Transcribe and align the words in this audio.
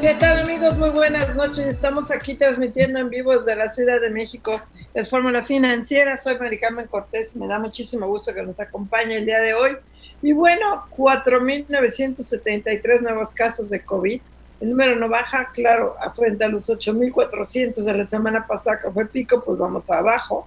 ¿Qué 0.00 0.14
tal 0.14 0.38
amigos? 0.38 0.78
Muy 0.78 0.88
buenas 0.88 1.36
noches. 1.36 1.66
Estamos 1.66 2.10
aquí 2.10 2.34
transmitiendo 2.34 2.98
en 3.00 3.10
vivo 3.10 3.36
desde 3.36 3.54
la 3.54 3.68
Ciudad 3.68 4.00
de 4.00 4.08
México. 4.08 4.58
Es 4.94 5.10
Fórmula 5.10 5.44
Financiera. 5.44 6.16
Soy 6.16 6.38
Maricarmen 6.38 6.86
Cortés. 6.86 7.36
Me 7.36 7.46
da 7.46 7.58
muchísimo 7.58 8.06
gusto 8.06 8.32
que 8.32 8.42
nos 8.42 8.58
acompañe 8.58 9.18
el 9.18 9.26
día 9.26 9.40
de 9.40 9.52
hoy. 9.52 9.76
Y 10.22 10.32
bueno, 10.32 10.86
4.973 10.96 13.02
nuevos 13.02 13.34
casos 13.34 13.68
de 13.68 13.84
COVID. 13.84 14.22
El 14.62 14.70
número 14.70 14.96
no 14.96 15.10
baja, 15.10 15.50
claro, 15.52 15.94
frente 16.16 16.44
a 16.44 16.48
los 16.48 16.70
8.400 16.70 17.84
de 17.84 17.92
la 17.92 18.06
semana 18.06 18.46
pasada 18.46 18.80
que 18.80 18.90
fue 18.90 19.04
pico, 19.04 19.42
pues 19.44 19.58
vamos 19.58 19.90
abajo. 19.90 20.46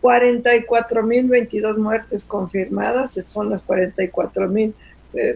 44.022 0.00 1.76
muertes 1.76 2.24
confirmadas, 2.24 3.12
son 3.12 3.50
las 3.50 3.60
44.000 3.66 4.72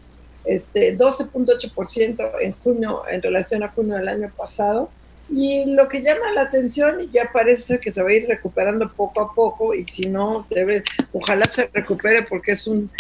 este, 0.44 0.96
12.8% 0.96 2.32
en 2.41 2.50
junio 2.50 3.02
en 3.08 3.22
relación 3.22 3.62
a 3.62 3.68
junio 3.68 3.94
del 3.94 4.08
año 4.08 4.32
pasado, 4.36 4.91
y 5.31 5.64
lo 5.67 5.89
que 5.89 6.03
llama 6.03 6.33
la 6.34 6.42
atención, 6.42 7.00
y 7.00 7.09
ya 7.11 7.31
parece 7.33 7.78
que 7.78 7.92
se 7.92 8.03
va 8.03 8.11
a 8.11 8.12
ir 8.12 8.27
recuperando 8.27 8.92
poco 8.92 9.20
a 9.20 9.33
poco, 9.33 9.72
y 9.75 9.87
si 9.87 10.09
no, 10.09 10.45
debe, 10.50 10.83
ojalá 11.12 11.45
se 11.47 11.70
recupere 11.72 12.25
porque 12.25 12.50
es 12.53 12.67
un, 12.67 12.91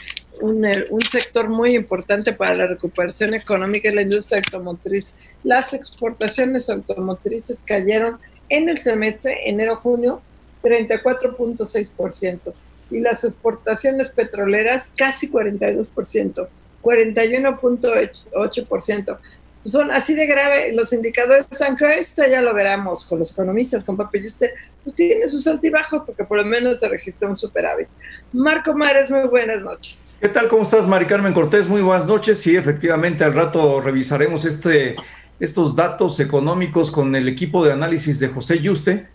un, 0.40 0.64
un, 0.90 1.00
sector 1.00 1.48
muy 1.48 1.74
importante 1.74 2.32
para 2.32 2.54
la 2.54 2.68
recuperación 2.68 3.34
económica 3.34 3.88
de 3.88 3.96
la 3.96 4.02
industria 4.02 4.40
automotriz. 4.44 5.16
Las 5.42 5.74
exportaciones 5.74 6.70
automotrices 6.70 7.64
cayeron 7.66 8.20
en 8.48 8.68
el 8.68 8.78
semestre, 8.78 9.48
enero-junio, 9.48 10.22
34.6%, 10.62 12.52
y 12.92 13.00
las 13.00 13.24
exportaciones 13.24 14.10
petroleras 14.10 14.92
casi 14.96 15.28
42%, 15.28 16.46
41.8% 16.80 19.18
son 19.64 19.90
así 19.90 20.14
de 20.14 20.26
grave 20.26 20.72
los 20.72 20.92
indicadores, 20.92 21.46
aunque 21.66 21.98
esto 21.98 22.22
ya 22.28 22.40
lo 22.40 22.54
veremos 22.54 23.04
con 23.04 23.18
los 23.18 23.32
economistas, 23.32 23.84
con 23.84 23.96
Papi 23.96 24.18
y 24.18 24.26
usted, 24.26 24.50
pues 24.82 24.94
tiene 24.94 25.26
sus 25.26 25.46
altibajos 25.46 26.02
porque 26.06 26.24
por 26.24 26.38
lo 26.38 26.44
menos 26.44 26.80
se 26.80 26.88
registró 26.88 27.28
un 27.28 27.36
superávit. 27.36 27.88
Marco 28.32 28.74
Mares, 28.74 29.10
muy 29.10 29.28
buenas 29.28 29.60
noches. 29.60 30.16
¿Qué 30.20 30.28
tal? 30.28 30.48
¿Cómo 30.48 30.62
estás, 30.62 30.86
Mari 30.86 31.06
Carmen 31.06 31.34
Cortés? 31.34 31.68
Muy 31.68 31.82
buenas 31.82 32.06
noches. 32.06 32.40
Sí, 32.40 32.56
efectivamente, 32.56 33.24
al 33.24 33.34
rato 33.34 33.80
revisaremos 33.80 34.44
este, 34.44 34.96
estos 35.38 35.76
datos 35.76 36.18
económicos 36.20 36.90
con 36.90 37.14
el 37.14 37.28
equipo 37.28 37.64
de 37.64 37.72
análisis 37.72 38.18
de 38.20 38.28
José 38.28 38.60
Yuste. 38.60 39.08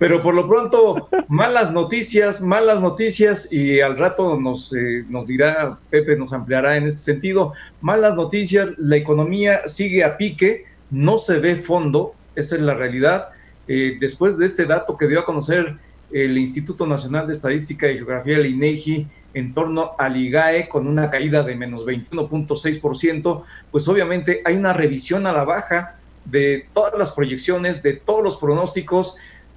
Pero 0.02 0.24
por 0.24 0.34
lo 0.34 0.48
pronto, 0.48 1.10
malas 1.28 1.72
noticias, 1.72 2.42
malas 2.42 2.82
noticias, 2.82 3.54
y 3.54 3.82
al 3.82 4.00
rato 4.00 4.36
nos, 4.36 4.74
eh, 4.74 5.06
nos 5.08 5.28
dirá, 5.28 5.78
Pepe 5.92 6.16
nos 6.16 6.34
ampliará 6.34 6.76
en 6.76 6.88
ese 6.88 7.04
sentido, 7.04 7.54
malas 7.82 8.16
noticias, 8.16 8.72
la 8.80 8.96
economía 8.96 9.68
sigue 9.68 10.04
a 10.04 10.18
pique, 10.18 10.66
no 10.90 11.20
se 11.20 11.38
ve 11.38 11.56
fondo, 11.56 12.16
esa 12.36 12.56
es 12.56 12.64
la 12.64 12.74
realidad. 12.74 13.30
Eh, 13.68 13.98
después 14.00 14.40
de 14.40 14.48
este 14.48 14.66
dato 14.66 14.98
que 14.98 15.06
dio 15.08 15.20
a 15.20 15.24
conocer 15.24 15.78
el 16.12 16.36
Instituto 16.36 16.88
Nacional 16.88 17.28
de 17.28 17.34
Estadística 17.34 17.88
y 17.88 17.98
Geografía, 17.98 18.38
el 18.38 18.48
INEGI, 18.48 19.08
en 19.36 19.54
torno 19.54 19.92
al 20.00 20.18
IGAE 20.18 20.68
con 20.68 20.88
una 20.88 21.12
caída 21.12 21.44
de 21.44 21.54
menos 21.54 21.86
21.6%, 21.86 23.44
pues 23.70 23.88
obviamente 23.88 24.42
hay 24.46 24.56
una 24.56 24.74
revisión 24.74 25.28
a 25.28 25.32
la 25.32 25.44
baja 25.44 25.98
de 26.26 26.66
todas 26.74 26.98
las 26.98 27.12
proyecciones, 27.12 27.84
de 27.84 27.94
todos 27.94 28.24
los 28.24 28.38
pronósticos, 28.38 29.16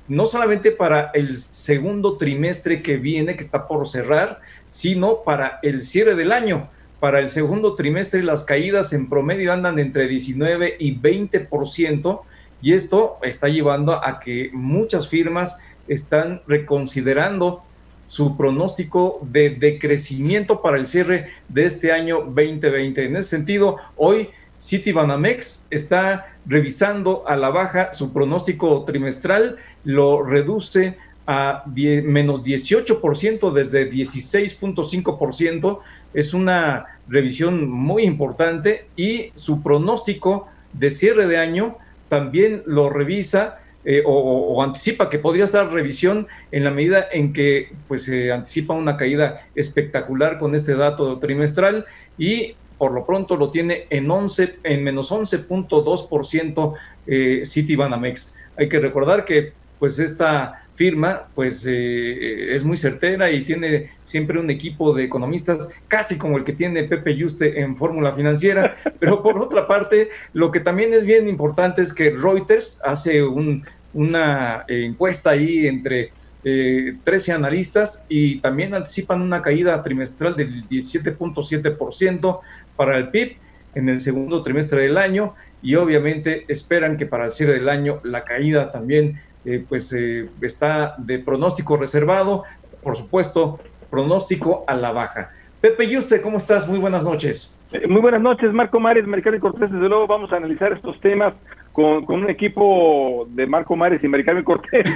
no 0.08 0.26
solamente 0.26 0.70
para 0.70 1.10
el 1.14 1.38
segundo 1.38 2.16
trimestre 2.16 2.82
que 2.82 2.96
viene, 2.96 3.34
que 3.34 3.42
está 3.42 3.66
por 3.66 3.88
cerrar, 3.88 4.40
sino 4.68 5.22
para 5.22 5.58
el 5.62 5.80
cierre 5.80 6.14
del 6.14 6.32
año. 6.32 6.68
Para 7.00 7.18
el 7.18 7.28
segundo 7.28 7.74
trimestre 7.74 8.22
las 8.22 8.44
caídas 8.44 8.92
en 8.92 9.08
promedio 9.08 9.52
andan 9.52 9.78
entre 9.78 10.08
19 10.08 10.76
y 10.78 10.98
20%, 10.98 12.20
y 12.62 12.72
esto 12.72 13.18
está 13.22 13.48
llevando 13.48 13.92
a 13.92 14.20
que 14.20 14.50
muchas 14.52 15.08
firmas 15.08 15.58
están 15.86 16.40
reconsiderando 16.46 17.62
su 18.04 18.36
pronóstico 18.36 19.20
de 19.22 19.50
decrecimiento 19.50 20.62
para 20.62 20.78
el 20.78 20.86
cierre 20.86 21.30
de 21.48 21.66
este 21.66 21.92
año 21.92 22.20
2020. 22.20 23.04
En 23.04 23.16
ese 23.16 23.30
sentido, 23.30 23.76
hoy 23.96 24.30
Citibanamex 24.58 25.66
está 25.70 26.33
revisando 26.46 27.24
a 27.26 27.36
la 27.36 27.50
baja 27.50 27.94
su 27.94 28.12
pronóstico 28.12 28.84
trimestral, 28.84 29.56
lo 29.84 30.22
reduce 30.22 30.96
a 31.26 31.64
menos 31.66 32.44
18% 32.44 33.52
desde 33.52 33.90
16.5%. 33.90 35.80
Es 36.12 36.34
una 36.34 36.86
revisión 37.08 37.68
muy 37.68 38.04
importante 38.04 38.86
y 38.96 39.30
su 39.34 39.62
pronóstico 39.62 40.48
de 40.72 40.90
cierre 40.90 41.26
de 41.26 41.38
año 41.38 41.78
también 42.08 42.62
lo 42.66 42.90
revisa 42.90 43.58
eh, 43.86 44.02
o, 44.06 44.62
anticipa 44.62 45.10
que 45.10 45.18
podría 45.18 45.44
estar 45.44 45.70
revisión 45.70 46.26
en 46.50 46.64
la 46.64 46.70
medida 46.70 47.06
en 47.12 47.34
que 47.34 47.72
pues 47.86 48.04
se 48.04 48.32
anticipa 48.32 48.72
una 48.72 48.96
caída 48.96 49.46
espectacular 49.54 50.38
con 50.38 50.54
este 50.54 50.74
dato 50.74 51.18
trimestral 51.18 51.84
y 52.16 52.54
por 52.78 52.92
lo 52.92 53.04
pronto 53.06 53.36
lo 53.36 53.50
tiene 53.50 53.86
en 53.90 54.10
11, 54.10 54.56
en 54.62 54.84
menos 54.84 55.10
11.2% 55.10 56.74
eh, 57.06 57.42
Citibanamex. 57.44 58.40
Hay 58.56 58.68
que 58.68 58.80
recordar 58.80 59.24
que 59.24 59.52
pues 59.78 59.98
esta 59.98 60.62
firma 60.74 61.28
pues 61.34 61.66
eh, 61.68 62.54
es 62.54 62.64
muy 62.64 62.76
certera 62.76 63.30
y 63.30 63.44
tiene 63.44 63.90
siempre 64.02 64.38
un 64.40 64.50
equipo 64.50 64.92
de 64.92 65.04
economistas 65.04 65.70
casi 65.88 66.18
como 66.18 66.38
el 66.38 66.44
que 66.44 66.52
tiene 66.52 66.84
Pepe 66.84 67.16
Yuste 67.16 67.60
en 67.60 67.76
Fórmula 67.76 68.12
Financiera, 68.12 68.74
pero 68.98 69.22
por 69.22 69.38
otra 69.38 69.66
parte 69.66 70.08
lo 70.32 70.50
que 70.50 70.60
también 70.60 70.94
es 70.94 71.06
bien 71.06 71.28
importante 71.28 71.82
es 71.82 71.92
que 71.92 72.10
Reuters 72.10 72.80
hace 72.84 73.22
una 73.22 74.64
encuesta 74.68 75.30
ahí 75.30 75.66
entre 75.66 76.12
13 76.44 77.30
eh, 77.30 77.34
analistas 77.34 78.04
y 78.08 78.40
también 78.40 78.74
anticipan 78.74 79.22
una 79.22 79.40
caída 79.40 79.80
trimestral 79.82 80.36
del 80.36 80.68
17.7% 80.68 82.40
para 82.76 82.98
el 82.98 83.08
PIB 83.08 83.38
en 83.74 83.88
el 83.88 84.00
segundo 84.00 84.42
trimestre 84.42 84.82
del 84.82 84.98
año 84.98 85.34
y 85.62 85.74
obviamente 85.76 86.44
esperan 86.48 86.96
que 86.96 87.06
para 87.06 87.24
el 87.24 87.32
cierre 87.32 87.54
del 87.54 87.68
año 87.68 88.00
la 88.04 88.24
caída 88.24 88.70
también 88.70 89.18
eh, 89.46 89.64
pues 89.66 89.92
eh, 89.92 90.28
está 90.42 90.94
de 90.98 91.18
pronóstico 91.18 91.76
reservado, 91.76 92.44
por 92.82 92.96
supuesto, 92.96 93.58
pronóstico 93.90 94.64
a 94.66 94.74
la 94.74 94.92
baja. 94.92 95.30
Pepe 95.60 95.88
Yuste, 95.88 96.20
¿cómo 96.20 96.36
estás? 96.36 96.68
Muy 96.68 96.78
buenas 96.78 97.04
noches. 97.04 97.58
Muy 97.88 98.02
buenas 98.02 98.20
noches, 98.20 98.52
Marco 98.52 98.78
Mares, 98.80 99.06
Mercado 99.06 99.36
y 99.36 99.40
Cortés. 99.40 99.72
Desde 99.72 99.88
luego 99.88 100.06
vamos 100.06 100.30
a 100.32 100.36
analizar 100.36 100.72
estos 100.74 101.00
temas 101.00 101.32
con, 101.74 102.04
un 102.08 102.30
equipo 102.30 103.26
de 103.30 103.48
Marco 103.48 103.74
Mares 103.74 104.02
y 104.04 104.06
Maricarmen 104.06 104.44
Cortés, 104.44 104.88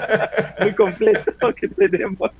muy 0.60 0.72
completo 0.72 1.52
que 1.52 1.66
tenemos. 1.66 2.30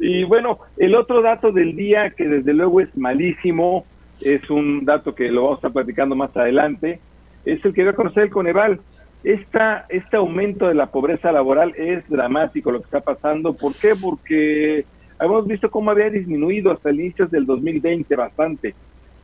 Y, 0.00 0.24
bueno, 0.24 0.58
el 0.78 0.94
otro 0.94 1.20
dato 1.20 1.52
del 1.52 1.76
día, 1.76 2.10
que 2.16 2.26
desde 2.26 2.54
luego 2.54 2.80
es 2.80 2.96
malísimo, 2.96 3.84
es 4.22 4.48
un 4.48 4.86
dato 4.86 5.14
que 5.14 5.30
lo 5.30 5.42
vamos 5.42 5.56
a 5.56 5.58
estar 5.58 5.72
platicando 5.72 6.16
más 6.16 6.34
adelante, 6.34 6.98
es 7.44 7.62
el 7.62 7.74
que 7.74 7.82
voy 7.82 7.92
a 7.92 7.96
conocer 7.96 8.22
el 8.22 8.30
Coneval. 8.30 8.80
Esta, 9.22 9.84
este 9.90 10.16
aumento 10.16 10.68
de 10.68 10.74
la 10.74 10.86
pobreza 10.86 11.30
laboral 11.30 11.74
es 11.76 12.08
dramático 12.08 12.72
lo 12.72 12.80
que 12.80 12.86
está 12.86 13.00
pasando. 13.00 13.54
¿Por 13.54 13.74
qué? 13.74 13.92
Porque 14.00 14.86
hemos 15.20 15.46
visto 15.46 15.70
cómo 15.70 15.90
había 15.90 16.08
disminuido 16.08 16.72
hasta 16.72 16.88
el 16.88 17.00
inicio 17.00 17.26
del 17.26 17.44
2020 17.44 18.16
bastante. 18.16 18.74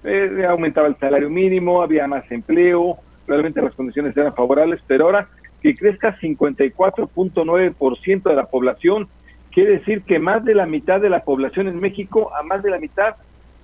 Eh, 0.04 0.46
aumentaba 0.46 0.86
el 0.86 0.96
salario 0.96 1.30
mínimo, 1.30 1.82
había 1.82 2.06
más 2.06 2.30
empleo, 2.30 2.98
realmente 3.26 3.62
las 3.62 3.74
condiciones 3.74 4.16
eran 4.16 4.34
favorables, 4.34 4.80
pero 4.86 5.06
ahora 5.06 5.28
que 5.62 5.76
crezca 5.76 6.18
54.9% 6.18 8.22
de 8.22 8.34
la 8.34 8.46
población, 8.46 9.08
quiere 9.50 9.78
decir 9.78 10.02
que 10.02 10.18
más 10.18 10.44
de 10.44 10.54
la 10.54 10.66
mitad 10.66 11.00
de 11.00 11.10
la 11.10 11.24
población 11.24 11.68
en 11.68 11.80
México, 11.80 12.32
a 12.34 12.42
más 12.42 12.62
de 12.62 12.70
la 12.70 12.78
mitad, 12.78 13.16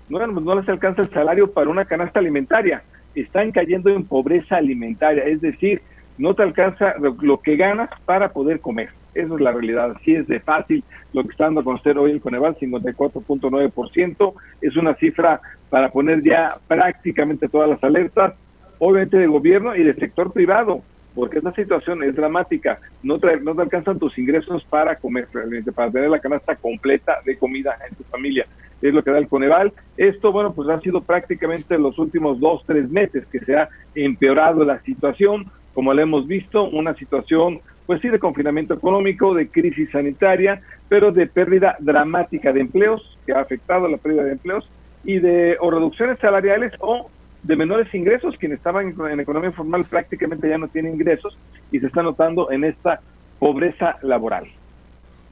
no, 0.09 0.25
no 0.27 0.55
les 0.55 0.69
alcanza 0.69 1.03
el 1.03 1.11
salario 1.11 1.53
para 1.53 1.71
una 1.71 1.85
canasta 1.85 2.21
alimentaria, 2.21 2.83
están 3.15 3.51
cayendo 3.51 3.91
en 3.91 4.05
pobreza 4.05 4.57
alimentaria, 4.57 5.25
es 5.25 5.41
decir, 5.41 5.83
no 6.19 6.35
te 6.35 6.43
alcanza 6.43 6.95
lo 6.99 7.41
que 7.41 7.57
ganas 7.57 7.91
para 8.05 8.33
poder 8.33 8.61
comer. 8.61 8.91
Esa 9.15 9.35
es 9.35 9.41
la 9.41 9.53
realidad. 9.53 9.93
Así 9.97 10.15
es 10.15 10.27
de 10.27 10.41
fácil 10.41 10.85
lo 11.13 11.23
que 11.23 11.31
está 11.31 11.45
dando 11.45 11.61
a 11.61 11.65
conocer 11.65 11.99
hoy 11.99 12.13
el 12.13 12.21
Coneval, 12.21 12.57
54.9%. 12.57 14.35
Es 14.61 14.77
una 14.77 14.95
cifra 14.95 15.41
para 15.71 15.91
poner 15.91 16.23
ya 16.23 16.59
prácticamente 16.69 17.49
todas 17.49 17.69
las 17.69 17.83
alertas 17.83 18.35
obviamente 18.79 19.19
del 19.19 19.31
gobierno 19.31 19.75
y 19.75 19.83
del 19.83 19.99
sector 19.99 20.33
privado, 20.33 20.83
porque 21.15 21.39
esta 21.39 21.53
situación 21.53 22.03
es 22.03 22.15
dramática, 22.15 22.79
no 23.03 23.19
te, 23.19 23.41
no 23.41 23.55
te 23.55 23.63
alcanzan 23.63 23.99
tus 23.99 24.17
ingresos 24.19 24.65
para 24.65 24.97
comer 24.97 25.27
para 25.75 25.91
tener 25.91 26.11
la 26.11 26.21
canasta 26.21 26.57
completa 26.57 27.21
de 27.25 27.39
comida 27.39 27.77
en 27.89 27.97
tu 27.97 28.05
familia. 28.05 28.47
Es 28.83 28.93
lo 28.93 29.03
que 29.03 29.11
da 29.11 29.19
el 29.19 29.29
Coneval. 29.29 29.73
Esto, 29.97 30.31
bueno, 30.31 30.53
pues 30.53 30.69
ha 30.69 30.79
sido 30.81 31.01
prácticamente 31.01 31.79
los 31.79 31.99
últimos 31.99 32.39
dos, 32.39 32.63
tres 32.67 32.91
meses 32.91 33.27
que 33.33 33.41
se 33.41 33.57
ha 33.57 33.71
empeorado 33.95 34.63
la 34.65 34.81
situación, 34.83 35.51
como 35.73 35.95
lo 35.95 36.03
hemos 36.03 36.27
visto, 36.27 36.65
una 36.65 36.95
situación, 36.95 37.61
pues 37.87 38.03
sí, 38.03 38.09
de 38.09 38.19
confinamiento 38.19 38.75
económico, 38.75 39.33
de 39.33 39.49
crisis 39.49 39.91
sanitaria, 39.91 40.61
pero 40.91 41.13
de 41.13 41.27
pérdida 41.27 41.77
dramática 41.81 42.53
de 42.53 42.61
empleos, 42.61 43.19
que 43.25 43.33
ha 43.33 43.41
afectado 43.41 43.89
la 43.89 43.97
pérdida 43.97 44.25
de 44.25 44.33
empleos, 44.33 44.69
y 45.05 45.21
de 45.21 45.57
o 45.61 45.71
reducciones 45.71 46.19
salariales 46.19 46.73
o 46.81 47.09
de 47.47 47.57
menores 47.57 47.93
ingresos, 47.95 48.37
quienes 48.39 48.59
estaban 48.59 48.95
en, 49.11 49.21
economía 49.21 49.51
informal 49.51 49.85
prácticamente 49.85 50.49
ya 50.49 50.59
no 50.59 50.69
tienen 50.69 50.95
ingresos 50.95 51.39
y 51.71 51.79
se 51.79 51.87
está 51.87 52.03
notando 52.03 52.51
en 52.51 52.65
esta 52.65 53.01
pobreza 53.39 53.99
laboral. 54.03 54.47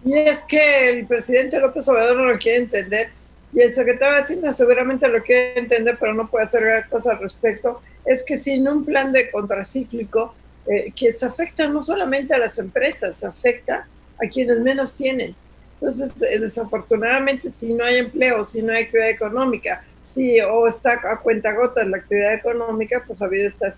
Y 0.04 0.16
es 0.16 0.42
que 0.42 0.90
el 0.90 1.06
presidente 1.06 1.58
López 1.58 1.88
Obrador 1.88 2.16
no 2.16 2.24
lo 2.26 2.38
quiere 2.38 2.58
entender 2.58 3.08
y 3.52 3.60
el 3.60 3.72
secretario 3.72 4.14
de 4.14 4.22
Hacienda 4.22 4.52
seguramente 4.52 5.08
lo 5.08 5.22
quiere 5.22 5.58
entender, 5.58 5.96
pero 5.98 6.14
no 6.14 6.28
puede 6.28 6.44
hacer 6.44 6.62
gran 6.62 6.88
cosa 6.88 7.12
al 7.12 7.20
respecto. 7.20 7.80
Es 8.04 8.24
que 8.24 8.36
sin 8.36 8.66
un 8.68 8.84
plan 8.84 9.12
de 9.12 9.30
contracíclico 9.30 10.34
eh, 10.66 10.92
que 10.94 11.10
se 11.10 11.26
afecta 11.26 11.66
no 11.66 11.82
solamente 11.82 12.34
a 12.34 12.38
las 12.38 12.58
empresas, 12.58 13.16
se 13.16 13.26
afecta 13.26 13.86
a 14.22 14.28
quienes 14.28 14.60
menos 14.60 14.96
tienen. 14.96 15.34
Entonces, 15.74 16.20
eh, 16.22 16.38
desafortunadamente, 16.38 17.48
si 17.48 17.72
no 17.72 17.84
hay 17.84 17.98
empleo, 17.98 18.44
si 18.44 18.62
no 18.62 18.72
hay 18.72 18.84
actividad 18.84 19.10
económica, 19.10 19.84
Sí, 20.14 20.40
o 20.40 20.68
está 20.68 20.92
a 20.92 21.18
cuenta 21.18 21.52
gota 21.54 21.82
la 21.82 21.96
actividad 21.96 22.34
económica, 22.34 23.02
pues 23.04 23.20
ha 23.20 23.24
habido 23.24 23.48
esta, 23.48 23.74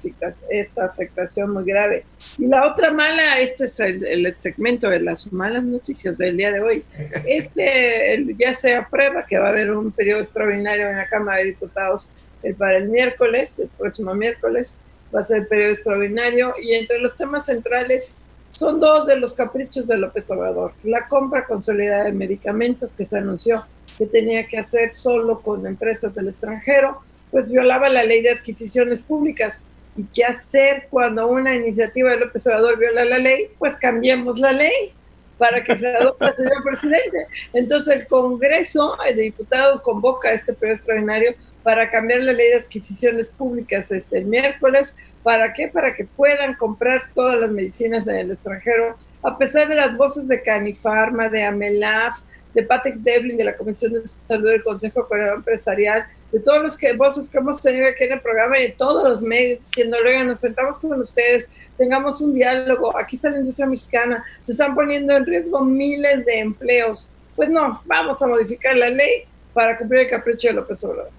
esta 0.50 0.84
afectación 0.84 1.50
muy 1.50 1.64
grave. 1.64 2.04
Y 2.36 2.46
la 2.46 2.70
otra 2.70 2.92
mala, 2.92 3.38
este 3.38 3.64
es 3.64 3.80
el, 3.80 4.36
segmento 4.36 4.90
de 4.90 5.00
las 5.00 5.32
malas 5.32 5.64
noticias 5.64 6.18
del 6.18 6.36
día 6.36 6.52
de 6.52 6.60
hoy, 6.60 6.84
es 7.26 7.48
que 7.48 8.26
ya 8.36 8.52
se 8.52 8.74
aprueba 8.74 9.24
que 9.24 9.38
va 9.38 9.46
a 9.46 9.48
haber 9.48 9.70
un 9.70 9.90
periodo 9.92 10.18
extraordinario 10.18 10.90
en 10.90 10.98
la 10.98 11.06
Cámara 11.06 11.38
de 11.38 11.46
Diputados 11.46 12.12
el, 12.42 12.54
para 12.54 12.76
el 12.76 12.90
miércoles, 12.90 13.58
el 13.58 13.68
próximo 13.68 14.14
miércoles, 14.14 14.76
va 15.14 15.20
a 15.20 15.22
ser 15.22 15.38
el 15.38 15.46
periodo 15.46 15.72
extraordinario 15.72 16.54
y 16.60 16.74
entre 16.74 16.98
los 16.98 17.16
temas 17.16 17.46
centrales 17.46 18.26
son 18.50 18.78
dos 18.78 19.06
de 19.06 19.16
los 19.16 19.32
caprichos 19.32 19.86
de 19.86 19.96
López 19.96 20.30
Obrador. 20.30 20.74
La 20.82 21.08
compra 21.08 21.46
consolidada 21.46 22.04
de 22.04 22.12
medicamentos 22.12 22.94
que 22.94 23.06
se 23.06 23.16
anunció 23.16 23.66
que 23.96 24.06
tenía 24.06 24.46
que 24.46 24.58
hacer 24.58 24.92
solo 24.92 25.40
con 25.40 25.66
empresas 25.66 26.14
del 26.14 26.28
extranjero, 26.28 27.00
pues 27.30 27.50
violaba 27.50 27.88
la 27.88 28.04
ley 28.04 28.22
de 28.22 28.30
adquisiciones 28.30 29.02
públicas. 29.02 29.66
¿Y 29.96 30.04
qué 30.04 30.24
hacer 30.24 30.88
cuando 30.90 31.26
una 31.26 31.54
iniciativa 31.54 32.10
del 32.10 32.20
López 32.20 32.46
Obrador 32.46 32.78
viola 32.78 33.04
la 33.04 33.18
ley? 33.18 33.48
Pues 33.58 33.76
cambiemos 33.76 34.38
la 34.38 34.52
ley 34.52 34.92
para 35.38 35.62
que 35.62 35.76
se 35.76 35.88
adopte 35.88 36.32
señor 36.36 36.62
presidente. 36.62 37.26
Entonces 37.52 37.96
el 37.96 38.06
Congreso 38.06 38.96
de 39.04 39.22
Diputados 39.22 39.80
convoca 39.80 40.32
este 40.32 40.52
periodo 40.52 40.76
extraordinario 40.76 41.34
para 41.62 41.90
cambiar 41.90 42.20
la 42.20 42.32
ley 42.32 42.50
de 42.50 42.56
adquisiciones 42.56 43.28
públicas 43.28 43.90
este 43.90 44.22
miércoles. 44.22 44.94
¿Para 45.22 45.52
qué? 45.52 45.68
Para 45.68 45.94
que 45.94 46.04
puedan 46.04 46.54
comprar 46.54 47.10
todas 47.14 47.38
las 47.38 47.50
medicinas 47.50 48.04
del 48.04 48.30
extranjero, 48.30 48.96
a 49.22 49.36
pesar 49.36 49.68
de 49.68 49.74
las 49.74 49.96
voces 49.96 50.28
de 50.28 50.42
Canifarma, 50.42 51.28
de 51.28 51.42
Amelaf, 51.42 52.20
de 52.56 52.62
Patrick 52.62 52.96
Devlin 52.96 53.36
de 53.36 53.44
la 53.44 53.54
Comisión 53.54 53.92
de 53.92 54.00
Salud 54.02 54.48
del 54.48 54.64
Consejo 54.64 55.02
Económico 55.02 55.36
Empresarial, 55.36 56.06
de 56.32 56.40
todos 56.40 56.62
los 56.62 56.78
que 56.78 56.94
voces 56.94 57.28
que 57.28 57.36
hemos 57.36 57.60
tenido 57.60 57.86
aquí 57.86 58.04
en 58.04 58.14
el 58.14 58.20
programa 58.22 58.58
y 58.58 58.62
de 58.62 58.68
todos 58.70 59.06
los 59.06 59.20
medios 59.20 59.58
diciendo, 59.58 59.98
oigan, 60.02 60.26
nos 60.26 60.40
sentamos 60.40 60.78
con 60.78 60.98
ustedes, 60.98 61.50
tengamos 61.76 62.22
un 62.22 62.34
diálogo, 62.34 62.96
aquí 62.96 63.16
está 63.16 63.28
la 63.28 63.40
industria 63.40 63.66
mexicana, 63.66 64.24
se 64.40 64.52
están 64.52 64.74
poniendo 64.74 65.14
en 65.14 65.26
riesgo 65.26 65.62
miles 65.62 66.24
de 66.24 66.38
empleos. 66.38 67.12
Pues 67.36 67.50
no, 67.50 67.78
vamos 67.84 68.22
a 68.22 68.26
modificar 68.26 68.74
la 68.74 68.88
ley 68.88 69.24
para 69.52 69.76
cumplir 69.76 70.00
el 70.00 70.08
capricho 70.08 70.48
de 70.48 70.54
López 70.54 70.82
Obrador. 70.84 71.10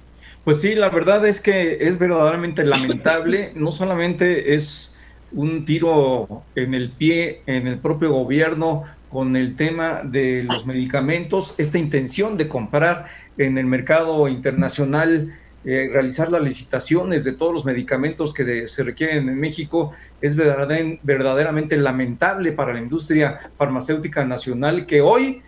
Pues 0.43 0.59
sí, 0.59 0.73
la 0.73 0.89
verdad 0.89 1.23
es 1.27 1.39
que 1.39 1.77
es 1.81 1.99
verdaderamente 1.99 2.65
lamentable, 2.65 3.51
no 3.55 3.71
solamente 3.71 4.55
es 4.55 4.97
un 5.33 5.65
tiro 5.65 6.43
en 6.55 6.73
el 6.73 6.89
pie 6.89 7.41
en 7.45 7.67
el 7.67 7.77
propio 7.77 8.11
gobierno 8.11 8.85
con 9.09 9.35
el 9.35 9.55
tema 9.55 10.01
de 10.03 10.43
los 10.43 10.65
medicamentos, 10.65 11.55
esta 11.57 11.77
intención 11.77 12.37
de 12.37 12.47
comprar 12.47 13.05
en 13.37 13.57
el 13.57 13.65
mercado 13.65 14.27
internacional, 14.27 15.33
eh, 15.65 15.89
realizar 15.91 16.29
las 16.31 16.41
licitaciones 16.41 17.23
de 17.23 17.33
todos 17.33 17.53
los 17.53 17.65
medicamentos 17.65 18.33
que 18.33 18.67
se 18.67 18.83
requieren 18.83 19.29
en 19.29 19.39
México, 19.39 19.93
es 20.21 20.35
verdaderamente 20.35 21.77
lamentable 21.77 22.51
para 22.51 22.73
la 22.73 22.79
industria 22.79 23.51
farmacéutica 23.57 24.25
nacional 24.25 24.85
que 24.85 25.01
hoy 25.01 25.41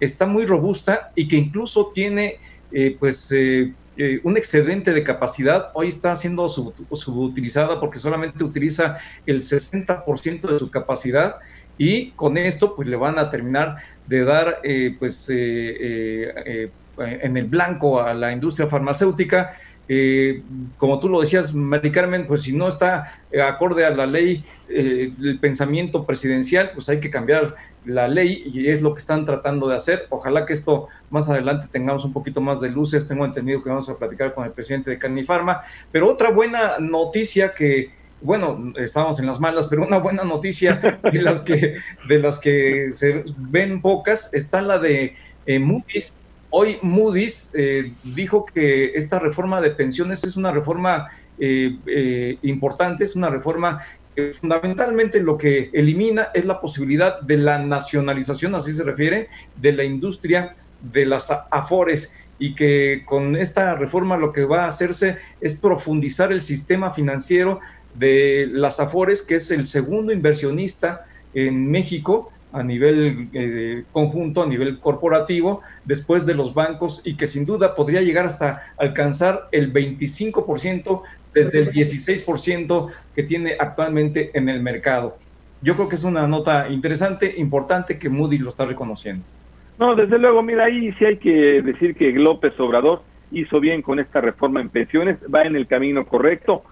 está 0.00 0.26
muy 0.26 0.44
robusta 0.44 1.10
y 1.14 1.26
que 1.26 1.36
incluso 1.36 1.90
tiene 1.94 2.36
eh, 2.70 2.96
pues 2.98 3.32
eh, 3.32 4.20
un 4.24 4.36
excedente 4.36 4.92
de 4.92 5.02
capacidad, 5.02 5.70
hoy 5.72 5.88
está 5.88 6.14
siendo 6.16 6.46
subutilizada 6.48 7.80
porque 7.80 7.98
solamente 7.98 8.44
utiliza 8.44 8.98
el 9.24 9.40
60% 9.40 10.52
de 10.52 10.58
su 10.58 10.70
capacidad 10.70 11.36
y 11.78 12.10
con 12.10 12.36
esto 12.38 12.74
pues 12.74 12.88
le 12.88 12.96
van 12.96 13.18
a 13.18 13.28
terminar 13.28 13.76
de 14.06 14.24
dar 14.24 14.60
eh, 14.62 14.94
pues 14.98 15.28
eh, 15.30 15.36
eh, 16.46 16.70
en 16.98 17.36
el 17.36 17.46
blanco 17.46 18.00
a 18.00 18.14
la 18.14 18.32
industria 18.32 18.68
farmacéutica. 18.68 19.52
como 20.78 20.98
tú 20.98 21.08
lo 21.08 21.20
decías, 21.20 21.54
Mari 21.54 21.92
Carmen, 21.92 22.26
pues 22.26 22.42
si 22.42 22.56
no 22.56 22.68
está 22.68 23.22
acorde 23.44 23.84
a 23.84 23.90
la 23.90 24.06
ley 24.06 24.42
del 24.68 25.38
pensamiento 25.38 26.06
presidencial, 26.06 26.70
pues 26.74 26.88
hay 26.88 26.98
que 26.98 27.10
cambiar 27.10 27.54
la 27.86 28.08
ley 28.08 28.42
y 28.52 28.68
es 28.68 28.82
lo 28.82 28.94
que 28.94 29.00
están 29.00 29.24
tratando 29.24 29.68
de 29.68 29.76
hacer. 29.76 30.06
Ojalá 30.10 30.44
que 30.44 30.52
esto 30.52 30.88
más 31.10 31.28
adelante 31.28 31.68
tengamos 31.70 32.04
un 32.04 32.12
poquito 32.12 32.40
más 32.40 32.60
de 32.60 32.68
luces. 32.68 33.06
Tengo 33.06 33.24
entendido 33.24 33.62
que 33.62 33.68
vamos 33.68 33.88
a 33.88 33.96
platicar 33.96 34.34
con 34.34 34.44
el 34.44 34.52
presidente 34.52 34.90
de 34.90 34.98
Canifarma. 34.98 35.60
Pero 35.92 36.10
otra 36.10 36.30
buena 36.30 36.78
noticia 36.80 37.54
que 37.54 37.90
bueno, 38.20 38.72
estamos 38.76 39.20
en 39.20 39.26
las 39.26 39.40
malas, 39.40 39.66
pero 39.66 39.84
una 39.84 39.98
buena 39.98 40.24
noticia 40.24 41.00
de 41.12 41.22
las 41.22 41.42
que, 41.42 41.76
de 42.08 42.18
las 42.18 42.38
que 42.38 42.92
se 42.92 43.24
ven 43.36 43.80
pocas 43.80 44.32
está 44.34 44.60
la 44.60 44.78
de 44.78 45.14
eh, 45.46 45.58
Moody's. 45.58 46.12
Hoy 46.50 46.78
Moody's 46.82 47.52
eh, 47.54 47.92
dijo 48.02 48.46
que 48.46 48.92
esta 48.94 49.18
reforma 49.18 49.60
de 49.60 49.70
pensiones 49.70 50.24
es 50.24 50.36
una 50.36 50.52
reforma 50.52 51.08
eh, 51.38 52.38
importante, 52.42 53.04
es 53.04 53.14
una 53.14 53.28
reforma 53.28 53.82
que 54.14 54.32
fundamentalmente 54.32 55.20
lo 55.20 55.36
que 55.36 55.70
elimina 55.74 56.28
es 56.32 56.46
la 56.46 56.60
posibilidad 56.60 57.20
de 57.20 57.36
la 57.36 57.58
nacionalización, 57.58 58.54
así 58.54 58.72
se 58.72 58.84
refiere, 58.84 59.28
de 59.56 59.72
la 59.72 59.84
industria 59.84 60.54
de 60.80 61.04
las 61.04 61.30
afores 61.50 62.14
y 62.38 62.54
que 62.54 63.02
con 63.06 63.36
esta 63.36 63.74
reforma 63.74 64.16
lo 64.16 64.32
que 64.32 64.44
va 64.44 64.64
a 64.64 64.68
hacerse 64.68 65.18
es 65.40 65.58
profundizar 65.58 66.32
el 66.32 66.42
sistema 66.42 66.90
financiero 66.90 67.60
de 67.98 68.48
las 68.50 68.80
Afores, 68.80 69.22
que 69.22 69.36
es 69.36 69.50
el 69.50 69.66
segundo 69.66 70.12
inversionista 70.12 71.06
en 71.34 71.70
México 71.70 72.32
a 72.52 72.62
nivel 72.62 73.28
eh, 73.34 73.84
conjunto, 73.92 74.42
a 74.42 74.46
nivel 74.46 74.78
corporativo, 74.78 75.60
después 75.84 76.24
de 76.24 76.34
los 76.34 76.54
bancos 76.54 77.02
y 77.04 77.16
que 77.16 77.26
sin 77.26 77.44
duda 77.44 77.74
podría 77.74 78.00
llegar 78.00 78.24
hasta 78.24 78.72
alcanzar 78.78 79.48
el 79.52 79.72
25% 79.72 81.02
desde 81.34 81.58
el 81.58 81.72
16% 81.72 82.90
que 83.14 83.22
tiene 83.22 83.56
actualmente 83.58 84.30
en 84.32 84.48
el 84.48 84.62
mercado. 84.62 85.18
Yo 85.60 85.74
creo 85.74 85.88
que 85.88 85.96
es 85.96 86.04
una 86.04 86.26
nota 86.26 86.68
interesante, 86.70 87.34
importante, 87.36 87.98
que 87.98 88.08
Moody 88.08 88.38
lo 88.38 88.48
está 88.48 88.64
reconociendo. 88.64 89.22
No, 89.78 89.94
desde 89.94 90.18
luego, 90.18 90.42
mira, 90.42 90.64
ahí 90.64 90.92
sí 90.92 91.04
hay 91.04 91.18
que 91.18 91.60
decir 91.62 91.94
que 91.94 92.10
López 92.12 92.58
Obrador 92.58 93.02
hizo 93.32 93.60
bien 93.60 93.82
con 93.82 93.98
esta 93.98 94.22
reforma 94.22 94.60
en 94.60 94.70
pensiones, 94.70 95.18
va 95.32 95.42
en 95.42 95.56
el 95.56 95.66
camino 95.66 96.06
correcto, 96.06 96.64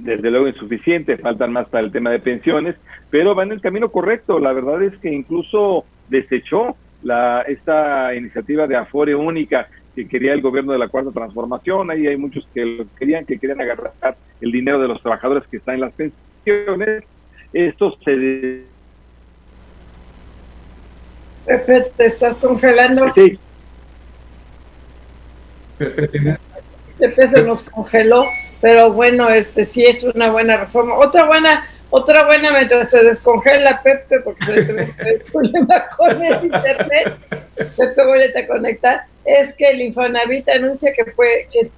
desde 0.00 0.30
luego 0.30 0.48
insuficiente, 0.48 1.18
faltan 1.18 1.52
más 1.52 1.68
para 1.68 1.84
el 1.84 1.92
tema 1.92 2.10
de 2.10 2.18
pensiones, 2.18 2.76
pero 3.10 3.34
va 3.34 3.42
en 3.42 3.52
el 3.52 3.60
camino 3.60 3.90
correcto. 3.90 4.38
La 4.38 4.52
verdad 4.52 4.82
es 4.82 4.96
que 4.98 5.12
incluso 5.12 5.84
desechó 6.08 6.76
la, 7.02 7.42
esta 7.42 8.14
iniciativa 8.14 8.66
de 8.66 8.76
Afore 8.76 9.14
única 9.14 9.68
que 9.94 10.08
quería 10.08 10.32
el 10.32 10.40
gobierno 10.40 10.72
de 10.72 10.78
la 10.78 10.88
Cuarta 10.88 11.10
Transformación. 11.10 11.90
Ahí 11.90 12.06
hay 12.06 12.16
muchos 12.16 12.46
que 12.54 12.64
lo 12.64 12.86
querían, 12.98 13.26
que 13.26 13.38
querían 13.38 13.60
agarrar 13.60 14.16
el 14.40 14.50
dinero 14.50 14.80
de 14.80 14.88
los 14.88 15.00
trabajadores 15.02 15.44
que 15.48 15.58
están 15.58 15.76
en 15.76 15.80
las 15.82 15.92
pensiones. 15.92 17.04
Esto 17.52 17.96
se... 18.04 18.64
Pepe, 21.44 21.84
¿te 21.96 22.06
estás 22.06 22.36
congelando? 22.36 23.12
Sí. 23.14 23.38
Pepe 26.98 27.28
se 27.34 27.42
nos 27.42 27.68
congeló, 27.68 28.24
pero 28.62 28.92
bueno, 28.92 29.28
este 29.28 29.66
sí 29.66 29.84
es 29.84 30.04
una 30.04 30.30
buena 30.30 30.56
reforma. 30.56 30.94
Otra 30.94 31.26
buena 31.26 31.66
otra 31.94 32.24
buena 32.24 32.50
mientras 32.52 32.90
se 32.90 33.04
descongela 33.04 33.82
Pepe, 33.82 34.20
porque 34.20 34.62
se 34.62 34.72
un 34.72 35.22
problema 35.32 35.88
con 35.94 36.24
el 36.24 36.44
internet, 36.46 37.18
Pepe 37.54 38.06
voy 38.06 38.20
a 38.22 38.46
conectar, 38.46 39.02
es 39.26 39.54
que 39.54 39.68
el 39.68 39.82
Infonavit 39.82 40.48
anuncia 40.48 40.90
que 40.94 41.04
puede, 41.04 41.48
que 41.52 41.70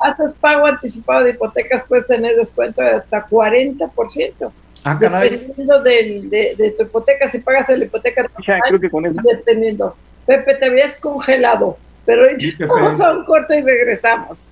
haces 0.00 0.32
pago 0.38 0.66
anticipado 0.66 1.24
de 1.24 1.30
hipotecas 1.30 1.82
puedes 1.88 2.06
tener 2.06 2.36
descuento 2.36 2.82
de 2.82 2.90
hasta 2.90 3.26
40%. 3.26 4.52
Ah, 4.84 4.98
caray. 5.00 5.30
Dependiendo 5.30 5.82
de, 5.82 6.74
tu 6.76 6.82
hipoteca, 6.82 7.26
si 7.26 7.38
pagas 7.38 7.70
la 7.70 7.84
hipoteca, 7.86 8.28
ya, 8.46 8.60
creo 8.68 8.78
que 8.78 8.90
con 8.90 9.06
eso. 9.06 9.16
dependiendo. 9.24 9.96
Pepe, 10.26 10.56
te 10.56 10.66
habías 10.66 11.00
congelado, 11.00 11.78
pero 12.04 12.26
vamos 12.68 13.00
a 13.00 13.12
un 13.12 13.24
corte 13.24 13.58
y 13.58 13.62
regresamos. 13.62 14.50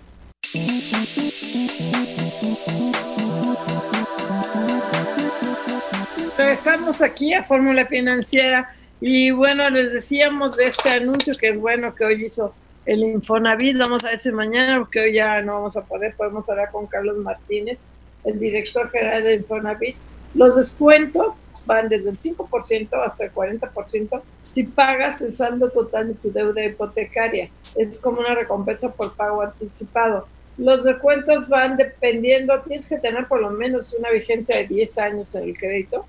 Estamos 6.38 7.00
aquí 7.00 7.32
a 7.32 7.44
Fórmula 7.44 7.86
Financiera 7.86 8.70
y 9.00 9.30
bueno, 9.30 9.70
les 9.70 9.90
decíamos 9.94 10.58
de 10.58 10.66
este 10.66 10.90
anuncio 10.90 11.32
que 11.34 11.48
es 11.48 11.58
bueno 11.58 11.94
que 11.94 12.04
hoy 12.04 12.26
hizo 12.26 12.54
el 12.84 13.04
Infonavit, 13.04 13.78
vamos 13.78 14.04
a 14.04 14.08
ver 14.08 14.18
si 14.18 14.30
mañana, 14.30 14.78
porque 14.78 15.00
hoy 15.00 15.14
ya 15.14 15.40
no 15.40 15.54
vamos 15.54 15.78
a 15.78 15.84
poder, 15.86 16.14
podemos 16.14 16.46
hablar 16.50 16.70
con 16.70 16.86
Carlos 16.88 17.16
Martínez, 17.16 17.84
el 18.24 18.38
director 18.38 18.90
general 18.90 19.24
de 19.24 19.34
Infonavit. 19.36 19.96
Los 20.34 20.56
descuentos 20.56 21.36
van 21.64 21.88
desde 21.88 22.10
el 22.10 22.18
5% 22.18 23.02
hasta 23.02 23.24
el 23.24 23.32
40% 23.32 24.20
si 24.44 24.64
pagas 24.64 25.22
el 25.22 25.32
saldo 25.32 25.70
total 25.70 26.08
de 26.08 26.14
tu 26.16 26.30
deuda 26.30 26.62
hipotecaria. 26.62 27.48
Es 27.74 27.98
como 27.98 28.20
una 28.20 28.34
recompensa 28.34 28.92
por 28.92 29.14
pago 29.14 29.40
anticipado. 29.40 30.28
Los 30.58 30.84
descuentos 30.84 31.48
van 31.48 31.78
dependiendo, 31.78 32.60
tienes 32.60 32.88
que 32.88 32.98
tener 32.98 33.26
por 33.26 33.40
lo 33.40 33.50
menos 33.50 33.96
una 33.98 34.10
vigencia 34.10 34.58
de 34.58 34.66
10 34.66 34.98
años 34.98 35.34
en 35.34 35.44
el 35.44 35.56
crédito 35.56 36.04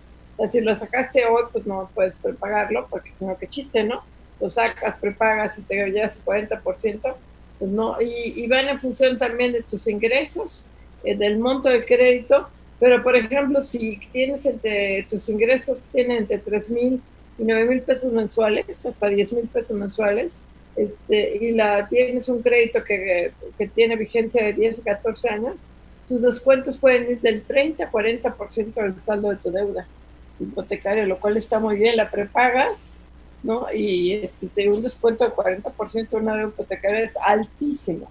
si 0.45 0.61
lo 0.61 0.73
sacaste 0.75 1.25
hoy, 1.25 1.43
pues 1.51 1.65
no 1.65 1.89
puedes 1.93 2.17
prepagarlo, 2.17 2.87
porque 2.89 3.11
si 3.11 3.25
no, 3.25 3.37
qué 3.37 3.47
chiste, 3.47 3.83
¿no? 3.83 4.03
Lo 4.39 4.49
sacas, 4.49 4.95
prepagas 4.99 5.57
y 5.57 5.63
te 5.63 5.89
llevas 5.89 6.17
el 6.17 6.25
40%, 6.25 7.15
pues 7.57 7.71
no. 7.71 7.99
Y, 7.99 8.43
y 8.43 8.47
van 8.47 8.69
en 8.69 8.79
función 8.79 9.17
también 9.17 9.53
de 9.53 9.63
tus 9.63 9.87
ingresos, 9.87 10.67
eh, 11.03 11.15
del 11.15 11.39
monto 11.39 11.69
del 11.69 11.85
crédito, 11.85 12.49
pero 12.79 13.01
por 13.01 13.15
ejemplo, 13.15 13.61
si 13.61 13.99
tienes 14.11 14.45
entre 14.45 15.07
tus 15.09 15.27
ingresos 15.29 15.81
tienen 15.91 16.17
entre 16.17 16.37
3 16.37 16.69
mil 16.69 17.01
y 17.39 17.43
9 17.43 17.65
mil 17.65 17.81
pesos 17.81 18.13
mensuales, 18.13 18.85
hasta 18.85 19.07
10 19.07 19.33
mil 19.33 19.47
pesos 19.47 19.75
mensuales, 19.75 20.39
este, 20.75 21.37
y 21.43 21.51
la, 21.53 21.87
tienes 21.87 22.29
un 22.29 22.43
crédito 22.43 22.83
que, 22.83 23.31
que 23.57 23.67
tiene 23.67 23.95
vigencia 23.95 24.43
de 24.43 24.53
10 24.53 24.81
a 24.81 24.83
14 24.83 25.29
años, 25.29 25.67
tus 26.07 26.21
descuentos 26.21 26.77
pueden 26.77 27.11
ir 27.11 27.21
del 27.21 27.41
30 27.41 27.85
a 27.85 27.91
40% 27.91 28.73
del 28.75 28.99
saldo 28.99 29.31
de 29.31 29.37
tu 29.37 29.51
deuda 29.51 29.87
hipotecaria, 30.39 31.05
lo 31.05 31.19
cual 31.19 31.37
está 31.37 31.59
muy 31.59 31.77
bien, 31.77 31.97
la 31.97 32.11
prepagas, 32.11 32.97
¿no? 33.43 33.67
Y 33.73 34.13
este, 34.13 34.69
un 34.69 34.81
descuento 34.81 35.23
del 35.23 35.33
40% 35.33 36.09
de 36.09 36.15
una 36.15 36.35
deuda 36.35 36.49
hipotecaria 36.49 37.01
es 37.01 37.15
altísimo. 37.17 38.09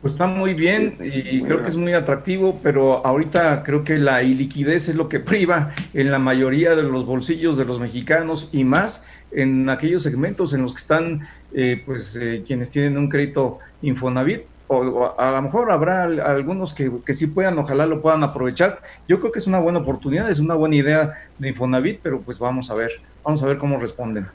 Pues 0.00 0.12
está 0.12 0.28
muy 0.28 0.54
bien 0.54 0.96
y 1.00 1.42
creo 1.42 1.60
que 1.60 1.68
es 1.68 1.76
muy 1.76 1.92
atractivo, 1.92 2.60
pero 2.62 3.04
ahorita 3.04 3.64
creo 3.64 3.82
que 3.82 3.98
la 3.98 4.22
iliquidez 4.22 4.88
es 4.88 4.94
lo 4.94 5.08
que 5.08 5.18
priva 5.32 5.72
en 5.92 6.12
la 6.12 6.20
mayoría 6.20 6.76
de 6.76 6.84
los 6.84 7.04
bolsillos 7.04 7.56
de 7.56 7.64
los 7.64 7.80
mexicanos 7.80 8.50
y 8.52 8.62
más 8.62 9.06
en 9.32 9.68
aquellos 9.68 10.04
segmentos 10.04 10.54
en 10.54 10.62
los 10.62 10.72
que 10.72 10.78
están 10.78 11.28
eh, 11.52 11.82
pues 11.84 12.16
eh, 12.16 12.44
quienes 12.46 12.70
tienen 12.70 12.96
un 12.96 13.08
crédito 13.08 13.58
Infonavit 13.82 14.42
o, 14.68 15.14
a 15.18 15.30
lo 15.32 15.42
mejor 15.42 15.72
habrá 15.72 16.04
algunos 16.04 16.74
que, 16.74 16.90
que, 17.04 17.14
sí 17.14 17.26
puedan, 17.26 17.58
ojalá 17.58 17.86
lo 17.86 18.00
puedan 18.00 18.22
aprovechar. 18.22 18.80
Yo 19.08 19.18
creo 19.18 19.32
que 19.32 19.38
es 19.38 19.46
una 19.46 19.58
buena 19.58 19.80
oportunidad, 19.80 20.30
es 20.30 20.40
una 20.40 20.54
buena 20.54 20.76
idea 20.76 21.14
de 21.38 21.48
Infonavit, 21.48 22.00
pero 22.02 22.20
pues 22.20 22.38
vamos 22.38 22.70
a 22.70 22.74
ver, 22.74 22.90
vamos 23.24 23.42
a 23.42 23.46
ver 23.46 23.58
cómo 23.58 23.78
responden. 23.78 24.26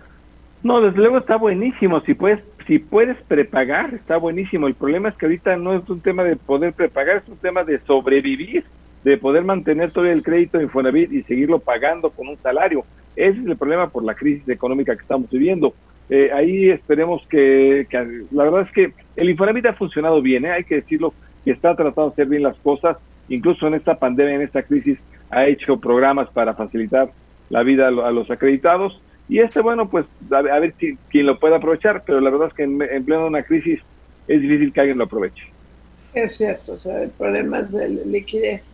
No, 0.63 0.81
desde 0.81 0.97
luego 0.97 1.19
está 1.19 1.35
buenísimo, 1.35 2.01
si 2.01 2.13
puedes, 2.13 2.39
si 2.67 2.79
puedes 2.79 3.17
prepagar, 3.23 3.93
está 3.93 4.17
buenísimo. 4.17 4.67
El 4.67 4.75
problema 4.75 5.09
es 5.09 5.15
que 5.15 5.25
ahorita 5.25 5.55
no 5.57 5.75
es 5.75 5.87
un 5.89 5.99
tema 5.99 6.23
de 6.23 6.35
poder 6.35 6.73
prepagar, 6.73 7.17
es 7.17 7.27
un 7.27 7.37
tema 7.37 7.63
de 7.63 7.79
sobrevivir, 7.79 8.63
de 9.03 9.17
poder 9.17 9.43
mantener 9.43 9.91
todo 9.91 10.05
el 10.05 10.23
crédito 10.23 10.57
de 10.57 10.63
Infonavit 10.63 11.11
y 11.11 11.23
seguirlo 11.23 11.59
pagando 11.59 12.09
con 12.09 12.27
un 12.27 12.37
salario. 12.37 12.85
Ese 13.15 13.39
es 13.39 13.45
el 13.45 13.57
problema 13.57 13.89
por 13.89 14.03
la 14.03 14.15
crisis 14.15 14.47
económica 14.47 14.95
que 14.95 15.01
estamos 15.01 15.29
viviendo. 15.29 15.73
Eh, 16.10 16.29
ahí 16.33 16.69
esperemos 16.69 17.25
que, 17.29 17.88
la 18.31 18.43
verdad 18.43 18.62
es 18.67 18.72
que 18.72 18.93
el 19.15 19.29
Infonavit 19.29 19.65
ha 19.67 19.74
funcionado 19.74 20.22
bien, 20.22 20.45
¿eh? 20.45 20.51
hay 20.51 20.63
que 20.63 20.75
decirlo, 20.75 21.13
que 21.45 21.51
está 21.51 21.75
tratando 21.75 22.10
de 22.10 22.13
hacer 22.13 22.27
bien 22.27 22.43
las 22.43 22.57
cosas, 22.57 22.98
incluso 23.29 23.67
en 23.67 23.75
esta 23.75 23.95
pandemia, 23.95 24.36
en 24.36 24.41
esta 24.41 24.63
crisis, 24.63 24.98
ha 25.29 25.45
hecho 25.45 25.79
programas 25.79 26.29
para 26.29 26.53
facilitar 26.53 27.10
la 27.50 27.63
vida 27.63 27.88
a, 27.88 27.91
los 27.91 28.29
acreditados. 28.29 29.00
Y 29.29 29.39
este, 29.39 29.62
bueno, 29.62 29.89
pues 29.89 30.05
a, 30.31 30.41
ver 30.41 30.74
si, 30.79 30.98
quién 31.10 31.25
lo 31.25 31.39
puede 31.39 31.55
aprovechar, 31.55 32.03
pero 32.05 32.19
la 32.19 32.29
verdad 32.29 32.50
es 32.50 32.53
que 32.53 32.63
en, 32.63 32.77
pleno 32.77 33.22
de 33.22 33.27
una 33.27 33.43
crisis 33.43 33.79
es 34.27 34.41
difícil 34.41 34.74
que 34.74 34.81
alguien 34.81 34.98
lo 34.98 35.05
aproveche. 35.05 35.43
Es 36.13 36.38
cierto, 36.38 36.74
o 36.74 36.77
sea, 36.77 37.01
el 37.01 37.10
problema 37.10 37.60
es 37.60 37.72
de 37.72 37.89
liquidez. 37.89 38.69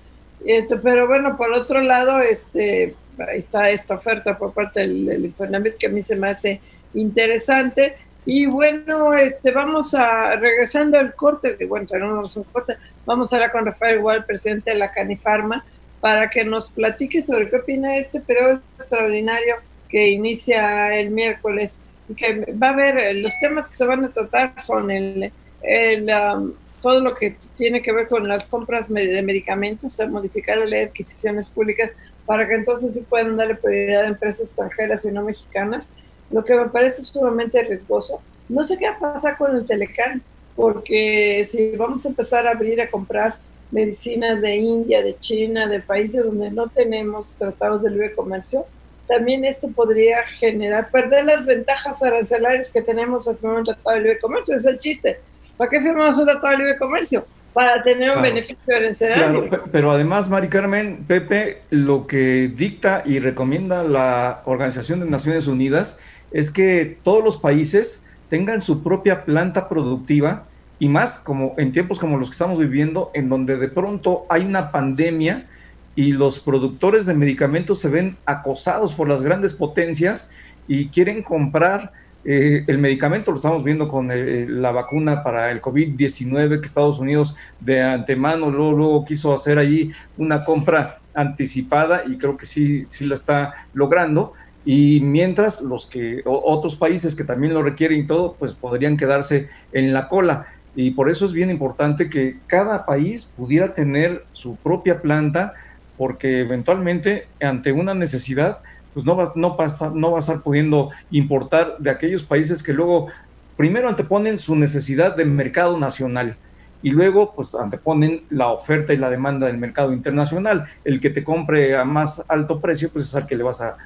Este, 0.45 0.77
pero 0.77 1.07
bueno, 1.07 1.37
por 1.37 1.51
otro 1.53 1.81
lado, 1.81 2.19
este, 2.19 2.95
ahí 3.17 3.37
está 3.37 3.69
esta 3.69 3.95
oferta 3.95 4.37
por 4.37 4.53
parte 4.53 4.81
del, 4.81 5.05
del 5.05 5.33
que 5.77 5.87
a 5.87 5.89
mí 5.89 6.01
se 6.01 6.15
me 6.15 6.29
hace 6.29 6.59
interesante. 6.93 7.95
Y 8.25 8.45
bueno, 8.45 9.13
este, 9.13 9.51
vamos 9.51 9.93
a, 9.93 10.35
regresando 10.35 10.99
al 10.99 11.15
corte, 11.15 11.55
que 11.57 11.65
bueno, 11.65 11.87
tenemos 11.87 12.35
un 12.35 12.43
corte, 12.43 12.77
vamos 13.05 13.33
ahora 13.33 13.51
con 13.51 13.65
Rafael 13.65 13.97
Igual, 13.97 14.25
presidente 14.25 14.71
de 14.71 14.77
la 14.77 14.91
Canifarma, 14.91 15.65
para 15.99 16.29
que 16.29 16.43
nos 16.43 16.71
platique 16.71 17.21
sobre 17.21 17.49
qué 17.49 17.57
opina 17.57 17.97
este 17.97 18.19
periodo 18.21 18.61
extraordinario 18.77 19.55
que 19.89 20.09
inicia 20.09 20.95
el 20.95 21.09
miércoles 21.09 21.79
y 22.07 22.13
que 22.13 22.53
va 22.53 22.67
a 22.67 22.73
haber, 22.73 23.15
los 23.15 23.33
temas 23.39 23.67
que 23.67 23.75
se 23.75 23.85
van 23.85 24.05
a 24.05 24.09
tratar 24.09 24.53
son 24.61 24.91
el, 24.91 25.31
el 25.63 26.09
um, 26.09 26.53
todo 26.81 26.99
lo 27.01 27.15
que 27.15 27.35
tiene 27.57 27.81
que 27.81 27.91
ver 27.91 28.07
con 28.07 28.27
las 28.27 28.47
compras 28.47 28.89
de 28.89 29.21
medicamentos, 29.21 29.99
modificar 30.09 30.57
la 30.57 30.65
ley 30.65 30.79
de 30.81 30.85
adquisiciones 30.87 31.49
públicas 31.49 31.91
para 32.25 32.47
que 32.47 32.55
entonces 32.55 32.93
sí 32.93 33.05
puedan 33.09 33.37
darle 33.37 33.55
prioridad 33.55 34.03
a 34.03 34.07
empresas 34.07 34.49
extranjeras 34.49 35.03
y 35.05 35.11
no 35.11 35.23
mexicanas 35.23 35.91
lo 36.31 36.43
que 36.43 36.55
me 36.55 36.69
parece 36.69 37.03
sumamente 37.03 37.61
riesgoso. 37.63 38.21
No 38.47 38.63
sé 38.63 38.77
qué 38.77 38.89
va 38.89 38.95
a 38.95 39.13
pasar 39.13 39.37
con 39.37 39.55
el 39.55 39.65
Telecan, 39.65 40.21
porque 40.55 41.43
si 41.45 41.75
vamos 41.75 42.05
a 42.05 42.09
empezar 42.09 42.47
a 42.47 42.51
abrir 42.51 42.81
a 42.81 42.89
comprar 42.89 43.37
medicinas 43.71 44.41
de 44.41 44.55
India, 44.55 45.01
de 45.01 45.17
China, 45.19 45.67
de 45.67 45.79
países 45.79 46.25
donde 46.25 46.49
no 46.51 46.67
tenemos 46.67 47.35
tratados 47.35 47.83
de 47.83 47.91
libre 47.91 48.13
comercio, 48.13 48.65
también 49.07 49.43
esto 49.43 49.69
podría 49.71 50.23
generar, 50.37 50.91
perder 50.91 51.25
las 51.25 51.45
ventajas 51.45 52.01
arancelarias 52.03 52.71
que 52.71 52.81
tenemos 52.81 53.27
al 53.27 53.37
firmar 53.37 53.59
un 53.59 53.65
tratado 53.65 53.95
de 53.95 54.01
libre 54.03 54.19
comercio. 54.19 54.55
Es 54.55 54.65
el 54.65 54.77
chiste. 54.77 55.19
¿Para 55.57 55.69
qué 55.69 55.81
firmamos 55.81 56.17
un 56.19 56.25
tratado 56.25 56.51
de 56.51 56.57
libre 56.57 56.77
comercio? 56.77 57.25
Para 57.53 57.81
tener 57.81 58.11
un 58.11 58.21
beneficio 58.21 58.75
arancelario. 58.75 59.49
Claro, 59.49 59.63
pero 59.71 59.91
además, 59.91 60.29
Mari 60.29 60.47
Carmen, 60.47 61.03
Pepe, 61.07 61.63
lo 61.71 62.05
que 62.05 62.51
dicta 62.55 63.01
y 63.03 63.17
recomienda 63.17 63.81
la 63.81 64.43
Organización 64.45 64.99
de 64.99 65.07
Naciones 65.07 65.47
Unidas 65.47 65.99
es 66.31 66.51
que 66.51 66.97
todos 67.03 67.23
los 67.23 67.37
países 67.37 68.05
tengan 68.29 68.61
su 68.61 68.83
propia 68.83 69.25
planta 69.25 69.67
productiva 69.67 70.45
y 70.77 70.87
más 70.87 71.17
como 71.17 71.55
en 71.57 71.71
tiempos 71.71 71.99
como 71.99 72.17
los 72.17 72.29
que 72.29 72.33
estamos 72.33 72.59
viviendo, 72.59 73.11
en 73.13 73.27
donde 73.29 73.57
de 73.57 73.67
pronto 73.67 74.25
hay 74.29 74.45
una 74.45 74.71
pandemia 74.71 75.47
y 75.95 76.13
los 76.13 76.39
productores 76.39 77.05
de 77.05 77.13
medicamentos 77.13 77.79
se 77.79 77.89
ven 77.89 78.17
acosados 78.25 78.93
por 78.93 79.09
las 79.09 79.21
grandes 79.21 79.53
potencias 79.53 80.31
y 80.67 80.87
quieren 80.89 81.23
comprar 81.23 81.91
eh, 82.25 82.65
el 82.67 82.77
medicamento 82.79 83.31
lo 83.31 83.37
estamos 83.37 83.63
viendo 83.63 83.87
con 83.87 84.11
eh, 84.11 84.45
la 84.47 84.71
vacuna 84.71 85.23
para 85.23 85.51
el 85.51 85.61
COVID-19 85.61 86.59
que 86.59 86.65
Estados 86.65 86.99
Unidos 86.99 87.37
de 87.61 87.81
antemano 87.81 88.51
luego, 88.51 88.73
luego, 88.73 89.05
quiso 89.05 89.33
hacer 89.33 89.57
allí 89.57 89.91
una 90.17 90.43
compra 90.43 90.99
anticipada 91.13 92.03
y 92.05 92.17
creo 92.17 92.35
que 92.35 92.45
sí, 92.45 92.85
sí 92.87 93.05
la 93.05 93.15
está 93.15 93.53
logrando. 93.73 94.33
Y 94.65 94.99
mientras 95.01 95.61
los 95.61 95.85
que 95.85 96.21
otros 96.25 96.75
países 96.75 97.15
que 97.15 97.23
también 97.23 97.53
lo 97.53 97.63
requieren 97.63 97.99
y 97.99 98.07
todo, 98.07 98.35
pues 98.37 98.53
podrían 98.53 98.97
quedarse 98.97 99.49
en 99.71 99.93
la 99.93 100.07
cola. 100.07 100.47
Y 100.75 100.91
por 100.91 101.09
eso 101.09 101.25
es 101.25 101.33
bien 101.33 101.49
importante 101.49 102.09
que 102.09 102.37
cada 102.47 102.85
país 102.85 103.33
pudiera 103.35 103.73
tener 103.73 104.25
su 104.31 104.55
propia 104.57 105.01
planta, 105.01 105.53
porque 105.97 106.41
eventualmente 106.41 107.27
ante 107.41 107.71
una 107.71 107.93
necesidad 107.93 108.59
pues 108.93 109.05
no 109.05 109.15
va, 109.15 109.31
no, 109.35 109.55
no 109.93 110.11
va 110.11 110.17
a 110.17 110.19
estar 110.19 110.41
pudiendo 110.41 110.89
importar 111.11 111.77
de 111.77 111.89
aquellos 111.89 112.23
países 112.23 112.63
que 112.63 112.73
luego 112.73 113.07
primero 113.55 113.87
anteponen 113.87 114.37
su 114.37 114.55
necesidad 114.55 115.15
de 115.15 115.25
mercado 115.25 115.77
nacional 115.77 116.37
y 116.81 116.91
luego 116.91 117.33
pues 117.35 117.55
anteponen 117.55 118.21
la 118.29 118.47
oferta 118.49 118.93
y 118.93 118.97
la 118.97 119.09
demanda 119.09 119.47
del 119.47 119.57
mercado 119.57 119.91
internacional. 119.93 120.65
El 120.83 120.99
que 120.99 121.09
te 121.09 121.23
compre 121.23 121.75
a 121.75 121.83
más 121.83 122.25
alto 122.29 122.59
precio 122.59 122.89
pues 122.91 123.05
es 123.05 123.15
al 123.15 123.27
que 123.27 123.35
le 123.35 123.43
vas 123.43 123.61
a, 123.61 123.77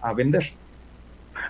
a, 0.00 0.14
vender. 0.14 0.42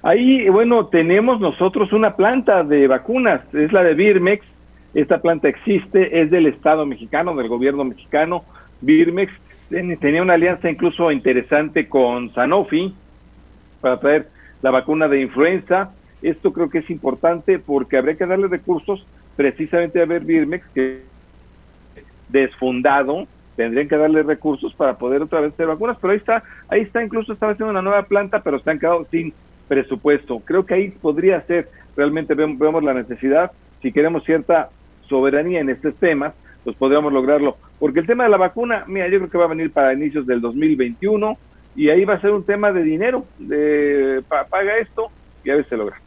Ahí, 0.03 0.49
bueno, 0.49 0.87
tenemos 0.87 1.41
nosotros 1.41 1.93
una 1.93 2.15
planta 2.15 2.63
de 2.63 2.87
vacunas, 2.87 3.43
es 3.55 3.73
la 3.73 3.83
de 3.83 3.95
Birmex. 3.95 4.45
Esta 4.93 5.21
planta 5.21 5.49
existe, 5.49 6.21
es 6.21 6.31
del 6.31 6.47
Estado 6.47 6.87
mexicano, 6.87 7.35
del 7.35 7.49
gobierno 7.49 7.85
mexicano. 7.85 8.45
Birmex 8.81 9.33
tenía 10.01 10.23
una 10.23 10.35
alianza 10.35 10.71
incluso 10.71 11.11
interesante 11.11 11.89
con 11.89 12.33
Sanofi 12.35 12.95
para 13.81 13.99
traer 13.99 14.29
la 14.63 14.71
vacuna 14.71 15.09
de 15.09 15.23
influenza. 15.23 15.91
Esto 16.23 16.53
creo 16.53 16.71
que 16.71 16.79
es 16.79 16.91
importante 16.91 17.59
porque 17.59 17.97
habría 17.97 18.17
que 18.17 18.27
darle 18.27 18.49
recursos 18.49 19.05
precisamente 19.37 20.00
a 20.00 20.07
ver 20.07 20.25
Birmex, 20.25 20.67
que 20.75 21.03
desfundado, 22.29 23.26
tendrían 23.57 23.88
que 23.88 23.97
darle 23.97 24.23
recursos 24.23 24.75
para 24.75 24.99
poder 24.99 25.23
otra 25.23 25.41
vez 25.41 25.53
hacer 25.53 25.67
vacunas, 25.67 25.97
pero 26.00 26.12
ahí 26.12 26.19
está, 26.19 26.43
ahí 26.69 26.81
está, 26.83 27.03
incluso 27.03 27.33
estaba 27.33 27.53
haciendo 27.53 27.71
una 27.71 27.83
nueva 27.83 28.03
planta, 28.05 28.43
pero 28.43 28.59
se 28.59 28.71
han 28.71 28.79
quedado 28.79 29.07
sin 29.11 29.33
presupuesto. 29.69 30.41
Creo 30.45 30.67
que 30.67 30.75
ahí 30.75 30.91
podría 30.91 31.41
ser, 31.43 31.69
realmente 31.97 32.35
vemos 32.35 32.83
la 32.83 32.95
necesidad, 32.95 33.53
si 33.83 33.93
queremos 33.93 34.25
cierta 34.25 34.71
soberanía 35.09 35.61
en 35.61 35.71
estos 35.71 35.95
temas, 35.97 36.35
pues 36.64 36.76
podríamos 36.76 37.12
lograrlo. 37.12 37.57
Porque 37.79 38.00
el 38.00 38.07
tema 38.07 38.25
de 38.25 38.31
la 38.31 38.38
vacuna, 38.38 38.85
mira, 38.87 39.09
yo 39.09 39.19
creo 39.19 39.31
que 39.31 39.38
va 39.38 39.45
a 39.45 39.49
venir 39.49 39.71
para 39.71 39.93
inicios 39.93 40.26
del 40.26 40.41
2021 40.41 41.37
y 41.76 41.91
ahí 41.91 42.05
va 42.05 42.14
a 42.14 42.21
ser 42.21 42.31
un 42.31 42.45
tema 42.45 42.73
de 42.73 42.83
dinero, 42.83 43.26
de 43.38 44.23
paga 44.29 44.79
esto 44.79 45.09
y 45.45 45.50
a 45.50 45.57
ver 45.57 45.64
si 45.64 45.71
se 45.71 45.76
logra. 45.76 46.04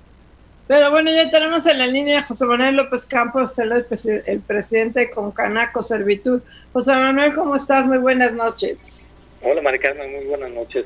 Pero 0.67 0.91
bueno, 0.91 1.11
ya 1.11 1.29
tenemos 1.29 1.65
en 1.65 1.79
la 1.79 1.87
línea 1.87 2.19
a 2.19 2.23
José 2.23 2.45
Manuel 2.45 2.75
López 2.75 3.05
Campos, 3.05 3.57
el, 3.59 3.85
el 4.25 4.39
presidente 4.41 5.09
con 5.09 5.31
Canaco 5.31 5.81
Servitud. 5.81 6.41
José 6.73 6.93
Manuel, 6.93 7.33
¿cómo 7.33 7.55
estás? 7.55 7.85
Muy 7.85 7.97
buenas 7.97 8.33
noches. 8.33 9.01
Hola, 9.41 9.61
Maricarmen, 9.61 10.11
muy 10.11 10.25
buenas 10.25 10.51
noches. 10.51 10.85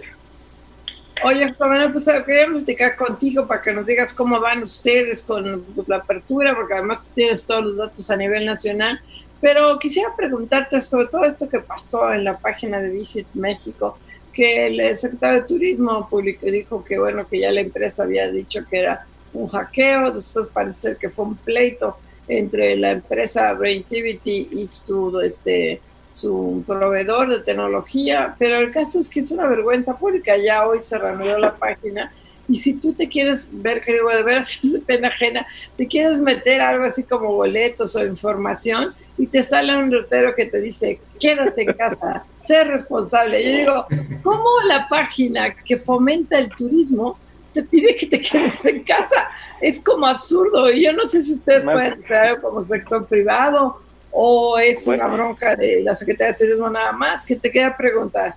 Oye, 1.24 1.50
José 1.50 1.66
Manuel, 1.66 1.92
pues 1.92 2.06
quería 2.26 2.46
platicar 2.48 2.96
contigo 2.96 3.48
para 3.48 3.62
que 3.62 3.74
nos 3.74 3.86
digas 3.88 4.14
cómo 4.14 4.40
van 4.40 4.62
ustedes 4.64 5.24
con 5.24 5.64
pues, 5.76 5.88
la 5.88 5.98
apertura, 5.98 6.56
porque 6.56 6.76
además 6.76 7.08
tú 7.08 7.14
tienes 7.16 7.46
todos 7.46 7.66
los 7.66 7.78
datos 7.78 8.10
a 8.12 8.18
nivel 8.18 8.46
nacional 8.46 9.00
pero 9.42 9.80
quisiera 9.80 10.16
preguntarte 10.16 10.80
sobre 10.80 11.08
todo 11.08 11.26
esto 11.26 11.50
que 11.50 11.60
pasó 11.60 12.14
en 12.14 12.24
la 12.24 12.38
página 12.38 12.80
de 12.80 12.90
Visit 12.92 13.28
México, 13.34 13.98
que 14.32 14.68
el 14.68 14.96
secretario 14.96 15.42
de 15.42 15.48
Turismo 15.48 16.08
público 16.08 16.46
dijo 16.46 16.84
que 16.84 17.00
bueno, 17.00 17.28
que 17.28 17.40
ya 17.40 17.52
la 17.52 17.62
empresa 17.62 18.04
había 18.04 18.32
dicho 18.32 18.62
que 18.70 18.80
era 18.80 19.08
un 19.34 19.48
hackeo, 19.48 20.12
después 20.12 20.48
parece 20.50 20.80
ser 20.80 20.98
que 20.98 21.10
fue 21.10 21.26
un 21.26 21.36
pleito 21.36 21.98
entre 22.28 22.76
la 22.78 22.92
empresa 22.92 23.52
Braintivity 23.54 24.50
y 24.52 24.68
su, 24.68 25.20
este, 25.22 25.82
su 26.12 26.64
proveedor 26.66 27.30
de 27.30 27.40
tecnología, 27.40 28.36
pero 28.38 28.58
el 28.60 28.72
caso 28.72 29.00
es 29.00 29.10
que 29.10 29.20
es 29.20 29.32
una 29.32 29.48
vergüenza 29.48 29.98
pública, 29.98 30.38
ya 30.38 30.68
hoy 30.68 30.82
se 30.82 30.98
reanudó 30.98 31.38
la 31.38 31.56
página 31.56 32.12
y 32.48 32.56
si 32.56 32.74
tú 32.74 32.94
te 32.94 33.08
quieres 33.08 33.50
ver, 33.54 33.82
creo, 33.82 34.10
de 34.16 34.24
veras 34.24 34.64
es 34.64 34.80
pena 34.82 35.08
ajena, 35.08 35.46
te 35.78 35.88
quieres 35.88 36.20
meter 36.20 36.62
algo 36.62 36.86
así 36.86 37.04
como 37.04 37.34
boletos 37.34 37.96
o 37.96 38.06
información, 38.06 38.94
y 39.18 39.28
te 39.28 39.44
sale 39.44 39.78
un 39.78 39.92
rotero 39.92 40.34
que 40.34 40.48
te 40.48 40.60
dice, 40.60 41.00
quédate 41.20 41.62
en 41.62 41.74
casa, 41.74 42.24
sé 42.40 42.64
responsable. 42.64 43.44
Yo 43.44 43.58
digo, 43.58 43.86
¿cómo 44.24 44.44
la 44.68 44.88
página 44.88 45.54
que 45.54 45.78
fomenta 45.78 46.40
el 46.40 46.50
turismo 46.50 47.20
te 47.54 47.64
pide 47.64 47.96
que 47.96 48.08
te 48.08 48.20
quedes 48.20 48.64
en 48.66 48.84
casa? 48.84 49.30
Es 49.60 49.84
como 49.84 50.06
absurdo. 50.06 50.72
Y 50.72 50.86
yo 50.86 50.94
no 50.94 51.06
sé 51.06 51.22
si 51.22 51.34
ustedes 51.34 51.64
pueden 51.64 52.04
hacer 52.04 52.18
algo 52.18 52.50
como 52.50 52.64
sector 52.64 53.06
privado 53.08 53.82
o 54.12 54.58
es 54.60 54.88
una 54.88 55.08
bronca 55.08 55.56
de 55.56 55.82
la 55.82 55.96
Secretaría 55.96 56.34
de 56.34 56.38
Turismo 56.38 56.70
nada 56.70 56.92
más. 56.92 57.26
que 57.26 57.36
te 57.36 57.52
queda 57.52 57.76
preguntar? 57.76 58.36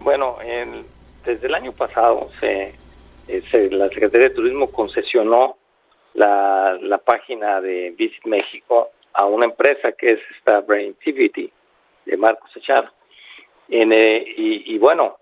Bueno, 0.00 0.36
desde 1.24 1.46
el 1.46 1.54
año 1.54 1.72
pasado 1.72 2.30
se, 2.40 2.74
la 3.70 3.88
Secretaría 3.88 4.28
de 4.28 4.34
Turismo 4.34 4.70
concesionó 4.70 5.56
la, 6.14 6.78
la 6.80 6.98
página 6.98 7.60
de 7.60 7.94
Visit 7.96 8.24
México 8.26 8.90
a 9.12 9.26
una 9.26 9.46
empresa 9.46 9.92
que 9.92 10.12
es 10.12 10.20
esta 10.36 10.60
Braintivity 10.60 11.52
de 12.06 12.16
Marcos 12.16 12.50
Echar. 12.56 12.90
Eh, 13.68 14.24
y, 14.36 14.74
y, 14.74 14.78
bueno, 14.78 15.16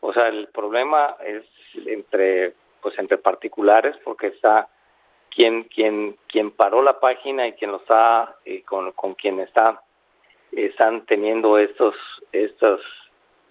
o 0.00 0.12
sea, 0.12 0.28
el 0.28 0.48
problema 0.48 1.16
es 1.26 1.44
entre 1.86 2.54
pues 2.80 2.98
entre 2.98 3.18
particulares 3.18 3.96
porque 4.04 4.28
está 4.28 4.68
quien 5.34 5.64
quien 5.64 6.16
quien 6.28 6.50
paró 6.50 6.82
la 6.82 6.98
página 6.98 7.46
y 7.46 7.52
quien 7.52 7.72
lo 7.72 7.78
está 7.78 8.36
eh, 8.44 8.62
con, 8.62 8.92
con 8.92 9.14
quien 9.14 9.40
está 9.40 9.82
están 10.52 11.04
teniendo 11.06 11.58
estos 11.58 11.94
estos 12.32 12.80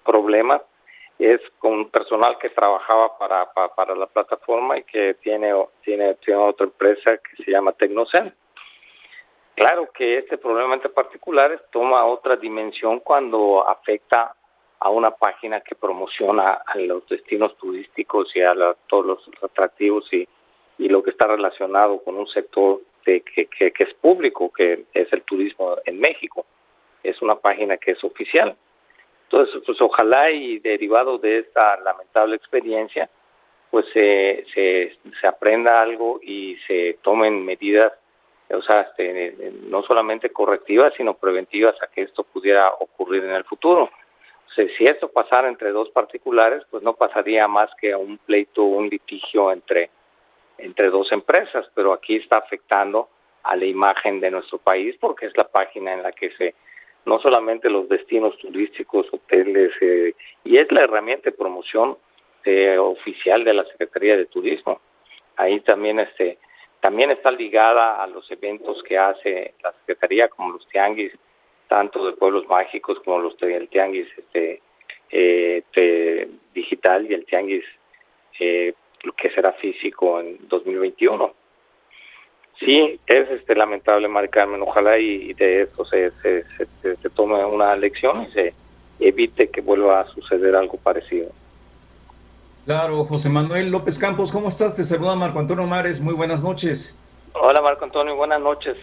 problemas 0.03 0.61
es 1.17 1.41
con 1.59 1.89
personal 1.89 2.37
que 2.39 2.49
trabajaba 2.49 3.17
para, 3.17 3.51
para, 3.75 3.93
la 3.93 4.07
plataforma 4.07 4.77
y 4.77 4.83
que 4.83 5.15
tiene 5.15 5.53
tiene 5.83 6.15
tiene 6.15 6.41
otra 6.41 6.65
empresa 6.65 7.17
que 7.17 7.43
se 7.43 7.51
llama 7.51 7.73
Tecnocen 7.73 8.33
Claro 9.59 9.89
que 9.91 10.19
este 10.19 10.37
problema 10.37 10.73
entre 10.73 10.89
particulares 10.89 11.59
toma 11.69 12.05
otra 12.05 12.37
dimensión 12.37 13.01
cuando 13.01 13.67
afecta 13.67 14.33
a 14.79 14.89
una 14.89 15.11
página 15.11 15.61
que 15.61 15.75
promociona 15.75 16.61
a 16.65 16.77
los 16.77 17.07
destinos 17.07 17.55
turísticos 17.57 18.33
y 18.35 18.41
a 18.41 18.53
todos 18.87 19.05
los 19.05 19.29
atractivos 19.41 20.11
y, 20.13 20.27
y, 20.77 20.87
lo 20.87 21.03
que 21.03 21.11
está 21.11 21.27
relacionado 21.27 22.01
con 22.03 22.15
un 22.15 22.27
sector 22.27 22.81
de, 23.05 23.21
que, 23.21 23.47
que, 23.47 23.71
que, 23.71 23.83
es 23.83 23.93
público, 23.95 24.51
que 24.51 24.85
es 24.93 25.11
el 25.11 25.21
turismo 25.23 25.75
en 25.85 25.99
México. 25.99 26.45
Es 27.03 27.21
una 27.21 27.35
página 27.35 27.77
que 27.77 27.91
es 27.91 28.03
oficial. 28.03 28.55
Entonces, 29.23 29.61
pues 29.65 29.79
ojalá 29.81 30.31
y 30.31 30.59
derivado 30.59 31.17
de 31.17 31.39
esta 31.39 31.79
lamentable 31.81 32.35
experiencia, 32.35 33.09
pues 33.69 33.85
se, 33.93 34.45
se, 34.53 34.97
se 35.19 35.27
aprenda 35.27 35.81
algo 35.81 36.19
y 36.23 36.57
se 36.67 36.97
tomen 37.01 37.45
medidas 37.45 37.93
o 38.51 38.61
sea, 38.63 38.81
este, 38.81 39.53
no 39.67 39.83
solamente 39.83 40.31
correctivas, 40.31 40.93
sino 40.97 41.13
preventivas 41.13 41.75
a 41.83 41.87
que 41.87 42.01
esto 42.01 42.23
pudiera 42.23 42.71
ocurrir 42.79 43.23
en 43.23 43.31
el 43.31 43.43
futuro. 43.43 43.89
Si 44.55 44.85
esto 44.85 45.09
pasara 45.09 45.47
entre 45.47 45.71
dos 45.71 45.89
particulares, 45.89 46.63
pues 46.69 46.83
no 46.83 46.93
pasaría 46.93 47.47
más 47.47 47.69
que 47.79 47.93
a 47.93 47.97
un 47.97 48.17
pleito, 48.17 48.63
un 48.63 48.89
litigio 48.89 49.51
entre, 49.51 49.89
entre 50.57 50.89
dos 50.89 51.11
empresas, 51.11 51.69
pero 51.75 51.93
aquí 51.93 52.17
está 52.17 52.37
afectando 52.37 53.09
a 53.43 53.55
la 53.55 53.65
imagen 53.65 54.19
de 54.19 54.31
nuestro 54.31 54.57
país 54.57 54.95
porque 54.99 55.27
es 55.27 55.37
la 55.37 55.47
página 55.47 55.93
en 55.93 56.03
la 56.03 56.11
que 56.11 56.31
se 56.31 56.55
no 57.05 57.19
solamente 57.19 57.69
los 57.69 57.87
destinos 57.87 58.37
turísticos, 58.37 59.07
hoteles, 59.11 59.71
eh, 59.81 60.13
y 60.43 60.57
es 60.57 60.71
la 60.71 60.81
herramienta 60.81 61.29
de 61.29 61.35
promoción 61.35 61.97
eh, 62.43 62.77
oficial 62.77 63.43
de 63.43 63.53
la 63.53 63.63
Secretaría 63.65 64.17
de 64.17 64.25
Turismo. 64.25 64.79
Ahí 65.37 65.59
también 65.61 65.99
este 65.99 66.37
también 66.81 67.11
está 67.11 67.31
ligada 67.31 68.01
a 68.01 68.07
los 68.07 68.29
eventos 68.31 68.81
que 68.83 68.97
hace 68.97 69.53
la 69.61 69.73
Secretaría, 69.73 70.29
como 70.29 70.53
los 70.53 70.67
tianguis, 70.69 71.11
tanto 71.69 72.05
de 72.05 72.13
pueblos 72.13 72.45
mágicos 72.49 72.99
como 73.05 73.19
los 73.19 73.41
el 73.41 73.69
tianguis 73.69 74.07
este, 74.17 74.61
eh, 75.11 76.29
digital 76.53 77.09
y 77.09 77.13
el 77.13 77.25
tianguis 77.25 77.63
eh, 78.39 78.73
que 79.15 79.29
será 79.29 79.53
físico 79.53 80.19
en 80.19 80.37
2021. 80.49 81.33
Sí, 82.59 82.99
es 83.07 83.29
este 83.29 83.55
lamentable, 83.55 84.09
Mari 84.09 84.27
Carmen. 84.27 84.61
Ojalá 84.61 84.97
y, 84.97 85.33
de 85.33 85.61
esto 85.61 85.85
se, 85.85 86.11
se, 86.21 86.43
se 86.81 87.09
tome 87.11 87.45
una 87.45 87.73
lección 87.77 88.23
y 88.23 88.31
se 88.33 88.53
evite 88.99 89.49
que 89.49 89.61
vuelva 89.61 90.01
a 90.01 90.07
suceder 90.07 90.55
algo 90.55 90.77
parecido. 90.77 91.29
Claro, 92.65 93.05
José 93.05 93.29
Manuel 93.29 93.71
López 93.71 93.97
Campos, 93.97 94.31
¿cómo 94.31 94.49
estás? 94.49 94.75
Te 94.75 94.83
saluda 94.83 95.15
Marco 95.15 95.39
Antonio 95.39 95.65
Mares, 95.65 96.01
muy 96.01 96.13
buenas 96.13 96.43
noches. 96.43 96.99
Hola 97.33 97.61
Marco 97.61 97.85
Antonio, 97.85 98.15
buenas 98.15 98.41
noches. 98.41 98.75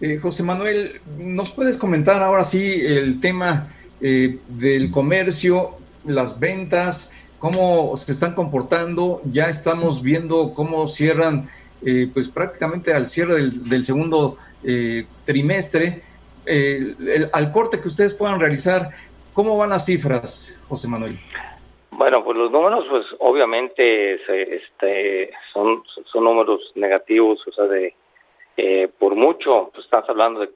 Eh, 0.00 0.18
José 0.18 0.42
Manuel, 0.42 1.00
¿nos 1.18 1.52
puedes 1.52 1.76
comentar 1.76 2.22
ahora 2.22 2.44
sí 2.44 2.80
el 2.84 3.20
tema 3.20 3.68
eh, 4.00 4.38
del 4.48 4.90
comercio, 4.90 5.72
las 6.04 6.38
ventas? 6.38 7.12
cómo 7.38 7.96
se 7.96 8.12
están 8.12 8.34
comportando. 8.34 9.20
Ya 9.30 9.48
estamos 9.48 10.02
viendo 10.02 10.52
cómo 10.54 10.86
cierran, 10.88 11.48
eh, 11.84 12.08
pues 12.12 12.28
prácticamente 12.28 12.92
al 12.92 13.08
cierre 13.08 13.34
del, 13.34 13.84
segundo 13.84 14.36
eh, 14.64 15.06
trimestre. 15.24 16.02
al 17.32 17.52
corte 17.52 17.80
que 17.80 17.88
ustedes 17.88 18.14
puedan 18.14 18.40
realizar, 18.40 18.90
¿cómo 19.32 19.56
van 19.56 19.70
las 19.70 19.86
cifras, 19.86 20.60
José 20.68 20.88
Manuel? 20.88 21.18
Bueno, 21.90 22.24
pues 22.24 22.36
los 22.38 22.50
números, 22.50 22.86
pues 22.88 23.04
obviamente 23.18 24.14
este, 24.14 25.30
son, 25.52 25.82
son 26.10 26.24
números 26.24 26.60
negativos, 26.74 27.40
o 27.46 27.52
sea, 27.52 27.64
de 27.64 27.94
eh, 28.60 28.88
por 28.98 29.14
mucho, 29.14 29.70
pues 29.72 29.84
estás 29.84 30.08
hablando 30.08 30.40
de 30.40 30.50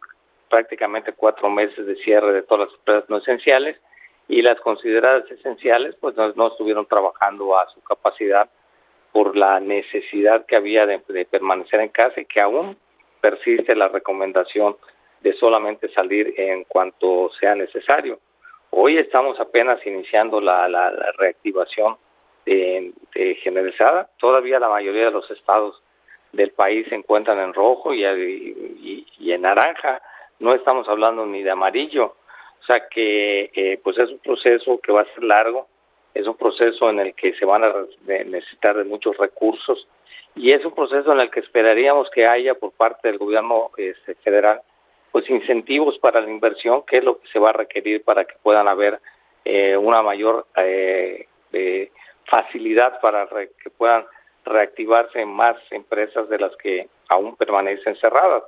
prácticamente 0.50 1.12
cuatro 1.12 1.48
meses 1.48 1.86
de 1.86 1.94
cierre 1.96 2.32
de 2.32 2.42
todas 2.42 2.66
las 2.68 2.78
empresas 2.78 3.08
no 3.08 3.18
esenciales 3.18 3.78
y 4.26 4.42
las 4.42 4.58
consideradas 4.60 5.30
esenciales 5.30 5.94
pues 6.00 6.16
no, 6.16 6.48
estuvieron 6.48 6.84
trabajando 6.86 7.56
a 7.56 7.68
su 7.68 7.80
capacidad 7.82 8.50
por 9.12 9.36
la 9.36 9.60
necesidad 9.60 10.46
que 10.46 10.56
había 10.56 10.84
de, 10.84 10.98
permanecer 11.30 11.80
en 11.80 11.90
casa 11.90 12.20
y 12.20 12.24
que 12.24 12.40
aún 12.40 12.76
persiste 13.20 13.76
la 13.76 13.86
recomendación 13.86 14.76
de 15.20 15.34
solamente 15.34 15.88
salir 15.92 16.34
en 16.36 16.64
cuanto 16.64 17.30
sea 17.38 17.54
necesario. 17.54 18.18
Hoy 18.70 18.98
estamos 18.98 19.38
apenas 19.38 19.78
iniciando 19.86 20.40
la, 20.40 20.90
reactivación 21.18 21.96
de, 22.46 22.92
generalizada. 23.44 24.10
Todavía 24.18 24.58
la 24.58 24.70
mayoría 24.70 25.04
de 25.04 25.12
los 25.12 25.30
estados 25.30 25.81
del 26.32 26.50
país 26.50 26.86
se 26.88 26.94
encuentran 26.94 27.38
en 27.38 27.54
rojo 27.54 27.92
y, 27.94 28.04
en 28.04 29.42
naranja. 29.42 30.00
No 30.38 30.54
estamos 30.54 30.88
hablando 30.88 31.24
ni 31.26 31.42
de 31.42 31.50
amarillo, 31.50 32.16
o 32.60 32.64
sea 32.66 32.88
que 32.88 33.50
eh, 33.54 33.78
pues 33.82 33.98
es 33.98 34.10
un 34.10 34.18
proceso 34.18 34.80
que 34.80 34.92
va 34.92 35.02
a 35.02 35.14
ser 35.14 35.22
largo, 35.22 35.68
es 36.14 36.26
un 36.26 36.36
proceso 36.36 36.90
en 36.90 36.98
el 37.00 37.14
que 37.14 37.34
se 37.34 37.44
van 37.44 37.64
a 37.64 37.72
necesitar 38.06 38.76
de 38.76 38.84
muchos 38.84 39.16
recursos. 39.16 39.86
Y 40.34 40.52
es 40.52 40.64
un 40.64 40.74
proceso 40.74 41.12
en 41.12 41.20
el 41.20 41.30
que 41.30 41.40
esperaríamos 41.40 42.10
que 42.10 42.26
haya 42.26 42.54
por 42.54 42.72
parte 42.72 43.08
del 43.08 43.18
gobierno 43.18 43.70
este, 43.76 44.14
federal 44.16 44.62
pues 45.12 45.28
incentivos 45.28 45.98
para 45.98 46.22
la 46.22 46.30
inversión, 46.30 46.84
que 46.86 46.96
es 46.96 47.04
lo 47.04 47.20
que 47.20 47.28
se 47.28 47.38
va 47.38 47.50
a 47.50 47.52
requerir 47.52 48.02
para 48.02 48.24
que 48.24 48.34
puedan 48.42 48.66
haber 48.66 48.98
eh, 49.44 49.76
una 49.76 50.00
mayor 50.00 50.46
eh, 50.56 51.26
facilidad 52.24 52.98
para 53.02 53.26
que 53.26 53.70
puedan 53.76 54.06
reactivarse 54.44 55.24
más 55.24 55.56
empresas 55.70 56.28
de 56.28 56.38
las 56.38 56.54
que 56.56 56.88
aún 57.08 57.36
permanecen 57.36 57.96
cerradas 57.96 58.42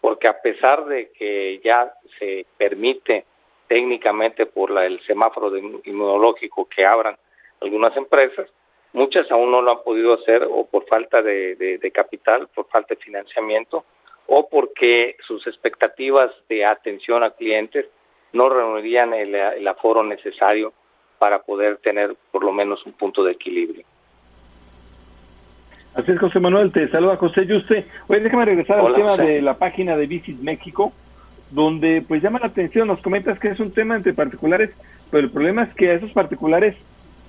porque 0.00 0.28
a 0.28 0.40
pesar 0.40 0.84
de 0.86 1.10
que 1.10 1.60
ya 1.64 1.92
se 2.18 2.46
permite 2.56 3.24
técnicamente 3.66 4.46
por 4.46 4.70
la, 4.70 4.86
el 4.86 5.00
semáforo 5.04 5.54
inmunológico 5.56 6.66
que 6.68 6.86
abran 6.86 7.16
algunas 7.60 7.96
empresas, 7.96 8.48
muchas 8.92 9.30
aún 9.30 9.50
no 9.50 9.60
lo 9.60 9.72
han 9.72 9.82
podido 9.82 10.14
hacer 10.14 10.46
o 10.48 10.66
por 10.66 10.86
falta 10.86 11.20
de, 11.20 11.90
capital, 11.92 12.48
por 12.54 12.66
falta 12.68 12.94
de 12.94 13.00
financiamiento 13.00 13.84
o 14.26 14.48
porque 14.48 15.16
sus 15.26 15.46
expectativas 15.46 16.30
de 16.48 16.64
atención 16.64 17.22
a 17.22 17.30
clientes 17.30 17.86
no 18.32 18.48
reunirían 18.48 19.14
el 19.14 19.68
aforo 19.68 20.02
necesario 20.02 20.72
para 21.18 21.42
poder 21.42 21.78
tener 21.78 22.14
por 22.30 22.44
lo 22.44 22.52
menos 22.52 22.84
un 22.86 22.92
punto 22.92 23.24
de 23.24 23.32
equilibrio. 23.32 23.84
Así 25.98 26.12
es, 26.12 26.20
José 26.20 26.38
Manuel, 26.38 26.70
te 26.70 26.88
saluda 26.90 27.16
José 27.16 27.44
Yuste. 27.44 27.84
Oye, 28.06 28.20
déjame 28.20 28.44
regresar 28.44 28.78
al 28.78 28.94
tema 28.94 29.16
de 29.16 29.42
la 29.42 29.54
página 29.54 29.96
de 29.96 30.06
Visit 30.06 30.38
México, 30.38 30.92
donde 31.50 32.04
pues 32.06 32.22
llama 32.22 32.38
la 32.38 32.46
atención, 32.46 32.86
nos 32.86 33.00
comentas 33.00 33.36
que 33.40 33.48
es 33.48 33.58
un 33.58 33.72
tema 33.72 33.96
entre 33.96 34.12
particulares, 34.12 34.70
pero 35.10 35.24
el 35.24 35.32
problema 35.32 35.64
es 35.64 35.74
que 35.74 35.90
a 35.90 35.94
esos 35.94 36.12
particulares 36.12 36.76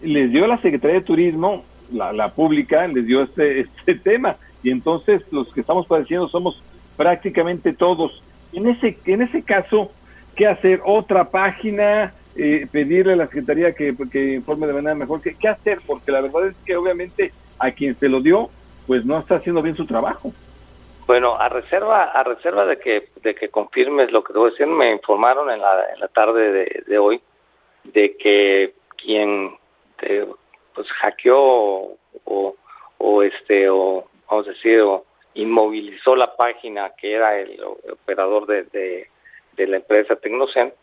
les 0.03 0.29
dio 0.29 0.45
la 0.45 0.61
Secretaría 0.61 0.97
de 0.97 1.05
Turismo, 1.05 1.65
la, 1.91 2.31
pública, 2.35 2.87
les 2.87 3.07
dio 3.07 3.23
este, 3.23 3.61
este 3.79 3.95
tema, 3.95 4.35
y 4.61 4.69
entonces 4.69 5.23
los 5.31 5.51
que 5.51 5.61
estamos 5.61 5.87
padeciendo 5.87 6.27
somos 6.27 6.61
prácticamente 6.95 7.73
todos. 7.73 8.21
En 8.53 8.67
ese, 8.67 8.99
en 9.05 9.23
ese 9.23 9.41
caso, 9.41 9.91
¿qué 10.35 10.45
hacer? 10.45 10.79
¿Otra 10.85 11.31
página? 11.31 12.13
Eh, 12.35 12.67
pedirle 12.71 13.13
a 13.13 13.15
la 13.15 13.25
Secretaría 13.25 13.73
que, 13.73 13.95
que 14.11 14.35
informe 14.35 14.67
de 14.67 14.73
manera 14.73 14.93
mejor. 14.93 15.21
¿Qué, 15.21 15.33
¿Qué 15.33 15.47
hacer? 15.47 15.79
Porque 15.87 16.11
la 16.11 16.21
verdad 16.21 16.49
es 16.49 16.55
que 16.63 16.75
obviamente 16.75 17.33
a 17.57 17.71
quien 17.71 17.97
se 17.99 18.07
lo 18.07 18.21
dio 18.21 18.51
pues 18.89 19.05
no 19.05 19.19
está 19.19 19.35
haciendo 19.35 19.61
bien 19.61 19.75
su 19.77 19.85
trabajo. 19.85 20.33
Bueno, 21.05 21.35
a 21.35 21.47
reserva 21.47 22.05
a 22.05 22.23
reserva 22.23 22.65
de 22.65 22.79
que 22.79 23.09
de 23.21 23.35
que 23.35 23.49
confirmes 23.49 24.11
lo 24.11 24.23
que 24.23 24.33
te 24.33 24.39
voy 24.39 24.47
a 24.47 24.51
decir, 24.51 24.65
me 24.65 24.91
informaron 24.91 25.51
en 25.51 25.61
la, 25.61 25.93
en 25.93 25.99
la 25.99 26.07
tarde 26.07 26.83
de, 26.87 26.97
hoy 26.97 27.21
de 27.83 28.17
que 28.17 28.73
quien 28.97 29.55
pues 30.73 30.87
hackeó 31.01 31.97
o, 32.25 32.55
o 32.97 33.21
este 33.21 33.69
o 33.69 34.05
vamos 34.27 34.47
a 34.47 34.53
decir 34.53 34.81
o 34.81 35.05
inmovilizó 35.35 36.15
la 36.15 36.35
página 36.35 36.93
que 36.99 37.13
era 37.13 37.37
el 37.37 37.63
operador 37.63 38.47
de, 38.47 39.07
de, 39.55 39.67
la 39.67 39.77
empresa 39.77 40.15
Tecnocent 40.15 40.73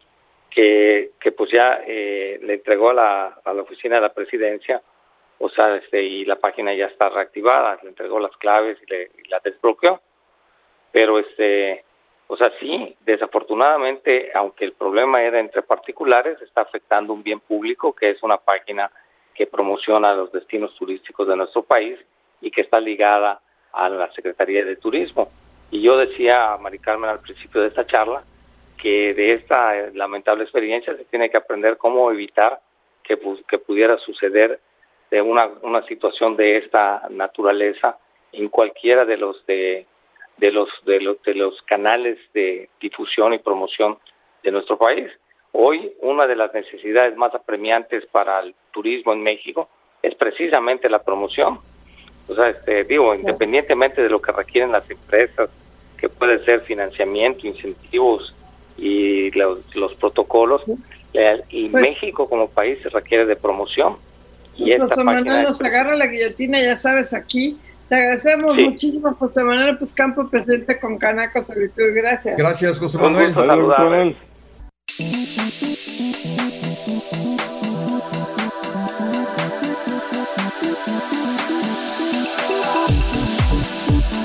que, 0.49 1.11
que 1.19 1.33
pues 1.33 1.51
ya 1.51 1.81
eh, 1.85 2.39
le 2.41 2.55
entregó 2.55 2.91
a 2.91 2.95
la, 2.95 3.41
a 3.45 3.53
la 3.53 3.63
oficina 3.63 3.97
de 3.97 4.03
la 4.03 4.15
presidencia 4.15 4.81
o 5.39 5.49
sea, 5.51 5.77
este, 5.77 6.03
y 6.03 6.25
la 6.25 6.37
página 6.37 6.75
ya 6.75 6.87
está 6.87 7.09
reactivada, 7.09 7.79
le 7.83 7.91
entregó 7.91 8.19
las 8.19 8.37
claves 8.37 8.79
y, 8.83 8.91
le, 8.91 9.11
la 9.29 9.41
desbloqueó. 9.41 10.01
Pero, 10.93 11.19
este, 11.19 11.85
o 12.29 12.37
sea, 12.37 12.51
sí, 12.59 12.97
desafortunadamente, 13.05 14.31
aunque 14.35 14.65
el 14.65 14.73
problema 14.73 15.23
era 15.23 15.39
entre 15.39 15.63
particulares, 15.63 16.41
está 16.41 16.63
afectando 16.63 17.13
un 17.13 17.23
bien 17.23 17.41
público, 17.41 17.95
que 17.95 18.11
es 18.11 18.23
una 18.23 18.39
página 18.39 18.91
que 19.35 19.47
promociona 19.47 20.15
los 20.15 20.33
destinos 20.33 20.75
turísticos 20.77 21.29
de 21.29 21.37
nuestro 21.37 21.63
país 21.63 21.99
y 22.41 22.51
que 22.51 22.63
está 22.63 22.81
ligada 22.81 23.41
a 23.73 23.89
la 23.91 24.11
Secretaría 24.13 24.65
de 24.65 24.77
Turismo. 24.77 25.31
Y 25.71 25.83
yo 25.83 25.99
decía 25.99 26.55
a 26.55 26.59
Mari 26.59 26.79
Carmen 26.79 27.11
al 27.11 27.21
principio 27.21 27.61
de 27.61 27.69
esta 27.69 27.87
charla 27.87 28.25
que 28.79 29.13
de 29.13 29.35
esta 29.35 29.91
lamentable 29.93 30.45
experiencia 30.45 30.97
se 30.97 31.05
tiene 31.05 31.29
que 31.29 31.37
aprender 31.37 31.77
cómo 31.77 32.11
evitar 32.11 32.61
que 33.03 33.17
pudiera 33.59 33.99
suceder 33.99 34.59
de 35.11 35.23
una, 35.23 35.49
una 35.63 35.83
situación 35.87 36.37
de 36.37 36.59
esta 36.59 37.03
naturaleza 37.11 37.99
en 38.33 38.49
cualquiera 38.49 39.05
de 39.05 39.17
los 39.17 39.45
de, 39.47 39.87
de 40.37 40.53
los 40.53 40.69
de 40.85 41.01
los 41.01 41.23
de 41.23 41.35
los 41.35 41.63
canales 41.63 42.19
de 42.35 42.69
difusión 42.81 43.33
y 43.33 43.39
promoción 43.39 43.99
de 44.43 44.51
nuestro 44.51 44.77
país. 44.77 45.11
Hoy 45.53 45.93
una 46.01 46.27
de 46.27 46.37
las 46.37 46.53
necesidades 46.53 47.17
más 47.17 47.35
apremiantes 47.35 48.05
para 48.07 48.41
el 48.41 48.55
turismo 48.73 49.13
en 49.13 49.23
México 49.23 49.69
es 50.03 50.15
precisamente 50.15 50.89
la 50.89 51.03
promoción. 51.03 51.61
O 52.29 52.35
sea, 52.35 52.51
este, 52.51 52.85
digo, 52.85 53.15
independientemente 53.15 54.03
de 54.03 54.11
lo 54.11 54.21
que 54.21 54.33
requieren 54.33 54.73
las 54.73 54.89
empresas, 54.91 55.49
que 55.97 56.09
puede 56.09 56.45
ser 56.45 56.61
financiamiento, 56.63 57.47
incentivos 57.47 58.35
y 58.77 59.31
los, 59.31 59.75
los 59.75 59.95
protocolos, 59.95 60.63
y 61.49 61.69
pues 61.69 61.83
México 61.83 62.29
como 62.29 62.51
país 62.51 62.79
se 62.83 62.91
requiere 62.91 63.25
de 63.25 63.37
promoción. 63.37 63.97
Y 64.59 64.79
José 64.79 65.05
Manuel 65.05 65.45
nos 65.45 65.61
agarra 65.61 65.95
la 65.97 66.07
guillotina, 66.07 66.61
ya 66.61 66.77
sabes, 66.77 67.13
aquí. 67.13 67.59
Te 67.89 67.95
agradecemos 67.95 68.59
muchísimo, 68.59 69.15
José 69.15 69.45
Manuel 69.45 69.79
Campo, 69.95 70.29
presidente 70.29 70.79
con 70.79 70.99
Canaco 70.99 71.41
Servitud. 71.41 71.85
Gracias. 71.95 72.37
Gracias, 72.37 72.79
José 72.79 72.99
Manuel. 72.99 73.35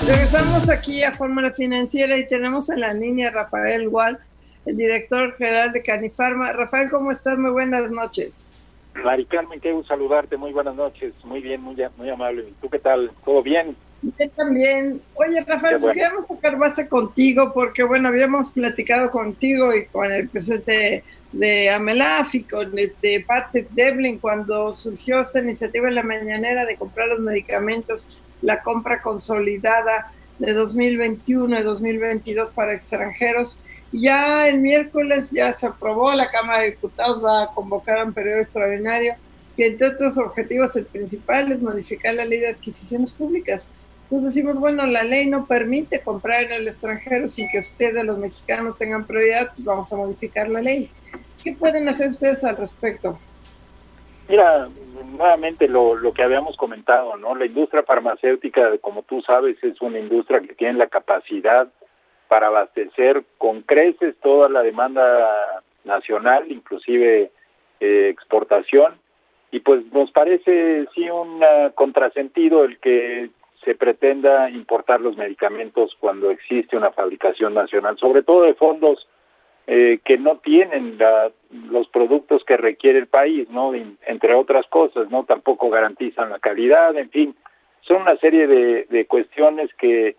Regresamos 0.07 0.69
aquí 0.69 1.03
a 1.03 1.11
Fórmula 1.11 1.51
Financiera 1.51 2.17
y 2.17 2.25
tenemos 2.27 2.69
en 2.69 2.79
la 2.79 2.93
línea 2.93 3.27
a 3.27 3.31
Rafael 3.31 3.87
Wall, 3.89 4.17
el 4.65 4.75
director 4.75 5.35
general 5.37 5.71
de 5.71 5.83
Canifarma. 5.83 6.51
Rafael, 6.51 6.89
¿cómo 6.89 7.11
estás? 7.11 7.37
Muy 7.37 7.51
buenas 7.51 7.91
noches. 7.91 8.51
Mari 8.95 9.25
Carmen, 9.25 9.59
qué 9.59 9.71
gusto 9.71 9.89
saludarte, 9.89 10.37
muy 10.37 10.51
buenas 10.51 10.75
noches, 10.75 11.13
muy 11.23 11.41
bien, 11.41 11.61
muy, 11.61 11.75
muy 11.97 12.09
amable. 12.09 12.53
¿Tú 12.61 12.69
qué 12.69 12.79
tal? 12.79 13.11
¿Todo 13.25 13.41
bien? 13.41 13.75
Yo 14.01 14.29
también. 14.31 15.01
Oye, 15.13 15.43
Rafael, 15.45 15.77
pues 15.79 15.93
queríamos 15.93 16.27
tocar 16.27 16.57
base 16.57 16.89
contigo 16.89 17.51
porque, 17.53 17.83
bueno, 17.83 18.07
habíamos 18.07 18.49
platicado 18.49 19.11
contigo 19.11 19.73
y 19.75 19.85
con 19.85 20.11
el 20.11 20.27
presidente 20.27 21.03
de 21.31 21.69
Amelaf 21.69 22.33
y 22.35 22.43
con 22.43 22.77
este 22.77 23.23
Patrick 23.25 23.69
Devlin 23.69 24.17
cuando 24.17 24.73
surgió 24.73 25.21
esta 25.21 25.39
iniciativa 25.39 25.87
en 25.87 25.95
la 25.95 26.03
mañanera 26.03 26.65
de 26.65 26.75
comprar 26.75 27.07
los 27.09 27.19
medicamentos, 27.19 28.19
la 28.41 28.61
compra 28.61 29.01
consolidada 29.01 30.11
de 30.39 30.53
2021 30.53 31.59
y 31.59 31.63
2022 31.63 32.49
para 32.49 32.73
extranjeros. 32.73 33.63
Ya 33.91 34.47
el 34.47 34.59
miércoles 34.59 35.31
ya 35.31 35.51
se 35.51 35.67
aprobó, 35.67 36.13
la 36.13 36.27
Cámara 36.27 36.61
de 36.61 36.71
Diputados 36.71 37.23
va 37.23 37.43
a 37.43 37.47
convocar 37.47 38.03
un 38.05 38.13
periodo 38.13 38.39
extraordinario 38.39 39.15
que 39.57 39.67
entre 39.67 39.87
otros 39.89 40.17
objetivos 40.17 40.75
el 40.77 40.85
principal 40.85 41.51
es 41.51 41.61
modificar 41.61 42.13
la 42.13 42.25
ley 42.25 42.39
de 42.39 42.49
adquisiciones 42.49 43.11
públicas. 43.11 43.69
Entonces 44.03 44.33
decimos, 44.33 44.59
bueno, 44.59 44.85
la 44.85 45.03
ley 45.03 45.29
no 45.29 45.45
permite 45.45 46.01
comprar 46.01 46.43
en 46.43 46.51
el 46.51 46.67
extranjero 46.67 47.27
sin 47.27 47.49
que 47.49 47.59
ustedes, 47.59 48.03
los 48.03 48.17
mexicanos, 48.17 48.77
tengan 48.77 49.05
prioridad, 49.05 49.51
pues 49.55 49.65
vamos 49.65 49.91
a 49.91 49.95
modificar 49.95 50.49
la 50.49 50.61
ley. 50.61 50.89
¿Qué 51.43 51.53
pueden 51.53 51.87
hacer 51.87 52.09
ustedes 52.09 52.43
al 52.43 52.57
respecto? 52.57 53.19
Mira, 54.27 54.69
nuevamente 55.17 55.67
lo, 55.67 55.95
lo 55.95 56.13
que 56.13 56.23
habíamos 56.23 56.55
comentado, 56.55 57.17
¿no? 57.17 57.35
La 57.35 57.45
industria 57.45 57.83
farmacéutica, 57.83 58.77
como 58.79 59.03
tú 59.03 59.21
sabes, 59.21 59.61
es 59.63 59.81
una 59.81 59.99
industria 59.99 60.39
que 60.41 60.55
tiene 60.55 60.77
la 60.77 60.87
capacidad 60.87 61.67
para 62.31 62.47
abastecer 62.47 63.25
con 63.37 63.61
creces 63.63 64.15
toda 64.21 64.47
la 64.47 64.63
demanda 64.63 65.61
nacional, 65.83 66.49
inclusive 66.49 67.29
eh, 67.81 68.07
exportación, 68.09 68.93
y 69.51 69.59
pues 69.59 69.83
nos 69.91 70.11
parece 70.11 70.87
sí 70.95 71.09
un 71.09 71.43
contrasentido 71.75 72.63
el 72.63 72.79
que 72.79 73.31
se 73.65 73.75
pretenda 73.75 74.49
importar 74.49 75.01
los 75.01 75.17
medicamentos 75.17 75.97
cuando 75.99 76.31
existe 76.31 76.77
una 76.77 76.91
fabricación 76.91 77.53
nacional, 77.53 77.97
sobre 77.97 78.23
todo 78.23 78.43
de 78.43 78.53
fondos 78.53 79.09
eh, 79.67 79.99
que 80.05 80.17
no 80.17 80.37
tienen 80.37 80.97
los 81.69 81.89
productos 81.89 82.45
que 82.45 82.55
requiere 82.55 82.97
el 82.97 83.07
país, 83.07 83.49
¿no? 83.49 83.73
Entre 83.75 84.33
otras 84.33 84.65
cosas, 84.67 85.11
¿no? 85.11 85.25
Tampoco 85.25 85.69
garantizan 85.69 86.29
la 86.29 86.39
calidad, 86.39 86.95
en 86.95 87.09
fin, 87.09 87.35
son 87.81 88.03
una 88.03 88.15
serie 88.19 88.47
de, 88.47 88.85
de 88.89 89.05
cuestiones 89.05 89.69
que, 89.73 90.15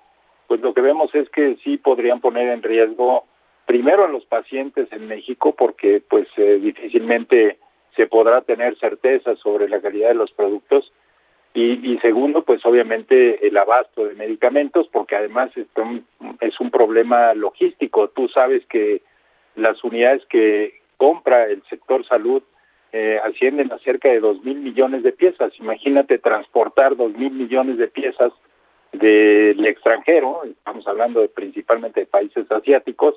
pues 0.52 0.60
lo 0.60 0.74
que 0.74 0.82
vemos 0.82 1.14
es 1.14 1.30
que 1.30 1.56
sí 1.64 1.78
podrían 1.78 2.20
poner 2.20 2.50
en 2.50 2.62
riesgo 2.62 3.24
primero 3.64 4.04
a 4.04 4.08
los 4.08 4.26
pacientes 4.26 4.86
en 4.92 5.08
México, 5.08 5.54
porque 5.56 6.02
pues 6.06 6.28
eh, 6.36 6.58
difícilmente 6.60 7.56
se 7.96 8.06
podrá 8.06 8.42
tener 8.42 8.76
certeza 8.76 9.34
sobre 9.36 9.66
la 9.66 9.80
calidad 9.80 10.08
de 10.08 10.14
los 10.14 10.30
productos, 10.32 10.92
y, 11.54 11.98
segundo, 12.02 12.42
pues 12.42 12.64
obviamente 12.66 13.46
el 13.46 13.56
abasto 13.56 14.04
de 14.04 14.14
medicamentos, 14.14 14.88
porque 14.92 15.16
además 15.16 15.50
es 15.56 16.60
un 16.60 16.70
problema 16.70 17.32
logístico. 17.32 18.08
Tú 18.08 18.28
sabes 18.28 18.62
que 18.66 19.00
las 19.56 19.82
unidades 19.82 20.22
que 20.26 20.82
compra 20.98 21.46
el 21.46 21.62
sector 21.70 22.06
salud 22.06 22.42
eh, 22.92 23.18
ascienden 23.24 23.72
a 23.72 23.78
cerca 23.78 24.10
de 24.10 24.20
dos 24.20 24.44
mil 24.44 24.58
millones 24.58 25.02
de 25.02 25.12
piezas. 25.12 25.58
Imagínate 25.58 26.18
transportar 26.18 26.94
dos 26.94 27.14
mil 27.14 27.30
millones 27.30 27.78
de 27.78 27.88
piezas 27.88 28.34
del 28.92 29.64
extranjero, 29.66 30.42
estamos 30.44 30.87
hablando 30.87 31.20
de, 31.20 31.28
principalmente 31.28 32.00
de 32.00 32.07
países 32.07 32.50
asiáticos, 32.50 33.14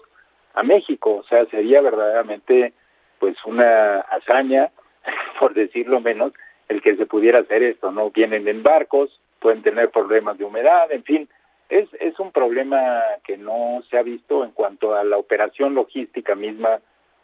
a 0.53 0.63
México. 0.63 1.17
O 1.17 1.23
sea, 1.23 1.45
sería 1.47 1.81
verdaderamente 1.81 2.73
pues 3.19 3.35
una 3.45 3.99
hazaña, 3.99 4.71
por 5.39 5.53
decirlo 5.53 5.99
menos, 5.99 6.33
el 6.69 6.81
que 6.81 6.95
se 6.95 7.05
pudiera 7.05 7.39
hacer 7.39 7.63
esto, 7.63 7.91
¿no? 7.91 8.09
Vienen 8.09 8.47
en 8.47 8.63
barcos, 8.63 9.19
pueden 9.39 9.61
tener 9.61 9.91
problemas 9.91 10.37
de 10.37 10.45
humedad, 10.45 10.91
en 10.91 11.03
fin, 11.03 11.29
es, 11.69 11.87
es 11.99 12.19
un 12.19 12.31
problema 12.31 13.01
que 13.23 13.37
no 13.37 13.81
se 13.89 13.97
ha 13.97 14.03
visto 14.03 14.43
en 14.43 14.51
cuanto 14.51 14.95
a 14.95 15.03
la 15.03 15.17
operación 15.17 15.75
logística 15.75 16.35
misma 16.35 16.79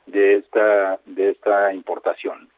de 0.06 0.38
esta, 0.38 1.00
de 1.06 1.32
esta 1.32 1.74
importación. 1.74 2.50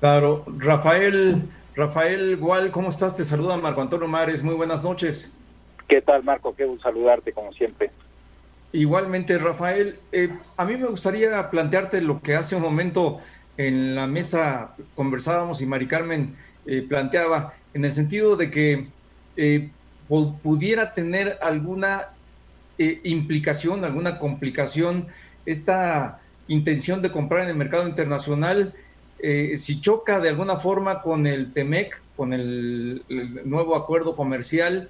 Claro, 0.00 0.44
Rafael, 0.58 1.36
Rafael 1.74 2.36
Gual, 2.36 2.70
¿cómo 2.70 2.90
estás? 2.90 3.16
Te 3.16 3.24
saluda 3.24 3.56
Marco 3.56 3.80
Antonio 3.80 4.06
Mares, 4.06 4.42
muy 4.42 4.54
buenas 4.54 4.84
noches. 4.84 5.34
¿Qué 5.88 6.02
tal, 6.02 6.22
Marco? 6.22 6.54
Qué 6.54 6.64
gusto 6.64 6.84
saludarte, 6.84 7.32
como 7.32 7.52
siempre. 7.52 7.90
Igualmente, 8.72 9.38
Rafael, 9.38 9.98
eh, 10.12 10.30
a 10.56 10.64
mí 10.64 10.76
me 10.76 10.86
gustaría 10.86 11.50
plantearte 11.50 12.00
lo 12.00 12.20
que 12.20 12.36
hace 12.36 12.56
un 12.56 12.62
momento 12.62 13.20
en 13.56 13.94
la 13.94 14.06
mesa 14.06 14.74
conversábamos 14.94 15.60
y 15.60 15.66
Mari 15.66 15.86
Carmen 15.86 16.36
eh, 16.66 16.84
planteaba, 16.88 17.54
en 17.74 17.84
el 17.84 17.92
sentido 17.92 18.36
de 18.36 18.50
que 18.50 18.86
eh, 19.36 19.70
pudiera 20.42 20.94
tener 20.94 21.38
alguna 21.42 22.08
eh, 22.78 23.00
implicación, 23.04 23.84
alguna 23.84 24.18
complicación 24.18 25.08
esta 25.46 26.20
intención 26.48 27.02
de 27.02 27.10
comprar 27.10 27.44
en 27.44 27.50
el 27.50 27.56
mercado 27.56 27.88
internacional, 27.88 28.74
si 29.22 29.80
choca 29.80 30.20
de 30.20 30.28
alguna 30.28 30.56
forma 30.56 31.00
con 31.00 31.26
el 31.26 31.52
TEMEC, 31.52 32.00
con 32.16 32.32
el, 32.32 33.02
nuevo 33.44 33.76
acuerdo 33.76 34.16
comercial, 34.16 34.88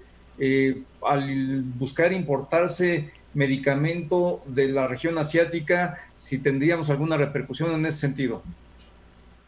al 1.03 1.63
buscar 1.79 2.13
importarse 2.13 3.11
medicamento 3.35 4.43
de 4.47 4.69
la 4.69 4.87
región 4.87 5.19
asiática, 5.19 5.99
si 6.17 6.43
tendríamos 6.43 6.91
alguna 6.91 7.17
repercusión 7.17 7.73
en 7.75 7.85
ese 7.87 7.99
sentido. 7.99 8.43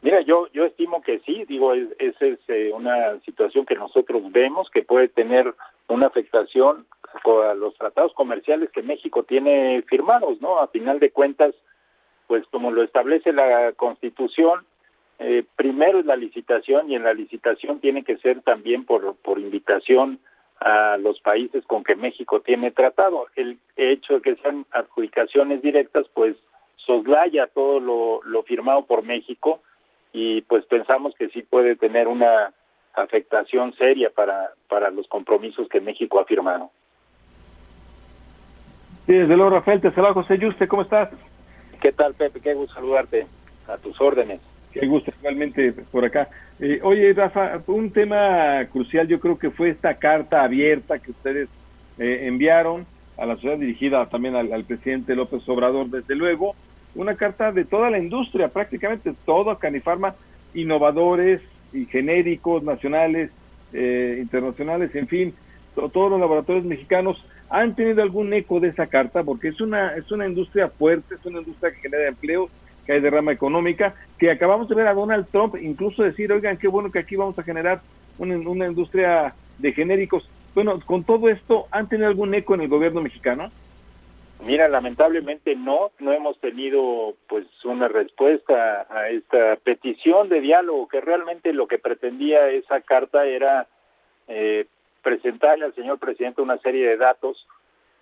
Mira, 0.03 0.21
yo 0.21 0.49
yo 0.53 0.67
estimo 0.67 1.01
que 1.01 1.21
sí, 1.21 1.45
digo, 1.49 1.73
esa 1.73 2.27
es, 2.27 2.39
eh, 2.49 2.71
una 2.75 3.19
situación 3.21 3.65
que 3.65 3.75
nosotros 3.75 4.23
vemos 4.33 4.69
que 4.71 4.83
puede 4.83 5.09
tener 5.09 5.55
una 5.89 6.09
afectación 6.09 6.87
a 7.25 7.55
los 7.55 7.75
tratados 7.79 8.13
comerciales 8.13 8.71
que 8.71 8.83
México 8.83 9.23
tiene 9.23 9.83
firmados, 9.89 10.43
¿no? 10.43 10.61
A 10.61 10.69
final 10.69 11.01
de 11.01 11.11
cuentas, 11.11 11.55
pues 12.27 12.45
como 12.51 12.71
lo 12.71 12.83
establece 12.83 13.33
la 13.33 13.73
Constitución, 13.77 14.67
eh, 15.19 15.45
primero 15.57 16.01
es 16.01 16.07
la 16.07 16.17
licitación 16.17 16.91
y 16.91 16.97
en 16.97 17.05
la 17.05 17.15
licitación 17.15 17.81
tiene 17.81 18.03
que 18.05 18.17
ser 18.19 18.43
también 18.43 18.85
por, 18.85 19.17
por 19.17 19.39
invitación 19.39 20.19
a 20.61 20.97
los 20.97 21.21
países 21.21 21.65
con 21.67 21.85
que 21.85 21.95
México 21.95 22.41
tiene 22.41 22.71
tratado. 22.71 23.27
El 23.37 23.59
hecho 23.77 24.15
de 24.15 24.23
que 24.23 24.37
sean 24.37 24.67
adjudicaciones 24.73 25.63
directas, 25.63 26.07
pues 26.15 26.37
soslaya 26.77 27.47
todo 27.49 27.81
lo, 27.81 28.23
lo 28.25 28.43
firmado 28.43 28.87
por 28.87 29.03
México 29.03 29.61
y 30.13 30.43
pues 30.43 30.65
pensamos 30.67 31.15
que 31.17 31.29
sí 31.29 31.43
puede 31.43 31.77
tener 31.77 32.09
una 32.09 32.53
afectación 32.95 33.75
seria 33.75 34.11
para, 34.11 34.51
para 34.69 34.91
los 34.91 35.09
compromisos 35.09 35.69
que 35.69 35.81
México 35.81 36.21
ha 36.21 36.25
firmado. 36.25 36.71
Sí, 39.07 39.13
desde 39.13 39.37
luego, 39.37 39.51
Rafael, 39.51 39.81
te 39.81 39.91
saluda 39.91 40.15
José 40.15 40.39
Yuste, 40.39 40.69
¿cómo 40.69 40.83
estás? 40.83 41.11
¿Qué 41.81 41.93
tal, 41.93 42.15
Pepe? 42.15 42.41
Qué 42.41 42.55
gusto 42.55 42.75
saludarte, 42.75 43.27
a 43.69 43.77
tus 43.77 44.01
órdenes. 44.01 44.41
Qué 44.75 44.87
gusto, 44.89 45.13
igualmente 45.21 45.73
por 45.93 46.05
acá. 46.05 46.29
Eh, 46.59 46.81
oye, 46.83 47.13
Rafa, 47.13 47.63
un 47.69 47.93
tema 47.93 48.67
crucial 48.73 49.07
yo 49.07 49.21
creo 49.21 49.39
que 49.39 49.51
fue 49.51 49.71
esta 49.71 49.95
carta 49.95 50.43
abierta 50.43 50.99
que 50.99 51.13
ustedes 51.13 51.49
eh, 51.99 52.27
enviaron 52.27 52.85
a 53.17 53.25
la 53.25 53.37
sociedad 53.37 53.57
dirigida 53.57 54.09
también 54.09 54.35
al, 54.35 54.65
presidente 54.65 55.15
López 55.15 55.49
Obrador, 55.49 55.89
desde 55.89 56.17
luego, 56.17 56.57
una 56.97 57.15
carta 57.15 57.53
de 57.53 57.65
toda 57.65 57.89
la 57.89 57.99
industria, 57.99 58.49
prácticamente 58.49 59.15
todo 59.25 59.57
Canifarma, 59.59 60.17
innovadores 60.55 61.41
y 61.73 61.87
genéricos 61.87 62.65
nacionales, 62.65 63.31
eh, 63.73 64.19
internacionales, 64.21 64.93
en 64.95 65.07
fin, 65.07 65.35
todos 65.75 66.11
los 66.11 66.21
laboratorios 66.21 66.65
mexicanos 66.65 67.25
han 67.49 67.77
tenido 67.77 68.03
algún 68.03 68.33
eco 68.33 68.59
de 68.59 68.69
esa 68.69 68.87
carta 68.87 69.23
porque 69.23 69.49
es 69.49 69.61
una 69.61 69.95
es 69.97 70.11
una 70.11 70.27
industria 70.27 70.69
fuerte, 70.69 71.15
es 71.15 71.25
una 71.25 71.41
industria 71.41 71.73
que 71.73 71.81
genera 71.81 72.09
empleo, 72.09 72.49
que 72.85 72.93
hay 72.93 73.01
derrama 73.01 73.33
económica, 73.33 73.95
que 74.19 74.31
acabamos 74.31 74.69
de 74.69 74.75
ver 74.75 74.87
a 74.87 74.95
Donald 74.95 75.27
Trump 75.31 75.57
incluso 75.61 76.03
decir, 76.03 76.33
oigan, 76.33 76.59
qué 76.59 76.69
bueno 76.69 76.91
que 76.91 77.01
aquí 77.01 77.17
vamos 77.17 77.39
a 77.39 77.43
generar 77.43 77.81
una, 78.19 78.37
una 78.49 78.67
industria 78.67 79.35
de 79.59 79.73
genéricos. 79.73 80.29
Bueno, 80.55 80.79
con 80.87 81.05
todo 81.05 81.29
esto, 81.29 81.67
¿han 81.71 81.89
tenido 81.89 82.09
algún 82.09 82.35
eco 82.35 82.55
en 82.55 82.63
el 82.63 82.69
gobierno 82.69 83.01
mexicano? 83.01 83.51
Mira, 84.45 84.69
lamentablemente 84.69 85.57
no, 85.57 85.91
no 86.01 86.13
hemos 86.13 86.39
tenido 86.39 87.15
pues 87.29 87.47
una 87.65 87.89
respuesta 87.89 88.87
a 88.91 89.09
esta 89.09 89.57
petición 89.57 90.29
de 90.29 90.41
diálogo 90.41 90.87
que 90.89 91.01
realmente 91.01 91.53
lo 91.53 91.67
que 91.67 91.79
pretendía 91.79 92.51
esa 92.51 92.81
carta 92.83 93.25
era 93.27 93.67
eh, 94.29 94.67
presentarle 95.03 95.65
al 95.65 95.75
señor 95.75 95.99
presidente 95.99 96.43
una 96.43 96.59
serie 96.59 96.87
de 96.87 96.97
datos 96.97 97.47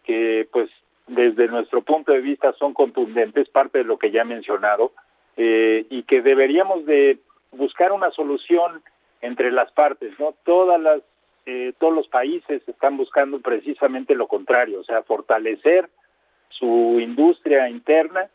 que 0.04 0.48
pues 0.50 0.68
desde 1.06 1.48
nuestro 1.48 1.82
punto 1.82 2.12
de 2.12 2.20
vista 2.20 2.52
son 2.54 2.74
contundentes, 2.74 3.48
parte 3.48 3.78
de 3.78 3.84
lo 3.84 3.98
que 3.98 4.10
ya 4.10 4.22
he 4.22 4.24
mencionado, 4.24 4.92
eh, 5.36 5.86
y 5.90 6.02
que 6.04 6.22
deberíamos 6.22 6.84
de 6.86 7.18
buscar 7.52 7.92
una 7.92 8.10
solución 8.10 8.82
entre 9.20 9.50
las 9.50 9.70
partes, 9.72 10.12
¿no? 10.18 10.34
Todas 10.44 10.80
las, 10.80 11.02
eh, 11.46 11.72
todos 11.78 11.94
los 11.94 12.08
países 12.08 12.62
están 12.66 12.96
buscando 12.96 13.40
precisamente 13.40 14.14
lo 14.14 14.26
contrario, 14.26 14.80
o 14.80 14.84
sea, 14.84 15.02
fortalecer 15.02 15.88
su 16.48 16.98
industria 17.00 17.68
interna 17.68 18.28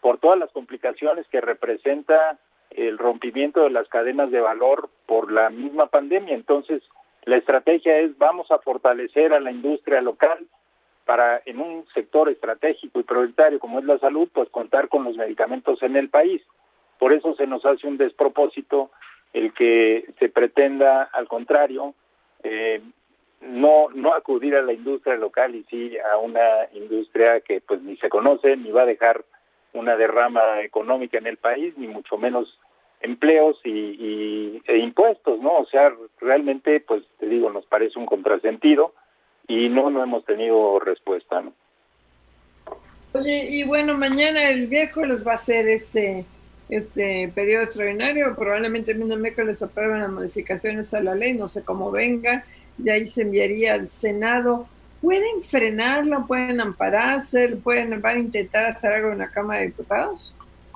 por 0.00 0.18
todas 0.18 0.38
las 0.38 0.50
complicaciones 0.50 1.26
que 1.28 1.40
representa 1.40 2.38
el 2.70 2.98
rompimiento 2.98 3.62
de 3.62 3.70
las 3.70 3.88
cadenas 3.88 4.30
de 4.30 4.40
valor 4.40 4.88
por 5.06 5.30
la 5.30 5.50
misma 5.50 5.86
pandemia. 5.86 6.34
Entonces, 6.34 6.82
la 7.24 7.36
estrategia 7.36 7.98
es 7.98 8.16
vamos 8.18 8.50
a 8.50 8.58
fortalecer 8.58 9.32
a 9.34 9.40
la 9.40 9.50
industria 9.50 10.00
local, 10.00 10.46
para 11.10 11.42
en 11.44 11.58
un 11.58 11.84
sector 11.92 12.28
estratégico 12.28 13.00
y 13.00 13.02
prioritario 13.02 13.58
como 13.58 13.80
es 13.80 13.84
la 13.84 13.98
salud, 13.98 14.28
pues 14.32 14.48
contar 14.48 14.88
con 14.88 15.02
los 15.02 15.16
medicamentos 15.16 15.82
en 15.82 15.96
el 15.96 16.08
país. 16.08 16.40
Por 17.00 17.12
eso 17.12 17.34
se 17.34 17.48
nos 17.48 17.66
hace 17.66 17.88
un 17.88 17.96
despropósito 17.96 18.92
el 19.32 19.52
que 19.52 20.04
se 20.20 20.28
pretenda, 20.28 21.02
al 21.12 21.26
contrario, 21.26 21.94
eh, 22.44 22.80
no 23.40 23.88
no 23.92 24.14
acudir 24.14 24.54
a 24.54 24.62
la 24.62 24.72
industria 24.72 25.16
local 25.16 25.56
y 25.56 25.64
sí 25.64 25.98
a 25.98 26.16
una 26.18 26.68
industria 26.74 27.40
que 27.40 27.60
pues 27.60 27.82
ni 27.82 27.96
se 27.96 28.08
conoce 28.08 28.56
ni 28.56 28.70
va 28.70 28.82
a 28.82 28.86
dejar 28.94 29.24
una 29.72 29.96
derrama 29.96 30.62
económica 30.62 31.18
en 31.18 31.26
el 31.26 31.38
país 31.38 31.76
ni 31.76 31.88
mucho 31.88 32.18
menos 32.18 32.56
empleos 33.00 33.58
y, 33.64 33.70
y 33.70 34.62
e 34.64 34.76
impuestos 34.78 35.40
no 35.40 35.58
o 35.58 35.66
sea 35.66 35.92
realmente 36.20 36.78
pues 36.80 37.02
te 37.18 37.26
digo 37.26 37.50
nos 37.50 37.66
parece 37.66 37.98
un 37.98 38.06
contrasentido 38.06 38.94
y 39.50 39.68
no, 39.68 39.90
no 39.90 40.02
hemos 40.02 40.24
tenido 40.24 40.78
respuesta. 40.78 41.40
¿no? 41.40 41.52
Oye, 43.12 43.48
y 43.50 43.64
bueno, 43.64 43.98
mañana 43.98 44.48
el 44.48 44.68
miércoles 44.68 45.26
va 45.26 45.34
a 45.34 45.38
ser 45.38 45.68
este 45.68 46.24
este 46.68 47.32
periodo 47.34 47.64
extraordinario, 47.64 48.36
probablemente 48.36 48.92
el 48.92 48.98
miércoles 48.98 49.60
aprueben 49.60 50.02
las 50.02 50.10
modificaciones 50.10 50.94
a 50.94 51.00
la 51.00 51.16
ley, 51.16 51.32
no 51.32 51.48
sé 51.48 51.64
cómo 51.64 51.90
vengan, 51.90 52.44
de 52.78 52.92
ahí 52.92 53.08
se 53.08 53.22
enviaría 53.22 53.74
al 53.74 53.88
Senado. 53.88 54.68
¿Pueden 55.00 55.42
frenarlo? 55.42 56.28
¿Pueden 56.28 56.60
ampararse? 56.60 57.48
¿Pueden 57.56 58.00
van 58.00 58.16
a 58.18 58.20
intentar 58.20 58.66
hacer 58.66 58.92
algo 58.92 59.10
en 59.10 59.18
la 59.18 59.32
Cámara 59.32 59.60
de 59.60 59.66
Diputados 59.66 60.32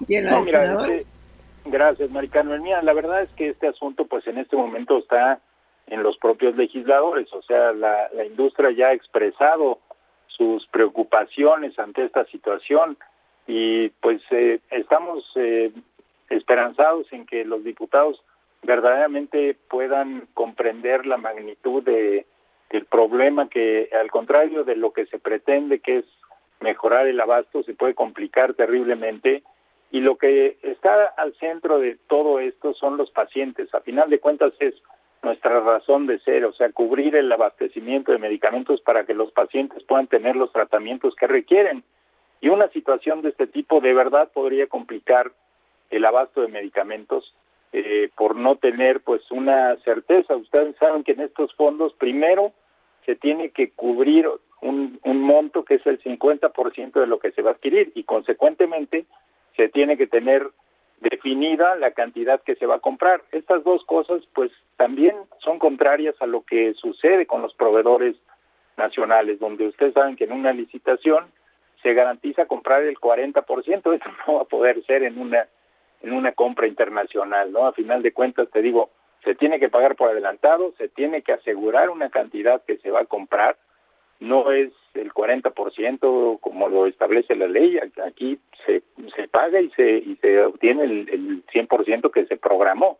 y 0.09 0.17
en 0.17 0.25
la 0.25 0.41
de 0.41 0.47
Senadores? 0.47 1.03
Este, 1.03 1.71
gracias, 1.71 2.11
Maricano. 2.11 2.59
Mira, 2.59 2.83
la 2.83 2.93
verdad 2.93 3.23
es 3.23 3.31
que 3.37 3.51
este 3.51 3.69
asunto, 3.69 4.05
pues 4.07 4.27
en 4.27 4.39
este 4.39 4.57
momento 4.57 4.99
está 4.99 5.39
en 5.87 6.03
los 6.03 6.17
propios 6.19 6.57
legisladores, 6.57 7.33
o 7.33 7.43
sea, 7.43 7.73
la, 7.73 8.09
industria 8.25 8.71
ya 8.71 8.89
ha 8.89 8.93
expresado 8.93 9.79
sus 10.29 10.67
preocupaciones 10.69 11.79
ante 11.79 12.05
esta 12.05 12.25
situación 12.27 12.97
y 13.47 13.91
pues 14.01 14.23
eh, 14.31 14.61
estamos 14.71 15.25
eh, 15.37 15.71
esperanzados 16.31 17.07
en 17.13 17.27
que 17.27 17.45
los 17.45 17.63
diputados 17.63 18.23
verdaderamente 18.63 19.57
puedan 19.69 20.27
comprender 20.35 21.07
la 21.07 21.19
magnitud 21.19 21.83
de 21.83 22.27
del 22.71 22.87
problema 22.87 23.49
que 23.49 23.89
al 23.93 24.11
contrario 24.11 24.65
de 24.65 24.75
lo 24.75 24.93
que 24.93 25.07
se 25.07 25.21
pretende 25.21 25.79
que 25.79 25.99
es 25.99 26.05
mejorar 26.61 27.07
el 27.07 27.21
abasto 27.21 27.63
se 27.63 27.75
puede 27.75 27.95
complicar 27.95 28.55
terriblemente. 28.55 29.45
Y 29.93 30.01
lo 30.01 30.17
que 30.17 30.57
está 30.63 31.05
al 31.17 31.35
centro 31.35 31.79
de 31.79 31.97
todo 32.09 32.41
esto 32.41 32.75
son 32.75 32.97
los 32.97 33.13
pacientes. 33.13 33.73
A 33.75 33.81
final 33.81 34.11
de 34.11 34.19
cuentas 34.19 34.53
es 34.59 34.75
nuestra 35.25 35.61
razón 35.61 36.07
de 36.07 36.19
ser, 36.21 36.45
o 36.45 36.53
sea, 36.53 36.71
cubrir 36.71 37.17
el 37.17 37.33
abastecimiento 37.33 38.13
de 38.13 38.19
medicamentos 38.19 38.81
para 38.83 39.05
que 39.05 39.15
los 39.15 39.33
pacientes 39.33 39.83
puedan 39.85 40.07
tener 40.07 40.37
los 40.37 40.53
tratamientos 40.53 41.15
que 41.17 41.27
requieren. 41.27 41.83
Y 42.41 42.49
una 42.49 42.69
situación 42.69 43.23
de 43.23 43.31
este 43.31 43.47
tipo 43.47 43.81
de 43.81 43.95
verdad 43.95 44.31
podría 44.33 44.67
complicar 44.67 45.33
el 45.91 46.05
abasto 46.05 46.43
de 46.43 46.49
medicamentos 46.49 47.35
eh, 47.73 48.11
por 48.17 48.37
no 48.37 48.57
tener 48.57 49.01
pues 49.01 49.23
una 49.31 49.77
certeza. 49.79 50.37
Ustedes 50.37 50.77
saben 50.77 51.03
que 51.03 51.13
en 51.13 51.23
estos 51.23 51.55
fondos 51.55 51.93
primero 51.95 52.53
se 53.07 53.17
tiene 53.17 53.51
que 53.51 53.71
cubrir 53.71 54.29
un, 54.61 54.99
un 55.03 55.21
monto 55.21 55.65
que 55.65 55.75
es 55.75 55.87
el 55.87 56.01
50% 56.03 56.93
de 56.93 57.07
lo 57.07 57.19
que 57.19 57.33
se 57.33 57.43
va 57.43 57.51
a 57.51 57.55
adquirir 57.55 57.93
y 57.95 58.05
consecuentemente 58.05 59.07
se 59.57 59.69
tiene 59.69 59.97
que 59.97 60.07
tener 60.07 60.51
definida 61.11 61.77
la 61.77 61.93
cantidad 61.93 62.43
que 62.43 62.57
se 62.57 62.67
va 62.67 62.77
a 62.77 62.81
comprar. 62.81 63.23
Estas 63.33 63.63
dos 63.65 63.85
cosas 63.85 64.23
pues 64.35 64.51
también 64.77 65.15
son 65.39 65.59
contrarias 65.59 66.15
a 66.21 66.27
lo 66.27 66.43
que 66.43 66.75
sucede 66.75 67.27
con 67.27 67.43
los 67.43 67.55
proveedores 67.55 68.17
nacionales, 68.77 69.39
donde 69.39 69.69
ustedes 69.69 69.95
saben 69.95 70.17
que 70.17 70.25
en 70.25 70.33
una 70.33 70.53
licitación 70.53 71.27
se 71.83 71.95
garantiza 71.95 72.47
comprar 72.47 72.83
el 72.83 72.99
40%, 72.99 73.95
eso 73.95 74.11
no 74.27 74.35
va 74.35 74.43
a 74.43 74.47
poder 74.47 74.85
ser 74.85 75.03
en 75.03 75.19
una 75.19 75.47
en 76.03 76.13
una 76.13 76.33
compra 76.33 76.67
internacional, 76.67 77.51
¿no? 77.51 77.67
A 77.67 77.73
final 77.73 78.03
de 78.03 78.13
cuentas 78.13 78.51
te 78.51 78.61
digo, 78.61 78.91
se 79.25 79.35
tiene 79.35 79.59
que 79.59 79.71
pagar 79.71 79.97
por 79.97 80.11
adelantado, 80.11 80.75
se 80.77 80.89
tiene 80.89 81.23
que 81.23 81.33
asegurar 81.33 81.89
una 81.89 82.11
cantidad 82.11 82.63
que 82.63 82.77
se 82.79 82.91
va 82.91 83.01
a 83.01 83.07
comprar, 83.07 83.57
no 84.25 84.51
es 84.51 84.73
el 84.95 85.13
40% 85.13 86.41
como 86.41 86.69
lo 86.69 86.87
establece 86.87 87.37
la 87.37 87.47
ley, 87.47 87.79
aquí 88.05 88.39
se, 88.67 88.83
se 89.15 89.29
paga 89.29 89.61
y 89.61 89.71
se, 89.71 89.99
y 89.99 90.17
se 90.21 90.43
obtiene 90.43 90.85
el, 90.85 91.09
el 91.11 91.47
100% 91.47 92.11
que 92.11 92.27
se 92.27 92.37
programó, 92.37 92.99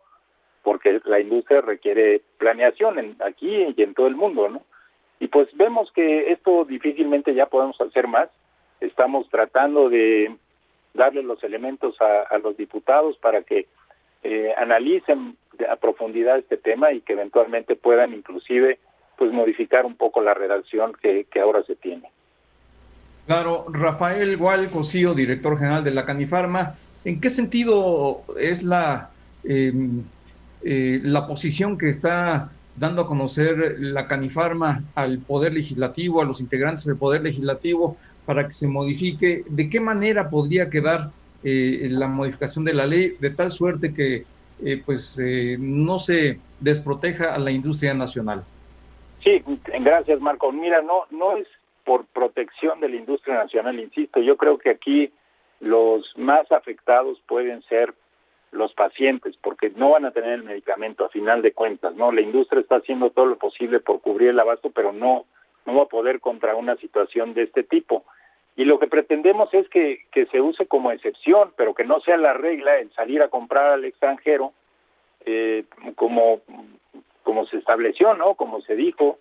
porque 0.63 1.01
la 1.05 1.19
industria 1.19 1.61
requiere 1.61 2.21
planeación 2.37 2.99
en, 2.99 3.15
aquí 3.23 3.49
y 3.75 3.81
en 3.81 3.93
todo 3.93 4.07
el 4.07 4.15
mundo, 4.15 4.49
¿no? 4.49 4.63
Y 5.19 5.27
pues 5.27 5.47
vemos 5.55 5.91
que 5.91 6.31
esto 6.31 6.65
difícilmente 6.65 7.33
ya 7.33 7.45
podemos 7.45 7.79
hacer 7.79 8.07
más, 8.07 8.29
estamos 8.81 9.29
tratando 9.29 9.89
de 9.89 10.35
darle 10.93 11.23
los 11.23 11.43
elementos 11.43 11.95
a, 12.01 12.37
los 12.39 12.57
diputados 12.57 13.17
para 13.17 13.41
que 13.43 13.67
eh, 14.23 14.53
analicen 14.57 15.37
a 15.69 15.75
profundidad 15.75 16.37
este 16.37 16.57
tema 16.57 16.91
y 16.91 17.01
que 17.01 17.13
eventualmente 17.13 17.75
puedan 17.75 18.13
inclusive 18.13 18.79
pues 19.17 19.31
modificar 19.31 19.85
un 19.85 19.95
poco 19.95 20.21
la 20.21 20.33
redacción 20.33 20.93
que, 21.01 21.25
ahora 21.39 21.63
se 21.63 21.75
tiene. 21.75 22.09
Claro, 23.25 23.65
Rafael 23.69 24.37
Gual 24.37 24.69
Cosío, 24.69 25.13
director 25.13 25.57
general 25.57 25.83
de 25.83 25.91
la 25.91 26.05
Canifarma, 26.05 26.75
¿en 27.03 27.19
qué 27.19 27.29
sentido 27.29 28.23
es 28.39 28.63
la, 28.63 29.09
em, 29.43 30.03
eh, 30.63 30.99
la 31.03 31.27
posición 31.27 31.77
que 31.77 31.89
está 31.89 32.51
dando 32.75 33.03
a 33.03 33.07
conocer 33.07 33.77
la 33.79 34.07
Canifarma 34.07 34.83
al 34.95 35.19
Poder 35.19 35.53
Legislativo, 35.53 36.21
a 36.21 36.25
los 36.25 36.41
integrantes 36.41 36.85
del 36.85 36.97
Poder 36.97 37.23
Legislativo, 37.23 37.97
para 38.25 38.45
que 38.45 38.53
se 38.53 38.67
modifique? 38.67 39.43
¿De 39.47 39.69
qué 39.69 39.79
manera 39.79 40.29
podría 40.29 40.69
quedar 40.69 41.11
eh, 41.43 41.87
la 41.89 42.07
modificación 42.07 42.65
de 42.65 42.73
la 42.73 42.85
ley 42.85 43.15
de 43.19 43.29
tal 43.31 43.51
suerte 43.51 43.93
que 43.93 44.25
eh, 44.63 44.81
pues 44.85 45.19
no 45.59 45.99
se 45.99 46.39
desproteja 46.59 47.33
a 47.33 47.39
la 47.39 47.51
industria 47.51 47.93
nacional? 47.93 48.43
Sí, 49.25 49.43
gracias 49.79 50.21
Marco. 50.21 50.51
Mira, 50.51 50.83
no, 50.83 51.05
no 51.09 51.35
es 51.35 51.47
por 51.83 52.05
protección 52.05 52.79
de 52.79 52.89
la 52.89 52.95
industria 52.95 53.35
nacional, 53.35 53.79
insisto, 53.79 54.19
yo 54.19 54.37
creo 54.37 54.59
que 54.59 54.69
aquí 54.69 55.11
los 55.59 56.15
más 56.15 56.51
afectados 56.51 57.19
pueden 57.27 57.63
ser 57.63 57.93
los 58.51 58.73
pacientes, 58.73 59.35
porque 59.41 59.71
no 59.71 59.91
van 59.91 60.05
a 60.05 60.11
tener 60.11 60.33
el 60.33 60.43
medicamento 60.43 61.05
a 61.05 61.09
final 61.09 61.41
de 61.41 61.53
cuentas, 61.53 61.95
¿no? 61.95 62.11
La 62.11 62.21
industria 62.21 62.61
está 62.61 62.77
haciendo 62.77 63.09
todo 63.09 63.25
lo 63.25 63.37
posible 63.37 63.79
por 63.79 63.99
cubrir 63.99 64.29
el 64.29 64.39
abasto, 64.39 64.69
pero 64.69 64.93
no, 64.93 65.25
no 65.65 65.75
va 65.75 65.83
a 65.83 65.87
poder 65.87 66.19
contra 66.19 66.55
una 66.55 66.75
situación 66.77 67.33
de 67.33 67.43
este 67.43 67.63
tipo. 67.63 68.05
Y 68.55 68.63
lo 68.63 68.79
que 68.79 68.87
pretendemos 68.87 69.53
es 69.53 69.67
que, 69.69 70.05
que 70.11 70.27
se 70.27 70.39
use 70.39 70.67
como 70.67 70.91
excepción, 70.91 71.51
pero 71.57 71.73
que 71.73 71.83
no 71.83 71.99
sea 72.01 72.17
la 72.17 72.33
regla 72.33 72.77
el 72.77 72.91
salir 72.93 73.21
a 73.21 73.27
comprar 73.27 73.73
al 73.73 73.85
extranjero, 73.85 74.53
eh, 75.25 75.65
como 75.95 76.41
como 77.25 77.45
se 77.47 77.57
estableció, 77.57 78.13
¿no? 78.13 78.35
Como 78.35 78.61
se 78.61 78.75
dijo, 78.75 79.17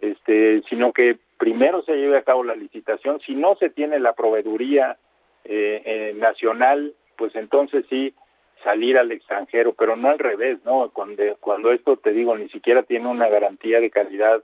este, 0.00 0.62
sino 0.70 0.92
que 0.92 1.18
primero 1.36 1.82
se 1.82 1.96
lleve 1.96 2.16
a 2.16 2.22
cabo 2.22 2.44
la 2.44 2.54
licitación. 2.54 3.20
Si 3.20 3.34
no 3.34 3.56
se 3.56 3.68
tiene 3.68 3.98
la 3.98 4.14
proveeduría 4.14 4.96
eh, 5.44 5.82
eh, 5.84 6.14
nacional, 6.16 6.94
pues 7.16 7.34
entonces 7.34 7.84
sí 7.90 8.14
salir 8.62 8.96
al 8.96 9.10
extranjero, 9.10 9.72
pero 9.72 9.96
no 9.96 10.08
al 10.08 10.20
revés, 10.20 10.58
¿no? 10.64 10.90
Cuando, 10.90 11.22
cuando 11.40 11.72
esto, 11.72 11.96
te 11.96 12.12
digo, 12.12 12.36
ni 12.38 12.48
siquiera 12.48 12.84
tiene 12.84 13.08
una 13.08 13.28
garantía 13.28 13.80
de 13.80 13.90
calidad 13.90 14.42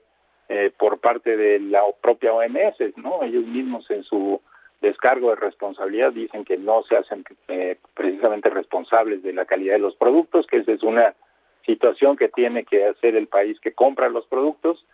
eh, 0.48 0.72
por 0.76 0.98
parte 0.98 1.36
de 1.36 1.60
la 1.60 1.82
propia 2.02 2.32
OMS, 2.32 2.96
¿no? 2.96 3.22
Ellos 3.22 3.46
mismos 3.46 3.88
en 3.90 4.02
su 4.02 4.40
descargo 4.80 5.30
de 5.30 5.36
responsabilidad 5.36 6.12
dicen 6.12 6.44
que 6.44 6.58
no 6.58 6.82
se 6.82 6.96
hacen 6.96 7.24
precisamente 7.94 8.50
responsables 8.50 9.22
de 9.22 9.32
la 9.32 9.46
calidad 9.46 9.74
de 9.74 9.78
los 9.80 9.94
productos, 9.96 10.46
que 10.46 10.58
esa 10.58 10.72
es 10.72 10.82
una 10.82 11.14
situación 11.66 12.16
que 12.16 12.28
tiene 12.28 12.64
que 12.64 12.86
hacer 12.86 13.16
el 13.16 13.26
país 13.26 13.58
que 13.60 13.72
compra 13.72 14.08
los 14.08 14.26
productos 14.26 14.84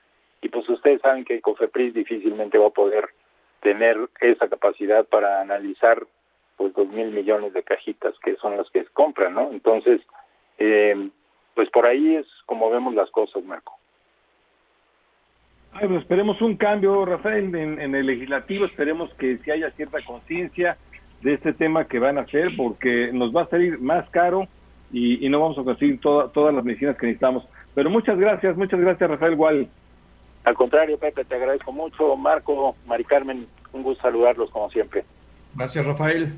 y 0.42 0.48
pues 0.48 0.68
ustedes 0.68 1.00
saben 1.02 1.24
que 1.24 1.40
Cofepris 1.40 1.94
difícilmente 1.94 2.59
va 2.59 2.68
a 2.68 2.70
poder 2.70 3.09
tener 3.61 3.96
esa 4.20 4.48
capacidad 4.48 5.04
para 5.06 5.40
analizar 5.40 6.06
pues 6.56 6.74
dos 6.74 6.88
mil 6.88 7.11
millones 7.11 7.52
de 7.52 7.62
cajitas 7.62 8.14
que 8.22 8.37
son 8.37 8.56
las 8.56 8.70
que 8.70 8.85
compran, 8.87 9.35
¿no? 9.35 9.50
Entonces, 9.50 10.00
eh, 10.59 11.11
pues 11.54 11.70
por 11.70 11.87
ahí 11.87 12.16
es 12.16 12.26
como 12.46 12.70
vemos 12.70 12.94
las 12.94 13.11
cosas, 13.11 13.44
Marco. 13.44 13.74
Ay, 15.72 15.87
pues 15.88 16.00
esperemos 16.00 16.40
un 16.42 16.56
cambio, 16.56 17.04
Rafael, 17.04 17.54
en, 17.54 17.80
en 17.80 17.94
el 17.94 18.06
legislativo, 18.06 18.64
esperemos 18.64 19.12
que 19.14 19.38
si 19.38 19.50
haya 19.50 19.70
cierta 19.72 19.98
conciencia 20.04 20.76
de 21.22 21.35
este 21.35 21.52
tema 21.52 21.87
que 21.87 21.98
van 21.98 22.18
a 22.18 22.22
hacer, 22.22 22.50
porque 22.56 23.11
nos 23.12 23.35
va 23.35 23.42
a 23.42 23.48
salir 23.48 23.78
más 23.78 24.09
caro 24.11 24.48
y, 24.92 25.29
no 25.29 25.40
vamos 25.40 25.59
a 25.59 25.62
conseguir 25.62 26.00
todas 26.00 26.55
las 26.55 26.64
medicinas 26.64 26.96
que 26.96 27.07
necesitamos. 27.07 27.44
Pero 27.74 27.90
muchas 27.90 28.18
gracias, 28.18 28.57
muchas 28.57 28.81
gracias 28.81 29.11
Rafael 29.11 29.37
Gual. 29.37 29.68
Al 30.44 30.55
contrario, 30.55 30.98
Pepe, 30.98 31.24
te 31.24 31.35
agradezco 31.35 31.72
mucho. 31.72 32.16
Marco, 32.16 32.76
Mari 32.87 33.05
Carmen, 33.05 33.46
un 33.72 33.83
gusto 33.83 34.03
saludarlos 34.03 34.50
como 34.50 34.70
siempre. 34.70 35.05
Gracias, 35.55 35.85
Rafael. 35.85 36.35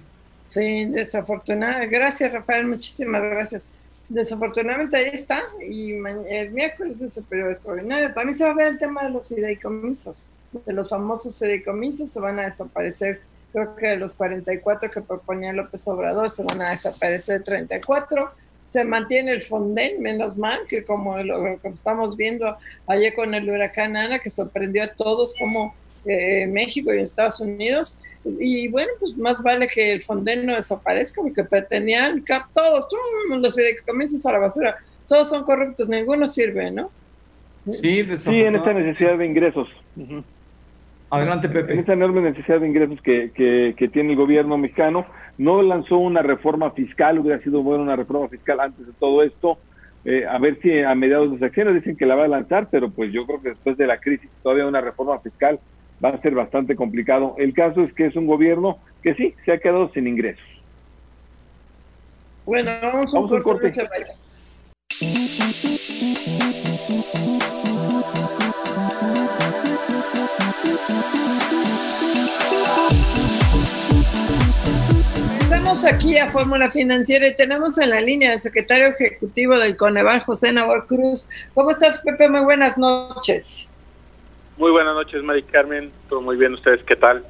Sí, 0.49 0.87
desafortunadamente. 0.87 1.97
Gracias, 1.97 2.33
Rafael, 2.33 2.67
muchísimas 2.67 3.23
gracias. 3.23 3.69
Desafortunadamente 4.09 4.97
ahí 4.97 5.11
está, 5.13 5.43
y 5.67 5.93
el 5.93 6.51
miércoles 6.51 7.01
es 7.01 7.17
el 7.17 7.25
periodo 7.25 7.53
extraordinario. 7.53 8.13
También 8.13 8.35
se 8.35 8.45
va 8.45 8.51
a 8.51 8.55
ver 8.55 8.67
el 8.67 8.79
tema 8.79 9.05
de 9.05 9.11
los 9.11 9.29
fideicomisos, 9.29 10.31
de 10.67 10.73
los 10.75 10.91
famosos 10.91 11.39
fideicomisos, 11.39 12.11
se 12.11 12.21
van 12.21 12.39
a 12.39 12.43
desaparecer 12.43 13.23
creo 13.53 13.77
que 13.77 13.89
de 13.89 13.97
los 13.97 14.15
44 14.15 14.91
que 14.91 15.01
proponía 15.01 15.53
López 15.53 15.87
Obrador 15.89 16.31
se 16.31 16.43
van 16.43 16.63
a 16.63 16.71
desaparecer 16.71 17.43
34 17.43 18.33
se 18.65 18.85
mantiene 18.85 19.33
el 19.33 19.43
Fonden, 19.43 20.01
menos 20.03 20.37
mal, 20.37 20.61
que 20.69 20.85
como 20.85 21.19
lo 21.19 21.61
que 21.61 21.69
estamos 21.69 22.17
viendo 22.17 22.57
ayer 22.87 23.13
con 23.15 23.35
el 23.35 23.49
huracán 23.49 23.97
Ana, 23.97 24.21
que 24.21 24.31
sorprendió 24.31 24.85
a 24.85 24.89
todos 24.89 25.35
como 25.39 25.75
eh, 26.05 26.47
México 26.47 26.93
y 26.93 27.01
Estados 27.01 27.41
Unidos. 27.41 28.01
Y 28.25 28.69
bueno, 28.69 28.91
pues 29.01 29.17
más 29.17 29.43
vale 29.43 29.67
que 29.67 29.95
el 29.95 30.03
Fonden 30.03 30.47
no 30.47 30.55
desaparezca, 30.55 31.21
porque 31.21 31.43
pretendían 31.43 32.25
todos, 32.55 32.89
todos 32.89 33.41
los 33.41 33.55
fideicomisos 33.55 34.25
a 34.27 34.33
la 34.33 34.39
basura, 34.39 34.77
todos 35.09 35.29
son 35.29 35.43
corruptos, 35.45 35.89
ninguno 35.89 36.29
sirve, 36.29 36.71
¿no? 36.71 36.91
Sí, 37.69 38.03
sí 38.17 38.41
en 38.41 38.57
esta 38.57 38.73
necesidad 38.73 39.19
de 39.19 39.27
ingresos. 39.27 39.69
Adelante, 41.13 41.51
Pepe. 41.51 41.75
En 41.75 41.81
esa 41.81 41.93
enorme 41.93 42.23
necesidad 42.23 42.59
de 42.59 42.67
ingresos 42.67 42.99
que, 43.03 43.33
que, 43.77 43.89
tiene 43.89 44.13
el 44.13 44.17
gobierno 44.17 44.57
mexicano, 44.57 45.05
no 45.37 45.61
lanzó 45.61 45.99
una 45.99 46.23
reforma 46.23 46.71
fiscal, 46.71 47.19
hubiera 47.19 47.39
sido 47.43 47.63
buena 47.63 47.83
una 47.83 47.97
reforma 47.97 48.29
fiscal 48.29 48.61
antes 48.61 48.87
de 48.87 48.95
todo 48.95 49.23
esto, 49.23 49.59
eh, 50.07 50.25
a 50.27 50.39
ver 50.39 50.59
si 50.63 50.81
a 50.81 50.95
mediados 50.95 51.33
de 51.33 51.39
secciones 51.39 51.75
dicen 51.75 51.99
que 51.99 52.07
la 52.07 52.15
va 52.15 52.25
a 52.25 52.29
lanzar, 52.29 52.69
pero 52.71 52.89
pues 52.89 53.13
yo 53.13 53.27
creo 53.27 53.43
que 53.43 53.51
después 53.51 53.77
de 53.77 53.87
la 53.87 53.99
crisis 53.99 54.31
todavía 54.43 54.65
una 54.65 54.81
reforma 54.81 55.19
fiscal 55.19 55.61
va 56.03 56.09
a 56.09 56.21
ser 56.23 56.35
bastante 56.35 56.77
complicado. 56.77 57.35
El 57.37 57.53
caso 57.53 57.83
es 57.83 57.93
que 57.93 58.07
es 58.07 58.17
un 58.17 58.27
gobierno 58.27 58.79
que 59.03 59.15
sí, 59.15 59.35
se 59.45 59.53
ha 59.53 59.59
quedado 59.59 59.91
sin 59.93 60.07
ingresos. 60.07 60.43
Bueno, 62.47 62.71
vamos, 62.81 63.15
a 63.15 63.21
un 63.21 63.43
corte. 63.43 63.71
Aquí 75.73 76.19
a 76.19 76.29
Fórmula 76.29 76.71
Financiera 76.71 77.27
y 77.27 77.35
tenemos 77.35 77.79
en 77.79 77.89
la 77.89 78.01
línea 78.03 78.33
al 78.33 78.41
secretario 78.41 78.89
ejecutivo 78.89 79.59
del 79.59 79.75
Coneval, 79.75 80.21
José 80.21 80.53
Nabor 80.53 80.85
Cruz. 80.87 81.31
¿Cómo 81.55 81.71
estás, 81.71 81.99
Pepe? 82.03 82.29
Muy 82.29 82.43
buenas 82.43 82.77
noches. 82.77 83.71
Muy 84.59 84.71
buenas 84.71 84.95
noches, 84.95 85.23
Mari 85.23 85.43
Carmen. 85.45 85.91
Todo 86.11 86.21
muy 86.21 86.37
bien, 86.37 86.53
¿ustedes 86.53 86.83
qué 86.85 86.95
tal? 86.95 87.25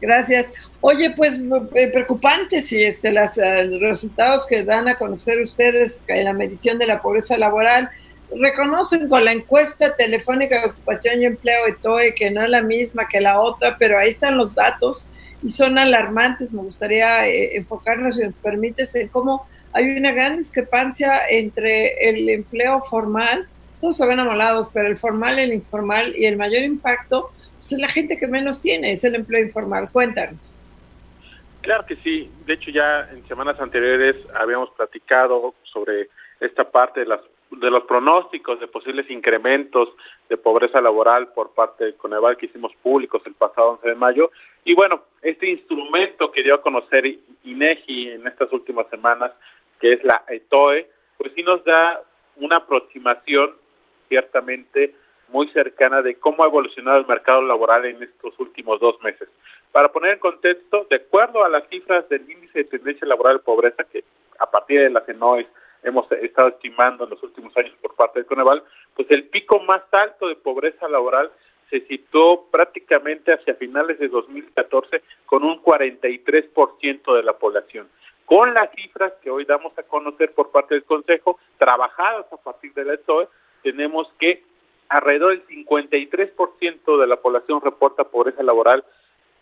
Gracias. 0.00 0.52
Oye, 0.80 1.10
pues 1.10 1.42
eh, 1.74 1.88
preocupante 1.88 2.60
si 2.60 2.84
este, 2.84 3.10
los 3.10 3.80
resultados 3.80 4.46
que 4.46 4.64
dan 4.64 4.86
a 4.86 4.94
conocer 4.94 5.40
ustedes 5.40 6.04
en 6.06 6.26
la 6.26 6.32
medición 6.32 6.78
de 6.78 6.86
la 6.86 7.02
pobreza 7.02 7.36
laboral 7.36 7.90
reconocen 8.32 9.08
con 9.08 9.24
la 9.24 9.32
encuesta 9.32 9.96
telefónica 9.96 10.60
de 10.60 10.70
ocupación 10.70 11.20
y 11.20 11.26
empleo 11.26 11.66
de 11.66 11.72
TOE 11.72 12.14
que 12.14 12.30
no 12.30 12.44
es 12.44 12.48
la 12.48 12.62
misma 12.62 13.08
que 13.08 13.20
la 13.20 13.40
otra, 13.40 13.76
pero 13.76 13.98
ahí 13.98 14.08
están 14.08 14.38
los 14.38 14.54
datos 14.54 15.11
y 15.42 15.50
son 15.50 15.78
alarmantes. 15.78 16.54
Me 16.54 16.62
gustaría 16.62 17.26
eh, 17.26 17.56
enfocarnos, 17.56 18.16
si 18.16 18.24
nos 18.24 18.34
permites, 18.34 18.94
en 18.94 19.08
cómo 19.08 19.46
hay 19.72 19.96
una 19.96 20.12
gran 20.12 20.36
discrepancia 20.36 21.28
entre 21.28 22.08
el 22.08 22.28
empleo 22.28 22.82
formal, 22.82 23.48
todos 23.80 23.96
se 23.96 24.06
ven 24.06 24.20
amolados, 24.20 24.68
pero 24.72 24.86
el 24.86 24.96
formal, 24.96 25.38
el 25.38 25.52
informal 25.52 26.14
y 26.16 26.26
el 26.26 26.36
mayor 26.36 26.62
impacto 26.62 27.32
pues, 27.54 27.72
es 27.72 27.78
la 27.80 27.88
gente 27.88 28.16
que 28.16 28.28
menos 28.28 28.62
tiene, 28.62 28.92
es 28.92 29.02
el 29.04 29.14
empleo 29.14 29.42
informal. 29.42 29.90
Cuéntanos. 29.90 30.54
Claro 31.62 31.86
que 31.86 31.96
sí. 31.96 32.30
De 32.46 32.54
hecho, 32.54 32.70
ya 32.70 33.08
en 33.12 33.26
semanas 33.26 33.58
anteriores 33.60 34.16
habíamos 34.34 34.70
platicado 34.70 35.54
sobre 35.64 36.08
esta 36.40 36.70
parte 36.70 37.00
de, 37.00 37.06
las, 37.06 37.20
de 37.50 37.70
los 37.70 37.84
pronósticos 37.84 38.60
de 38.60 38.66
posibles 38.66 39.08
incrementos 39.10 39.88
de 40.28 40.36
pobreza 40.36 40.80
laboral 40.80 41.28
por 41.28 41.54
parte 41.54 41.84
del 41.84 41.96
Coneval 41.96 42.36
que 42.36 42.46
hicimos 42.46 42.72
públicos 42.82 43.22
el 43.26 43.34
pasado 43.34 43.70
11 43.72 43.88
de 43.88 43.94
mayo. 43.94 44.30
Y 44.64 44.74
bueno, 44.74 45.02
este 45.22 45.48
instrumento 45.48 46.30
que 46.30 46.42
dio 46.42 46.54
a 46.54 46.62
conocer 46.62 47.04
INEGI 47.44 48.10
en 48.10 48.26
estas 48.26 48.52
últimas 48.52 48.88
semanas, 48.88 49.32
que 49.80 49.92
es 49.92 50.04
la 50.04 50.24
ETOE, 50.28 50.88
pues 51.18 51.32
sí 51.34 51.42
nos 51.42 51.64
da 51.64 52.00
una 52.36 52.56
aproximación 52.56 53.52
ciertamente 54.08 54.94
muy 55.28 55.48
cercana 55.48 56.02
de 56.02 56.16
cómo 56.16 56.44
ha 56.44 56.46
evolucionado 56.46 56.98
el 56.98 57.06
mercado 57.06 57.42
laboral 57.42 57.84
en 57.86 58.02
estos 58.02 58.38
últimos 58.38 58.78
dos 58.80 59.02
meses. 59.02 59.28
Para 59.72 59.90
poner 59.90 60.12
en 60.12 60.18
contexto, 60.18 60.86
de 60.90 60.96
acuerdo 60.96 61.44
a 61.44 61.48
las 61.48 61.66
cifras 61.68 62.08
del 62.08 62.30
índice 62.30 62.58
de 62.58 62.64
tendencia 62.64 63.06
laboral 63.08 63.38
de 63.38 63.42
pobreza, 63.42 63.84
que 63.84 64.04
a 64.38 64.50
partir 64.50 64.80
de 64.80 64.90
las 64.90 65.08
ENOES 65.08 65.46
hemos 65.82 66.10
estado 66.12 66.48
estimando 66.48 67.04
en 67.04 67.10
los 67.10 67.22
últimos 67.22 67.56
años 67.56 67.74
por 67.80 67.94
parte 67.94 68.20
del 68.20 68.26
Coneval, 68.26 68.62
pues 68.94 69.10
el 69.10 69.24
pico 69.24 69.58
más 69.60 69.82
alto 69.92 70.28
de 70.28 70.36
pobreza 70.36 70.88
laboral 70.88 71.30
se 71.72 71.80
situó 71.86 72.44
prácticamente 72.50 73.32
hacia 73.32 73.54
finales 73.54 73.98
de 73.98 74.08
2014 74.08 75.02
con 75.24 75.42
un 75.42 75.62
43% 75.62 77.16
de 77.16 77.22
la 77.22 77.32
población. 77.32 77.88
Con 78.26 78.52
las 78.52 78.70
cifras 78.72 79.14
que 79.22 79.30
hoy 79.30 79.46
damos 79.46 79.72
a 79.78 79.82
conocer 79.82 80.32
por 80.32 80.50
parte 80.50 80.74
del 80.74 80.84
Consejo, 80.84 81.38
trabajadas 81.56 82.30
a 82.30 82.36
partir 82.36 82.74
de 82.74 82.84
la 82.84 82.92
ESOE, 82.92 83.26
tenemos 83.62 84.06
que 84.18 84.42
alrededor 84.90 85.30
del 85.30 85.46
53% 85.46 87.00
de 87.00 87.06
la 87.06 87.16
población 87.16 87.62
reporta 87.62 88.04
pobreza 88.04 88.42
laboral 88.42 88.84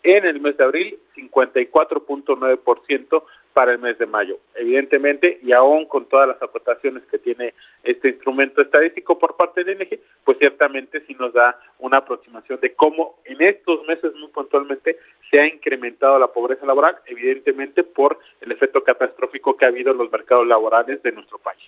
en 0.05 0.25
el 0.25 0.41
mes 0.41 0.57
de 0.57 0.63
abril, 0.63 1.01
54.9% 1.17 3.25
para 3.53 3.73
el 3.73 3.79
mes 3.79 3.99
de 3.99 4.07
mayo. 4.07 4.39
Evidentemente, 4.55 5.41
y 5.43 5.53
aún 5.53 5.87
con 5.87 6.07
todas 6.07 6.29
las 6.29 6.41
aportaciones 6.43 7.03
que 7.11 7.19
tiene 7.19 7.55
este 7.83 8.09
instrumento 8.09 8.63
estadístico 8.63 9.19
por 9.19 9.37
parte 9.37 9.65
del 9.65 9.77
INEGI, 9.77 10.01
pues 10.25 10.39
ciertamente 10.39 11.03
sí 11.07 11.17
nos 11.19 11.33
da 11.33 11.59
una 11.79 11.99
aproximación 11.99 12.61
de 12.61 12.75
cómo 12.75 13.19
en 13.25 13.43
estos 13.43 13.87
meses 13.87 14.13
muy 14.15 14.29
puntualmente 14.29 14.99
se 15.31 15.41
ha 15.41 15.47
incrementado 15.47 16.19
la 16.19 16.29
pobreza 16.29 16.67
laboral, 16.67 16.97
evidentemente 17.07 17.83
por 17.83 18.19
el 18.41 18.53
efecto 18.53 18.83
catastrófico 18.83 19.57
que 19.57 19.65
ha 19.65 19.69
habido 19.69 19.93
en 19.93 19.99
los 19.99 20.11
mercados 20.11 20.47
laborales 20.47 21.03
de 21.03 21.13
nuestro 21.13 21.39
país. 21.39 21.63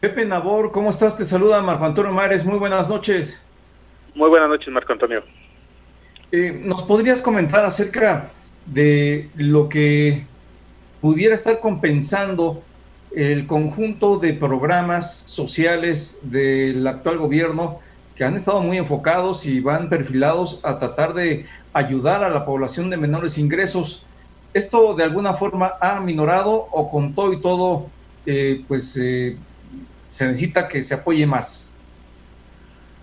Pepe 0.00 0.24
Nabor, 0.24 0.72
¿cómo 0.72 0.90
estás? 0.90 1.16
Te 1.16 1.24
saluda 1.24 1.62
Marco 1.62 1.84
Antonio 1.84 2.12
Mares, 2.12 2.44
muy 2.44 2.58
buenas 2.58 2.90
noches. 2.90 3.40
Muy 4.14 4.28
buenas 4.28 4.48
noches, 4.48 4.68
Marco 4.68 4.92
Antonio. 4.92 5.22
Eh, 6.32 6.60
¿Nos 6.64 6.82
podrías 6.82 7.22
comentar 7.22 7.64
acerca 7.64 8.30
de 8.66 9.30
lo 9.36 9.68
que 9.68 10.24
pudiera 11.00 11.34
estar 11.34 11.60
compensando 11.60 12.62
el 13.14 13.46
conjunto 13.46 14.18
de 14.18 14.32
programas 14.32 15.12
sociales 15.12 16.20
del 16.22 16.86
actual 16.86 17.18
gobierno 17.18 17.80
que 18.16 18.24
han 18.24 18.36
estado 18.36 18.62
muy 18.62 18.78
enfocados 18.78 19.46
y 19.46 19.60
van 19.60 19.88
perfilados 19.88 20.60
a 20.62 20.78
tratar 20.78 21.14
de 21.14 21.46
ayudar 21.72 22.22
a 22.22 22.28
la 22.28 22.44
población 22.44 22.90
de 22.90 22.96
menores 22.96 23.38
ingresos? 23.38 24.06
¿Esto 24.54 24.94
de 24.94 25.04
alguna 25.04 25.32
forma 25.34 25.74
ha 25.80 26.00
minorado 26.00 26.52
o 26.52 26.90
con 26.90 27.14
todo 27.14 27.32
y 27.32 27.40
todo, 27.40 27.86
eh, 28.26 28.64
pues 28.68 28.96
eh, 28.98 29.36
se 30.08 30.26
necesita 30.26 30.68
que 30.68 30.82
se 30.82 30.94
apoye 30.94 31.26
más? 31.26 31.72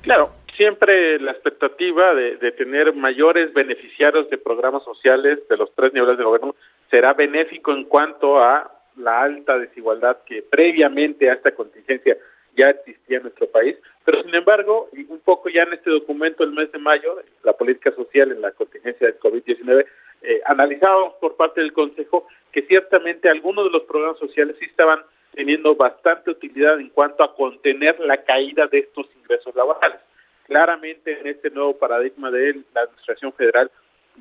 Claro, 0.01 0.32
siempre 0.60 1.18
la 1.20 1.32
expectativa 1.32 2.14
de, 2.14 2.51
tener 2.51 2.93
mayores 2.93 3.53
beneficiarios 3.53 4.30
de 4.30 4.38
programas 4.38 4.84
sociales 4.84 5.39
de 5.47 5.55
los 5.55 5.74
tres 5.74 5.93
niveles 5.93 6.18
de 6.18 6.24
gobierno 6.26 6.53
será 6.91 7.14
benéfico 7.14 7.72
en 7.72 7.86
cuanto 7.86 8.43
a 8.43 8.70
la 8.97 9.22
alta 9.22 9.57
desigualdad 9.57 10.18
que 10.26 10.41
previamente 10.41 11.30
a 11.30 11.36
esta 11.36 11.51
contingencia 11.51 12.18
ya 12.57 12.72
existía 12.72 13.18
en 13.18 13.24
nuestro 13.24 13.47
país, 13.47 13.78
pero 14.03 14.22
sin 14.22 14.36
embargo, 14.36 14.89
un 15.07 15.22
poco 15.22 15.47
ya 15.47 15.64
en 15.64 15.72
este 15.72 15.91
documento 15.91 16.43
del 16.43 16.53
mes 16.53 16.70
de 16.74 16.80
mayo, 16.80 17.16
la 17.43 17.53
política 17.53 17.91
social 17.91 18.30
en 18.34 18.41
la 18.41 18.51
contingencia 18.51 19.07
del 19.07 19.18
COVID-19, 19.18 19.86
eh, 20.24 20.41
analizado 20.43 21.16
por 21.22 21.38
parte 21.38 21.62
del 21.62 21.72
Consejo 21.72 22.28
que 22.51 22.64
ciertamente 22.64 23.30
algunos 23.30 23.64
de 23.64 23.72
los 23.72 23.84
programas 23.84 24.20
sociales 24.20 24.57
sí 24.60 24.66
estaban 24.66 24.99
teniendo 25.34 25.74
bastante 25.76 26.32
utilidad 26.32 26.82
en 26.82 26.89
cuanto 26.89 27.24
a 27.24 27.34
contener 27.34 27.97
la 28.01 28.18
caída 28.26 28.68
de 28.68 28.80
estos 28.80 29.07
ingresos 29.16 29.55
laborales 29.55 30.01
claramente 30.50 31.18
en 31.20 31.28
este 31.28 31.52
nuevo 31.52 31.78
paradigma 31.78 32.32
de 32.32 32.62
la 32.74 32.82
Administración 32.82 33.32
Federal 33.34 33.72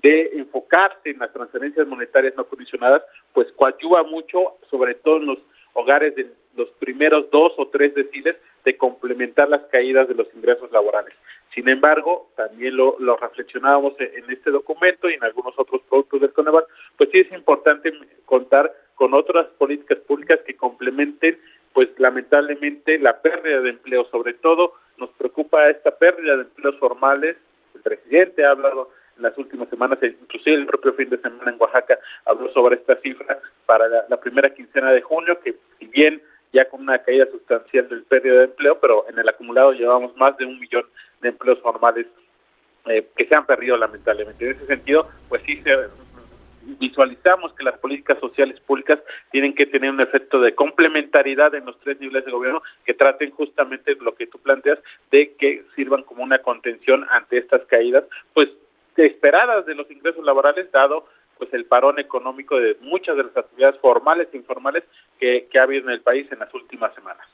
de 0.03 0.31
enfocarse 0.35 1.11
en 1.11 1.19
las 1.19 1.33
transferencias 1.33 1.89
monetarias 1.89 2.35
no 2.37 2.45
condicionadas, 2.45 3.03
pues 3.33 3.49
coadyuva 3.57 4.05
mucho, 4.05 4.59
sobre 4.71 4.95
todo 4.95 5.17
en 5.17 5.27
los 5.27 5.39
hogares 5.73 6.15
de 6.15 6.31
los 6.57 6.69
primeros 6.79 7.31
dos 7.31 7.53
o 7.57 7.67
tres 7.69 7.95
deciles, 7.95 8.37
de 8.65 8.77
complementar 8.77 9.49
las 9.49 9.63
caídas 9.73 10.07
de 10.09 10.15
los 10.15 10.29
ingresos 10.35 10.71
laborales. 10.71 11.15
Sin 11.55 11.69
embargo, 11.69 12.31
también 12.37 12.77
lo, 12.77 12.97
lo 12.99 13.17
reflexionábamos 13.17 13.95
en 13.99 14.31
este 14.31 14.51
documento 14.51 15.09
y 15.09 15.15
en 15.15 15.25
algunos 15.25 15.55
otros 15.59 15.81
productos 15.89 16.21
del 16.21 16.33
Coneval, 16.33 16.65
pues 16.97 17.09
sí 17.11 17.21
es 17.21 17.33
importante 17.33 17.93
contar 18.27 18.73
con 18.95 19.15
otras 19.15 19.47
políticas 19.59 19.99
públicas 19.99 20.41
que 20.47 20.57
complementen, 20.57 21.41
pues 21.73 21.89
lamentablemente, 21.97 22.99
la 22.99 23.23
pérdida 23.23 23.61
de 23.61 23.71
empleo, 23.71 24.05
sobre 24.11 24.35
todo 24.35 24.75
nos 24.99 25.11
preocupa 25.11 25.69
esta 25.69 25.91
pérdida 25.91 26.37
de 26.37 26.43
empleos 26.43 26.77
formales. 26.79 27.37
El 27.75 27.81
presidente 27.83 28.45
ha 28.45 28.51
hablado 28.51 28.91
en 29.17 29.23
las 29.25 29.37
últimas 29.37 29.69
semanas, 29.69 29.99
inclusive 30.03 30.57
el 30.57 30.67
propio 30.67 30.93
fin 30.95 31.11
de 31.11 31.19
semana 31.19 31.51
en 31.51 31.61
Oaxaca, 31.61 31.99
habló 32.25 32.53
sobre 32.53 32.77
esta 32.77 32.97
cifra 32.97 33.41
para 33.67 33.89
la, 34.09 34.21
primera 34.21 34.51
quincena 34.55 34.93
de 34.93 35.03
junio, 35.03 35.39
que 35.41 35.57
si 35.79 35.87
bien 35.87 36.23
ya 36.53 36.69
con 36.69 36.81
una 36.81 36.99
caída 36.99 37.27
sustancial 37.27 37.89
del 37.89 38.05
pérdida 38.05 38.39
de 38.39 38.45
empleo, 38.45 38.79
pero 38.81 39.07
en 39.09 39.19
el 39.19 39.29
acumulado 39.29 39.73
llevamos 39.73 40.17
más 40.17 40.37
de 40.39 40.47
un 40.47 40.59
millón 40.59 40.85
de 41.21 41.31
empleos 41.31 41.59
formales 41.61 42.07
eh, 42.87 43.07
que 43.17 43.27
se 43.27 43.35
han 43.35 43.45
perdido 43.45 43.77
lamentablemente. 43.77 44.45
En 44.45 44.57
ese 44.57 44.67
sentido, 44.67 45.09
pues 45.29 45.43
sí 45.45 45.61
se 45.63 45.77
visualizamos 46.63 47.53
que 47.55 47.65
las 47.65 47.79
políticas 47.79 48.19
sociales 48.21 48.61
públicas 48.61 48.99
tienen 49.31 49.55
que 49.55 49.67
tener 49.67 49.91
un 49.91 50.01
efecto 50.01 50.41
de 50.41 50.55
complementariedad 50.55 51.55
en 51.55 51.65
los 51.65 51.79
tres 51.81 52.01
niveles 52.01 52.25
de 52.25 52.33
gobierno 52.33 52.63
que 52.85 52.95
traten 52.95 53.31
justamente 53.31 53.97
lo 54.01 54.15
que 54.15 54.27
tú 54.27 54.39
planteas 54.39 54.79
de 55.11 55.35
que 55.35 55.65
sirvan 55.75 56.03
como 56.03 56.23
una 56.23 56.39
contención 56.39 57.07
ante 57.11 57.39
estas 57.39 57.63
caídas, 57.67 58.05
pues 58.35 58.49
esperadas 58.97 59.65
de 59.67 59.75
los 59.75 59.91
ingresos 59.91 60.25
laborales, 60.25 60.71
dado 60.73 61.07
pues 61.39 61.55
el 61.55 61.67
parón 61.67 62.01
económico 62.01 62.59
de 62.59 62.77
muchas 62.81 63.17
de 63.17 63.25
las 63.25 63.37
actividades 63.37 63.79
formales 63.81 64.29
e 64.33 64.37
informales 64.37 64.83
que, 65.21 65.49
ha 65.59 65.63
habido 65.63 65.85
en 65.85 65.95
el 65.95 66.01
país 66.01 66.27
en 66.33 66.41
las 66.41 66.53
últimas 66.53 66.93
semanas. 66.95 67.25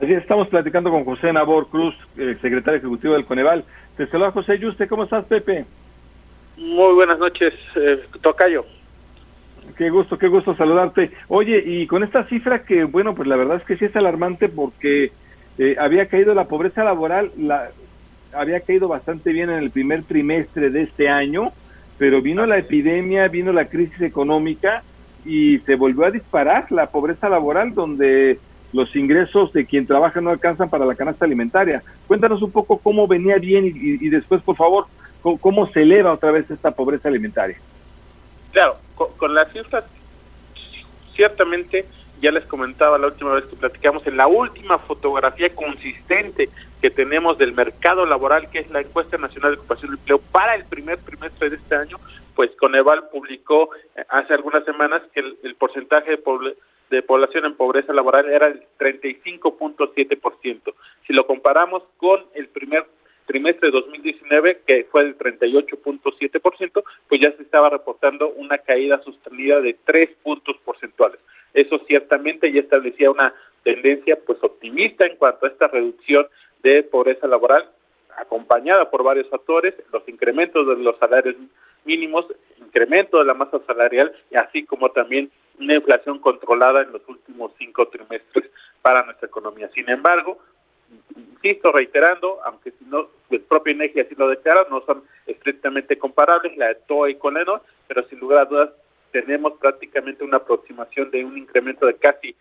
Así 0.00 0.12
estamos 0.12 0.48
platicando 0.48 0.90
con 0.90 1.04
José 1.04 1.32
Nabor 1.32 1.68
Cruz, 1.68 1.94
el 2.16 2.40
secretario 2.40 2.78
ejecutivo 2.78 3.14
del 3.14 3.26
Coneval. 3.26 3.64
Te 3.96 4.06
saluda 4.06 4.32
José 4.32 4.58
Yuste, 4.58 4.88
¿cómo 4.88 5.04
estás, 5.04 5.24
Pepe? 5.26 5.66
Muy 6.56 6.94
buenas 6.94 7.18
noches, 7.18 7.52
eh, 7.76 8.00
Tocayo. 8.22 8.64
Qué 9.76 9.90
gusto, 9.90 10.18
qué 10.18 10.28
gusto 10.28 10.54
saludarte. 10.56 11.10
Oye, 11.28 11.62
y 11.64 11.86
con 11.86 12.04
esta 12.04 12.24
cifra 12.28 12.64
que, 12.64 12.84
bueno, 12.84 13.14
pues 13.14 13.28
la 13.28 13.36
verdad 13.36 13.56
es 13.56 13.64
que 13.64 13.76
sí 13.76 13.86
es 13.86 13.96
alarmante 13.96 14.48
porque 14.48 15.10
eh, 15.58 15.76
había 15.78 16.06
caído 16.06 16.34
la 16.34 16.46
pobreza 16.46 16.84
laboral, 16.84 17.32
la, 17.36 17.70
había 18.32 18.60
caído 18.60 18.88
bastante 18.88 19.32
bien 19.32 19.50
en 19.50 19.58
el 19.58 19.70
primer 19.70 20.04
trimestre 20.04 20.70
de 20.70 20.82
este 20.82 21.08
año, 21.08 21.52
pero 21.98 22.22
vino 22.22 22.46
la 22.46 22.58
epidemia, 22.58 23.28
vino 23.28 23.52
la 23.52 23.66
crisis 23.66 24.00
económica 24.00 24.82
y 25.24 25.58
se 25.60 25.76
volvió 25.76 26.04
a 26.04 26.10
disparar 26.10 26.70
la 26.70 26.86
pobreza 26.86 27.28
laboral 27.28 27.74
donde 27.74 28.38
los 28.72 28.94
ingresos 28.96 29.52
de 29.52 29.66
quien 29.66 29.86
trabaja 29.86 30.20
no 30.20 30.30
alcanzan 30.30 30.68
para 30.68 30.84
la 30.84 30.96
canasta 30.96 31.24
alimentaria. 31.24 31.82
Cuéntanos 32.08 32.42
un 32.42 32.50
poco 32.50 32.78
cómo 32.78 33.06
venía 33.06 33.36
bien 33.36 33.64
y, 33.66 34.08
después, 34.08 34.42
por 34.42 34.56
favor, 34.56 34.86
cómo, 35.40 35.66
se 35.72 35.82
eleva 35.82 36.12
otra 36.12 36.30
vez 36.32 36.50
esta 36.50 36.72
pobreza 36.72 37.08
alimentaria. 37.08 37.56
Claro, 38.52 38.76
con, 38.94 39.34
las 39.34 39.50
cifras, 39.52 39.84
ciertamente, 41.16 41.86
ya 42.20 42.30
les 42.30 42.44
comentaba 42.44 42.98
la 42.98 43.06
última 43.08 43.34
vez 43.34 43.44
que 43.46 43.56
platicamos, 43.56 44.06
en 44.06 44.18
la 44.18 44.26
última 44.26 44.78
fotografía 44.78 45.54
consistente 45.54 46.50
que 46.80 46.90
tenemos 46.90 47.38
del 47.38 47.52
mercado 47.52 48.04
laboral, 48.04 48.50
que 48.50 48.60
es 48.60 48.70
la 48.70 48.82
encuesta 48.82 49.16
nacional 49.16 49.52
de 49.52 49.58
ocupación 49.58 49.92
y 49.92 49.94
empleo 49.94 50.18
para 50.18 50.54
el 50.54 50.66
primer 50.66 50.98
trimestre 50.98 51.50
de 51.50 51.56
este 51.56 51.74
año, 51.74 51.98
pues 52.36 52.50
Coneval 52.56 53.08
publicó 53.08 53.70
eh, 53.96 54.04
hace 54.10 54.34
algunas 54.34 54.64
semanas 54.64 55.02
que 55.14 55.20
el, 55.20 55.54
porcentaje 55.54 56.10
de, 56.10 56.22
de 56.90 57.02
población 57.02 57.46
en 57.46 57.56
pobreza 57.56 57.92
laboral 57.92 58.28
era 58.28 58.48
el 58.48 58.62
35.7%. 58.78 60.74
Si 61.06 61.12
lo 61.12 61.26
comparamos 61.26 61.82
con 61.96 62.24
el 62.34 62.48
primer 62.48 62.86
trimestre 63.26 63.68
de 63.68 63.72
2019, 63.72 64.62
que 64.66 64.86
fue 64.90 65.02
el 65.02 65.18
38.7%, 65.18 66.84
pues 67.08 67.20
ya 67.20 67.32
se 67.32 67.42
estaba 67.42 67.70
reportando 67.70 68.28
una 68.30 68.58
caída 68.58 69.02
sostenida 69.02 69.60
de 69.60 69.76
3 69.84 70.10
puntos 70.22 70.56
porcentuales. 70.64 71.18
Eso 71.52 71.78
ciertamente 71.86 72.52
ya 72.52 72.60
establecía 72.60 73.10
una 73.10 73.34
tendencia 73.62 74.18
pues 74.26 74.38
optimista 74.42 75.06
en 75.06 75.16
cuanto 75.16 75.46
a 75.46 75.48
esta 75.48 75.68
reducción 75.68 76.26
de 76.62 76.82
pobreza 76.82 77.26
laboral, 77.26 77.68
acompañada 78.16 78.90
por 78.90 79.02
varios 79.02 79.28
factores, 79.28 79.74
los 79.92 80.08
incrementos 80.08 80.66
de 80.66 80.76
los 80.82 80.98
salarios 80.98 81.36
mínimos, 81.84 82.26
incremento 82.58 83.18
de 83.18 83.24
la 83.24 83.34
masa 83.34 83.60
salarial, 83.66 84.12
así 84.34 84.64
como 84.64 84.90
también 84.90 85.30
una 85.58 85.74
inflación 85.74 86.18
controlada 86.18 86.82
en 86.82 86.92
los 86.92 87.02
últimos 87.08 87.52
cinco 87.58 87.88
trimestres 87.88 88.50
para 88.82 89.04
nuestra 89.04 89.28
economía. 89.28 89.68
Sin 89.74 89.88
embargo, 89.88 90.38
insisto, 91.16 91.72
reiterando, 91.72 92.40
aunque 92.44 92.70
si 92.72 92.84
no, 92.86 93.08
el 93.30 93.40
propio 93.40 93.72
INEGI 93.72 94.00
así 94.00 94.14
lo 94.16 94.28
declara, 94.28 94.66
no 94.70 94.82
son 94.86 95.02
estrictamente 95.26 95.98
comparables, 95.98 96.56
la 96.56 96.68
de 96.68 96.76
TOA 96.86 97.10
y 97.10 97.14
Coleno, 97.16 97.62
pero 97.86 98.06
sin 98.08 98.18
lugar 98.20 98.40
a 98.40 98.44
dudas 98.44 98.70
tenemos 99.12 99.54
prácticamente 99.58 100.24
una 100.24 100.38
aproximación 100.38 101.10
de 101.10 101.24
un 101.24 101.38
incremento 101.38 101.86
de 101.86 101.94
casi 101.94 102.34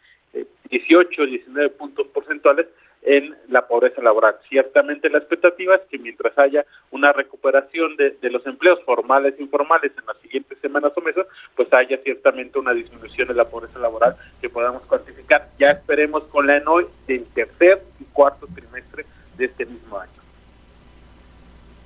18, 0.69 1.23
eh, 1.23 1.27
19 1.27 1.69
puntos 1.71 2.07
porcentuales 2.07 2.67
en 3.05 3.35
la 3.49 3.67
pobreza 3.67 4.01
laboral. 4.01 4.35
Ciertamente 4.49 5.09
la 5.09 5.17
expectativa 5.17 5.75
es 5.75 5.81
que 5.89 5.97
mientras 5.97 6.37
haya 6.37 6.65
una 6.91 7.11
recuperación 7.11 7.95
de, 7.97 8.17
los 8.29 8.45
empleos 8.45 8.79
formales 8.85 9.35
e 9.37 9.43
informales 9.43 9.91
en 9.97 10.05
las 10.05 10.17
siguientes 10.17 10.57
semanas 10.59 10.91
o 10.95 11.01
meses, 11.01 11.25
pues 11.55 11.71
haya 11.73 11.97
ciertamente 12.03 12.59
una 12.59 12.73
disminución 12.73 13.27
de 13.27 13.33
la 13.33 13.45
pobreza 13.45 13.79
laboral 13.79 14.15
que 14.41 14.49
podamos 14.49 14.83
cuantificar. 14.83 15.49
Ya 15.59 15.71
esperemos 15.71 16.23
con 16.25 16.47
la 16.47 16.57
ENOI 16.57 16.87
del 17.07 17.25
tercer 17.33 17.83
y 17.99 18.05
cuarto 18.05 18.47
trimestre 18.53 19.05
de 19.37 19.45
este 19.45 19.65
mismo 19.65 19.97
año. 19.97 20.11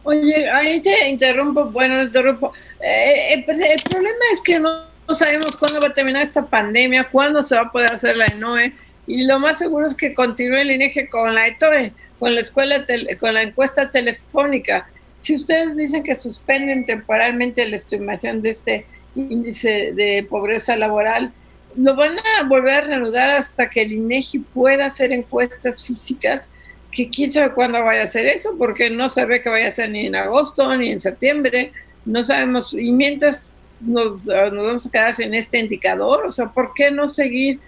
Oye, 0.04 0.50
ahí 0.50 0.82
te 0.82 1.10
interrumpo, 1.10 1.66
bueno, 1.66 2.02
interrumpo. 2.02 2.54
Eh, 2.80 3.34
eh, 3.34 3.34
el 3.34 3.44
problema 3.44 4.26
es 4.32 4.42
que 4.42 4.60
no, 4.60 4.84
no 5.08 5.14
sabemos 5.14 5.58
cuándo 5.58 5.82
va 5.82 5.88
a 5.88 5.94
terminar 5.94 6.22
esta 6.22 6.46
pandemia, 6.46 7.10
cuándo 7.10 7.42
se 7.42 7.56
va 7.56 7.64
a 7.64 7.72
poder 7.72 7.92
hacer 7.92 8.16
la 8.16 8.26
ENOE 8.26 8.72
y 9.08 9.24
lo 9.24 9.40
más 9.40 9.58
seguro 9.58 9.86
es 9.86 9.96
que 9.96 10.14
continúe 10.14 10.58
el 10.58 10.72
INEGE 10.72 11.08
con 11.08 11.34
la 11.34 11.48
ETOE, 11.48 11.94
con 12.20 12.36
la 12.36 12.42
escuela, 12.42 12.86
con 13.20 13.34
la 13.34 13.42
encuesta 13.42 13.90
telefónica. 13.90 14.90
Si 15.20 15.34
ustedes 15.34 15.78
dicen 15.78 16.04
que 16.04 16.14
suspenden 16.14 16.86
temporalmente 16.86 17.68
la 17.68 17.78
estimación 17.78 18.42
de 18.42 18.50
este 18.50 18.86
índice 19.16 19.94
de 19.94 20.28
pobreza 20.30 20.76
laboral, 20.76 21.32
lo 21.76 21.96
van 21.96 22.18
a 22.20 22.44
volver 22.48 22.74
a 22.74 22.82
reanudar 22.82 23.30
hasta 23.32 23.70
que 23.70 23.84
el 23.84 23.94
INEGI 23.94 24.40
pueda 24.40 24.88
hacer 24.88 25.14
encuestas 25.14 25.84
físicas, 25.84 26.50
que 26.92 27.10
quién 27.10 27.32
sabe 27.32 27.54
cuándo 27.54 27.84
vaya 27.84 28.02
a 28.02 28.06
hacer 28.06 28.26
eso, 28.26 28.56
porque 28.58 28.90
no 28.90 29.08
se 29.08 29.26
ve 29.26 29.42
que 29.42 29.50
vaya 29.50 29.68
a 29.68 29.72
ser 29.72 29.90
ni 29.90 30.08
en 30.08 30.16
agosto 30.16 30.76
ni 30.76 30.92
en 30.92 31.00
septiembre, 31.00 31.72
no 32.06 32.24
sabemos, 32.24 32.74
y 32.74 32.92
mientras 32.92 33.82
nos, 33.86 34.26
nos 34.26 34.66
vamos 34.66 34.86
a 34.86 34.92
quedar 34.92 35.14
en 35.20 35.34
este 35.34 35.60
indicador, 35.60 36.26
o 36.26 36.32
sea, 36.32 36.48
¿por 36.48 36.74
qué 36.74 36.90
no 36.90 37.06
seguir 37.08 37.60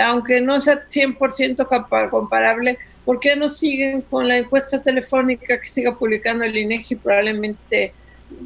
aunque 0.00 0.40
no 0.40 0.60
sea 0.60 0.86
100% 0.86 2.10
comparable, 2.10 2.78
¿por 3.04 3.20
qué 3.20 3.36
no 3.36 3.48
siguen 3.48 4.02
con 4.02 4.28
la 4.28 4.38
encuesta 4.38 4.82
telefónica 4.82 5.60
que 5.60 5.66
siga 5.66 5.94
publicando 5.94 6.44
el 6.44 6.56
INEGI 6.56 6.96
probablemente 6.96 7.92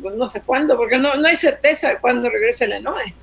pues, 0.03 0.15
no 0.15 0.29
sé 0.29 0.43
cuándo, 0.45 0.77
porque 0.77 0.99
no, 0.99 1.15
no 1.15 1.27
hay 1.27 1.37
certeza 1.37 1.91
de 1.91 1.99
cuándo 1.99 2.29
regrese 2.29 2.65
el 2.67 2.73
ENOE? 2.73 3.15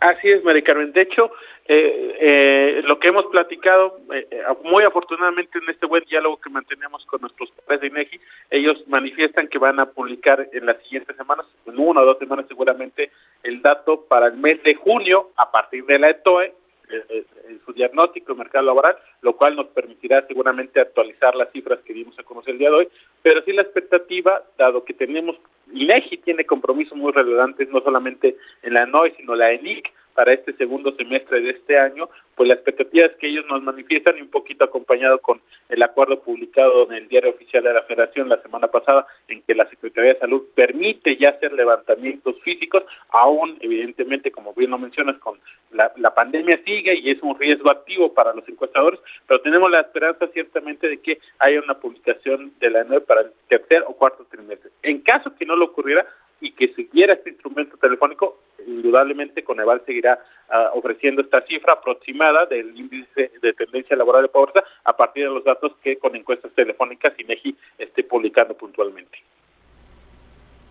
Así 0.00 0.30
es, 0.30 0.44
Mari 0.44 0.62
Carmen. 0.62 0.92
De 0.92 1.02
hecho, 1.02 1.30
eh, 1.66 2.16
eh, 2.20 2.82
lo 2.84 2.98
que 2.98 3.08
hemos 3.08 3.26
platicado, 3.26 4.00
eh, 4.12 4.26
muy 4.64 4.84
afortunadamente 4.84 5.58
en 5.58 5.70
este 5.70 5.86
buen 5.86 6.04
diálogo 6.04 6.40
que 6.40 6.50
mantenemos 6.50 7.06
con 7.06 7.20
nuestros 7.20 7.50
padres 7.52 7.80
de 7.80 7.86
INEGI, 7.86 8.20
ellos 8.50 8.76
manifiestan 8.88 9.48
que 9.48 9.58
van 9.58 9.80
a 9.80 9.86
publicar 9.86 10.48
en 10.52 10.66
las 10.66 10.76
siguientes 10.82 11.16
semanas, 11.16 11.46
en 11.66 11.78
una 11.78 12.02
o 12.02 12.04
dos 12.04 12.18
semanas 12.18 12.46
seguramente, 12.48 13.10
el 13.42 13.62
dato 13.62 14.02
para 14.02 14.26
el 14.26 14.36
mes 14.36 14.62
de 14.64 14.74
junio 14.74 15.30
a 15.36 15.50
partir 15.50 15.84
de 15.86 15.98
la 15.98 16.10
ETOE 16.10 16.52
en 16.92 17.60
su 17.64 17.72
diagnóstico 17.72 18.34
mercado 18.34 18.66
laboral, 18.66 18.96
lo 19.22 19.36
cual 19.36 19.56
nos 19.56 19.66
permitirá 19.68 20.26
seguramente 20.26 20.80
actualizar 20.80 21.34
las 21.34 21.50
cifras 21.52 21.80
que 21.80 21.92
dimos 21.92 22.18
a 22.18 22.22
conocer 22.22 22.52
el 22.52 22.58
día 22.58 22.70
de 22.70 22.76
hoy, 22.76 22.88
pero 23.22 23.42
sí 23.42 23.52
la 23.52 23.62
expectativa, 23.62 24.42
dado 24.58 24.84
que 24.84 24.94
tenemos, 24.94 25.36
INEGI 25.72 26.18
tiene 26.18 26.44
compromisos 26.44 26.96
muy 26.96 27.12
relevantes, 27.12 27.68
no 27.68 27.80
solamente 27.80 28.36
en 28.62 28.74
la 28.74 28.86
NOI, 28.86 29.12
sino 29.16 29.34
la 29.34 29.52
ENIC, 29.52 29.92
para 30.14 30.32
este 30.32 30.52
segundo 30.54 30.94
semestre 30.96 31.40
de 31.40 31.50
este 31.50 31.78
año, 31.78 32.08
pues 32.34 32.48
la 32.48 32.54
expectativa 32.54 33.06
es 33.06 33.12
que 33.16 33.28
ellos 33.28 33.44
nos 33.48 33.62
manifiestan 33.62 34.16
y 34.18 34.22
un 34.22 34.30
poquito 34.30 34.64
acompañado 34.64 35.18
con 35.18 35.40
el 35.68 35.82
acuerdo 35.82 36.20
publicado 36.20 36.90
en 36.90 36.94
el 36.94 37.08
diario 37.08 37.30
oficial 37.30 37.62
de 37.62 37.72
la 37.72 37.82
Federación 37.82 38.28
la 38.28 38.40
semana 38.42 38.68
pasada, 38.68 39.06
en 39.28 39.42
que 39.42 39.54
la 39.54 39.68
Secretaría 39.68 40.14
de 40.14 40.20
Salud 40.20 40.42
permite 40.54 41.16
ya 41.16 41.30
hacer 41.30 41.52
levantamientos 41.52 42.40
físicos, 42.42 42.84
aún 43.10 43.58
evidentemente, 43.60 44.30
como 44.30 44.54
bien 44.54 44.70
lo 44.70 44.78
mencionas, 44.78 45.18
con 45.18 45.38
la, 45.72 45.92
la 45.96 46.14
pandemia 46.14 46.60
sigue 46.64 46.94
y 46.94 47.10
es 47.10 47.22
un 47.22 47.38
riesgo 47.38 47.70
activo 47.70 48.12
para 48.12 48.34
los 48.34 48.48
encuestadores, 48.48 49.00
pero 49.26 49.40
tenemos 49.40 49.70
la 49.70 49.80
esperanza 49.80 50.26
ciertamente 50.28 50.88
de 50.88 51.00
que 51.00 51.18
haya 51.38 51.60
una 51.60 51.78
publicación 51.78 52.52
de 52.60 52.70
la 52.70 52.84
NOE 52.84 53.00
para 53.02 53.22
el 53.22 53.32
tercer 53.48 53.84
o 53.86 53.94
cuarto 53.94 54.26
trimestre. 54.30 54.70
En 54.82 55.00
caso 55.00 55.34
que 55.36 55.46
no 55.46 55.56
lo 55.56 55.66
ocurriera, 55.66 56.06
y 56.42 56.50
que 56.52 56.74
siguiera 56.74 57.14
este 57.14 57.30
instrumento 57.30 57.76
telefónico, 57.76 58.40
indudablemente 58.66 59.44
Coneval 59.44 59.80
seguirá 59.86 60.18
uh, 60.50 60.76
ofreciendo 60.76 61.22
esta 61.22 61.40
cifra 61.42 61.74
aproximada 61.74 62.46
del 62.46 62.76
índice 62.76 63.30
de 63.40 63.52
tendencia 63.52 63.96
laboral 63.96 64.22
de 64.22 64.28
pobreza 64.28 64.64
a 64.84 64.96
partir 64.96 65.24
de 65.24 65.34
los 65.34 65.44
datos 65.44 65.72
que 65.82 65.96
con 65.98 66.16
encuestas 66.16 66.52
telefónicas 66.52 67.12
INEGI 67.16 67.56
esté 67.78 68.02
publicando 68.02 68.54
puntualmente. 68.54 69.18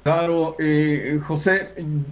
Claro, 0.03 0.55
eh, 0.59 1.19
José, 1.25 1.69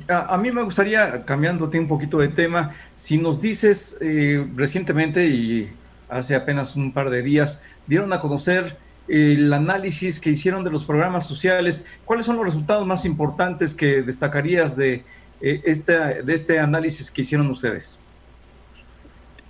a, 0.08 0.34
a, 0.34 0.38
mí 0.38 0.52
me 0.52 0.62
gustaría, 0.62 1.26
cambiándote 1.26 1.80
un 1.80 1.88
poquito 1.88 2.20
de 2.20 2.30
tema, 2.30 2.74
si 2.96 3.18
nos 3.18 3.42
dices 3.42 4.00
eh, 4.02 4.48
recientemente 4.56 5.26
y 5.26 5.70
hace 6.08 6.36
apenas 6.36 6.76
un 6.76 6.94
par 6.94 7.10
de 7.10 7.24
días, 7.24 7.64
dieron 7.88 8.14
a 8.14 8.20
conocer 8.20 8.78
el 9.10 9.52
análisis 9.52 10.20
que 10.20 10.30
hicieron 10.30 10.64
de 10.64 10.72
los 10.72 10.86
programas 10.86 11.28
sociales. 11.28 11.86
¿Cuáles 12.06 12.26
son 12.26 12.38
los 12.38 12.46
resultados 12.46 12.86
más 12.86 13.06
importantes 13.06 13.76
que 13.76 14.02
destacarías 14.04 14.78
de, 14.78 15.04
eh, 15.42 15.62
este, 15.66 16.24
de 16.24 16.34
este 16.34 16.60
análisis 16.60 17.10
que 17.10 17.22
hicieron 17.22 17.50
ustedes? 17.50 18.00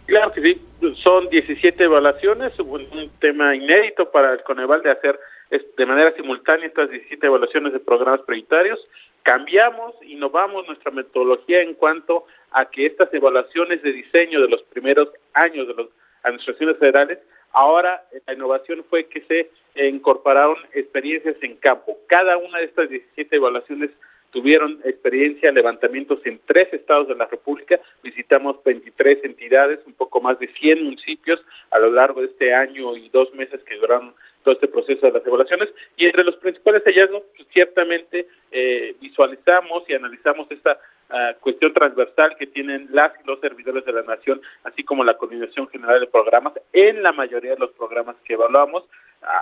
Claro 0.06 0.32
que 0.32 0.42
sí, 0.42 0.62
son 1.04 1.30
17 1.30 1.84
evaluaciones, 1.84 2.58
un 2.60 3.12
tema 3.20 3.56
inédito 3.56 4.10
para 4.10 4.34
el 4.34 4.42
Coneval 4.42 4.82
de 4.82 4.92
hacer 4.92 5.20
de 5.50 5.86
manera 5.86 6.14
simultánea 6.16 6.68
estas 6.68 6.90
17 6.90 7.26
evaluaciones 7.26 7.74
de 7.74 7.80
programas 7.80 8.22
prioritarios. 8.22 8.80
Cambiamos, 9.24 9.94
innovamos 10.04 10.66
nuestra 10.68 10.92
metodología 10.92 11.62
en 11.62 11.74
cuanto 11.74 12.26
a 12.52 12.66
que 12.66 12.86
estas 12.86 13.14
evaluaciones 13.14 13.84
de 13.84 13.92
diseño 13.92 14.42
de 14.42 14.48
los 14.48 14.64
primeros 14.64 15.10
años 15.34 15.68
de 15.68 15.74
las 15.76 15.88
administraciones 16.24 16.78
federales 16.78 17.20
Ahora 17.52 18.04
la 18.28 18.34
innovación 18.34 18.84
fue 18.90 19.06
que 19.06 19.22
se 19.22 19.50
incorporaron 19.88 20.58
experiencias 20.74 21.36
en 21.42 21.56
campo. 21.58 21.98
Cada 22.08 22.38
una 22.38 22.60
de 22.60 22.66
estas 22.66 22.90
17 22.90 23.36
evaluaciones 23.36 23.92
tuvieron 24.32 24.80
experiencia, 24.84 25.52
levantamientos 25.52 26.20
en 26.26 26.40
tres 26.46 26.72
estados 26.72 27.08
de 27.08 27.16
la 27.16 27.26
República, 27.26 27.80
visitamos 28.04 28.64
23 28.64 29.24
entidades, 29.24 29.80
un 29.86 29.94
poco 29.94 30.22
más 30.22 30.38
de 30.40 30.48
100 30.48 30.84
municipios 30.84 31.42
a 31.72 31.80
lo 31.80 31.92
largo 31.92 32.22
de 32.22 32.28
este 32.28 32.54
año 32.54 32.96
y 32.96 33.10
dos 33.10 33.34
meses 33.34 33.62
que 33.64 33.76
duraron 33.78 34.14
todo 34.44 34.54
este 34.54 34.68
proceso 34.68 35.08
de 35.08 35.14
las 35.14 35.26
evaluaciones 35.26 35.70
y 35.98 36.06
entre 36.06 36.24
los 36.24 36.36
principales 36.38 36.84
hallazgos 36.86 37.24
pues, 37.36 37.48
ciertamente 37.52 38.28
eh, 38.52 38.96
visualizamos 39.02 39.84
y 39.90 39.94
analizamos 39.94 40.50
esta 40.52 40.80
ah, 41.10 41.34
cuestión 41.40 41.74
transversal 41.74 42.36
que 42.38 42.48
tienen 42.48 42.88
las 42.92 43.12
y 43.24 43.28
los 43.28 43.40
servidores 43.40 43.86
de 43.86 43.94
la 43.94 44.04
nación, 44.04 44.42
así 44.64 44.84
como 44.84 45.04
la 45.04 45.18
coordinación 45.18 45.68
general 45.70 46.00
de 46.00 46.08
programas 46.08 46.54
en 46.74 47.04
la 47.04 47.12
mayoría 47.12 47.52
de 47.52 47.60
los 47.60 47.72
programas 47.72 48.16
que 48.26 48.34
evaluamos. 48.34 48.84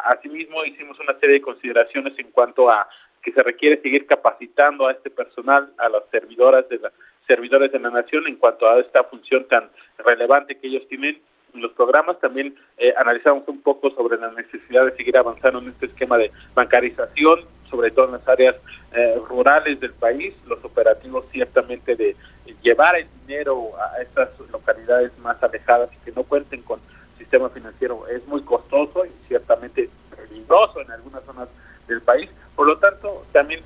asimismo, 0.06 0.66
hicimos 0.66 1.00
una 1.00 1.18
serie 1.20 1.36
de 1.36 1.42
consideraciones 1.42 2.18
en 2.18 2.32
cuanto 2.32 2.70
a 2.70 2.88
que 3.22 3.32
se 3.32 3.44
requiere 3.44 3.82
seguir 3.82 4.06
capacitando 4.06 4.88
a 4.88 4.94
este 4.94 5.10
personal, 5.10 5.72
a 5.78 5.90
las 5.90 6.04
servidoras 6.12 6.68
de 6.70 6.80
la 6.80 6.92
servidores 7.28 7.72
de 7.72 7.80
la 7.80 7.90
nación 7.90 8.26
en 8.28 8.38
cuanto 8.38 8.68
a 8.70 8.80
esta 8.80 9.04
función 9.04 9.46
tan 9.48 9.70
relevante 9.98 10.56
que 10.56 10.68
ellos 10.68 10.88
tienen 10.88 11.20
en 11.54 11.62
los 11.62 11.74
programas. 11.74 12.20
También 12.20 12.56
eh, 12.78 12.94
analizamos 12.98 13.48
un 13.48 13.62
poco 13.62 13.92
sobre 13.92 14.18
la 14.18 14.32
necesidad 14.32 14.86
de 14.86 14.96
seguir 14.96 15.18
avanzando 15.18 15.60
en 15.60 15.70
este 15.70 15.88
esquema 15.88 16.18
de 16.18 16.32
bancarización, 16.56 17.42
sobre 17.70 17.92
todo 17.92 18.06
en 18.06 18.12
las 18.14 18.28
áreas 18.28 18.56
eh, 18.94 19.20
rurales 19.28 19.80
del 19.80 19.94
país, 19.94 20.34
los 20.46 20.64
operativos 20.64 21.26
ciertamente 21.32 21.96
de 21.96 22.16
llevar 22.62 22.98
el 22.98 23.08
dinero 23.26 23.72
a 23.80 24.02
estas 24.02 24.30
localidades 24.52 25.12
más 25.20 25.42
alejadas 25.44 25.90
y 25.94 26.06
que 26.06 26.12
no 26.12 26.24
cuenten 26.24 26.62
con 26.62 26.80
sistema 27.18 27.50
financiero 27.50 28.08
es 28.08 28.26
muy 28.28 28.42
costoso 28.44 29.06
y 29.06 29.12
ciertamente 29.28 29.90
peligroso 30.16 30.82
en 30.82 30.92
algunas 30.92 31.24
zonas 31.26 31.50
del 31.88 32.02
país. 32.02 32.30
Por 32.56 32.68
lo 32.68 32.78
tanto, 32.78 33.26
también 33.32 33.64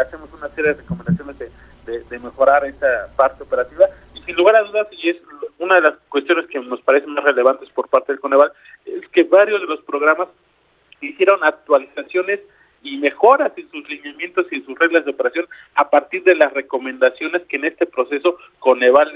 hacemos 0.00 0.32
una 0.32 0.48
serie 0.50 0.74
de 0.74 0.80
recomendaciones 0.80 1.38
de, 1.38 2.18
mejorar 2.18 2.64
esa 2.64 3.08
parte 3.16 3.42
operativa 3.42 3.86
y 4.14 4.22
sin 4.22 4.36
lugar 4.36 4.56
a 4.56 4.62
dudas, 4.62 4.86
y 4.92 5.10
es 5.10 5.16
una 5.58 5.76
de 5.76 5.82
las 5.82 5.94
cuestiones 6.08 6.46
que 6.46 6.58
nos 6.60 6.80
parecen 6.80 7.12
más 7.12 7.24
relevantes 7.24 7.68
por 7.70 7.88
parte 7.88 8.12
del 8.12 8.20
Coneval, 8.20 8.52
es 8.86 9.06
que 9.08 9.24
varios 9.24 9.60
de 9.60 9.66
los 9.66 9.80
programas 9.82 10.28
hicieron 11.00 11.44
actualizaciones 11.44 12.40
y 12.84 12.98
mejoras 12.98 13.52
en 13.56 13.68
sus 13.70 13.88
lineamientos 13.88 14.46
y 14.50 14.56
en 14.56 14.66
sus 14.66 14.78
reglas 14.78 15.04
de 15.04 15.10
operación 15.10 15.48
a 15.74 15.90
partir 15.90 16.22
de 16.22 16.36
las 16.36 16.52
recomendaciones 16.52 17.42
que 17.48 17.56
en 17.56 17.64
este 17.64 17.86
proceso 17.86 18.38
Coneval 18.60 19.12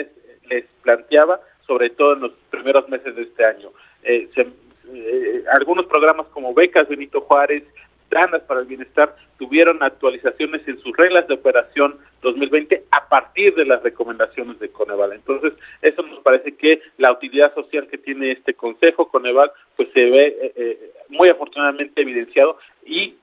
les, 0.48 0.64
planteaba, 0.82 1.40
sobre 1.66 1.90
todo 1.90 2.14
en 2.14 2.20
los 2.20 2.32
primeros 2.50 2.88
meses 2.88 3.14
de 3.14 3.22
este 3.22 3.44
año. 3.44 3.70
Eh, 4.02 4.28
eh, 4.36 5.44
algunos 5.52 5.84
programas 5.86 6.26
como 6.28 6.54
Becas 6.54 6.88
Benito 6.88 7.20
Juárez, 7.20 7.64
Danas 8.10 8.42
para 8.42 8.60
el 8.60 8.66
Bienestar 8.66 9.14
tuvieron 9.38 9.82
actualizaciones 9.82 10.66
en 10.66 10.80
sus 10.80 10.96
reglas 10.96 11.28
de 11.28 11.34
operación 11.34 11.98
2020 12.22 12.84
a 12.90 13.08
partir 13.08 13.54
de 13.54 13.66
las 13.66 13.82
recomendaciones 13.82 14.58
de 14.58 14.70
Coneval. 14.70 15.12
Entonces, 15.12 15.52
eso 15.82 16.02
nos 16.02 16.20
parece 16.20 16.56
que 16.56 16.80
la 16.96 17.12
utilidad 17.12 17.54
social 17.54 17.86
que 17.86 17.98
tiene 17.98 18.32
este 18.32 18.54
Consejo 18.54 19.08
Coneval 19.08 19.52
pues 19.76 19.88
se 19.92 20.04
ve 20.10 20.26
eh, 20.40 20.52
eh, 20.56 20.92
muy 21.10 21.28
afortunadamente 21.28 22.00
evidenciado 22.00 22.58
y 22.84 23.14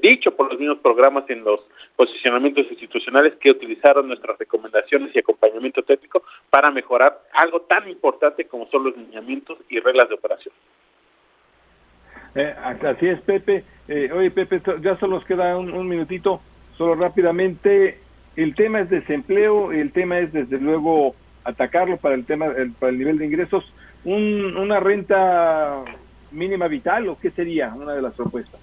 dicho 0.00 0.34
por 0.34 0.50
los 0.50 0.58
mismos 0.58 0.78
programas 0.78 1.28
en 1.28 1.44
los 1.44 1.60
posicionamientos 1.96 2.66
institucionales 2.70 3.34
que 3.40 3.50
utilizaron 3.50 4.08
nuestras 4.08 4.38
recomendaciones 4.38 5.14
y 5.14 5.18
acompañamiento 5.18 5.82
técnico 5.82 6.22
para 6.50 6.70
mejorar 6.70 7.20
algo 7.32 7.62
tan 7.62 7.88
importante 7.88 8.46
como 8.46 8.66
son 8.70 8.84
los 8.84 8.96
lineamientos 8.96 9.58
y 9.68 9.80
reglas 9.80 10.08
de 10.08 10.14
operación. 10.14 10.54
Eh, 12.34 12.54
así 12.82 13.08
es, 13.08 13.20
Pepe. 13.22 13.64
Eh, 13.88 14.10
oye, 14.12 14.30
Pepe, 14.30 14.60
ya 14.80 14.98
solo 14.98 15.16
nos 15.16 15.24
queda 15.24 15.56
un, 15.56 15.88
minutito, 15.88 16.40
solo 16.76 16.94
rápidamente. 16.94 17.98
El 18.36 18.54
tema 18.54 18.80
es 18.80 18.90
desempleo, 18.90 19.72
el 19.72 19.92
tema 19.92 20.20
es 20.20 20.32
desde 20.32 20.58
luego 20.58 21.16
atacarlo 21.44 21.96
para 21.96 22.14
el 22.14 22.24
tema, 22.26 22.52
para 22.78 22.90
el 22.92 22.98
nivel 22.98 23.18
de 23.18 23.26
ingresos. 23.26 23.64
Un, 24.04 24.56
¿Una 24.56 24.78
renta 24.78 25.82
mínima 26.30 26.68
vital 26.68 27.08
o 27.08 27.18
qué 27.18 27.30
sería 27.30 27.74
una 27.74 27.94
de 27.94 28.02
las 28.02 28.14
propuestas? 28.14 28.60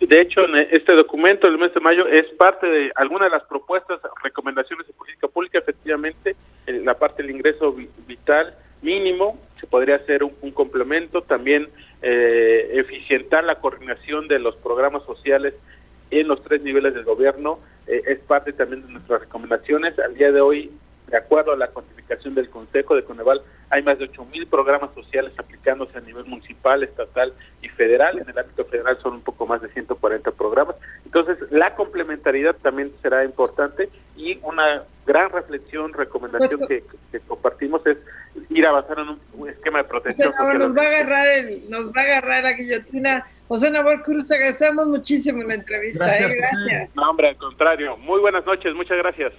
De 0.00 0.20
hecho, 0.20 0.44
en 0.44 0.54
este 0.70 0.92
documento 0.92 1.48
del 1.48 1.58
mes 1.58 1.74
de 1.74 1.80
mayo 1.80 2.06
es 2.06 2.26
parte 2.36 2.66
de 2.66 2.92
alguna 2.94 3.24
de 3.24 3.32
las 3.32 3.42
propuestas, 3.44 4.00
recomendaciones 4.22 4.86
de 4.86 4.92
política 4.92 5.26
pública, 5.26 5.58
efectivamente, 5.58 6.36
la 6.66 6.94
parte 6.94 7.22
del 7.22 7.32
ingreso 7.32 7.74
vital 8.06 8.54
mínimo, 8.80 9.38
se 9.60 9.66
podría 9.66 9.96
hacer 9.96 10.22
un, 10.22 10.52
complemento, 10.52 11.22
también 11.22 11.68
eh, 12.02 12.70
eficientar 12.74 13.42
la 13.42 13.56
coordinación 13.56 14.28
de 14.28 14.38
los 14.38 14.54
programas 14.56 15.02
sociales 15.04 15.54
en 16.12 16.28
los 16.28 16.42
tres 16.44 16.62
niveles 16.62 16.94
del 16.94 17.04
gobierno, 17.04 17.58
eh, 17.88 18.02
es 18.06 18.20
parte 18.20 18.52
también 18.52 18.86
de 18.86 18.92
nuestras 18.92 19.22
recomendaciones. 19.22 19.98
Al 19.98 20.14
día 20.14 20.30
de 20.30 20.40
hoy 20.40 20.70
de 21.10 21.16
acuerdo 21.16 21.52
a 21.52 21.56
la 21.56 21.68
cuantificación 21.68 22.34
del 22.34 22.50
Consejo 22.50 22.94
de 22.94 23.04
Coneval, 23.04 23.42
hay 23.70 23.82
más 23.82 23.98
de 23.98 24.10
8.000 24.10 24.48
programas 24.48 24.90
sociales 24.94 25.32
aplicándose 25.38 25.96
a 25.96 26.00
nivel 26.00 26.24
municipal, 26.26 26.82
estatal 26.82 27.32
y 27.62 27.68
federal. 27.68 28.18
En 28.18 28.28
el 28.28 28.38
ámbito 28.38 28.64
federal 28.66 28.98
son 29.02 29.14
un 29.14 29.22
poco 29.22 29.46
más 29.46 29.62
de 29.62 29.68
140 29.68 30.30
programas. 30.32 30.76
Entonces, 31.04 31.38
la 31.50 31.74
complementariedad 31.74 32.56
también 32.56 32.92
será 33.02 33.24
importante 33.24 33.88
y 34.16 34.38
una 34.42 34.84
gran 35.06 35.30
reflexión, 35.30 35.92
recomendación 35.92 36.60
pues, 36.66 36.82
que, 37.10 37.20
compartimos 37.20 37.86
es 37.86 37.96
ir 38.50 38.66
avanzando 38.66 39.02
en 39.02 39.40
un, 39.40 39.48
esquema 39.48 39.78
de 39.78 39.84
protección. 39.84 40.32
nos, 40.36 40.76
va 40.76 40.82
a 40.82 40.86
agarrar 40.86 41.26
nos 41.68 41.86
va 41.88 42.00
a 42.00 42.04
agarrar 42.04 42.44
la 42.44 42.52
guillotina. 42.52 43.26
José 43.48 43.70
Nabor 43.70 44.02
Cruz, 44.02 44.30
agradecemos 44.30 44.86
muchísimo 44.86 45.42
la 45.42 45.54
entrevista. 45.54 46.04
Gracias. 46.04 46.32
¿eh? 46.32 46.36
gracias. 46.36 46.94
No, 46.94 47.08
hombre, 47.08 47.28
al 47.28 47.36
contrario. 47.36 47.96
Muy 47.96 48.20
buenas 48.20 48.44
noches, 48.44 48.74
muchas 48.74 48.98
gracias. 48.98 49.32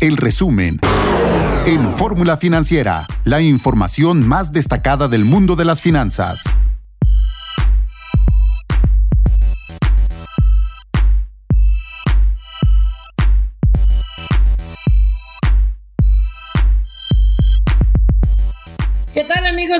El 0.00 0.16
resumen. 0.16 0.78
En 1.66 1.92
Fórmula 1.92 2.36
Financiera, 2.36 3.08
la 3.24 3.40
información 3.40 4.26
más 4.26 4.52
destacada 4.52 5.08
del 5.08 5.24
mundo 5.24 5.56
de 5.56 5.64
las 5.64 5.82
finanzas. 5.82 6.44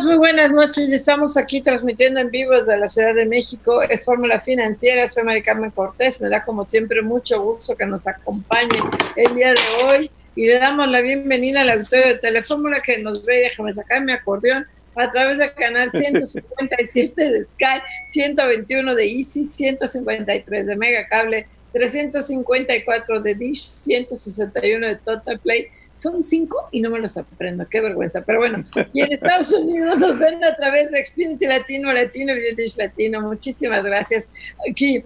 Muy 0.08 0.16
buenas 0.16 0.50
noches. 0.52 0.90
Estamos 0.90 1.36
aquí 1.36 1.60
transmitiendo 1.60 2.18
en 2.18 2.30
vivo 2.30 2.54
desde 2.54 2.78
la 2.78 2.88
Ciudad 2.88 3.14
de 3.14 3.26
México. 3.26 3.82
Es 3.82 4.06
Fórmula 4.06 4.40
Financiera. 4.40 5.06
Soy 5.06 5.22
María 5.22 5.42
Carmen 5.42 5.70
Cortés. 5.70 6.22
Me 6.22 6.30
da 6.30 6.46
como 6.46 6.64
siempre 6.64 7.02
mucho 7.02 7.42
gusto 7.42 7.76
que 7.76 7.84
nos 7.84 8.06
acompañe 8.06 8.78
el 9.16 9.34
día 9.34 9.50
de 9.50 9.84
hoy 9.84 10.10
y 10.34 10.46
le 10.46 10.60
damos 10.60 10.88
la 10.88 11.02
bienvenida 11.02 11.60
al 11.60 11.68
auditorio 11.68 12.06
de 12.06 12.14
Telefórmula 12.20 12.80
que 12.80 12.96
nos 12.96 13.22
ve, 13.22 13.40
déjame 13.40 13.70
sacar 13.74 14.02
mi 14.02 14.12
acordeón, 14.12 14.66
a 14.94 15.10
través 15.10 15.40
del 15.40 15.52
canal 15.52 15.90
157 15.90 17.30
de 17.30 17.44
Sky, 17.44 17.82
121 18.06 18.94
de 18.94 19.12
Easy, 19.12 19.44
153 19.44 20.66
de 20.66 20.74
Mega 20.74 21.06
Cable, 21.06 21.46
354 21.74 23.20
de 23.20 23.34
Dish, 23.34 23.60
161 23.60 24.86
de 24.86 24.96
Total 24.96 25.38
Play 25.38 25.68
son 25.98 26.22
cinco 26.22 26.68
y 26.70 26.80
no 26.80 26.90
me 26.90 26.98
los 26.98 27.16
aprendo, 27.16 27.68
qué 27.68 27.80
vergüenza. 27.80 28.22
Pero 28.24 28.38
bueno, 28.38 28.64
y 28.92 29.00
en 29.00 29.12
Estados 29.12 29.52
Unidos 29.52 29.98
nos 30.00 30.18
ven 30.18 30.42
a 30.44 30.54
través 30.54 30.90
de 30.90 31.04
Xfinity 31.04 31.46
Latino, 31.46 31.92
Latino 31.92 32.34
British 32.34 32.76
Latino. 32.76 33.20
Muchísimas 33.20 33.84
gracias 33.84 34.30
aquí 34.68 35.04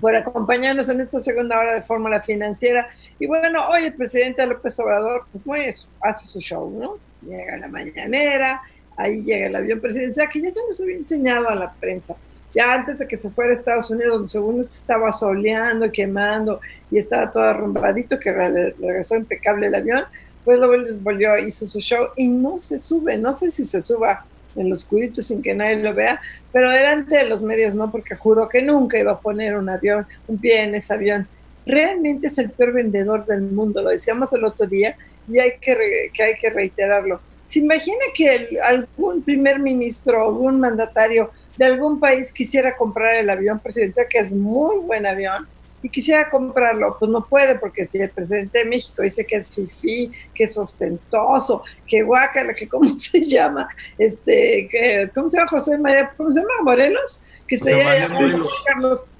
por 0.00 0.14
acompañarnos 0.14 0.88
en 0.88 1.00
esta 1.00 1.20
segunda 1.20 1.58
hora 1.58 1.74
de 1.74 1.82
Fórmula 1.82 2.22
Financiera. 2.22 2.88
Y 3.18 3.26
bueno, 3.26 3.68
hoy 3.68 3.84
el 3.84 3.94
presidente 3.94 4.46
López 4.46 4.78
Obrador 4.78 5.26
pues, 5.44 5.88
hace 6.00 6.24
su 6.26 6.40
show, 6.40 6.70
¿no? 6.70 6.98
Llega 7.28 7.56
la 7.56 7.68
mañanera, 7.68 8.62
ahí 8.96 9.22
llega 9.22 9.48
el 9.48 9.56
avión 9.56 9.80
presidencial, 9.80 10.28
que 10.28 10.40
ya 10.40 10.50
se 10.50 10.60
nos 10.68 10.80
había 10.80 10.96
enseñado 10.96 11.48
a 11.48 11.54
la 11.54 11.72
prensa 11.72 12.16
ya 12.54 12.74
antes 12.74 12.98
de 12.98 13.08
que 13.08 13.16
se 13.16 13.30
fuera 13.30 13.50
a 13.50 13.54
Estados 13.54 13.90
Unidos, 13.90 14.12
donde 14.12 14.28
según 14.28 14.60
estaba 14.68 15.12
soleando, 15.12 15.90
quemando 15.90 16.60
y 16.90 16.98
estaba 16.98 17.30
todo 17.30 17.44
arrumbadito, 17.44 18.18
que 18.18 18.32
regresó 18.32 19.16
impecable 19.16 19.66
el 19.68 19.74
avión, 19.74 20.04
pues 20.44 20.58
lo 20.58 20.68
volvió, 21.00 21.38
hizo 21.38 21.66
su 21.66 21.80
show 21.80 22.08
y 22.16 22.26
no 22.28 22.58
se 22.58 22.78
sube, 22.78 23.16
no 23.16 23.32
sé 23.32 23.50
si 23.50 23.64
se 23.64 23.80
suba 23.80 24.26
en 24.54 24.68
los 24.68 24.84
cubitos 24.84 25.26
sin 25.26 25.40
que 25.40 25.54
nadie 25.54 25.76
lo 25.76 25.94
vea, 25.94 26.20
pero 26.52 26.70
delante 26.70 27.16
de 27.16 27.24
los 27.24 27.42
medios 27.42 27.74
no, 27.74 27.90
porque 27.90 28.16
juró 28.16 28.48
que 28.48 28.60
nunca 28.60 28.98
iba 28.98 29.12
a 29.12 29.20
poner 29.20 29.56
un 29.56 29.68
avión, 29.68 30.06
un 30.28 30.38
pie 30.38 30.64
en 30.64 30.74
ese 30.74 30.92
avión. 30.92 31.26
Realmente 31.64 32.26
es 32.26 32.38
el 32.38 32.50
peor 32.50 32.72
vendedor 32.72 33.24
del 33.24 33.42
mundo, 33.42 33.82
lo 33.82 33.90
decíamos 33.90 34.32
el 34.32 34.44
otro 34.44 34.66
día 34.66 34.96
y 35.28 35.38
hay 35.38 35.52
que, 35.60 36.10
que 36.12 36.22
hay 36.22 36.34
que 36.34 36.50
reiterarlo. 36.50 37.20
¿Se 37.46 37.60
imagina 37.60 37.98
que 38.14 38.58
algún 38.62 39.22
primer 39.22 39.58
ministro 39.58 40.22
o 40.24 40.28
algún 40.28 40.60
mandatario 40.60 41.30
de 41.56 41.64
algún 41.64 42.00
país 42.00 42.32
quisiera 42.32 42.76
comprar 42.76 43.16
el 43.16 43.30
avión 43.30 43.58
presidencial, 43.58 44.06
que 44.08 44.18
es 44.18 44.32
muy 44.32 44.78
buen 44.78 45.06
avión, 45.06 45.46
y 45.82 45.88
quisiera 45.88 46.30
comprarlo, 46.30 46.96
pues 46.98 47.10
no 47.10 47.26
puede, 47.26 47.56
porque 47.56 47.84
si 47.84 47.98
el 47.98 48.08
presidente 48.08 48.58
de 48.58 48.64
México 48.64 49.02
dice 49.02 49.26
que 49.26 49.36
es 49.36 49.48
fifí, 49.48 50.12
que 50.32 50.44
es 50.44 50.56
ostentoso, 50.56 51.64
que 51.86 52.02
guácala, 52.02 52.54
que 52.54 52.68
cómo 52.68 52.86
se 52.96 53.20
llama, 53.20 53.68
este, 53.98 54.68
que, 54.70 55.10
¿cómo 55.12 55.28
se 55.28 55.38
llama 55.38 55.50
José 55.50 55.78
María, 55.78 56.12
cómo 56.16 56.30
se 56.30 56.40
llama 56.40 56.52
Morelos? 56.62 57.24
Que 57.48 57.58
se 57.58 57.76
llama 57.76 58.16
Carlos 58.64 59.10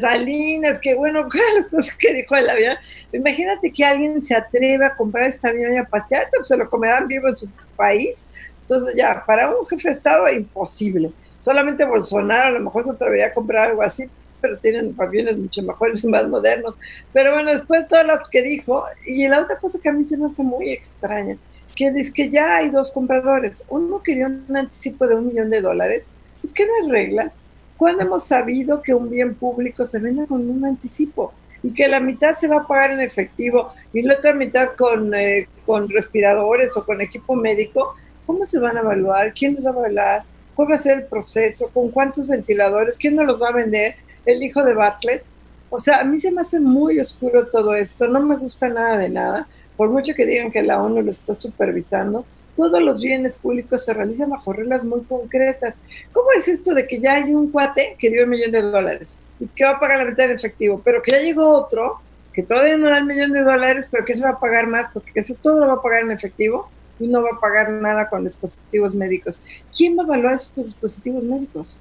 Salinas, 0.00 0.78
que 0.78 0.94
bueno, 0.94 1.26
las 1.56 1.66
cosas 1.66 1.94
que 1.94 2.12
dijo 2.12 2.34
el 2.36 2.50
avión. 2.50 2.76
Imagínate 3.12 3.72
que 3.72 3.82
alguien 3.82 4.20
se 4.20 4.34
atreve 4.34 4.84
a 4.84 4.94
comprar 4.94 5.24
este 5.28 5.48
avión 5.48 5.72
y 5.72 5.78
a 5.78 5.84
pasear, 5.84 6.26
pues 6.36 6.48
se 6.48 6.56
lo 6.56 6.68
comerán 6.68 7.06
vivo 7.06 7.28
en 7.28 7.36
su 7.36 7.48
país. 7.76 8.28
Entonces 8.60 8.94
ya, 8.94 9.24
para 9.24 9.48
un 9.56 9.66
jefe 9.66 9.88
de 9.88 9.92
Estado, 9.92 10.28
imposible. 10.30 11.12
Solamente 11.42 11.84
Bolsonaro 11.84 12.50
a 12.50 12.50
lo 12.52 12.60
mejor 12.60 12.84
se 12.84 12.92
atrevería 12.92 13.26
a 13.26 13.32
comprar 13.32 13.70
algo 13.70 13.82
así, 13.82 14.04
pero 14.40 14.58
tienen 14.58 14.94
aviones 14.96 15.36
mucho 15.36 15.60
mejores 15.64 16.04
y 16.04 16.06
más 16.06 16.28
modernos. 16.28 16.76
Pero 17.12 17.32
bueno, 17.32 17.50
después 17.50 17.80
de 17.80 17.88
todo 17.88 18.04
lo 18.04 18.14
que 18.30 18.42
dijo, 18.42 18.84
y 19.04 19.26
la 19.26 19.40
otra 19.40 19.58
cosa 19.58 19.80
que 19.82 19.88
a 19.88 19.92
mí 19.92 20.04
se 20.04 20.16
me 20.16 20.26
hace 20.26 20.44
muy 20.44 20.70
extraña, 20.70 21.36
que 21.74 21.90
dice 21.90 22.12
que 22.14 22.30
ya 22.30 22.58
hay 22.58 22.70
dos 22.70 22.92
compradores. 22.92 23.64
Uno 23.68 24.00
que 24.04 24.14
dio 24.14 24.26
un 24.26 24.56
anticipo 24.56 25.04
de 25.08 25.16
un 25.16 25.26
millón 25.26 25.50
de 25.50 25.60
dólares. 25.60 26.12
Es 26.44 26.52
que 26.52 26.64
no 26.64 26.72
hay 26.80 26.88
reglas. 26.88 27.48
¿Cuándo 27.76 28.04
hemos 28.04 28.22
sabido 28.22 28.80
que 28.80 28.94
un 28.94 29.10
bien 29.10 29.34
público 29.34 29.84
se 29.84 29.98
vende 29.98 30.28
con 30.28 30.48
un 30.48 30.64
anticipo? 30.64 31.34
Y 31.64 31.74
que 31.74 31.88
la 31.88 31.98
mitad 31.98 32.34
se 32.34 32.46
va 32.46 32.58
a 32.58 32.66
pagar 32.68 32.92
en 32.92 33.00
efectivo 33.00 33.72
y 33.92 34.02
la 34.02 34.14
otra 34.14 34.32
mitad 34.32 34.76
con, 34.78 35.12
eh, 35.12 35.48
con 35.66 35.88
respiradores 35.88 36.76
o 36.76 36.84
con 36.84 37.00
equipo 37.00 37.34
médico. 37.34 37.96
¿Cómo 38.26 38.44
se 38.44 38.60
van 38.60 38.76
a 38.76 38.80
evaluar? 38.80 39.34
¿Quién 39.34 39.54
los 39.54 39.64
va 39.64 39.70
a 39.70 39.78
evaluar? 39.80 40.31
¿Cómo 40.54 40.70
va 40.70 40.74
a 40.74 40.78
ser 40.78 40.98
el 40.98 41.04
proceso? 41.04 41.70
¿Con 41.72 41.90
cuántos 41.90 42.26
ventiladores? 42.26 42.98
¿Quién 42.98 43.16
nos 43.16 43.26
los 43.26 43.40
va 43.40 43.48
a 43.48 43.52
vender? 43.52 43.96
el 44.26 44.42
hijo 44.42 44.62
de 44.62 44.74
Bartlett. 44.74 45.24
O 45.70 45.78
sea, 45.78 46.00
a 46.00 46.04
mí 46.04 46.18
se 46.18 46.30
me 46.30 46.42
hace 46.42 46.60
muy 46.60 47.00
oscuro 47.00 47.46
todo 47.48 47.74
esto, 47.74 48.06
no 48.06 48.20
me 48.20 48.36
gusta 48.36 48.68
nada 48.68 48.98
de 48.98 49.08
nada, 49.08 49.48
por 49.76 49.90
mucho 49.90 50.14
que 50.14 50.26
digan 50.26 50.50
que 50.50 50.62
la 50.62 50.82
ONU 50.82 51.00
lo 51.00 51.10
está 51.10 51.34
supervisando, 51.34 52.26
todos 52.54 52.82
los 52.82 53.00
bienes 53.00 53.36
públicos 53.36 53.82
se 53.82 53.94
realizan 53.94 54.28
bajo 54.28 54.52
reglas 54.52 54.84
muy 54.84 55.00
concretas. 55.04 55.80
¿Cómo 56.12 56.26
es 56.36 56.46
esto 56.48 56.74
de 56.74 56.86
que 56.86 57.00
ya 57.00 57.14
hay 57.14 57.32
un 57.32 57.50
cuate 57.50 57.96
que 57.98 58.10
dio 58.10 58.24
un 58.24 58.30
millón 58.30 58.52
de 58.52 58.60
dólares 58.60 59.20
y 59.40 59.46
que 59.46 59.64
va 59.64 59.72
a 59.72 59.80
pagar 59.80 60.00
la 60.00 60.04
mitad 60.04 60.26
en 60.26 60.32
efectivo, 60.32 60.82
pero 60.84 61.00
que 61.00 61.12
ya 61.12 61.20
llegó 61.20 61.56
otro 61.56 62.00
que 62.34 62.42
todavía 62.42 62.76
no 62.76 62.90
da 62.90 62.98
el 62.98 63.06
millón 63.06 63.32
de 63.32 63.42
dólares, 63.42 63.88
pero 63.90 64.04
que 64.04 64.14
se 64.14 64.22
va 64.22 64.30
a 64.30 64.40
pagar 64.40 64.66
más 64.66 64.90
porque 64.92 65.12
ese 65.14 65.34
todo 65.34 65.60
lo 65.60 65.68
va 65.68 65.74
a 65.74 65.82
pagar 65.82 66.02
en 66.02 66.10
efectivo 66.10 66.68
y 67.02 67.08
no 67.08 67.22
va 67.22 67.30
a 67.36 67.40
pagar 67.40 67.70
nada 67.70 68.08
con 68.08 68.24
dispositivos 68.24 68.94
médicos? 68.94 69.44
¿Quién 69.76 69.98
va 69.98 70.02
a 70.02 70.06
evaluar 70.06 70.34
estos 70.34 70.64
dispositivos 70.64 71.24
médicos? 71.24 71.80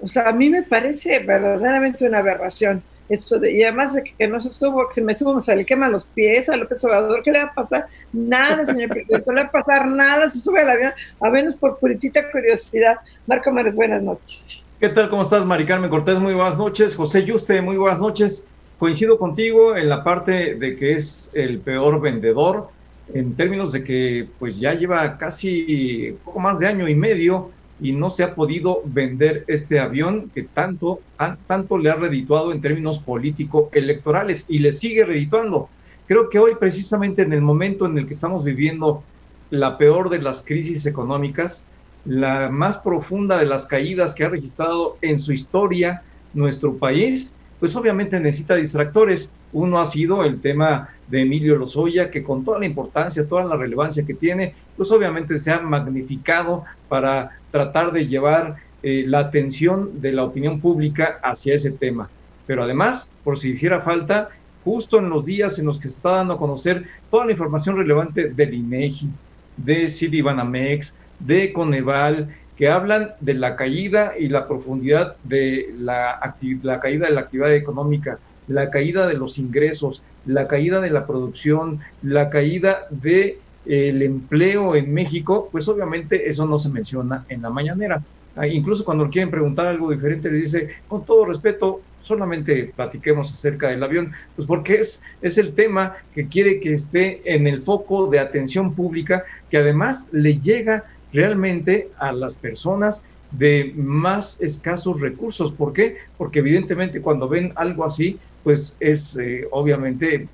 O 0.00 0.06
sea, 0.06 0.28
a 0.28 0.32
mí 0.32 0.50
me 0.50 0.62
parece 0.62 1.20
verdaderamente 1.20 2.06
una 2.06 2.18
aberración 2.18 2.82
esto 3.08 3.38
de, 3.38 3.52
y 3.52 3.62
además 3.62 3.94
de 3.94 4.04
que 4.04 4.28
no 4.28 4.40
se 4.40 4.50
subo, 4.50 4.86
que 4.86 4.94
se 4.94 5.02
me 5.02 5.14
subo, 5.14 5.40
se 5.40 5.56
le 5.56 5.64
queman 5.64 5.90
los 5.90 6.04
pies 6.04 6.48
a 6.50 6.56
López 6.56 6.84
Obrador, 6.84 7.22
¿qué 7.22 7.32
le 7.32 7.38
va 7.38 7.46
a 7.46 7.54
pasar? 7.54 7.86
Nada, 8.12 8.66
señor 8.66 8.90
presidente, 8.90 9.24
no 9.26 9.34
le 9.34 9.42
va 9.44 9.48
a 9.48 9.52
pasar 9.52 9.86
nada, 9.88 10.28
se 10.28 10.38
sube 10.40 10.60
al 10.60 10.68
avión, 10.68 10.92
a 11.20 11.30
menos 11.30 11.56
por 11.56 11.78
puritita 11.78 12.30
curiosidad. 12.30 12.98
Marco 13.26 13.50
Mares, 13.50 13.74
buenas 13.74 14.02
noches. 14.02 14.64
¿Qué 14.78 14.90
tal? 14.90 15.08
¿Cómo 15.08 15.22
estás, 15.22 15.44
Mari 15.46 15.64
Carmen 15.64 15.90
Cortés? 15.90 16.18
Muy 16.18 16.34
buenas 16.34 16.58
noches. 16.58 16.94
José 16.94 17.24
Yuste, 17.24 17.60
muy 17.62 17.76
buenas 17.76 18.00
noches. 18.00 18.44
Coincido 18.78 19.18
contigo 19.18 19.74
en 19.74 19.88
la 19.88 20.04
parte 20.04 20.54
de 20.54 20.76
que 20.76 20.92
es 20.92 21.32
el 21.34 21.58
peor 21.60 22.00
vendedor, 22.00 22.68
en 23.14 23.34
términos 23.34 23.72
de 23.72 23.84
que 23.84 24.28
pues 24.38 24.60
ya 24.60 24.74
lleva 24.74 25.16
casi 25.16 26.16
poco 26.24 26.40
más 26.40 26.58
de 26.58 26.66
año 26.66 26.88
y 26.88 26.94
medio 26.94 27.50
y 27.80 27.92
no 27.92 28.10
se 28.10 28.24
ha 28.24 28.34
podido 28.34 28.82
vender 28.84 29.44
este 29.46 29.78
avión 29.78 30.30
que 30.34 30.42
tanto, 30.42 31.00
tanto 31.46 31.78
le 31.78 31.90
ha 31.90 31.94
redituado 31.94 32.52
en 32.52 32.60
términos 32.60 32.98
político-electorales 32.98 34.46
y 34.48 34.58
le 34.58 34.72
sigue 34.72 35.04
redituando. 35.04 35.68
Creo 36.06 36.28
que 36.28 36.38
hoy 36.38 36.54
precisamente 36.58 37.22
en 37.22 37.32
el 37.32 37.40
momento 37.40 37.86
en 37.86 37.96
el 37.96 38.06
que 38.06 38.14
estamos 38.14 38.44
viviendo 38.44 39.02
la 39.50 39.78
peor 39.78 40.10
de 40.10 40.20
las 40.20 40.44
crisis 40.44 40.86
económicas, 40.86 41.62
la 42.04 42.48
más 42.48 42.78
profunda 42.78 43.38
de 43.38 43.46
las 43.46 43.66
caídas 43.66 44.14
que 44.14 44.24
ha 44.24 44.28
registrado 44.28 44.96
en 45.02 45.20
su 45.20 45.32
historia 45.32 46.02
nuestro 46.34 46.74
país, 46.74 47.32
pues 47.60 47.74
obviamente 47.76 48.20
necesita 48.20 48.54
distractores. 48.54 49.30
Uno 49.52 49.80
ha 49.80 49.86
sido 49.86 50.24
el 50.24 50.40
tema 50.40 50.90
de 51.08 51.22
Emilio 51.22 51.56
Lozoya, 51.56 52.10
que 52.10 52.22
con 52.22 52.44
toda 52.44 52.58
la 52.58 52.66
importancia, 52.66 53.26
toda 53.26 53.44
la 53.44 53.56
relevancia 53.56 54.04
que 54.04 54.14
tiene, 54.14 54.54
pues 54.76 54.90
obviamente 54.92 55.36
se 55.36 55.50
ha 55.50 55.60
magnificado 55.60 56.64
para 56.88 57.30
tratar 57.50 57.92
de 57.92 58.06
llevar 58.06 58.56
eh, 58.82 59.04
la 59.06 59.20
atención 59.20 60.00
de 60.00 60.12
la 60.12 60.24
opinión 60.24 60.60
pública 60.60 61.18
hacia 61.22 61.54
ese 61.54 61.70
tema. 61.70 62.08
Pero 62.46 62.62
además, 62.62 63.10
por 63.24 63.38
si 63.38 63.50
hiciera 63.50 63.80
falta, 63.80 64.28
justo 64.64 64.98
en 64.98 65.10
los 65.10 65.26
días 65.26 65.58
en 65.58 65.66
los 65.66 65.78
que 65.78 65.88
se 65.88 65.96
está 65.96 66.10
dando 66.12 66.34
a 66.34 66.38
conocer 66.38 66.84
toda 67.10 67.26
la 67.26 67.32
información 67.32 67.76
relevante 67.76 68.28
del 68.30 68.54
INEGI, 68.54 69.08
de 69.56 69.88
Citibanamex, 69.88 70.94
de 71.18 71.52
Coneval, 71.52 72.28
que 72.58 72.68
hablan 72.68 73.12
de 73.20 73.34
la 73.34 73.54
caída 73.54 74.14
y 74.18 74.28
la 74.28 74.48
profundidad 74.48 75.14
de 75.22 75.72
la, 75.78 76.18
la 76.62 76.80
caída 76.80 77.06
de 77.06 77.14
la 77.14 77.20
actividad 77.20 77.54
económica, 77.54 78.18
la 78.48 78.68
caída 78.68 79.06
de 79.06 79.14
los 79.14 79.38
ingresos, 79.38 80.02
la 80.26 80.48
caída 80.48 80.80
de 80.80 80.90
la 80.90 81.06
producción, 81.06 81.78
la 82.02 82.30
caída 82.30 82.88
de 82.90 83.38
el 83.64 84.02
empleo 84.02 84.74
en 84.74 84.92
México, 84.92 85.48
pues 85.52 85.68
obviamente 85.68 86.28
eso 86.28 86.46
no 86.46 86.58
se 86.58 86.70
menciona 86.70 87.24
en 87.28 87.42
la 87.42 87.50
mañanera. 87.50 88.02
Ah, 88.34 88.46
incluso 88.46 88.84
cuando 88.84 89.08
quieren 89.08 89.30
preguntar 89.30 89.68
algo 89.68 89.90
diferente, 89.90 90.30
le 90.30 90.38
dice, 90.38 90.68
con 90.88 91.04
todo 91.04 91.26
respeto, 91.26 91.80
solamente 92.00 92.72
platiquemos 92.74 93.32
acerca 93.32 93.68
del 93.68 93.82
avión, 93.82 94.12
pues 94.34 94.46
porque 94.46 94.76
es, 94.76 95.02
es 95.22 95.38
el 95.38 95.54
tema 95.54 95.96
que 96.14 96.26
quiere 96.26 96.58
que 96.60 96.74
esté 96.74 97.20
en 97.24 97.46
el 97.46 97.62
foco 97.62 98.06
de 98.06 98.18
atención 98.18 98.74
pública, 98.74 99.24
que 99.50 99.58
además 99.58 100.08
le 100.12 100.38
llega 100.38 100.84
realmente 101.12 101.90
a 101.98 102.12
las 102.12 102.34
personas 102.34 103.04
de 103.30 103.72
más 103.76 104.40
escasos 104.40 105.00
recursos. 105.00 105.52
¿Por 105.52 105.72
qué? 105.72 105.96
Porque 106.16 106.38
evidentemente 106.38 107.00
cuando 107.00 107.28
ven 107.28 107.52
algo 107.56 107.84
así, 107.84 108.18
pues 108.42 108.76
es 108.80 109.18
eh, 109.18 109.46
obviamente, 109.50 110.14
eh, 110.14 110.28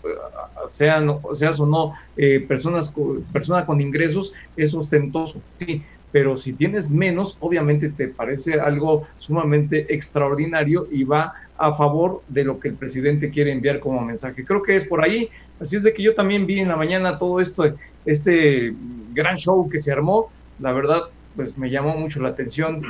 sean, 0.65 1.19
seas 1.33 1.59
o 1.59 1.67
no 1.67 1.95
eh, 2.17 2.41
personas, 2.47 2.95
persona 3.33 3.67
con 3.67 3.81
ingresos, 3.81 4.33
es 4.57 4.75
ostentoso, 4.75 5.41
sí, 5.57 5.83
pero 6.13 6.37
si 6.37 6.53
tienes 6.53 6.89
menos, 6.89 7.37
obviamente 7.41 7.89
te 7.89 8.07
parece 8.07 8.61
algo 8.61 9.09
sumamente 9.19 9.93
extraordinario 9.93 10.87
y 10.93 11.03
va 11.03 11.33
a 11.57 11.73
favor 11.73 12.23
de 12.29 12.45
lo 12.45 12.61
que 12.61 12.69
el 12.69 12.75
presidente 12.75 13.31
quiere 13.31 13.51
enviar 13.51 13.81
como 13.81 14.01
mensaje. 14.01 14.45
Creo 14.45 14.63
que 14.63 14.77
es 14.77 14.87
por 14.87 15.03
ahí, 15.03 15.29
así 15.59 15.75
es 15.75 15.83
de 15.83 15.93
que 15.93 16.03
yo 16.03 16.15
también 16.15 16.47
vi 16.47 16.61
en 16.61 16.69
la 16.69 16.77
mañana 16.77 17.19
todo 17.19 17.41
esto, 17.41 17.65
este 18.05 18.73
gran 19.13 19.37
show 19.37 19.69
que 19.69 19.81
se 19.81 19.91
armó, 19.91 20.31
la 20.61 20.73
verdad, 20.73 21.03
pues 21.37 21.57
me 21.59 21.71
llamó 21.71 21.97
mucho 21.97 22.21
la 22.23 22.31
atención. 22.31 22.83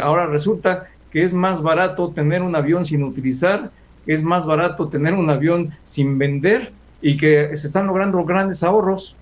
ahora 0.00 0.26
resulta 0.26 0.88
que 1.10 1.22
es 1.22 1.34
más 1.34 1.62
barato 1.62 2.10
tener 2.10 2.42
un 2.42 2.54
avión 2.54 2.84
sin 2.84 3.02
utilizar 3.02 3.70
es 4.06 4.22
más 4.22 4.46
barato 4.46 4.88
tener 4.88 5.14
un 5.14 5.30
avión 5.30 5.70
sin 5.84 6.18
vender 6.18 6.72
y 7.00 7.16
que 7.16 7.56
se 7.56 7.66
están 7.66 7.86
logrando 7.86 8.24
grandes 8.24 8.62
ahorros. 8.62 9.16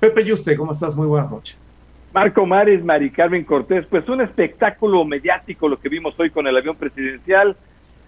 Pepe 0.00 0.24
Yuste, 0.24 0.56
¿cómo 0.56 0.72
estás? 0.72 0.96
Muy 0.96 1.06
buenas 1.06 1.32
noches. 1.32 1.72
Marco 2.12 2.44
Mares, 2.44 2.84
Mari 2.84 3.10
Carmen 3.10 3.44
Cortés, 3.44 3.86
pues 3.86 4.08
un 4.08 4.20
espectáculo 4.20 5.04
mediático 5.04 5.68
lo 5.68 5.78
que 5.78 5.88
vimos 5.88 6.14
hoy 6.18 6.30
con 6.30 6.46
el 6.46 6.56
avión 6.56 6.76
presidencial. 6.76 7.56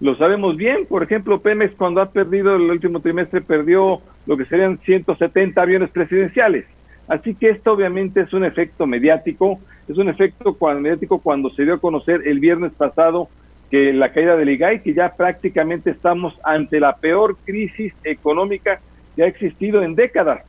Lo 0.01 0.17
sabemos 0.17 0.57
bien, 0.57 0.87
por 0.87 1.03
ejemplo, 1.03 1.41
Pemex 1.41 1.75
cuando 1.77 2.01
ha 2.01 2.11
perdido 2.11 2.57
el 2.57 2.71
último 2.71 3.01
trimestre 3.01 3.41
perdió 3.41 4.01
lo 4.27 4.37
que 4.37 4.45
serían 4.47 4.79
170 4.85 5.61
aviones 5.61 5.91
presidenciales. 5.91 6.67
Así 7.09 7.35
que 7.35 7.51
esto 7.51 7.73
obviamente 7.73 8.21
es 8.21 8.33
un 8.33 8.45
efecto 8.45 8.87
mediático, 8.87 9.59
es 9.89 9.99
un 9.99 10.09
efecto 10.09 10.57
mediático 10.61 11.19
cuando 11.19 11.51
se 11.51 11.65
dio 11.65 11.75
a 11.75 11.81
conocer 11.81 12.23
el 12.27 12.41
viernes 12.41 12.73
pasado 12.73 13.29
que 13.71 13.93
la 13.93 14.13
caída 14.13 14.37
del 14.37 14.51
IGAI, 14.51 14.83
que 14.83 14.95
ya 14.95 15.15
prácticamente 15.17 15.91
estamos 15.91 16.35
ante 16.45 16.81
la 16.81 16.97
peor 16.97 17.37
crisis 17.45 17.93
económica 18.05 18.81
que 19.17 19.25
ha 19.25 19.27
existido 19.27 19.83
en 19.83 19.95
décadas. 19.95 20.43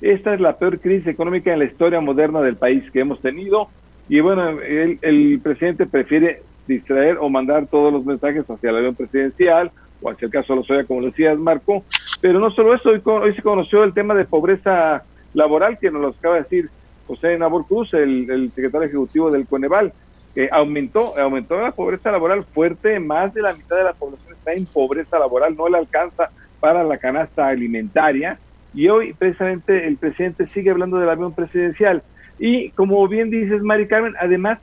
Esta 0.00 0.34
es 0.34 0.40
la 0.40 0.56
peor 0.56 0.80
crisis 0.80 1.06
económica 1.06 1.52
en 1.52 1.58
la 1.58 1.66
historia 1.66 2.00
moderna 2.00 2.40
del 2.40 2.56
país 2.56 2.82
que 2.90 3.00
hemos 3.00 3.20
tenido. 3.20 3.68
Y 4.08 4.20
bueno, 4.20 4.58
el, 4.60 5.40
presidente 5.42 5.86
prefiere 5.86 6.42
distraer 6.66 7.18
o 7.18 7.28
mandar 7.28 7.66
todos 7.66 7.92
los 7.92 8.04
mensajes 8.04 8.48
hacia 8.48 8.70
el 8.70 8.76
avión 8.76 8.94
presidencial 8.94 9.70
o 10.02 10.10
hacia 10.10 10.26
el 10.26 10.32
caso 10.32 10.54
de 10.54 10.60
Lozoya, 10.60 10.84
como 10.84 11.02
decías, 11.02 11.38
Marco. 11.38 11.84
Pero 12.20 12.38
no 12.38 12.50
solo 12.50 12.74
eso, 12.74 12.90
hoy, 12.90 13.02
hoy 13.04 13.34
se 13.34 13.42
conoció 13.42 13.84
el 13.84 13.92
tema 13.92 14.14
de 14.14 14.24
pobreza 14.24 15.04
laboral, 15.34 15.78
que 15.78 15.90
nos 15.90 16.02
lo 16.02 16.08
acaba 16.08 16.36
de 16.36 16.42
decir 16.42 16.70
José 17.06 17.36
Nabor 17.38 17.66
Cruz, 17.66 17.92
el, 17.94 18.50
secretario 18.54 18.88
ejecutivo 18.88 19.30
del 19.30 19.46
Coneval 19.46 19.92
aumentó, 20.52 21.18
aumentó 21.18 21.60
la 21.60 21.72
pobreza 21.72 22.12
laboral 22.12 22.44
fuerte, 22.44 23.00
más 23.00 23.34
de 23.34 23.42
la 23.42 23.52
mitad 23.52 23.76
de 23.76 23.84
la 23.84 23.92
población 23.92 24.32
está 24.32 24.52
en 24.52 24.64
pobreza 24.66 25.18
laboral, 25.18 25.56
no 25.56 25.68
le 25.68 25.78
alcanza 25.78 26.30
para 26.60 26.84
la 26.84 26.98
canasta 26.98 27.48
alimentaria 27.48 28.38
y 28.72 28.88
hoy 28.88 29.12
precisamente 29.14 29.86
el 29.86 29.96
presidente 29.96 30.46
sigue 30.48 30.70
hablando 30.70 30.98
del 30.98 31.10
avión 31.10 31.34
presidencial 31.34 32.02
y 32.38 32.70
como 32.70 33.06
bien 33.08 33.30
dices 33.30 33.62
Mari 33.62 33.88
Carmen, 33.88 34.14
además 34.20 34.58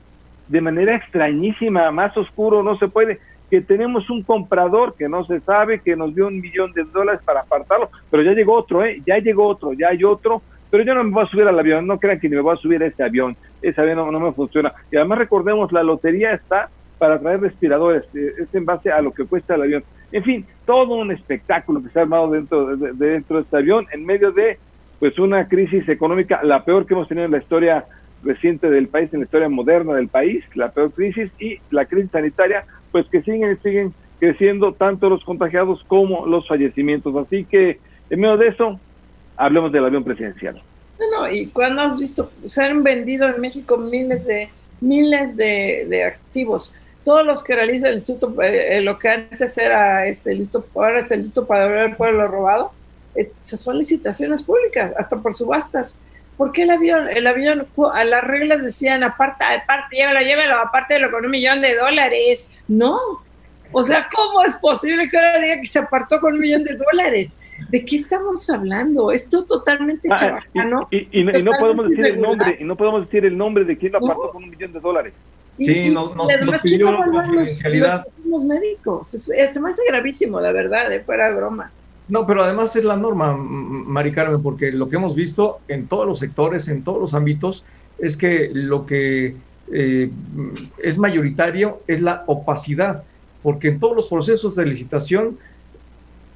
de 0.48 0.60
manera 0.60 0.96
extrañísima, 0.96 1.90
más 1.90 2.16
oscuro 2.16 2.62
no 2.62 2.78
se 2.78 2.88
puede, 2.88 3.20
que 3.50 3.60
tenemos 3.60 4.08
un 4.10 4.22
comprador 4.22 4.94
que 4.96 5.08
no 5.08 5.24
se 5.24 5.40
sabe, 5.40 5.80
que 5.80 5.96
nos 5.96 6.14
dio 6.14 6.26
un 6.26 6.40
millón 6.40 6.72
de 6.72 6.84
dólares 6.84 7.20
para 7.24 7.40
apartarlo, 7.40 7.90
pero 8.10 8.22
ya 8.22 8.32
llegó 8.32 8.54
otro, 8.54 8.84
¿eh? 8.84 9.00
Ya 9.06 9.18
llegó 9.18 9.46
otro, 9.46 9.72
ya 9.72 9.88
hay 9.88 10.04
otro, 10.04 10.42
pero 10.70 10.84
yo 10.84 10.94
no 10.94 11.04
me 11.04 11.10
voy 11.10 11.24
a 11.24 11.28
subir 11.28 11.46
al 11.46 11.58
avión, 11.58 11.86
no 11.86 11.98
crean 11.98 12.20
que 12.20 12.28
ni 12.28 12.36
me 12.36 12.42
voy 12.42 12.54
a 12.54 12.60
subir 12.60 12.82
a 12.82 12.86
este 12.86 13.02
avión, 13.02 13.36
ese 13.62 13.80
avión 13.80 13.96
no, 13.96 14.10
no 14.10 14.20
me 14.20 14.32
funciona. 14.32 14.72
Y 14.90 14.96
además 14.96 15.18
recordemos, 15.18 15.72
la 15.72 15.82
lotería 15.82 16.32
está 16.32 16.68
para 16.98 17.18
traer 17.18 17.40
respiradores, 17.40 18.04
eh, 18.14 18.32
es 18.38 18.54
en 18.54 18.64
base 18.64 18.90
a 18.90 19.00
lo 19.00 19.12
que 19.12 19.24
cuesta 19.24 19.54
el 19.54 19.62
avión. 19.62 19.84
En 20.12 20.24
fin, 20.24 20.46
todo 20.66 20.96
un 20.96 21.12
espectáculo 21.12 21.82
que 21.82 21.90
se 21.90 21.98
ha 21.98 22.02
armado 22.02 22.30
dentro 22.30 22.76
de, 22.76 22.92
dentro 22.92 23.36
de 23.36 23.42
este 23.42 23.56
avión 23.56 23.86
en 23.92 24.04
medio 24.04 24.32
de 24.32 24.58
pues 24.98 25.18
una 25.18 25.46
crisis 25.46 25.88
económica, 25.88 26.40
la 26.42 26.64
peor 26.64 26.84
que 26.84 26.94
hemos 26.94 27.06
tenido 27.06 27.26
en 27.26 27.30
la 27.30 27.38
historia 27.38 27.84
reciente 28.24 28.68
del 28.68 28.88
país, 28.88 29.12
en 29.12 29.20
la 29.20 29.26
historia 29.26 29.48
moderna 29.48 29.94
del 29.94 30.08
país, 30.08 30.44
la 30.54 30.72
peor 30.72 30.90
crisis 30.92 31.30
y 31.38 31.58
la 31.70 31.86
crisis 31.86 32.10
sanitaria, 32.10 32.64
pues 32.90 33.06
que 33.08 33.22
siguen 33.22 33.56
siguen 33.62 33.94
creciendo 34.18 34.72
tanto 34.72 35.08
los 35.08 35.22
contagiados 35.22 35.84
como 35.86 36.26
los 36.26 36.48
fallecimientos. 36.48 37.14
Así 37.14 37.44
que 37.44 37.78
en 38.10 38.20
medio 38.20 38.36
de 38.36 38.48
eso, 38.48 38.80
hablemos 39.38 39.72
del 39.72 39.84
avión 39.84 40.04
presidencial. 40.04 40.60
Bueno, 40.98 41.30
y 41.30 41.46
cuando 41.46 41.82
has 41.82 41.98
visto, 41.98 42.30
se 42.44 42.64
han 42.64 42.82
vendido 42.82 43.28
en 43.28 43.40
México 43.40 43.78
miles 43.78 44.26
de 44.26 44.50
miles 44.80 45.36
de, 45.36 46.04
activos 46.04 46.74
todos 47.04 47.24
los 47.24 47.42
que 47.42 47.54
realizan 47.54 47.90
el 47.90 47.98
instituto, 47.98 48.42
eh, 48.42 48.76
eh, 48.76 48.80
lo 48.82 48.98
que 48.98 49.08
antes 49.08 49.56
era 49.56 50.06
este 50.06 50.34
listo, 50.34 50.66
ahora 50.74 51.00
es 51.00 51.10
el 51.10 51.20
listo 51.20 51.46
para 51.46 51.66
ver 51.66 51.90
el 51.90 51.96
pueblo 51.96 52.28
robado, 52.28 52.72
eh, 53.14 53.32
son 53.40 53.78
licitaciones 53.78 54.42
públicas, 54.42 54.92
hasta 54.98 55.16
por 55.16 55.32
subastas. 55.32 55.98
¿Por 56.36 56.52
qué 56.52 56.64
el 56.64 56.70
avión? 56.70 57.08
El 57.08 57.26
avión, 57.26 57.66
a 57.94 58.04
las 58.04 58.22
reglas 58.22 58.62
decían, 58.62 59.02
aparte, 59.02 59.42
aparte, 59.42 59.96
llévelo, 59.96 60.20
llévelo, 60.20 60.56
aparte 60.56 60.98
lo 60.98 61.10
con 61.10 61.24
un 61.24 61.30
millón 61.30 61.62
de 61.62 61.74
dólares. 61.74 62.52
No. 62.68 62.98
O 63.72 63.82
sea, 63.82 64.08
¿cómo 64.14 64.42
es 64.44 64.54
posible 64.56 65.08
que 65.08 65.16
ahora 65.16 65.38
diga 65.40 65.60
que 65.60 65.66
se 65.66 65.78
apartó 65.78 66.20
con 66.20 66.34
un 66.34 66.40
millón 66.40 66.64
de 66.64 66.76
dólares? 66.76 67.40
¿De 67.68 67.84
qué 67.84 67.96
estamos 67.96 68.48
hablando? 68.48 69.12
Esto 69.12 69.44
totalmente 69.44 70.08
ah, 70.10 70.40
Y, 70.90 71.24
no 71.24 71.52
podemos 71.58 71.88
decir 71.88 72.06
el 72.06 72.20
nombre, 72.20 72.56
y 72.58 72.64
no 72.64 72.76
podemos 72.76 73.04
decir 73.04 73.26
el 73.26 73.36
nombre 73.36 73.64
de 73.64 73.76
quién 73.76 73.92
lo 73.92 73.98
apartó 73.98 74.30
con 74.30 74.44
un 74.44 74.50
millón 74.50 74.72
de 74.72 74.80
dólares. 74.80 75.12
Sí, 75.58 75.90
nos, 75.92 76.14
nos, 76.14 76.30
pidió 76.62 76.96
confidencialidad. 76.96 78.06
Los, 78.24 78.44
médicos, 78.44 79.08
se, 79.08 79.60
me 79.60 79.70
hace 79.70 79.82
gravísimo, 79.88 80.40
la 80.40 80.52
verdad, 80.52 80.88
de 80.88 81.00
fuera 81.00 81.28
de 81.28 81.34
broma. 81.34 81.72
No, 82.08 82.26
pero 82.26 82.44
además 82.44 82.74
es 82.76 82.84
la 82.84 82.96
norma, 82.96 83.36
Mari 83.36 84.12
Carmen, 84.12 84.42
porque 84.42 84.72
lo 84.72 84.88
que 84.88 84.96
hemos 84.96 85.14
visto 85.14 85.58
en 85.68 85.88
todos 85.88 86.06
los 86.06 86.20
sectores, 86.20 86.68
en 86.68 86.84
todos 86.84 87.00
los 87.00 87.12
ámbitos, 87.12 87.64
es 87.98 88.16
que 88.16 88.50
lo 88.52 88.86
que 88.86 89.34
eh, 89.72 90.10
es 90.78 90.98
mayoritario 90.98 91.82
es 91.86 92.00
la 92.00 92.24
opacidad, 92.26 93.02
porque 93.42 93.68
en 93.68 93.80
todos 93.80 93.94
los 93.94 94.06
procesos 94.08 94.56
de 94.56 94.66
licitación 94.66 95.38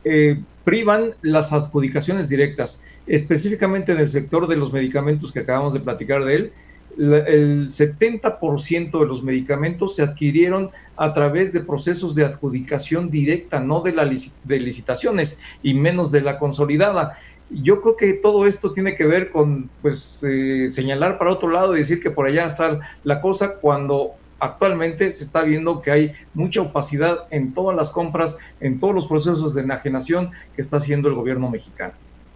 eh, 0.04 0.40
privan 0.64 1.14
las 1.22 1.52
adjudicaciones 1.52 2.28
directas, 2.28 2.82
específicamente 3.06 3.92
en 3.92 3.98
el 3.98 4.08
sector 4.08 4.46
de 4.46 4.56
los 4.56 4.72
medicamentos 4.72 5.32
que 5.32 5.40
acabamos 5.40 5.72
de 5.72 5.80
platicar 5.80 6.24
de 6.24 6.34
él, 6.34 6.52
el 6.98 7.68
70% 7.68 9.00
de 9.00 9.06
los 9.06 9.22
medicamentos 9.22 9.96
se 9.96 10.02
adquirieron 10.02 10.70
a 10.96 11.12
través 11.12 11.52
de 11.52 11.60
procesos 11.60 12.14
de 12.14 12.24
adjudicación 12.24 13.10
directa, 13.10 13.60
no 13.60 13.80
de, 13.80 13.92
la 13.92 14.04
de 14.04 14.60
licitaciones 14.60 15.40
y 15.62 15.74
menos 15.74 16.12
de 16.12 16.20
la 16.20 16.38
consolidada. 16.38 17.16
Yo 17.50 17.80
creo 17.80 17.96
que 17.96 18.12
todo 18.14 18.46
esto 18.46 18.72
tiene 18.72 18.94
que 18.94 19.04
ver 19.04 19.30
con 19.30 19.70
pues 19.80 20.24
eh, 20.26 20.66
señalar 20.68 21.18
para 21.18 21.32
otro 21.32 21.50
lado 21.50 21.74
y 21.74 21.78
decir 21.78 22.00
que 22.00 22.10
por 22.10 22.26
allá 22.26 22.46
está 22.46 22.80
la 23.04 23.20
cosa 23.20 23.56
cuando 23.56 24.12
actualmente 24.42 25.08
se 25.12 25.22
está 25.22 25.44
viendo 25.44 25.80
que 25.80 25.92
hay 25.92 26.12
mucha 26.34 26.62
opacidad 26.62 27.28
en 27.30 27.54
todas 27.54 27.76
las 27.76 27.92
compras, 27.92 28.38
en 28.60 28.80
todos 28.80 28.92
los 28.92 29.06
procesos 29.06 29.54
de 29.54 29.62
enajenación 29.62 30.30
que 30.54 30.60
está 30.60 30.78
haciendo 30.78 31.08
el 31.08 31.14
gobierno 31.14 31.48
mexicano. 31.48 31.92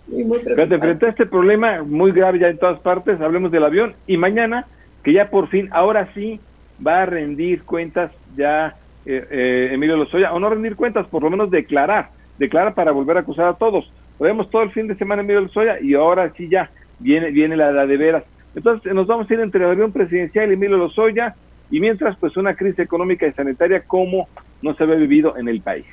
Fíjate, 0.09 0.79
frente 0.79 1.07
a 1.07 1.09
este 1.09 1.27
problema 1.27 1.83
muy 1.83 2.13
grave 2.13 2.39
ya 2.39 2.47
en 2.47 2.59
todas 2.59 2.79
partes, 2.79 3.21
hablemos 3.21 3.51
del 3.51 3.65
avión 3.65 3.97
y 4.07 4.17
mañana, 4.17 4.69
que 5.03 5.13
ya 5.13 5.31
por 5.31 5.49
fin, 5.49 5.69
ahora 5.73 6.09
sí, 6.15 6.39
va 6.87 7.03
a 7.03 7.07
rendir 7.07 7.65
cuentas 7.65 8.13
ya 8.37 8.77
eh, 9.05 9.27
eh, 9.29 9.71
Emilio 9.73 9.97
Lozoya, 9.97 10.33
o 10.33 10.39
no 10.39 10.49
rendir 10.49 10.77
cuentas, 10.77 11.09
por 11.09 11.25
lo 11.25 11.31
menos 11.31 11.51
declarar, 11.51 12.11
declarar 12.39 12.75
para 12.75 12.93
volver 12.93 13.17
a 13.17 13.21
acusar 13.21 13.47
a 13.47 13.55
todos. 13.55 13.93
Podemos 14.17 14.49
todo 14.51 14.63
el 14.63 14.71
fin 14.71 14.87
de 14.87 14.95
semana 14.95 15.23
Emilio 15.23 15.41
Lozoya 15.41 15.81
y 15.81 15.95
ahora 15.95 16.33
sí 16.37 16.49
ya 16.49 16.71
viene, 17.01 17.33
viene 17.33 17.57
la, 17.57 17.73
la 17.73 17.85
de 17.85 17.97
veras. 17.97 18.23
Entonces 18.55 18.95
nos 18.95 19.09
vamos 19.09 19.29
a 19.29 19.35
ir 19.35 19.41
entre 19.41 19.65
el 19.65 19.71
avión 19.71 19.91
presidencial 19.91 20.51
y 20.51 20.55
Emilio 20.55 20.77
Lozoya 20.77 21.35
y 21.71 21.81
mientras 21.81 22.17
pues 22.19 22.37
una 22.37 22.55
crisis 22.55 22.81
económica 22.81 23.27
y 23.27 23.33
sanitaria 23.33 23.83
como 23.83 24.29
no 24.63 24.75
se 24.75 24.85
había 24.85 24.97
vivido 24.97 25.37
en 25.37 25.49
el 25.49 25.61
país. 25.61 25.87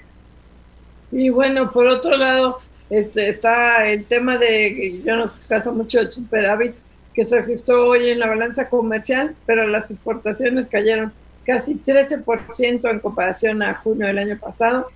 Y 1.12 1.30
bueno, 1.30 1.72
por 1.72 1.88
otro 1.88 2.18
lado, 2.18 2.60
este, 2.90 3.28
está 3.30 3.88
el 3.88 4.06
tema 4.06 4.38
de, 4.38 5.02
yo 5.06 5.16
nos 5.16 5.34
caso 5.34 5.74
mucho 5.74 6.00
el 6.00 6.10
superávit 6.10 6.76
que 7.14 7.26
se 7.26 7.40
registró 7.40 7.88
hoy 7.88 8.10
en 8.10 8.20
la 8.20 8.28
balanza 8.28 8.70
comercial, 8.70 9.36
pero 9.46 9.68
las 9.68 9.92
exportaciones 9.92 10.68
cayeron 10.68 11.14
casi 11.46 11.76
13% 11.76 12.90
en 12.90 13.00
comparación 13.00 13.62
a 13.62 13.76
junio 13.76 14.08
del 14.08 14.18
año 14.18 14.40
pasado. 14.40 14.88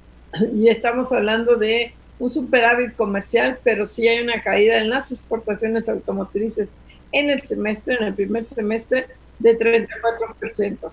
Y 0.54 0.70
estamos 0.70 1.12
hablando 1.14 1.56
de 1.56 1.94
un 2.20 2.30
superávit 2.30 2.96
comercial, 2.96 3.60
pero 3.64 3.86
sí 3.86 4.08
hay 4.08 4.20
una 4.20 4.42
caída 4.42 4.80
en 4.80 4.90
las 4.90 5.12
exportaciones 5.12 5.88
automotrices 5.88 6.76
en 7.12 7.30
el 7.30 7.42
semestre, 7.42 7.96
en 7.96 8.04
el 8.04 8.14
primer 8.14 8.48
semestre, 8.48 9.08
de 9.40 9.58
34%. 9.58 10.92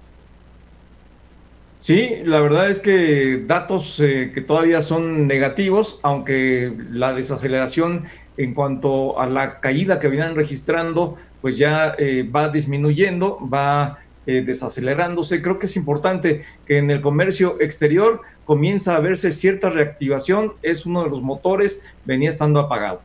Sí, 1.78 2.14
la 2.24 2.40
verdad 2.40 2.70
es 2.70 2.80
que 2.80 3.44
datos 3.46 4.00
eh, 4.00 4.30
que 4.34 4.40
todavía 4.40 4.80
son 4.80 5.26
negativos, 5.26 6.00
aunque 6.02 6.72
la 6.90 7.12
desaceleración 7.12 8.04
en 8.36 8.54
cuanto 8.54 9.20
a 9.20 9.26
la 9.26 9.60
caída 9.60 10.00
que 10.00 10.08
venían 10.08 10.34
registrando, 10.34 11.16
pues 11.42 11.58
ya 11.58 11.94
eh, 11.98 12.28
va 12.34 12.48
disminuyendo, 12.48 13.38
va 13.52 13.98
eh, 14.26 14.40
desacelerándose. 14.40 15.42
Creo 15.42 15.58
que 15.58 15.66
es 15.66 15.76
importante 15.76 16.44
que 16.64 16.78
en 16.78 16.90
el 16.90 17.02
comercio 17.02 17.60
exterior 17.60 18.22
comienza 18.46 18.96
a 18.96 19.00
verse 19.00 19.30
cierta 19.30 19.68
reactivación, 19.68 20.54
es 20.62 20.86
uno 20.86 21.04
de 21.04 21.10
los 21.10 21.20
motores, 21.20 21.84
venía 22.06 22.30
estando 22.30 22.60
apagado. 22.60 23.02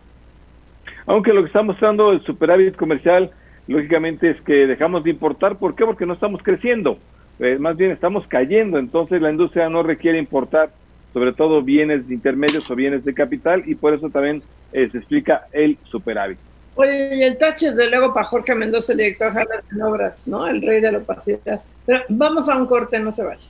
Aunque 1.05 1.33
lo 1.33 1.41
que 1.41 1.47
está 1.47 1.61
mostrando 1.61 2.13
el 2.13 2.23
superávit 2.23 2.77
comercial, 2.77 3.31
lógicamente 3.69 4.31
es 4.31 4.41
que 4.41 4.67
dejamos 4.67 5.03
de 5.03 5.11
importar, 5.11 5.57
¿por 5.57 5.75
qué? 5.75 5.85
Porque 5.85 6.05
no 6.05 6.13
estamos 6.13 6.41
creciendo 6.43 6.97
eh, 7.39 7.57
más 7.57 7.77
bien 7.77 7.91
estamos 7.91 8.27
cayendo, 8.27 8.77
entonces 8.77 9.21
la 9.21 9.31
industria 9.31 9.69
no 9.69 9.81
requiere 9.81 10.19
importar 10.19 10.71
sobre 11.13 11.33
todo 11.33 11.63
bienes 11.63 12.09
intermedios 12.11 12.69
o 12.69 12.75
bienes 12.75 13.03
de 13.05 13.13
capital 13.13 13.63
y 13.65 13.75
por 13.75 13.93
eso 13.93 14.09
también 14.09 14.43
eh, 14.73 14.89
se 14.91 14.97
explica 14.97 15.47
el 15.53 15.77
superávit. 15.85 16.37
Oye, 16.75 17.15
y 17.15 17.23
el 17.23 17.37
tache 17.37 17.71
de 17.71 17.89
luego 17.89 18.13
para 18.13 18.25
Jorge 18.25 18.53
Mendoza, 18.55 18.91
el 18.91 18.99
director 18.99 19.33
de 19.33 19.83
Obras, 19.83 20.27
¿no? 20.27 20.47
El 20.47 20.61
rey 20.61 20.81
de 20.81 20.91
la 20.91 20.97
opacidad. 20.99 21.61
Pero 21.85 22.01
vamos 22.09 22.47
a 22.47 22.57
un 22.57 22.67
corte, 22.67 22.99
no 22.99 23.11
se 23.11 23.23
vaya. 23.23 23.47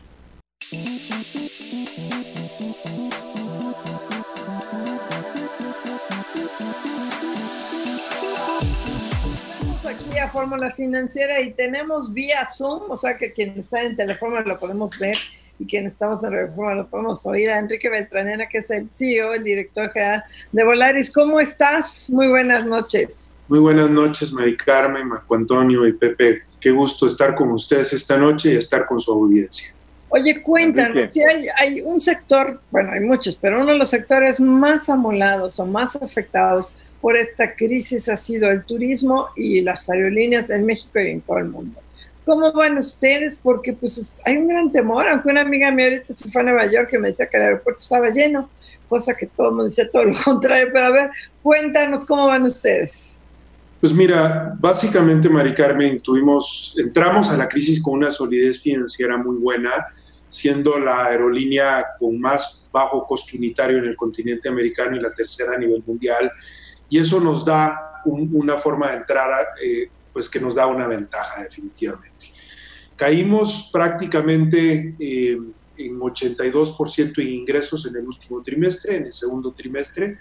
Fórmula 10.30 10.72
financiera 10.72 11.40
y 11.42 11.52
tenemos 11.54 12.14
vía 12.14 12.46
Zoom, 12.46 12.90
o 12.90 12.98
sea 12.98 13.18
que 13.18 13.32
quien 13.32 13.58
está 13.60 13.82
en 13.82 13.96
teléfono 13.96 14.42
lo 14.42 14.60
podemos 14.60 14.98
ver 14.98 15.18
y 15.60 15.66
quien 15.66 15.86
estamos 15.88 16.24
en 16.24 16.32
Reforma 16.32 16.76
lo 16.76 16.88
podemos 16.88 17.26
oír, 17.26 17.50
a 17.50 17.60
Enrique 17.60 17.90
Beltranena, 17.90 18.48
que 18.48 18.60
es 18.60 18.70
el 18.70 18.90
CEO, 18.94 19.34
el 19.34 19.44
director 19.44 19.92
general 19.92 20.24
de 20.52 20.64
Volaris. 20.64 21.12
¿Cómo 21.12 21.40
estás? 21.40 22.10
Muy 22.10 22.30
buenas 22.30 22.66
noches. 22.66 23.28
Muy 23.48 23.60
buenas 23.60 23.90
noches, 23.90 24.32
Mari 24.32 24.56
Carmen, 24.56 25.08
Marco 25.08 25.36
Antonio 25.36 25.86
y 25.86 25.94
Pepe. 25.94 26.44
Qué 26.62 26.72
gusto 26.72 27.08
estar 27.08 27.36
con 27.36 27.52
ustedes 27.52 27.92
esta 27.94 28.18
noche 28.18 28.54
y 28.54 28.56
estar 28.56 28.86
con 28.86 29.00
su 29.00 29.12
audiencia. 29.12 29.74
Oye, 30.10 30.42
cuéntanos, 30.42 31.12
si 31.12 31.22
hay, 31.22 31.48
hay 31.58 31.82
un 31.82 32.00
sector, 32.00 32.62
bueno, 32.72 32.92
hay 32.94 33.02
muchos, 33.02 33.36
pero 33.36 33.62
uno 33.62 33.74
de 33.74 33.78
los 33.78 33.90
sectores 33.90 34.40
más 34.40 34.90
amolados 34.90 35.60
o 35.60 35.66
más 35.66 35.96
afectados 35.96 36.78
por 37.02 37.16
esta 37.18 37.56
crisis 37.56 38.10
ha 38.10 38.18
sido 38.18 38.50
el 38.50 38.64
turismo 38.64 39.30
y 39.36 39.62
las 39.62 39.90
aerolíneas 39.90 40.50
en 40.50 40.66
México 40.66 41.00
y 41.00 41.12
en 41.12 41.22
todo 41.22 41.38
el 41.38 41.46
mundo. 41.46 41.80
¿Cómo 42.26 42.52
van 42.54 42.78
ustedes? 42.78 43.40
Porque 43.42 43.74
pues 43.74 44.22
hay 44.26 44.38
un 44.38 44.48
gran 44.48 44.72
temor, 44.72 45.08
aunque 45.08 45.30
una 45.30 45.42
amiga 45.42 45.72
mía 45.72 45.86
ahorita 45.86 46.14
se 46.14 46.30
fue 46.30 46.42
a 46.42 46.46
Nueva 46.46 46.66
York 46.66 46.90
que 46.90 47.00
me 47.00 47.08
decía 47.08 47.28
que 47.28 47.38
el 47.38 47.44
aeropuerto 47.44 47.82
estaba 47.82 48.10
lleno, 48.10 48.50
cosa 48.88 49.16
que 49.16 49.28
todo 49.28 49.48
el 49.48 49.54
mundo 49.54 49.64
dice 49.66 49.86
todo 49.86 50.04
lo 50.06 50.14
contrario, 50.24 50.68
pero 50.74 50.86
a 50.86 50.92
ver, 50.92 51.10
cuéntanos 51.42 52.06
cómo 52.06 52.28
van 52.28 52.44
ustedes. 52.44 53.16
Pues 53.80 53.94
mira, 53.94 54.54
básicamente, 54.60 55.30
Mari 55.30 55.54
Carmen, 55.54 56.00
tuvimos, 56.02 56.76
entramos 56.78 57.32
a 57.32 57.38
la 57.38 57.48
crisis 57.48 57.82
con 57.82 57.94
una 57.94 58.12
solidez 58.12 58.62
financiera 58.62 59.16
muy 59.16 59.38
buena, 59.38 59.72
siendo 60.28 60.78
la 60.78 61.06
aerolínea 61.06 61.86
con 61.98 62.20
más 62.20 62.68
bajo 62.74 63.08
costo 63.08 63.38
unitario 63.38 63.78
en 63.78 63.86
el 63.86 63.96
continente 63.96 64.50
americano 64.50 64.98
y 64.98 65.00
la 65.00 65.10
tercera 65.10 65.54
a 65.56 65.58
nivel 65.58 65.82
mundial 65.88 66.30
y 66.90 67.00
eso 67.00 67.20
nos 67.20 67.46
da 67.46 68.02
una 68.06 68.58
forma 68.58 68.92
de 68.92 68.98
entrar, 68.98 69.48
eh, 69.64 69.90
pues 70.12 70.30
que 70.30 70.40
nos 70.40 70.56
da 70.56 70.66
una 70.68 70.88
ventaja 70.88 71.44
definitivamente. 71.44 72.28
Caímos 72.96 73.70
prácticamente 73.72 74.96
eh, 75.00 75.38
en 75.78 76.00
82% 76.00 77.22
en 77.22 77.28
ingresos 77.30 77.86
en 77.86 77.96
el 77.96 78.06
último 78.06 78.42
trimestre, 78.42 78.98
en 78.98 79.06
el 79.06 79.14
segundo 79.14 79.54
trimestre, 79.54 80.18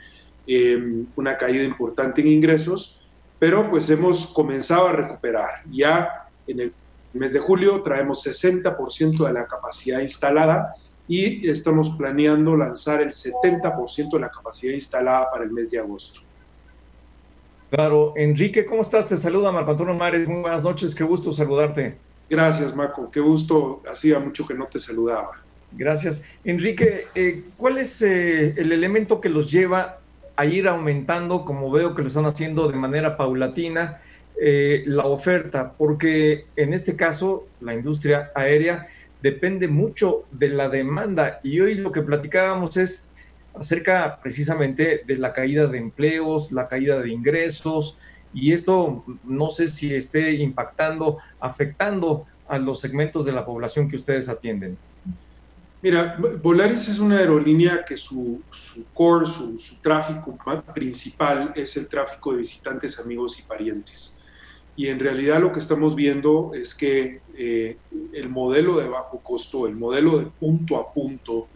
em, 0.46 1.06
una 1.16 1.36
caída 1.36 1.64
importante 1.64 2.20
en 2.20 2.28
ingresos, 2.28 3.00
pero 3.38 3.68
pues 3.68 3.90
hemos 3.90 4.26
comenzado 4.28 4.88
a 4.88 4.92
recuperar. 4.92 5.62
Ya 5.70 6.28
en 6.46 6.60
el 6.60 6.72
mes 7.12 7.32
de 7.32 7.40
julio 7.40 7.82
traemos 7.82 8.22
60% 8.22 9.26
de 9.26 9.32
la 9.32 9.46
capacidad 9.46 10.00
instalada 10.00 10.74
y 11.08 11.48
estamos 11.48 11.90
planeando 11.96 12.56
lanzar 12.56 13.00
el 13.00 13.10
70% 13.10 14.10
de 14.12 14.20
la 14.20 14.30
capacidad 14.30 14.74
instalada 14.74 15.30
para 15.30 15.44
el 15.44 15.50
mes 15.50 15.70
de 15.70 15.78
agosto. 15.78 16.20
Claro, 17.70 18.14
Enrique, 18.16 18.64
¿cómo 18.64 18.80
estás? 18.80 19.10
Te 19.10 19.18
saluda 19.18 19.52
Marco 19.52 19.72
Antonio 19.72 19.92
Mares, 19.92 20.26
muy 20.26 20.40
buenas 20.40 20.64
noches, 20.64 20.94
qué 20.94 21.04
gusto 21.04 21.34
saludarte. 21.34 21.96
Gracias, 22.30 22.74
Marco, 22.74 23.10
qué 23.10 23.20
gusto, 23.20 23.82
hacía 23.90 24.18
mucho 24.18 24.46
que 24.46 24.54
no 24.54 24.66
te 24.66 24.78
saludaba. 24.78 25.42
Gracias. 25.72 26.24
Enrique, 26.44 27.08
eh, 27.14 27.42
¿cuál 27.58 27.76
es 27.76 28.00
eh, 28.00 28.54
el 28.56 28.72
elemento 28.72 29.20
que 29.20 29.28
los 29.28 29.50
lleva 29.50 29.98
a 30.34 30.46
ir 30.46 30.66
aumentando, 30.66 31.44
como 31.44 31.70
veo 31.70 31.94
que 31.94 32.00
lo 32.00 32.08
están 32.08 32.24
haciendo 32.24 32.68
de 32.68 32.76
manera 32.78 33.18
paulatina, 33.18 34.00
eh, 34.40 34.84
la 34.86 35.04
oferta? 35.04 35.74
Porque 35.76 36.46
en 36.56 36.72
este 36.72 36.96
caso, 36.96 37.48
la 37.60 37.74
industria 37.74 38.30
aérea 38.34 38.86
depende 39.20 39.68
mucho 39.68 40.24
de 40.30 40.48
la 40.48 40.70
demanda 40.70 41.40
y 41.42 41.60
hoy 41.60 41.74
lo 41.74 41.92
que 41.92 42.00
platicábamos 42.00 42.78
es 42.78 43.10
acerca 43.54 44.18
precisamente 44.20 45.02
de 45.06 45.16
la 45.16 45.32
caída 45.32 45.66
de 45.66 45.78
empleos, 45.78 46.52
la 46.52 46.68
caída 46.68 47.00
de 47.00 47.10
ingresos 47.10 47.98
y 48.34 48.52
esto 48.52 49.04
no 49.24 49.50
sé 49.50 49.68
si 49.68 49.94
esté 49.94 50.32
impactando, 50.32 51.18
afectando 51.40 52.26
a 52.46 52.58
los 52.58 52.80
segmentos 52.80 53.24
de 53.24 53.32
la 53.32 53.44
población 53.44 53.88
que 53.88 53.96
ustedes 53.96 54.28
atienden. 54.28 54.76
Mira, 55.80 56.18
Volaris 56.42 56.88
es 56.88 56.98
una 56.98 57.18
aerolínea 57.18 57.84
que 57.84 57.96
su, 57.96 58.42
core, 58.92 59.26
su, 59.26 59.80
tráfico 59.80 60.36
principal 60.74 61.52
es 61.54 61.76
el 61.76 61.86
tráfico 61.86 62.32
de 62.32 62.38
visitantes, 62.38 62.98
amigos 62.98 63.38
y 63.38 63.42
parientes. 63.42 64.16
Y 64.74 64.88
en 64.88 64.98
realidad 64.98 65.40
lo 65.40 65.52
que 65.52 65.60
estamos 65.60 65.94
viendo 65.94 66.50
es 66.52 66.74
que 66.74 67.20
eh, 67.36 67.76
el 68.12 68.28
modelo 68.28 68.78
de 68.78 68.88
bajo 68.88 69.20
costo, 69.20 69.68
el 69.68 69.76
modelo 69.76 70.18
de 70.18 70.26
punto 70.26 70.76
a 70.76 70.92
punto 70.92 71.46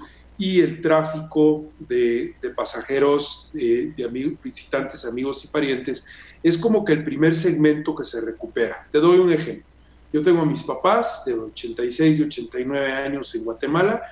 y 0.42 0.60
el 0.60 0.80
tráfico 0.80 1.66
de, 1.78 2.34
pasajeros, 2.56 3.48
eh, 3.54 3.92
de 3.96 4.36
visitantes, 4.42 5.04
amigos 5.04 5.44
y 5.44 5.46
parientes, 5.46 6.04
es 6.42 6.58
como 6.58 6.84
que 6.84 6.94
el 6.94 7.04
primer 7.04 7.36
segmento 7.36 7.94
que 7.94 8.02
se 8.02 8.20
recupera. 8.20 8.84
Te 8.90 8.98
doy 8.98 9.20
un 9.20 9.32
ejemplo. 9.32 9.64
Yo 10.12 10.20
tengo 10.20 10.42
a 10.42 10.44
mis 10.44 10.64
papás 10.64 11.22
de 11.24 11.34
86 11.34 12.18
y 12.18 12.22
89 12.24 12.92
años 12.92 13.32
en 13.36 13.44
Guatemala. 13.44 14.02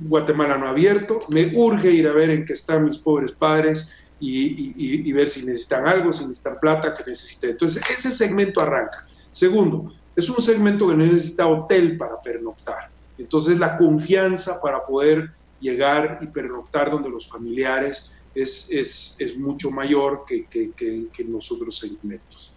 Guatemala 0.00 0.58
no 0.58 0.66
ha 0.66 0.70
abierto. 0.72 1.20
Me 1.30 1.56
urge 1.56 1.90
ir 1.90 2.06
a 2.06 2.12
ver 2.12 2.28
en 2.28 2.44
qué 2.44 2.52
están 2.52 2.84
mis 2.84 2.98
pobres 2.98 3.32
padres 3.32 4.10
y, 4.20 5.10
ver 5.10 5.26
si 5.26 5.46
necesitan 5.46 5.88
algo, 5.88 6.12
si 6.12 6.26
necesitan 6.26 6.60
plata, 6.60 6.92
que 6.92 7.04
necesiten. 7.06 7.52
Entonces, 7.52 7.82
ese 7.90 8.10
segmento 8.10 8.60
arranca. 8.60 9.06
Segundo, 9.30 9.90
es 10.14 10.28
un 10.28 10.42
segmento 10.42 10.86
que 10.86 10.96
no 10.96 11.06
necesita 11.06 11.46
hotel 11.46 11.96
para 11.96 12.20
pernoctar. 12.20 12.90
Entonces, 13.16 13.58
la 13.58 13.78
confianza 13.78 14.60
para 14.60 14.84
poder 14.84 15.30
llegar 15.62 16.18
y 16.20 16.26
pernoctar 16.26 16.90
donde 16.90 17.08
los 17.08 17.28
familiares 17.28 18.12
es, 18.34 18.70
es, 18.70 19.16
es 19.18 19.38
mucho 19.38 19.70
mayor 19.70 20.24
que, 20.26 20.46
que, 20.46 20.72
que, 20.72 21.22
en 21.22 21.32
los 21.32 21.50
otros 21.52 21.78
segmentos. 21.78 22.52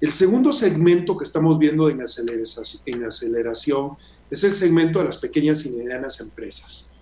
El 0.00 0.12
segundo 0.12 0.52
segmento 0.52 1.16
que 1.16 1.24
estamos 1.24 1.58
viendo 1.58 1.88
en 1.90 2.00
aceleración, 2.00 2.82
en 2.86 3.04
aceleración 3.04 3.96
es 4.30 4.44
el 4.44 4.54
segmento 4.54 5.00
de 5.00 5.06
las 5.06 5.18
pequeñas 5.18 5.66
y 5.66 5.70
medianas 5.70 6.20
empresas. 6.20 6.92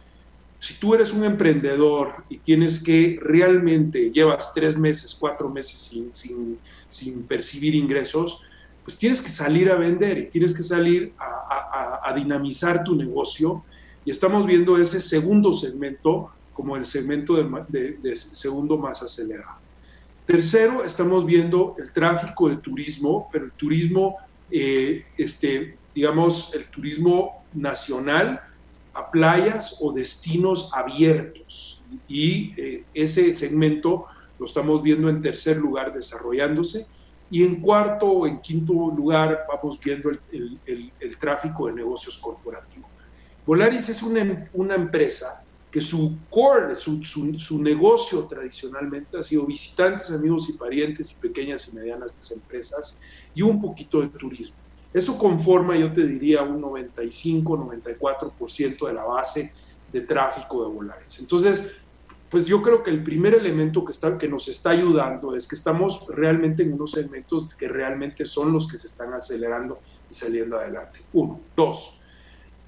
Si 0.59 0.74
tú 0.74 0.94
eres 0.94 1.12
un 1.12 1.24
emprendedor 1.24 2.24
y 2.30 2.38
tienes 2.38 2.82
que 2.82 3.18
realmente 3.20 4.11
llevas 4.11 4.55
tres 4.55 4.78
meses, 4.78 5.14
cuatro 5.14 5.51
meses 5.51 5.78
sin, 5.78 6.12
sin, 6.14 6.59
sin 6.88 7.22
percibir 7.24 7.74
ingresos, 7.74 8.40
pues 8.82 8.97
tienes 8.97 9.20
que 9.20 9.28
salir 9.28 9.70
a 9.70 9.76
vender 9.76 10.16
y 10.16 10.26
tienes 10.28 10.55
que 10.55 10.62
salir 10.62 11.12
a, 11.18 12.01
a, 12.05 12.11
a 12.11 12.14
dinamizar 12.14 12.82
tu 12.82 12.97
negocio 12.97 13.62
y 14.07 14.12
estamos 14.12 14.46
viendo 14.46 14.78
ese 14.78 15.00
segundo 15.00 15.52
segmento 15.52 16.30
como 16.54 16.76
el 16.76 16.86
segmento 16.86 17.34
de, 17.68 18.16
segundo 18.16 18.78
más 18.78 19.02
acelerado. 19.02 19.59
Tercero, 20.24 20.84
estamos 20.84 21.26
viendo 21.26 21.74
el 21.76 21.92
tráfico 21.92 22.48
de 22.48 22.57
turismo, 22.57 23.28
pero 23.32 23.46
el 23.46 23.52
turismo, 23.52 24.16
eh, 24.48 25.04
este, 25.18 25.76
digamos, 25.92 26.54
el 26.54 26.66
turismo 26.66 27.44
nacional 27.52 28.40
a 28.94 29.11
playas 29.11 29.78
o 29.80 29.92
destinos 29.92 30.70
abiertos. 30.72 31.82
Y 32.07 32.52
eh, 32.57 32.84
ese 32.94 33.32
segmento 33.32 34.07
lo 34.38 34.46
estamos 34.46 34.82
viendo 34.84 35.11
en 35.11 35.20
tercer 35.20 35.57
lugar 35.57 35.92
desarrollándose. 35.92 36.86
Y 37.28 37.42
en 37.42 37.61
cuarto 37.61 38.07
o 38.07 38.26
en 38.28 38.40
quinto 38.40 38.72
lugar 38.72 39.46
vamos 39.48 39.80
viendo 39.80 40.11
el, 40.11 40.92
el 41.00 41.18
tráfico 41.18 41.66
de 41.66 41.72
negocios 41.72 42.18
corporativos. 42.18 42.95
Volaris 43.47 43.88
es 43.88 44.03
una, 44.03 44.51
una 44.55 44.74
empresa 44.74 45.44
que 45.70 45.80
su 45.80 46.16
core, 46.28 46.74
su, 46.74 47.05
su, 47.05 47.62
negocio 47.62 48.24
tradicionalmente 48.24 49.16
ha 49.18 49.22
sido 49.22 49.47
visitantes, 49.47 50.11
amigos 50.11 50.49
y 50.49 50.55
parientes 50.55 51.12
y 51.12 51.20
pequeñas 51.20 51.68
y 51.68 51.76
medianas 51.76 52.12
empresas 52.32 52.99
y 53.34 53.42
un 53.42 53.61
poquito 53.61 54.01
de 54.01 54.09
turismo. 54.09 54.57
Eso 54.92 55.16
conforma, 55.18 55.76
yo 55.76 55.92
te 55.92 56.07
diría, 56.07 56.42
un 56.42 56.61
95-94% 56.62 58.86
de 58.86 58.94
la 58.94 59.05
base 59.05 59.53
de 59.92 60.01
tráfico 60.01 60.66
de 60.66 60.72
Volaris. 60.72 61.20
Entonces, 61.20 61.76
pues 62.30 62.47
yo 62.47 62.62
creo 62.62 62.82
que 62.82 62.88
el 62.90 63.05
primer 63.05 63.34
elemento 63.34 63.84
que, 63.84 63.92
está, 63.92 64.16
que 64.16 64.28
nos 64.28 64.49
está 64.49 64.70
ayudando 64.70 65.36
es 65.36 65.47
que 65.47 65.55
estamos 65.55 66.07
realmente 66.09 66.62
en 66.62 66.72
unos 66.72 66.92
segmentos 66.92 67.55
que 67.55 67.68
realmente 67.68 68.24
son 68.24 68.51
los 68.53 68.66
que 68.66 68.78
se 68.78 68.86
están 68.86 69.12
acelerando 69.12 69.78
y 70.11 70.14
saliendo 70.14 70.57
adelante. 70.57 71.01
Uno. 71.12 71.38
Dos 71.55 71.95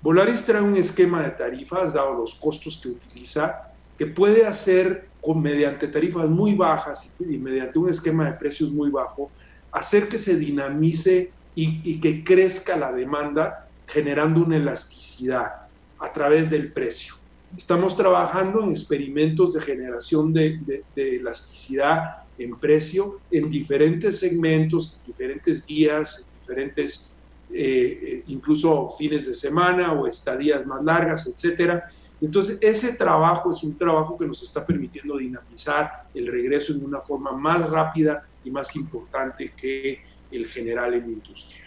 Volaris 0.00 0.44
trae 0.44 0.62
un 0.62 0.76
esquema 0.76 1.22
de 1.22 1.30
tarifas, 1.30 1.92
dado 1.92 2.14
los 2.14 2.34
costos 2.34 2.78
que 2.80 2.88
utiliza, 2.88 3.72
que 3.98 4.06
puede 4.06 4.46
hacer 4.46 5.08
con, 5.20 5.42
mediante 5.42 5.88
tarifas 5.88 6.28
muy 6.28 6.54
bajas 6.54 7.14
y, 7.18 7.36
mediante 7.36 7.78
un 7.78 7.88
esquema 7.88 8.26
de 8.26 8.32
precios 8.32 8.70
muy 8.70 8.90
bajo, 8.90 9.30
hacer 9.72 10.08
que 10.08 10.18
se 10.18 10.36
dinamice 10.36 11.32
y, 11.54 11.98
que 12.00 12.22
crezca 12.22 12.76
la 12.76 12.92
demanda 12.92 13.68
generando 13.86 14.44
una 14.44 14.56
elasticidad 14.56 15.66
a 15.98 16.12
través 16.12 16.48
del 16.48 16.72
precio. 16.72 17.14
Estamos 17.56 17.96
trabajando 17.96 18.62
en 18.62 18.70
experimentos 18.70 19.54
de 19.54 19.60
generación 19.60 20.32
de, 20.32 20.84
de 20.94 21.16
elasticidad 21.16 22.22
en 22.38 22.56
precio 22.56 23.18
en 23.32 23.50
diferentes 23.50 24.20
segmentos, 24.20 25.00
en 25.00 25.12
diferentes 25.12 25.66
días, 25.66 26.30
en 26.32 26.40
diferentes 26.40 27.17
eh, 27.52 28.22
incluso 28.28 28.90
fines 28.90 29.26
de 29.26 29.34
semana 29.34 29.92
o 29.92 30.06
estadías 30.06 30.66
más 30.66 30.82
largas, 30.84 31.26
etcétera. 31.26 31.84
Entonces, 32.20 32.58
ese 32.60 32.96
trabajo 32.96 33.50
es 33.50 33.62
un 33.62 33.76
trabajo 33.76 34.18
que 34.18 34.26
nos 34.26 34.42
está 34.42 34.66
permitiendo 34.66 35.16
dinamizar 35.16 35.90
el 36.14 36.26
regreso 36.26 36.72
en 36.72 36.84
una 36.84 37.00
forma 37.00 37.32
más 37.32 37.70
rápida 37.70 38.24
y 38.44 38.50
más 38.50 38.74
importante 38.76 39.52
que 39.56 40.00
el 40.30 40.46
general 40.46 40.94
en 40.94 41.02
la 41.02 41.12
industria. 41.12 41.64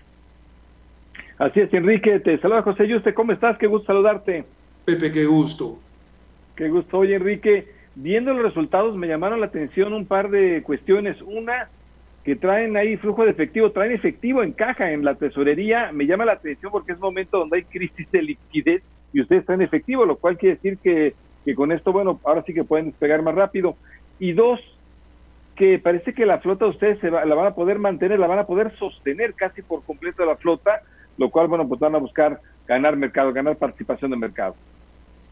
Así 1.37 1.61
es, 1.61 1.73
Enrique. 1.73 2.19
Te 2.19 2.37
saluda 2.39 2.61
José 2.61 2.87
Yuste. 2.87 3.13
¿Cómo 3.13 3.31
estás? 3.31 3.57
Qué 3.57 3.65
gusto 3.65 3.87
saludarte. 3.87 4.45
Pepe, 4.85 5.11
qué 5.11 5.25
gusto. 5.25 5.79
Qué 6.55 6.69
gusto. 6.69 6.99
Oye, 6.99 7.15
Enrique, 7.15 7.71
viendo 7.95 8.33
los 8.33 8.43
resultados 8.43 8.95
me 8.95 9.07
llamaron 9.07 9.39
la 9.39 9.47
atención 9.47 9.93
un 9.93 10.05
par 10.05 10.29
de 10.29 10.61
cuestiones. 10.63 11.21
Una, 11.21 11.69
que 12.23 12.35
traen 12.35 12.77
ahí 12.77 12.97
flujo 12.97 13.23
de 13.23 13.31
efectivo, 13.31 13.71
traen 13.71 13.93
efectivo 13.93 14.43
en 14.43 14.53
caja 14.53 14.91
en 14.91 15.03
la 15.03 15.15
tesorería, 15.15 15.91
me 15.91 16.05
llama 16.05 16.25
la 16.25 16.33
atención 16.33 16.71
porque 16.71 16.91
es 16.91 16.99
momento 16.99 17.39
donde 17.39 17.57
hay 17.57 17.63
crisis 17.63 18.09
de 18.11 18.21
liquidez 18.21 18.83
y 19.11 19.21
ustedes 19.21 19.45
traen 19.45 19.61
efectivo, 19.61 20.05
lo 20.05 20.17
cual 20.17 20.37
quiere 20.37 20.55
decir 20.55 20.77
que, 20.77 21.15
que 21.43 21.55
con 21.55 21.71
esto, 21.71 21.91
bueno, 21.91 22.19
ahora 22.23 22.43
sí 22.43 22.53
que 22.53 22.63
pueden 22.63 22.87
despegar 22.87 23.23
más 23.23 23.33
rápido. 23.33 23.75
Y 24.19 24.33
dos, 24.33 24.59
que 25.55 25.79
parece 25.79 26.13
que 26.13 26.27
la 26.27 26.39
flota 26.39 26.65
de 26.65 26.71
ustedes 26.71 26.99
se 26.99 27.09
la 27.09 27.25
van 27.25 27.47
a 27.47 27.55
poder 27.55 27.79
mantener, 27.79 28.19
la 28.19 28.27
van 28.27 28.39
a 28.39 28.45
poder 28.45 28.75
sostener 28.77 29.33
casi 29.33 29.63
por 29.63 29.83
completo 29.83 30.23
la 30.23 30.37
flota, 30.37 30.83
lo 31.17 31.29
cual, 31.31 31.47
bueno, 31.47 31.67
pues 31.67 31.79
van 31.79 31.95
a 31.95 31.99
buscar 31.99 32.39
ganar 32.67 32.95
mercado, 32.95 33.33
ganar 33.33 33.57
participación 33.57 34.11
de 34.11 34.17
mercado. 34.17 34.55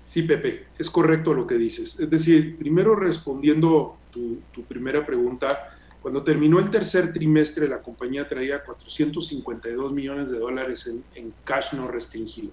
Sí, 0.05 0.23
Pepe, 0.23 0.65
es 0.79 0.89
correcto 0.89 1.35
lo 1.35 1.45
que 1.45 1.55
dices. 1.55 1.99
Es 1.99 2.09
decir, 2.09 2.57
primero 2.57 2.95
respondiendo 2.95 3.95
tu 4.11 4.63
primera 4.63 5.05
pregunta, 5.05 5.69
cuando 6.09 6.23
terminó 6.23 6.57
el 6.57 6.71
tercer 6.71 7.13
trimestre, 7.13 7.67
la 7.67 7.83
compañía 7.83 8.27
traía 8.27 8.63
452 8.63 9.93
millones 9.93 10.31
de 10.31 10.39
dólares 10.39 10.91
en, 11.13 11.33
cash 11.43 11.73
no 11.73 11.87
restringido. 11.87 12.49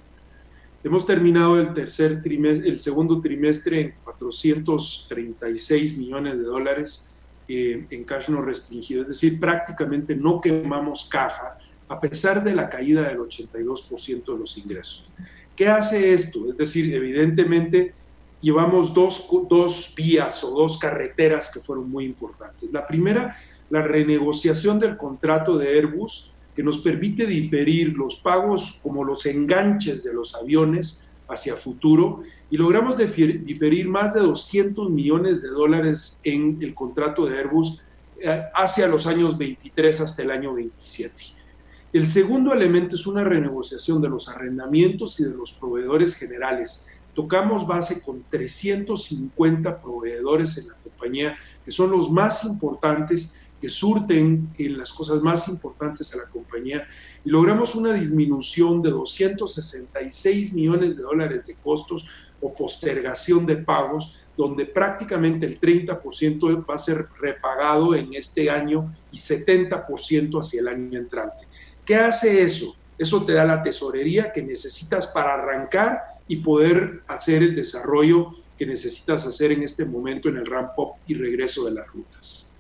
Hemos 0.84 1.06
terminado 1.06 1.58
el 1.58 1.72
tercer 1.72 2.20
trimestre, 2.20 2.68
el 2.68 2.78
segundo 2.78 3.18
trimestre 3.18 3.80
en 3.80 3.94
436 4.04 5.96
millones 5.96 6.36
de 6.36 6.44
dólares 6.44 7.14
eh, 7.48 7.86
en 7.88 8.04
cash 8.04 8.28
no 8.28 8.42
restringido. 8.42 9.00
Es 9.00 9.08
decir, 9.08 9.40
prácticamente 9.40 10.14
no 10.14 10.38
quemamos 10.38 11.06
caja 11.06 11.56
a 11.88 11.98
pesar 11.98 12.44
de 12.44 12.54
la 12.54 12.68
caída 12.68 13.08
del 13.08 13.20
82% 13.20 14.34
de 14.34 14.38
los 14.38 14.58
ingresos. 14.58 15.08
¿Qué 15.56 15.66
hace 15.66 16.12
esto? 16.12 16.50
Es 16.50 16.58
decir, 16.58 16.94
evidentemente 16.94 17.94
llevamos 18.46 18.94
dos, 18.94 19.92
vías 19.96 20.44
o 20.44 20.50
dos 20.50 20.78
carreteras 20.78 21.50
que 21.52 21.58
fueron 21.58 21.90
muy 21.90 22.04
importantes. 22.04 22.72
La 22.72 22.86
primera, 22.86 23.36
la 23.70 23.82
renegociación 23.82 24.78
del 24.78 24.96
contrato 24.96 25.58
de 25.58 25.70
Airbus, 25.70 26.30
que 26.54 26.62
nos 26.62 26.78
permite 26.78 27.26
diferir 27.26 27.94
los 27.94 28.14
pagos 28.14 28.78
como 28.84 29.02
los 29.02 29.26
enganches 29.26 30.04
de 30.04 30.14
los 30.14 30.36
aviones 30.36 31.08
hacia 31.28 31.56
futuro 31.56 32.20
y 32.48 32.56
logramos 32.56 32.96
diferir 32.96 33.88
más 33.88 34.14
de 34.14 34.20
200 34.20 34.90
millones 34.90 35.42
de 35.42 35.48
dólares 35.48 36.20
en 36.22 36.56
el 36.60 36.72
contrato 36.72 37.26
de 37.26 37.38
Airbus 37.38 37.80
eh, 38.20 38.44
hacia 38.54 38.86
los 38.86 39.08
años 39.08 39.36
23 39.36 40.02
hasta 40.02 40.22
el 40.22 40.30
año 40.30 40.54
27. 40.54 41.12
El 41.92 42.06
segundo 42.06 42.54
elemento 42.54 42.94
es 42.94 43.08
una 43.08 43.24
renegociación 43.24 44.00
de 44.00 44.08
los 44.08 44.28
arrendamientos 44.28 45.18
y 45.18 45.24
de 45.24 45.36
los 45.36 45.52
proveedores 45.52 46.14
generales. 46.14 46.86
Tocamos 47.16 47.66
base 47.66 48.02
con 48.02 48.24
350 48.28 49.80
proveedores 49.80 50.58
en 50.58 50.68
la 50.68 50.74
compañía, 50.74 51.34
que 51.64 51.70
son 51.70 51.90
los 51.90 52.10
más 52.10 52.44
importantes 52.44 53.48
que 53.58 53.70
surten 53.70 54.50
en 54.58 54.76
las 54.76 54.92
cosas 54.92 55.22
más 55.22 55.48
importantes 55.48 56.12
a 56.12 56.18
la 56.18 56.26
compañía 56.26 56.86
y 57.24 57.30
logramos 57.30 57.74
una 57.74 57.94
disminución 57.94 58.82
de 58.82 58.90
266 58.90 60.52
millones 60.52 60.94
de 60.94 61.02
dólares 61.02 61.46
de 61.46 61.54
costos 61.54 62.06
o 62.42 62.52
postergación 62.52 63.46
de 63.46 63.56
pagos, 63.56 64.26
donde 64.36 64.66
prácticamente 64.66 65.46
el 65.46 65.58
30% 65.58 66.66
va 66.68 66.74
a 66.74 66.78
ser 66.78 67.08
repagado 67.18 67.94
en 67.94 68.12
este 68.12 68.50
año 68.50 68.92
y 69.10 69.16
70% 69.16 70.38
hacia 70.38 70.60
el 70.60 70.68
año 70.68 70.98
entrante. 70.98 71.46
¿Qué 71.82 71.96
hace 71.96 72.42
eso? 72.42 72.76
Eso 72.98 73.24
te 73.24 73.32
da 73.32 73.46
la 73.46 73.62
tesorería 73.62 74.32
que 74.32 74.42
necesitas 74.42 75.06
para 75.06 75.32
arrancar 75.32 76.15
y 76.28 76.38
poder 76.38 77.02
hacer 77.06 77.42
el 77.42 77.54
desarrollo 77.54 78.32
que 78.58 78.66
necesitas 78.66 79.26
hacer 79.26 79.52
en 79.52 79.62
este 79.62 79.84
momento 79.84 80.28
en 80.28 80.38
el 80.38 80.46
ramp-up 80.46 80.94
y 81.06 81.14
regreso 81.14 81.66
de 81.66 81.72
las 81.72 81.86
rutas. 81.88 82.52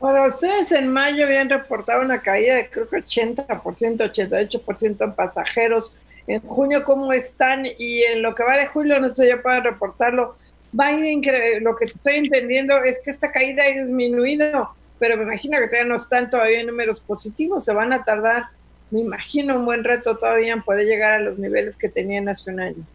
Ahora, 0.00 0.26
ustedes 0.26 0.72
en 0.72 0.88
mayo 0.88 1.24
habían 1.24 1.48
reportado 1.48 2.02
una 2.02 2.20
caída 2.20 2.56
de 2.56 2.68
creo 2.68 2.88
que 2.88 2.96
80%, 2.98 3.46
88% 3.46 5.04
en 5.04 5.12
pasajeros. 5.14 5.96
En 6.26 6.40
junio, 6.40 6.84
¿cómo 6.84 7.12
están? 7.12 7.64
Y 7.78 8.02
en 8.02 8.22
lo 8.22 8.34
que 8.34 8.42
va 8.44 8.56
de 8.56 8.66
julio, 8.66 8.98
no 9.00 9.08
sé, 9.08 9.28
yo 9.28 9.40
puedo 9.40 9.60
reportarlo. 9.60 10.36
Va 10.78 10.88
a 10.88 10.92
ir 10.92 11.22
lo 11.62 11.76
que 11.76 11.84
estoy 11.84 12.16
entendiendo 12.16 12.76
es 12.82 13.00
que 13.02 13.10
esta 13.10 13.30
caída 13.30 13.64
ha 13.64 13.68
disminuido, 13.68 14.70
pero 14.98 15.16
me 15.16 15.22
imagino 15.22 15.58
que 15.58 15.68
todavía 15.68 15.88
no 15.88 15.96
están 15.96 16.28
todavía 16.28 16.60
en 16.60 16.66
números 16.66 17.00
positivos, 17.00 17.64
se 17.64 17.72
van 17.72 17.92
a 17.92 18.02
tardar, 18.02 18.48
me 18.94 19.00
imagino 19.00 19.58
un 19.58 19.64
buen 19.64 19.82
reto 19.82 20.16
todavía 20.16 20.56
poder 20.64 20.86
llegar 20.86 21.14
a 21.14 21.20
los 21.20 21.40
niveles 21.40 21.74
que 21.74 21.88
tenían 21.88 22.28
hace 22.28 22.52
un 22.52 22.60
año. 22.60 22.86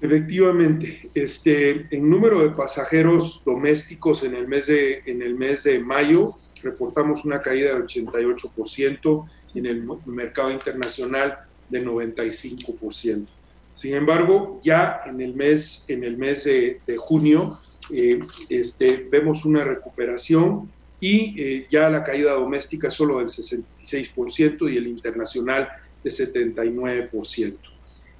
Efectivamente, 0.00 1.02
este, 1.12 1.88
en 1.90 2.08
número 2.08 2.40
de 2.40 2.50
pasajeros 2.50 3.42
domésticos 3.44 4.22
en 4.22 4.36
el 4.36 4.46
mes 4.46 4.68
de, 4.68 5.02
en 5.04 5.22
el 5.22 5.34
mes 5.34 5.64
de 5.64 5.80
mayo 5.80 6.36
reportamos 6.62 7.24
una 7.24 7.40
caída 7.40 7.74
de 7.74 7.82
88% 7.82 9.26
y 9.54 9.58
en 9.58 9.66
el 9.66 9.84
mercado 10.06 10.52
internacional 10.52 11.36
de 11.68 11.84
95%. 11.84 13.26
Sin 13.74 13.94
embargo, 13.94 14.58
ya 14.62 15.00
en 15.04 15.20
el 15.20 15.34
mes, 15.34 15.84
en 15.88 16.04
el 16.04 16.16
mes 16.16 16.44
de, 16.44 16.80
junio 16.96 17.58
eh, 17.90 18.20
este, 18.48 19.08
vemos 19.10 19.44
una 19.44 19.64
recuperación 19.64 20.70
y 21.02 21.34
eh, 21.36 21.66
ya 21.68 21.90
la 21.90 22.04
caída 22.04 22.32
doméstica 22.34 22.86
es 22.86 22.94
solo 22.94 23.18
del 23.18 23.26
66% 23.26 24.72
y 24.72 24.76
el 24.76 24.86
internacional 24.86 25.68
de 26.02 26.10
79%. 26.10 27.56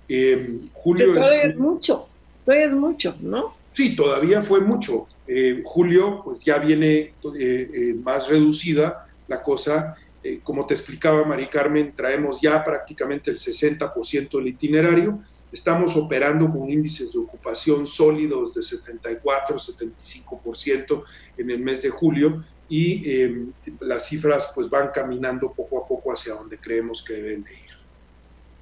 Eh, 0.08 0.58
julio 0.72 1.14
todavía 1.14 1.42
es, 1.44 1.56
mucho, 1.56 2.08
todavía 2.44 2.66
es 2.66 2.74
mucho, 2.74 3.16
¿no? 3.20 3.54
Sí, 3.72 3.94
todavía 3.94 4.42
fue 4.42 4.60
mucho. 4.60 5.06
Eh, 5.28 5.62
julio, 5.64 6.22
pues 6.24 6.44
ya 6.44 6.58
viene 6.58 7.14
eh, 7.38 7.94
más 8.02 8.28
reducida 8.28 9.06
la 9.28 9.40
cosa. 9.40 9.96
como 10.42 10.66
te 10.66 10.74
explicaba 10.74 11.24
Mari 11.24 11.46
Carmen, 11.46 11.92
traemos 11.96 12.40
ya 12.40 12.64
prácticamente 12.64 13.30
el 13.30 13.36
60% 13.36 14.38
del 14.38 14.48
itinerario. 14.48 15.20
Estamos 15.52 15.96
operando 15.96 16.50
con 16.50 16.68
índices 16.68 17.12
de 17.12 17.20
ocupación 17.20 17.86
sólidos 17.86 18.54
de 18.54 18.62
74, 18.62 19.56
75% 19.56 21.04
en 21.36 21.50
el 21.50 21.60
mes 21.60 21.82
de 21.82 21.90
julio 21.90 22.42
y 22.74 23.52
las 23.80 24.06
cifras 24.06 24.50
pues 24.54 24.70
van 24.70 24.88
caminando 24.94 25.52
poco 25.52 25.84
a 25.84 25.86
poco 25.86 26.10
hacia 26.10 26.32
donde 26.32 26.56
creemos 26.56 27.04
que 27.04 27.12
deben 27.12 27.44
de 27.44 27.52
ir. 27.52 27.72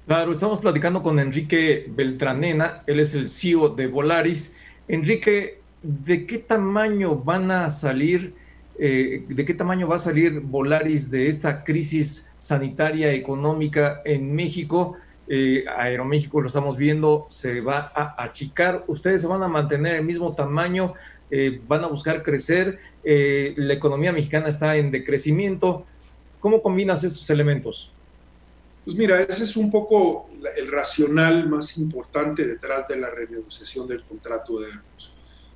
Claro, 0.05 0.33
estamos 0.33 0.59
platicando 0.59 1.01
con 1.01 1.17
Enrique 1.17 1.85
Beltranena, 1.87 2.83
él 2.87 2.99
es 2.99 3.13
el 3.13 3.29
CEO 3.29 3.69
de 3.69 3.87
Volaris. 3.87 4.53
Enrique, 4.89 5.61
¿de 5.81 6.25
qué 6.25 6.39
tamaño 6.39 7.15
van 7.15 7.51
a 7.51 7.69
salir, 7.69 8.33
eh, 8.77 9.23
de 9.29 9.45
qué 9.45 9.53
tamaño 9.53 9.87
va 9.87 9.95
a 9.95 9.99
salir 9.99 10.41
Volaris 10.41 11.09
de 11.09 11.29
esta 11.29 11.63
crisis 11.63 12.33
sanitaria 12.35 13.13
económica 13.13 14.01
en 14.03 14.35
México? 14.35 14.97
Eh, 15.29 15.63
Aeroméxico 15.77 16.41
lo 16.41 16.47
estamos 16.47 16.75
viendo, 16.75 17.27
se 17.29 17.61
va 17.61 17.89
a 17.95 18.21
achicar. 18.21 18.83
¿Ustedes 18.87 19.21
se 19.21 19.27
van 19.27 19.41
a 19.41 19.47
mantener 19.47 19.95
el 19.95 20.03
mismo 20.03 20.35
tamaño? 20.35 20.95
Eh, 21.31 21.61
¿Van 21.65 21.83
a 21.83 21.87
buscar 21.87 22.21
crecer? 22.21 22.77
Eh, 23.03 23.53
la 23.55 23.73
economía 23.73 24.11
mexicana 24.11 24.49
está 24.49 24.75
en 24.75 24.91
decrecimiento. 24.91 25.85
¿Cómo 26.41 26.61
combinas 26.61 27.03
esos 27.05 27.29
elementos? 27.29 27.93
Pues 28.83 28.97
mira, 28.97 29.21
ese 29.21 29.45
es 29.45 29.55
un 29.55 29.71
poco 29.71 30.29
el 30.57 30.69
racional 30.69 31.47
más 31.47 31.77
importante 31.77 32.45
detrás 32.45 32.87
de 32.87 32.97
la 32.97 33.09
renegociación 33.09 33.87
del 33.87 34.03
contrato 34.03 34.59
de 34.59 34.67
Airbus. 34.67 35.13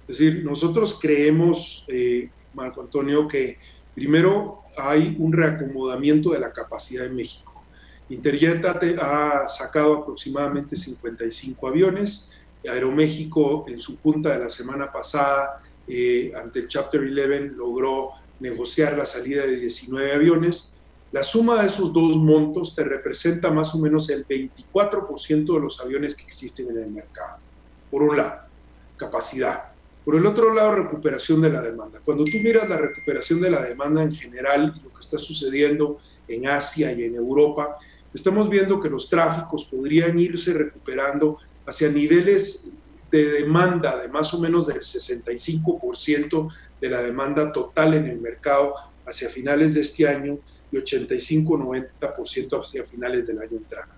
Es 0.07 0.19
decir, 0.19 0.45
nosotros 0.45 0.97
creemos, 1.01 1.83
eh, 1.87 2.29
Marco 2.53 2.81
Antonio, 2.81 3.27
que 3.27 3.57
primero 3.93 4.61
hay 4.77 5.15
un 5.19 5.33
reacomodamiento 5.33 6.29
de 6.29 6.39
la 6.39 6.53
capacidad 6.53 7.05
en 7.05 7.15
México. 7.15 7.63
Interjet 8.09 8.63
ha 9.01 9.47
sacado 9.47 9.95
aproximadamente 9.95 10.75
55 10.75 11.67
aviones. 11.67 12.31
Aeroméxico, 12.67 13.65
en 13.67 13.79
su 13.79 13.97
punta 13.97 14.29
de 14.29 14.39
la 14.39 14.49
semana 14.49 14.91
pasada, 14.91 15.61
eh, 15.87 16.31
ante 16.35 16.59
el 16.59 16.67
Chapter 16.67 17.01
11, 17.01 17.39
logró 17.55 18.11
negociar 18.39 18.97
la 18.97 19.05
salida 19.05 19.45
de 19.45 19.59
19 19.59 20.13
aviones 20.13 20.75
la 21.15 21.23
suma 21.23 21.61
de 21.61 21.67
esos 21.67 21.93
dos 21.93 22.17
montos 22.17 22.75
te 22.75 22.83
representa 22.83 23.49
más 23.49 23.73
o 23.73 23.77
menos 23.77 24.09
el 24.09 24.27
24% 24.27 25.53
de 25.53 25.59
los 25.61 25.79
aviones 25.79 26.13
que 26.13 26.23
existen 26.23 26.69
en 26.71 26.77
el 26.77 26.91
mercado. 26.91 27.37
Por 27.89 28.03
un 28.03 28.17
lado, 28.17 28.41
capacidad. 28.97 29.63
Por 30.03 30.17
el 30.17 30.25
otro 30.25 30.53
lado, 30.53 30.73
recuperación 30.73 31.41
de 31.41 31.49
la 31.51 31.61
demanda. 31.61 32.01
Cuando 32.03 32.25
tú 32.25 32.37
miras 32.39 32.67
la 32.67 32.77
recuperación 32.77 33.39
de 33.39 33.49
la 33.49 33.61
demanda 33.61 34.03
en 34.03 34.13
general 34.13 34.77
lo 34.83 34.93
que 34.93 34.99
está 34.99 35.17
sucediendo 35.17 35.97
en 36.27 36.49
Asia 36.49 36.91
y 36.91 37.05
en 37.05 37.15
Europa, 37.15 37.77
estamos 38.13 38.49
viendo 38.49 38.81
que 38.81 38.89
los 38.89 39.07
tráficos 39.09 39.63
podrían 39.71 40.19
irse 40.19 40.53
recuperando 40.53 41.37
hacia 41.65 41.89
niveles 41.89 42.67
de 43.15 43.31
demanda 43.41 43.97
de 43.97 44.07
más 44.09 44.33
o 44.33 44.39
menos 44.39 44.67
del 44.67 44.79
65% 44.79 46.53
de 46.81 46.89
la 46.89 47.01
demanda 47.01 47.51
total 47.51 47.93
en 47.93 48.07
el 48.07 48.19
mercado 48.19 48.75
hacia 49.05 49.29
finales 49.29 49.73
de 49.75 49.81
este 49.81 50.07
año 50.07 50.39
85-90% 50.71 52.59
hacia 52.59 52.83
finales 52.83 53.27
del 53.27 53.39
año 53.39 53.57
entrante. 53.57 53.93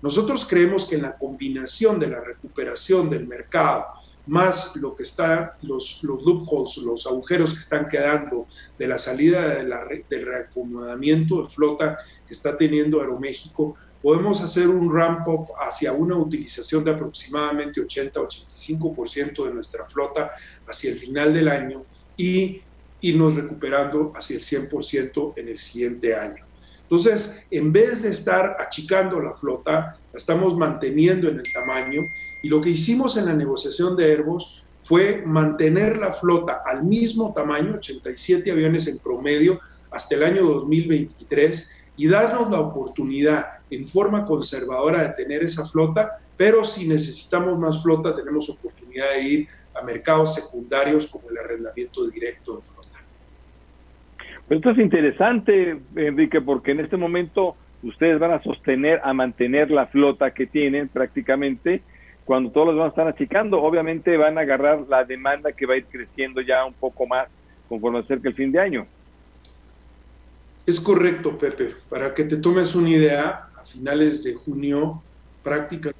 Nosotros 0.00 0.46
creemos 0.46 0.86
que 0.86 0.96
en 0.96 1.02
la 1.02 1.16
combinación 1.16 1.98
de 1.98 2.08
la 2.08 2.20
recuperación 2.20 3.10
del 3.10 3.26
mercado 3.26 3.86
más 4.26 4.76
lo 4.76 4.94
que 4.94 5.02
está, 5.02 5.54
los, 5.62 6.02
los 6.02 6.22
loopholes, 6.22 6.76
los 6.78 7.06
agujeros 7.06 7.54
que 7.54 7.60
están 7.60 7.88
quedando 7.88 8.46
de 8.78 8.86
la 8.86 8.98
salida 8.98 9.48
de 9.48 9.64
la, 9.64 9.84
del 10.08 10.26
reacomodamiento 10.26 11.42
de 11.42 11.48
flota 11.48 11.96
que 12.26 12.34
está 12.34 12.56
teniendo 12.56 13.00
Aeroméxico, 13.00 13.76
podemos 14.02 14.40
hacer 14.40 14.68
un 14.68 14.94
ramp 14.94 15.26
up 15.28 15.48
hacia 15.60 15.92
una 15.92 16.16
utilización 16.16 16.84
de 16.84 16.92
aproximadamente 16.92 17.80
80-85% 17.80 19.46
de 19.46 19.54
nuestra 19.54 19.86
flota 19.86 20.30
hacia 20.66 20.90
el 20.90 20.98
final 20.98 21.34
del 21.34 21.48
año 21.48 21.84
y 22.16 22.62
irnos 23.00 23.34
recuperando 23.34 24.12
hacia 24.14 24.36
el 24.36 24.42
100% 24.42 25.32
en 25.36 25.48
el 25.48 25.58
siguiente 25.58 26.14
año. 26.14 26.44
Entonces, 26.82 27.44
en 27.50 27.70
vez 27.72 28.02
de 28.02 28.08
estar 28.08 28.56
achicando 28.58 29.20
la 29.20 29.34
flota, 29.34 29.98
la 30.12 30.16
estamos 30.16 30.56
manteniendo 30.56 31.28
en 31.28 31.38
el 31.38 31.52
tamaño 31.52 32.00
y 32.42 32.48
lo 32.48 32.60
que 32.60 32.70
hicimos 32.70 33.16
en 33.18 33.26
la 33.26 33.34
negociación 33.34 33.94
de 33.96 34.10
Airbus 34.10 34.64
fue 34.82 35.22
mantener 35.26 35.98
la 35.98 36.14
flota 36.14 36.62
al 36.64 36.84
mismo 36.84 37.34
tamaño, 37.34 37.74
87 37.76 38.50
aviones 38.50 38.88
en 38.88 38.98
promedio, 39.00 39.60
hasta 39.90 40.14
el 40.14 40.22
año 40.22 40.44
2023 40.44 41.72
y 41.98 42.08
darnos 42.08 42.50
la 42.50 42.60
oportunidad 42.60 43.58
en 43.68 43.86
forma 43.86 44.24
conservadora 44.24 45.02
de 45.02 45.24
tener 45.24 45.42
esa 45.42 45.66
flota, 45.66 46.12
pero 46.36 46.64
si 46.64 46.88
necesitamos 46.88 47.58
más 47.58 47.82
flota 47.82 48.14
tenemos 48.14 48.48
oportunidad 48.48 49.10
de 49.16 49.22
ir 49.22 49.48
a 49.74 49.84
mercados 49.84 50.34
secundarios 50.34 51.08
como 51.08 51.28
el 51.28 51.36
arrendamiento 51.36 52.06
directo 52.08 52.56
de 52.56 52.62
flota. 52.62 52.98
Esto 54.48 54.70
es 54.70 54.78
interesante, 54.78 55.80
Enrique, 55.96 56.40
porque 56.40 56.70
en 56.70 56.80
este 56.80 56.96
momento 56.96 57.56
ustedes 57.82 58.18
van 58.18 58.30
a 58.30 58.42
sostener, 58.42 59.00
a 59.02 59.12
mantener 59.12 59.70
la 59.70 59.86
flota 59.88 60.30
que 60.30 60.46
tienen 60.46 60.88
prácticamente, 60.88 61.82
cuando 62.24 62.50
todos 62.50 62.68
los 62.68 62.76
demás 62.76 62.90
están 62.90 63.08
achicando, 63.08 63.60
obviamente 63.60 64.16
van 64.16 64.38
a 64.38 64.42
agarrar 64.42 64.80
la 64.88 65.04
demanda 65.04 65.52
que 65.52 65.66
va 65.66 65.74
a 65.74 65.78
ir 65.78 65.86
creciendo 65.86 66.40
ya 66.42 66.64
un 66.64 66.74
poco 66.74 67.06
más 67.06 67.28
conforme 67.68 67.98
acerca 67.98 68.28
el 68.28 68.34
fin 68.34 68.52
de 68.52 68.60
año. 68.60 68.86
Es 70.68 70.78
correcto, 70.80 71.38
Pepe. 71.38 71.74
Para 71.88 72.12
que 72.12 72.24
te 72.24 72.36
tomes 72.36 72.74
una 72.74 72.90
idea, 72.90 73.48
a 73.56 73.64
finales 73.64 74.22
de 74.22 74.34
junio, 74.34 75.02
prácticamente 75.42 75.94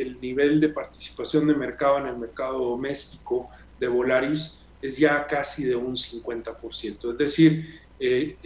el 0.00 0.20
nivel 0.20 0.60
de 0.60 0.68
participación 0.68 1.48
de 1.48 1.56
mercado 1.56 1.98
en 1.98 2.06
el 2.06 2.16
mercado 2.16 2.60
doméstico 2.60 3.50
de 3.80 3.88
Volaris 3.88 4.60
es 4.80 4.98
ya 4.98 5.26
casi 5.26 5.64
de 5.64 5.74
un 5.74 5.96
50%. 5.96 7.10
Es 7.10 7.18
decir, 7.18 7.80
eh, 7.98 8.36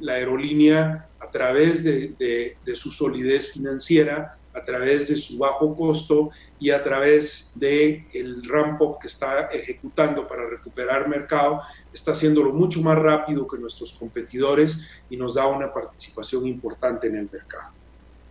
la 0.00 0.14
aerolínea 0.14 1.10
a 1.20 1.30
través 1.30 1.84
de, 1.84 2.56
su 2.74 2.90
solidez 2.90 3.52
financiera, 3.52 4.38
a 4.54 4.64
través 4.64 5.08
de 5.08 5.16
su 5.16 5.38
bajo 5.38 5.74
costo 5.74 6.30
y 6.58 6.70
a 6.70 6.82
través 6.82 7.52
del 7.56 8.04
el 8.12 8.44
ramp-up 8.44 8.98
que 9.00 9.06
está 9.06 9.46
ejecutando 9.52 10.26
para 10.26 10.48
recuperar 10.48 11.08
mercado, 11.08 11.60
está 11.92 12.12
haciéndolo 12.12 12.52
mucho 12.52 12.80
más 12.82 12.98
rápido 12.98 13.46
que 13.46 13.58
nuestros 13.58 13.92
competidores 13.92 14.88
y 15.08 15.16
nos 15.16 15.34
da 15.34 15.46
una 15.46 15.72
participación 15.72 16.46
importante 16.46 17.06
en 17.06 17.16
el 17.16 17.28
mercado. 17.30 17.72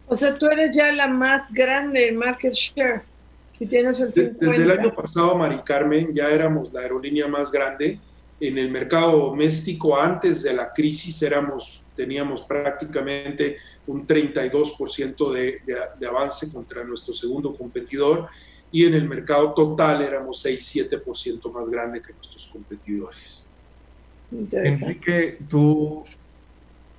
O 0.07 0.15
sea, 0.15 0.38
tú 0.38 0.48
eres 0.48 0.76
ya 0.76 0.91
la 0.91 1.07
más 1.07 1.52
grande 1.53 2.10
en 2.10 2.18
market 2.18 2.53
share. 2.53 3.03
Si 3.52 3.65
tienes 3.65 3.99
el 3.99 4.11
50. 4.11 4.45
Desde 4.45 4.64
el 4.64 4.72
año 4.72 4.91
pasado, 4.91 5.35
Mari 5.35 5.60
Carmen, 5.64 6.14
ya 6.14 6.30
éramos 6.30 6.73
la 6.73 6.81
aerolínea 6.81 7.27
más 7.27 7.52
grande 7.52 7.99
en 8.41 8.57
el 8.57 8.72
mercado 8.72 9.18
doméstico 9.27 9.98
antes 9.98 10.41
de 10.43 10.53
la 10.53 10.73
crisis 10.73 11.22
éramos, 11.22 11.81
teníamos 12.02 12.41
prácticamente 12.41 13.57
un 13.86 14.07
32% 14.07 15.32
de, 15.32 15.61
de, 15.99 16.07
avance 16.07 16.52
contra 16.52 16.84
nuestro 16.84 17.14
segundo 17.14 17.56
competidor 17.56 18.28
y 18.72 18.86
en 18.86 18.95
el 18.95 19.07
mercado 19.07 19.53
total 19.53 20.02
éramos 20.02 20.44
6-7% 20.44 21.53
más 21.53 21.69
grande 21.69 22.02
que 22.02 22.11
nuestros 22.11 22.48
competidores. 22.48 23.45
Enrique, 24.52 25.38
tu, 25.48 26.03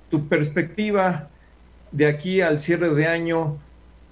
tu 0.09 0.25
perspectiva 0.25 1.29
de 1.91 2.05
aquí 2.05 2.39
al 2.39 2.57
cierre 2.57 2.93
de 2.93 3.05
año, 3.05 3.57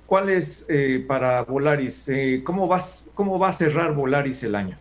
¿cuál 0.07 0.29
es 0.29 0.65
eh, 0.67 1.05
para 1.07 1.43
Volaris? 1.43 2.09
Eh, 2.09 2.41
¿cómo, 2.43 2.67
vas, 2.67 3.09
¿Cómo 3.13 3.39
va 3.39 3.47
a 3.47 3.53
cerrar 3.53 3.95
Volaris 3.95 4.43
el 4.43 4.55
año? 4.55 4.77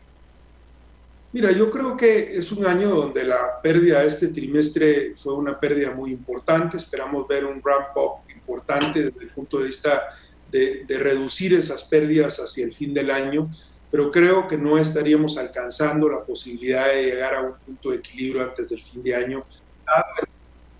Mira, 1.32 1.52
yo 1.52 1.70
creo 1.70 1.96
que 1.96 2.36
es 2.36 2.50
un 2.50 2.66
año 2.66 2.88
donde 2.88 3.22
la 3.22 3.60
pérdida 3.62 4.00
de 4.00 4.08
este 4.08 4.28
trimestre 4.28 5.14
fue 5.16 5.34
una 5.34 5.58
pérdida 5.58 5.92
muy 5.92 6.10
importante. 6.10 6.76
Esperamos 6.76 7.28
ver 7.28 7.44
un 7.44 7.62
ramp-up 7.64 8.28
importante 8.34 9.04
desde 9.04 9.22
el 9.22 9.30
punto 9.30 9.58
de 9.58 9.66
vista 9.66 10.08
de, 10.50 10.84
reducir 10.88 11.54
esas 11.54 11.84
pérdidas 11.84 12.38
hacia 12.38 12.64
el 12.64 12.74
fin 12.74 12.92
del 12.92 13.12
año, 13.12 13.48
pero 13.92 14.10
creo 14.10 14.48
que 14.48 14.58
no 14.58 14.76
estaríamos 14.76 15.38
alcanzando 15.38 16.08
la 16.08 16.24
posibilidad 16.24 16.88
de 16.88 17.04
llegar 17.04 17.34
a 17.34 17.42
un 17.42 17.54
punto 17.64 17.90
de 17.90 17.98
equilibrio 17.98 18.42
antes 18.42 18.68
del 18.68 18.82
fin 18.82 19.00
de 19.00 19.14
año, 19.14 19.44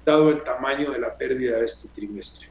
dado 0.05 0.31
el, 0.31 0.43
tamaño 0.43 0.91
de 0.91 0.99
la 0.99 1.17
pérdida 1.17 1.59
de 1.59 1.65
este 1.65 1.89
trimestre. 1.89 2.49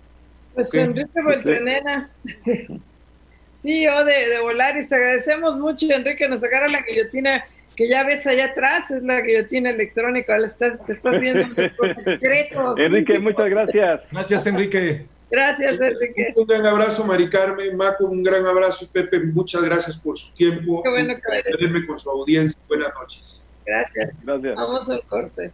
Pues 0.53 0.73
Enrique 0.73 1.21
Beltranena, 1.21 2.09
CEO 3.61 4.05
de, 4.05 4.29
de 4.29 4.39
Volaris, 4.41 4.87
te 4.87 4.95
agradecemos 4.95 5.57
mucho, 5.57 5.85
Enrique, 5.89 6.29
nos 6.29 6.41
agarra 6.45 6.69
la 6.69 6.81
guillotina 6.81 7.43
que 7.79 7.87
ya 7.87 8.03
ves 8.03 8.27
allá 8.27 8.47
atrás, 8.47 8.91
es 8.91 9.03
la 9.03 9.21
guillotina 9.21 9.69
electrónica, 9.69 10.35
estás, 10.35 10.83
te 10.83 10.91
estás 10.91 11.17
viendo 11.17 11.47
los 11.79 12.03
secretos. 12.03 12.77
Enrique, 12.77 13.17
muchas 13.19 13.49
gracias. 13.49 14.01
Gracias, 14.11 14.47
Enrique. 14.47 15.05
Gracias, 15.31 15.79
Enrique. 15.79 16.33
Un 16.35 16.45
gran 16.45 16.65
abrazo, 16.65 17.05
Mari 17.05 17.29
Carmen, 17.29 17.77
Maco, 17.77 18.03
un 18.03 18.21
gran 18.21 18.45
abrazo, 18.45 18.85
Pepe, 18.91 19.21
muchas 19.21 19.63
gracias 19.63 19.97
por 19.97 20.17
su 20.17 20.29
tiempo. 20.33 20.83
Qué 20.83 20.89
bueno 20.89 21.15
que 21.15 21.87
con 21.87 21.97
su 21.97 22.09
audiencia. 22.09 22.59
Buenas 22.67 22.93
noches. 22.99 23.49
Gracias. 23.65 24.09
Gracias. 24.23 24.55
Vamos 24.57 24.89
al 24.89 25.01
corte. 25.03 25.53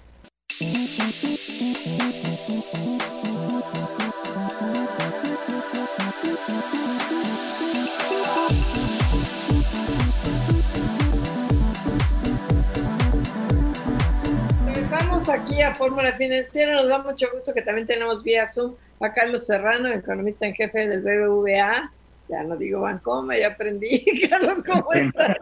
Aquí 15.15 15.61
a 15.61 15.73
Fórmula 15.73 16.13
Financiera. 16.13 16.73
Nos 16.73 16.89
da 16.89 16.97
mucho 16.97 17.27
gusto 17.33 17.53
que 17.53 17.61
también 17.61 17.87
tenemos 17.87 18.21
vía 18.21 18.45
Zoom 18.45 18.75
a 18.99 19.13
Carlos 19.13 19.45
Serrano, 19.45 19.87
economista 19.87 20.45
en 20.45 20.53
jefe 20.53 20.87
del 20.87 21.01
BBVA. 21.01 21.91
Ya 22.27 22.43
no 22.43 22.57
digo 22.57 22.81
Bancoma, 22.81 23.37
ya 23.37 23.47
aprendí. 23.47 24.03
Carlos, 24.29 24.61
¿cómo 24.63 24.91
estás? 24.91 25.37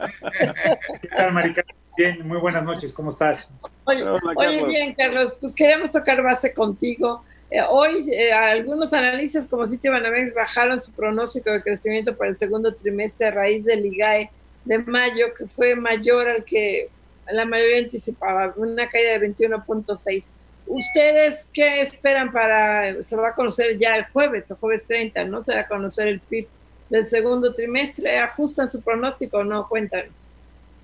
¿Qué 1.02 1.08
tal, 1.08 1.34
Marica? 1.34 1.64
Bien, 1.98 2.28
muy 2.28 2.38
buenas 2.38 2.64
noches, 2.64 2.94
¿cómo 2.94 3.10
estás? 3.10 3.50
Oye, 3.86 4.64
bien, 4.66 4.94
Carlos, 4.94 5.34
pues 5.40 5.54
queríamos 5.54 5.92
tocar 5.92 6.22
base 6.22 6.54
contigo. 6.54 7.24
Eh, 7.50 7.62
hoy 7.68 8.00
eh, 8.12 8.32
algunos 8.32 8.94
analistas 8.94 9.48
como 9.48 9.66
Sitio 9.66 9.92
Banamex 9.92 10.36
bajaron 10.36 10.80
su 10.80 10.94
pronóstico 10.94 11.52
de 11.52 11.64
crecimiento 11.64 12.16
para 12.16 12.30
el 12.30 12.38
segundo 12.38 12.76
trimestre 12.76 13.28
a 13.28 13.32
raíz 13.32 13.66
del 13.66 13.86
IGAE 13.88 14.30
de 14.66 14.78
mayo, 14.80 15.34
que 15.36 15.48
fue 15.48 15.76
mayor 15.76 16.28
al 16.28 16.44
que 16.44 16.90
la 17.32 17.46
mayoría 17.46 17.80
anticipaba 17.80 18.54
una 18.58 18.88
caída 18.88 19.18
de 19.18 19.34
21.6. 19.36 20.32
¿Ustedes 20.66 21.50
qué 21.54 21.82
esperan 21.82 22.32
para, 22.32 23.04
se 23.04 23.16
va 23.16 23.30
a 23.30 23.34
conocer 23.34 23.78
ya 23.78 23.96
el 23.96 24.06
jueves, 24.06 24.50
el 24.50 24.58
jueves 24.58 24.86
30, 24.86 25.26
¿no? 25.26 25.44
Se 25.44 25.54
va 25.54 25.62
a 25.62 25.68
conocer 25.68 26.08
el 26.08 26.20
PIB 26.20 26.48
del 26.90 27.06
segundo 27.06 27.54
trimestre. 27.54 28.18
¿Ajustan 28.18 28.70
su 28.70 28.82
pronóstico 28.82 29.40
o 29.40 29.44
no? 29.44 29.68
Cuéntanos. 29.68 30.30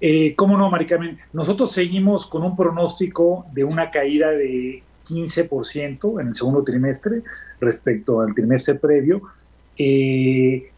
Eh, 0.01 0.33
¿Cómo 0.35 0.57
no, 0.57 0.69
Maricarmen? 0.69 1.19
Nosotros 1.33 1.71
seguimos 1.71 2.25
con 2.25 2.43
un 2.43 2.55
pronóstico 2.55 3.45
de 3.53 3.63
una 3.63 3.91
caída 3.91 4.31
de 4.31 4.83
15% 5.07 6.21
en 6.21 6.27
el 6.27 6.33
segundo 6.33 6.63
trimestre 6.63 7.21
respecto 7.59 8.21
al 8.21 8.33
trimestre 8.33 8.75
previo. 8.75 9.21
Eh, 9.77 10.69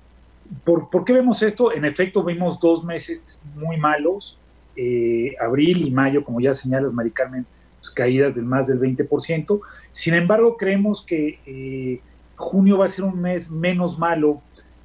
¿por, 0.64 0.90
¿Por 0.90 1.04
qué 1.06 1.14
vemos 1.14 1.42
esto? 1.44 1.74
En 1.74 1.86
efecto, 1.86 2.24
vimos 2.24 2.60
dos 2.60 2.84
meses 2.84 3.42
muy 3.56 3.78
malos 3.78 4.38
eh, 4.76 5.36
abril 5.40 5.88
y 5.88 5.92
mayo, 5.92 6.24
como 6.24 6.40
ya 6.40 6.54
señalas, 6.54 6.94
Mari 6.94 7.12
Carmen, 7.12 7.46
pues, 7.80 7.90
caídas 7.92 8.36
del 8.36 8.46
más 8.46 8.68
del 8.68 8.80
20%. 8.80 9.60
Sin 9.92 10.14
embargo, 10.14 10.56
creemos 10.56 11.06
que 11.06 11.40
eh, 11.46 12.02
junio 12.36 12.78
va 12.78 12.86
a 12.86 12.90
ser 12.90 13.06
un 13.06 13.20
mes 13.20 13.50
menos 13.50 13.98
malo 13.98 14.42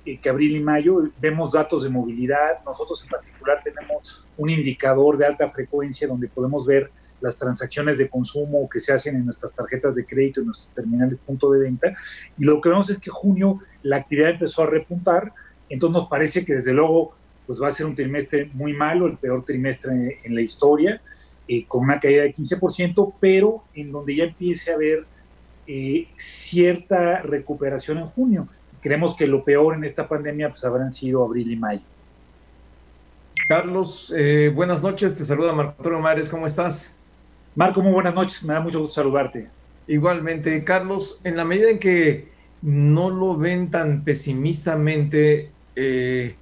eh, 0.07 0.19
que 0.19 0.29
abril 0.29 0.57
y 0.57 0.61
mayo. 0.61 1.11
Vemos 1.21 1.53
datos 1.53 1.83
de 1.83 1.91
movilidad. 1.91 2.63
Nosotros 2.65 3.03
en 3.03 3.11
particular 3.11 3.61
tenemos 3.63 4.27
un 4.37 4.51
indicador 4.51 5.19
de 5.19 5.27
alta 5.27 5.49
frecuencia 5.49 6.07
donde 6.07 6.29
podemos 6.29 6.65
ver 6.65 6.91
las 7.21 7.37
transacciones 7.37 7.99
de 7.99 8.09
consumo 8.09 8.69
que 8.69 8.79
se 8.79 8.93
hacen 8.93 9.17
en 9.17 9.25
nuestras 9.25 9.53
tarjetas 9.55 9.97
de 9.97 10.07
crédito, 10.07 10.41
en 10.41 10.47
nuestros 10.47 10.73
terminales 10.75 11.19
punto 11.27 11.51
de 11.51 11.61
venta. 11.61 11.95
Y 12.39 12.45
lo 12.45 12.61
que 12.61 12.69
vemos 12.69 12.89
es 12.89 12.99
que 12.99 13.11
junio 13.11 13.59
la 13.83 13.97
actividad 13.97 14.31
empezó 14.31 14.63
a 14.63 14.67
repuntar. 14.67 15.33
Entonces 15.69 15.95
nos 15.95 16.09
parece 16.09 16.45
que 16.45 16.55
desde 16.55 16.73
luego 16.73 17.15
pues 17.47 17.63
va 17.63 17.69
a 17.69 17.73
ser 17.73 17.87
un 17.87 17.95
trimestre 17.95 18.51
muy 18.53 18.73
malo, 18.73 19.07
el 19.07 19.17
peor 19.17 19.45
trimestre 19.45 20.21
en 20.23 20.35
la 20.35 20.41
historia, 20.41 21.01
eh, 21.49 21.65
con 21.67 21.85
una 21.85 22.01
caída 22.01 22.23
de 22.23 22.35
15%, 22.35 23.15
pero 23.21 23.65
en 23.75 23.93
donde 23.93 24.17
ya 24.17 24.25
empiece 24.25 24.73
a 24.73 24.75
haber 24.75 25.07
eh, 25.67 26.09
cierta 26.17 27.23
recuperación 27.23 27.99
en 27.99 28.07
junio. 28.07 28.49
Creemos 28.81 29.17
que 29.17 29.27
lo 29.27 29.45
peor 29.45 29.75
en 29.75 29.85
esta 29.85 30.09
pandemia 30.09 30.49
pues 30.51 30.65
habrán 30.65 30.93
sido 30.93 31.25
abril 31.25 31.51
y 31.51 31.57
mayo. 31.57 31.83
Carlos, 33.49 34.13
eh, 34.17 34.51
buenas 34.53 34.83
noches, 34.83 35.17
te 35.17 35.25
saluda 35.25 35.53
Marco 35.53 35.75
Antonio 35.79 36.01
Mares, 36.01 36.29
¿cómo 36.29 36.47
estás? 36.47 36.97
Marco, 37.55 37.81
muy 37.81 37.93
buenas 37.93 38.15
noches, 38.15 38.43
me 38.43 38.55
da 38.55 38.61
mucho 38.61 38.81
gusto 38.81 38.95
saludarte. 38.95 39.49
Igualmente, 39.87 40.65
Carlos, 40.65 41.21
en 41.23 41.37
la 41.37 41.45
medida 41.45 41.71
en 41.71 41.79
que 41.79 42.29
no 42.61 43.09
lo 43.09 43.37
ven 43.37 43.71
tan 43.71 44.03
pesimistamente, 44.03 45.51
eh, 45.77 46.35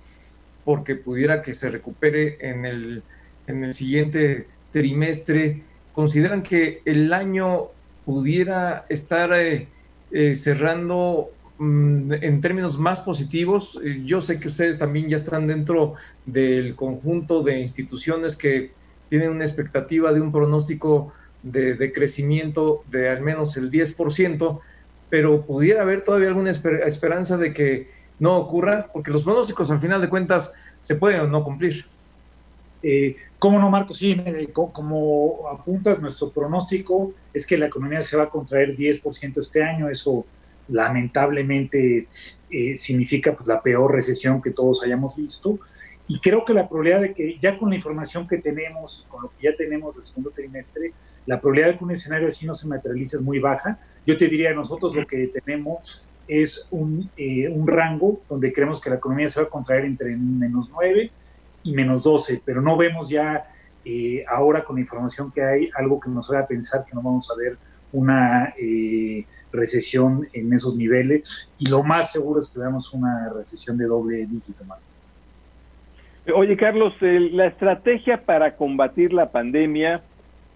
porque 0.65 0.97
pudiera 0.97 1.43
que 1.43 1.53
se 1.53 1.71
recupere 1.71 2.39
en 2.41 2.65
el, 2.65 3.03
en 3.47 3.65
el 3.65 3.75
siguiente 3.75 4.47
trimestre. 4.71 5.63
¿Consideran 5.93 6.43
que 6.43 6.81
el 6.85 7.13
año 7.13 7.69
pudiera 8.05 8.87
estar 8.89 9.33
eh, 9.33 9.69
eh, 10.11 10.35
cerrando 10.35 11.31
mm, 11.59 12.13
en 12.15 12.41
términos 12.41 12.79
más 12.79 13.01
positivos? 13.01 13.81
Eh, 13.85 14.03
yo 14.05 14.21
sé 14.21 14.41
que 14.41 14.49
ustedes 14.49 14.79
también 14.79 15.09
ya 15.09 15.17
están 15.17 15.47
dentro 15.47 15.95
del 16.27 16.75
conjunto 16.75 17.43
de 17.43 17.61
instituciones 17.61 18.37
que 18.37 18.73
tienen 19.09 19.31
una 19.31 19.45
expectativa 19.45 20.13
de 20.13 20.21
un 20.21 20.33
pronóstico 20.33 21.13
de, 21.43 21.75
de 21.75 21.93
crecimiento 21.93 22.83
de 22.91 23.11
al 23.11 23.21
menos 23.21 23.57
el 23.57 23.71
10%, 23.71 24.61
pero 25.11 25.43
pudiera 25.43 25.83
haber 25.83 26.01
todavía 26.01 26.29
alguna 26.29 26.51
esperanza 26.51 27.37
de 27.37 27.53
que 27.53 27.94
no 28.19 28.37
ocurra, 28.37 28.89
porque 28.93 29.11
los 29.11 29.23
pronósticos 29.23 29.71
al 29.71 29.81
final 29.81 30.01
de 30.01 30.09
cuentas 30.09 30.55
se 30.81 30.97
pueden 30.97 31.21
o 31.21 31.27
no 31.27 31.43
cumplir. 31.43 31.85
Eh, 32.83 33.17
¿Cómo 33.39 33.59
no, 33.59 33.71
Marco? 33.71 33.95
Sí, 33.95 34.17
como 34.73 35.49
apuntas, 35.51 35.99
nuestro 36.01 36.31
pronóstico 36.31 37.13
es 37.33 37.47
que 37.47 37.57
la 37.57 37.67
economía 37.67 38.03
se 38.03 38.17
va 38.17 38.25
a 38.25 38.29
contraer 38.29 38.77
10% 38.77 39.39
este 39.39 39.63
año. 39.63 39.89
Eso 39.89 40.27
lamentablemente 40.69 42.09
eh, 42.51 42.77
significa 42.77 43.35
pues, 43.35 43.49
la 43.49 43.63
peor 43.63 43.93
recesión 43.93 44.41
que 44.41 44.51
todos 44.51 44.83
hayamos 44.85 45.17
visto. 45.17 45.59
Y 46.07 46.21
creo 46.21 46.45
que 46.45 46.53
la 46.53 46.69
probabilidad 46.69 47.01
de 47.01 47.15
que 47.15 47.39
ya 47.39 47.59
con 47.59 47.71
la 47.71 47.77
información 47.77 48.29
que 48.29 48.37
tenemos, 48.37 49.07
con 49.09 49.23
lo 49.23 49.31
que 49.31 49.45
ya 49.45 49.57
tenemos 49.57 49.97
del 49.97 50.05
segundo 50.05 50.31
trimestre, 50.31 50.93
la 51.25 51.41
probabilidad 51.41 51.73
de 51.73 51.79
que 51.79 51.85
un 51.85 51.91
escenario 51.93 52.29
así 52.29 52.45
no 52.45 52.53
se 52.53 52.67
materialice 52.67 53.17
es 53.17 53.23
muy 53.23 53.39
baja. 53.39 53.79
Yo 54.07 54.17
te 54.17 54.29
diría, 54.29 54.53
nosotros 54.53 54.95
lo 54.95 55.07
que 55.07 55.29
tenemos 55.29 56.07
es 56.29 56.67
un, 56.71 57.11
eh, 57.17 57.49
un 57.49 57.67
rango 57.67 58.21
donde 58.29 58.53
creemos 58.53 58.81
que 58.81 58.91
la 58.91 58.97
economía 58.97 59.29
se 59.29 59.41
va 59.41 59.47
a 59.47 59.51
contraer 59.51 59.85
entre 59.85 60.17
menos 60.17 60.71
9 60.71 61.11
y 61.65 61.73
menos 61.73 62.03
12, 62.03 62.43
pero 62.45 62.61
no 62.61 62.77
vemos 62.77 63.09
ya 63.09 63.47
eh, 63.85 64.25
ahora 64.29 64.65
con 64.65 64.77
la 64.77 64.83
información 64.83 65.31
que 65.31 65.43
hay 65.43 65.71
algo 65.75 66.01
que 66.01 66.09
nos 66.11 66.31
haga 66.31 66.47
pensar 66.47 66.85
que 66.85 66.95
no 66.95 67.03
vamos 67.03 67.31
a 67.31 67.35
ver 67.37 67.59
una 67.93 68.55
eh, 68.59 69.25
recesión 69.53 70.27
en 70.33 70.53
esos 70.53 70.75
niveles 70.75 71.51
y 71.59 71.69
lo 71.69 71.83
más 71.83 72.13
seguro 72.13 72.41
es 72.41 72.49
que 72.49 72.59
veamos 72.59 72.93
una 72.93 73.31
recesión 73.33 73.77
de 73.79 73.87
doble 73.87 74.27
dígito. 74.27 74.65
más. 74.65 74.79
Oye, 76.35 76.57
Carlos, 76.57 76.95
la 77.01 77.47
estrategia 77.47 78.25
para 78.25 78.57
combatir 78.57 79.13
la 79.13 79.31
pandemia, 79.31 80.03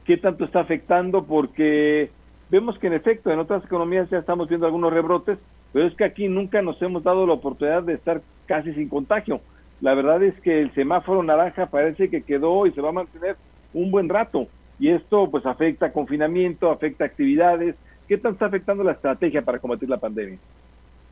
¿qué 0.06 0.16
tanto 0.16 0.46
está 0.46 0.60
afectando? 0.60 1.24
Porque 1.24 2.10
vemos 2.50 2.78
que 2.78 2.86
en 2.86 2.94
efecto 2.94 3.30
en 3.30 3.38
otras 3.38 3.62
economías 3.64 4.08
ya 4.08 4.18
estamos 4.18 4.48
viendo 4.48 4.66
algunos 4.66 4.92
rebrotes, 4.92 5.38
pero 5.72 5.86
es 5.86 5.94
que 5.94 6.04
aquí 6.04 6.28
nunca 6.28 6.62
nos 6.62 6.80
hemos 6.82 7.02
dado 7.02 7.26
la 7.26 7.34
oportunidad 7.34 7.82
de 7.82 7.94
estar 7.94 8.22
casi 8.46 8.72
sin 8.72 8.88
contagio. 8.88 9.40
La 9.80 9.94
verdad 9.94 10.22
es 10.22 10.34
que 10.40 10.60
el 10.60 10.74
semáforo 10.74 11.22
naranja 11.22 11.66
parece 11.66 12.08
que 12.08 12.22
quedó 12.22 12.66
y 12.66 12.72
se 12.72 12.80
va 12.80 12.88
a 12.88 12.92
mantener 12.92 13.36
un 13.72 13.90
buen 13.90 14.08
rato. 14.08 14.48
Y 14.78 14.88
esto 14.90 15.30
pues 15.30 15.44
afecta 15.46 15.92
confinamiento, 15.92 16.70
afecta 16.70 17.04
actividades. 17.04 17.76
¿Qué 18.06 18.16
tanto 18.16 18.34
está 18.34 18.46
afectando 18.46 18.82
la 18.82 18.92
estrategia 18.92 19.42
para 19.42 19.58
combatir 19.58 19.88
la 19.88 19.98
pandemia? 19.98 20.38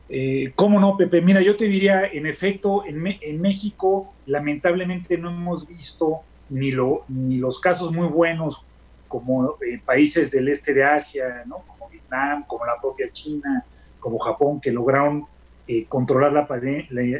Eh, 0.09 0.53
¿Cómo 0.55 0.79
no, 0.79 0.95
Pepe? 0.95 1.21
Mira, 1.21 1.41
yo 1.41 1.55
te 1.55 1.65
diría, 1.65 2.05
en 2.05 2.25
efecto, 2.25 2.83
en, 2.85 3.41
México 3.41 4.13
lamentablemente 4.25 5.17
no 5.17 5.29
hemos 5.29 5.67
visto 5.67 6.21
ni, 6.49 6.71
lo, 6.71 7.03
ni 7.09 7.37
los 7.37 7.59
casos 7.59 7.91
muy 7.91 8.07
buenos 8.07 8.65
como 9.07 9.57
eh, 9.61 9.81
países 9.85 10.31
del 10.31 10.47
este 10.47 10.73
de 10.73 10.83
Asia, 10.83 11.43
¿no? 11.45 11.57
como 11.67 11.89
Vietnam, 11.89 12.45
como 12.47 12.65
la 12.65 12.79
propia 12.79 13.07
China, 13.09 13.65
como 14.07 14.17
Japón, 14.19 14.61
que 14.61 14.71
lograron 14.71 15.25
eh, 15.67 15.85
controlar 15.85 16.31
la, 16.31 16.47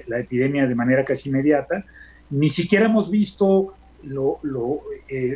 la, 0.08 0.20
epidemia 0.20 0.66
de 0.66 0.76
manera 0.76 1.04
casi 1.04 1.28
inmediata. 1.28 1.84
Ni 2.30 2.50
siquiera 2.50 2.86
hemos 2.86 3.12
visto 3.12 3.74
lo, 4.04 4.40
lo, 4.42 4.82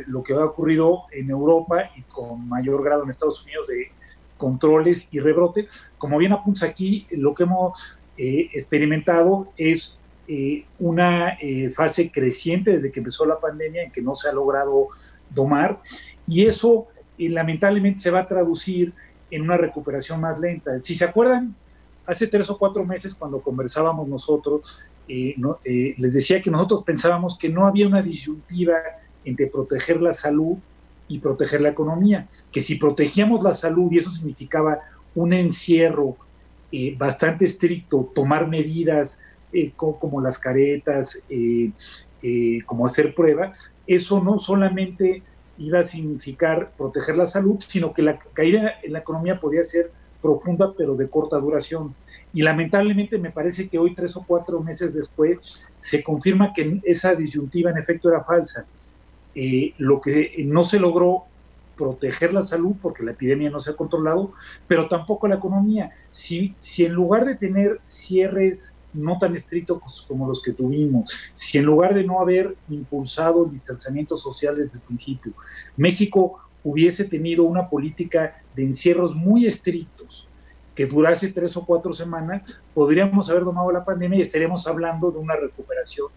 lo 0.06 0.22
que 0.22 0.32
ha 0.32 0.44
ocurrido 0.44 1.02
en 1.12 1.28
Europa 1.28 1.90
y 1.96 2.02
con 2.02 2.48
mayor 2.48 2.82
grado 2.82 3.02
en 3.02 3.10
Estados 3.10 3.42
Unidos 3.44 3.66
de 3.66 3.90
controles 4.36 5.08
y 5.10 5.20
rebrotes. 5.20 5.90
Como 5.98 6.18
bien 6.18 6.32
apunta 6.32 6.66
aquí, 6.66 7.06
lo 7.10 7.34
que 7.34 7.42
hemos 7.42 8.00
eh, 8.18 8.50
experimentado 8.52 9.52
es 9.56 9.98
eh, 10.28 10.64
una 10.78 11.38
eh, 11.40 11.70
fase 11.70 12.10
creciente 12.10 12.72
desde 12.72 12.92
que 12.92 13.00
empezó 13.00 13.24
la 13.24 13.40
pandemia 13.40 13.82
en 13.82 13.90
que 13.90 14.02
no 14.02 14.14
se 14.14 14.28
ha 14.28 14.32
logrado 14.32 14.88
domar 15.30 15.80
y 16.26 16.44
eso 16.44 16.88
lamentablemente 17.18 18.00
se 18.00 18.10
va 18.10 18.20
a 18.20 18.28
traducir 18.28 18.92
en 19.32 19.42
una 19.42 19.56
recuperación 19.56 20.20
más 20.20 20.38
lenta. 20.38 20.78
Si 20.78 20.94
se 20.94 21.04
acuerdan, 21.04 21.54
hace 22.06 22.26
tres 22.26 22.48
o 22.50 22.58
cuatro 22.58 22.84
meses 22.84 23.14
cuando 23.14 23.40
conversábamos 23.40 24.06
nosotros, 24.06 24.84
les 25.08 26.12
decía 26.12 26.40
que 26.40 26.50
nosotros 26.50 26.84
pensábamos 26.84 27.36
que 27.36 27.48
no 27.48 27.66
había 27.66 27.88
una 27.88 28.02
disyuntiva 28.02 28.74
entre 29.24 29.46
proteger 29.46 30.00
la 30.00 30.12
salud 30.12 30.58
y 31.08 31.18
proteger 31.18 31.60
la 31.60 31.70
economía, 31.70 32.28
que 32.50 32.62
si 32.62 32.76
protegíamos 32.76 33.42
la 33.42 33.54
salud 33.54 33.90
y 33.90 33.98
eso 33.98 34.10
significaba 34.10 34.80
un 35.14 35.32
encierro 35.32 36.16
eh, 36.70 36.94
bastante 36.96 37.44
estricto, 37.44 38.10
tomar 38.14 38.48
medidas 38.48 39.20
eh, 39.52 39.72
como, 39.76 40.20
las 40.20 40.38
caretas, 40.38 41.22
eh, 41.28 41.70
como 42.64 42.86
hacer 42.86 43.14
pruebas, 43.14 43.74
eso 43.86 44.22
no 44.22 44.38
solamente 44.38 45.22
iba 45.58 45.80
a 45.80 45.84
significar 45.84 46.72
proteger 46.76 47.16
la 47.16 47.26
salud, 47.26 47.56
sino 47.66 47.92
que 47.92 48.02
la 48.02 48.18
caída 48.18 48.74
en 48.82 48.92
la 48.92 49.00
economía 49.00 49.38
podía 49.38 49.62
ser 49.62 49.90
profunda 50.20 50.72
pero 50.76 50.94
de 50.94 51.08
corta 51.08 51.36
duración. 51.38 51.94
Y 52.32 52.42
lamentablemente 52.42 53.18
me 53.18 53.30
parece 53.30 53.68
que 53.68 53.78
hoy, 53.78 53.94
tres 53.94 54.16
o 54.16 54.24
cuatro 54.26 54.60
meses 54.60 54.94
después, 54.94 55.68
se 55.76 56.02
confirma 56.02 56.52
que 56.54 56.80
esa 56.84 57.14
disyuntiva 57.14 57.70
en 57.70 57.78
efecto 57.78 58.08
era 58.08 58.24
falsa. 58.24 58.64
Eh, 59.34 59.74
lo 59.78 60.00
que 60.00 60.34
no 60.46 60.62
se 60.62 60.78
logró 60.78 61.24
proteger 61.76 62.32
la 62.32 62.42
salud 62.42 62.74
porque 62.80 63.02
la 63.02 63.12
epidemia 63.12 63.50
no 63.50 63.58
se 63.58 63.72
ha 63.72 63.76
controlado, 63.76 64.32
pero 64.68 64.88
tampoco 64.88 65.26
la 65.26 65.36
economía. 65.36 65.90
Si, 66.10 66.54
si 66.58 66.84
en 66.84 66.92
lugar 66.92 67.24
de 67.24 67.34
tener 67.34 67.80
cierres 67.84 68.76
no 68.92 69.18
tan 69.18 69.34
estrictos 69.34 70.04
como 70.06 70.26
los 70.28 70.42
que 70.42 70.52
tuvimos, 70.52 71.32
si 71.34 71.58
en 71.58 71.64
lugar 71.64 71.94
de 71.94 72.04
no 72.04 72.20
haber 72.20 72.56
impulsado 72.68 73.44
el 73.44 73.50
distanciamiento 73.50 74.16
social 74.16 74.56
desde 74.56 74.78
el 74.78 74.84
principio, 74.84 75.32
México 75.76 76.40
hubiese 76.64 77.04
tenido 77.04 77.44
una 77.44 77.68
política 77.68 78.42
de 78.54 78.64
encierros 78.64 79.14
muy 79.14 79.46
estrictos 79.46 80.28
que 80.74 80.86
durase 80.86 81.28
tres 81.28 81.56
o 81.56 81.66
cuatro 81.66 81.92
semanas, 81.92 82.62
podríamos 82.72 83.28
haber 83.28 83.44
domado 83.44 83.70
la 83.70 83.84
pandemia 83.84 84.18
y 84.18 84.22
estaríamos 84.22 84.66
hablando 84.66 85.10
de 85.10 85.18
una 85.18 85.36
recuperación 85.36 86.08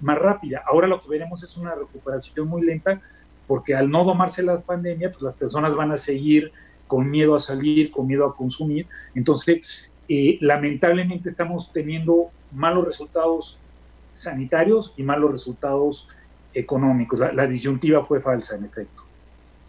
más 0.00 0.18
rápida. 0.18 0.62
Ahora 0.66 0.88
lo 0.88 1.00
que 1.00 1.08
veremos 1.08 1.42
es 1.42 1.56
una 1.56 1.74
recuperación 1.74 2.48
muy 2.48 2.62
lenta 2.62 3.00
porque 3.46 3.74
al 3.74 3.90
no 3.90 4.04
domarse 4.04 4.42
la 4.42 4.60
pandemia, 4.60 5.10
pues 5.10 5.22
las 5.22 5.36
personas 5.36 5.74
van 5.74 5.92
a 5.92 5.96
seguir 5.96 6.52
con 6.86 7.08
miedo 7.08 7.34
a 7.34 7.38
salir, 7.38 7.90
con 7.90 8.06
miedo 8.06 8.26
a 8.26 8.36
consumir. 8.36 8.86
Entonces, 9.14 9.90
eh, 10.08 10.38
lamentablemente 10.40 11.28
estamos 11.28 11.72
teniendo 11.72 12.30
malos 12.52 12.84
resultados 12.84 13.58
sanitarios 14.12 14.94
y 14.96 15.02
malos 15.02 15.30
resultados 15.30 16.08
económicos. 16.54 17.20
La, 17.20 17.46
disyuntiva 17.46 18.04
fue 18.04 18.20
falsa, 18.20 18.56
en 18.56 18.64
efecto. 18.64 19.02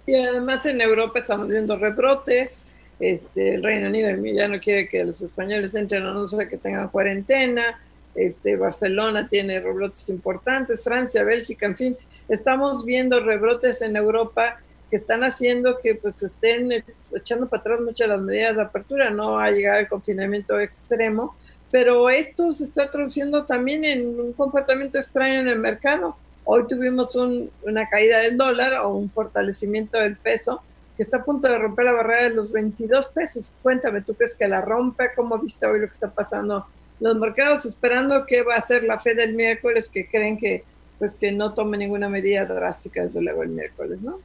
Y 0.05 0.15
además 0.15 0.65
en 0.65 0.81
Europa 0.81 1.19
estamos 1.19 1.49
viendo 1.49 1.77
rebrotes. 1.77 2.65
Este, 2.99 3.55
el 3.55 3.63
Reino 3.63 3.87
Unido 3.87 4.09
ya 4.35 4.47
no 4.47 4.59
quiere 4.59 4.87
que 4.87 5.03
los 5.03 5.21
españoles 5.21 5.73
entren 5.75 6.05
a 6.05 6.13
no 6.13 6.27
ser 6.27 6.49
que 6.49 6.57
tengan 6.57 6.89
cuarentena 6.89 7.79
este, 8.15 8.55
Barcelona 8.55 9.27
tiene 9.27 9.59
rebrotes 9.59 10.09
importantes, 10.09 10.83
Francia, 10.83 11.23
Bélgica, 11.23 11.65
en 11.65 11.75
fin, 11.75 11.97
estamos 12.29 12.85
viendo 12.85 13.19
rebrotes 13.19 13.81
en 13.81 13.95
Europa 13.95 14.59
que 14.93 14.97
están 14.97 15.23
haciendo 15.23 15.79
que 15.79 15.95
pues 15.95 16.21
estén 16.21 16.71
echando 17.15 17.49
para 17.49 17.61
atrás 17.61 17.81
muchas 17.81 18.07
las 18.07 18.21
medidas 18.21 18.55
de 18.55 18.61
apertura, 18.61 19.09
no 19.09 19.39
ha 19.39 19.49
llegado 19.49 19.79
el 19.79 19.87
confinamiento 19.87 20.59
extremo, 20.59 21.35
pero 21.71 22.11
esto 22.11 22.51
se 22.51 22.65
está 22.65 22.91
traduciendo 22.91 23.43
también 23.43 23.85
en 23.85 24.19
un 24.19 24.33
comportamiento 24.33 24.99
extraño 24.99 25.39
en 25.39 25.47
el 25.47 25.57
mercado. 25.57 26.15
Hoy 26.43 26.67
tuvimos 26.67 27.15
una 27.15 27.89
caída 27.89 28.19
del 28.19 28.37
dólar 28.37 28.73
o 28.81 28.89
un 28.89 29.09
fortalecimiento 29.09 29.97
del 29.97 30.15
peso 30.15 30.61
que 30.95 31.01
está 31.01 31.17
a 31.17 31.23
punto 31.25 31.47
de 31.47 31.57
romper 31.57 31.85
la 31.85 31.93
barrera 31.93 32.29
de 32.29 32.35
los 32.35 32.51
22 32.51 33.07
pesos. 33.07 33.51
Cuéntame, 33.63 34.03
¿tú 34.03 34.13
crees 34.13 34.35
que 34.35 34.47
la 34.47 34.61
rompe? 34.61 35.09
¿Cómo 35.15 35.39
viste 35.39 35.65
hoy 35.65 35.79
lo 35.79 35.87
que 35.87 35.93
está 35.93 36.11
pasando 36.11 36.67
los 36.99 37.17
mercados 37.17 37.65
esperando 37.65 38.27
qué 38.27 38.43
va 38.43 38.53
a 38.53 38.59
hacer 38.59 38.83
la 38.83 38.99
fe 38.99 39.15
del 39.15 39.33
miércoles, 39.33 39.89
que 39.89 40.05
creen 40.07 40.37
que 40.37 40.63
pues 40.99 41.15
que 41.15 41.31
no 41.31 41.55
tome 41.55 41.79
ninguna 41.79 42.09
medida 42.09 42.45
drástica 42.45 43.05
desde 43.05 43.23
luego 43.23 43.41
el 43.41 43.49
miércoles, 43.49 44.03
¿no? 44.03 44.19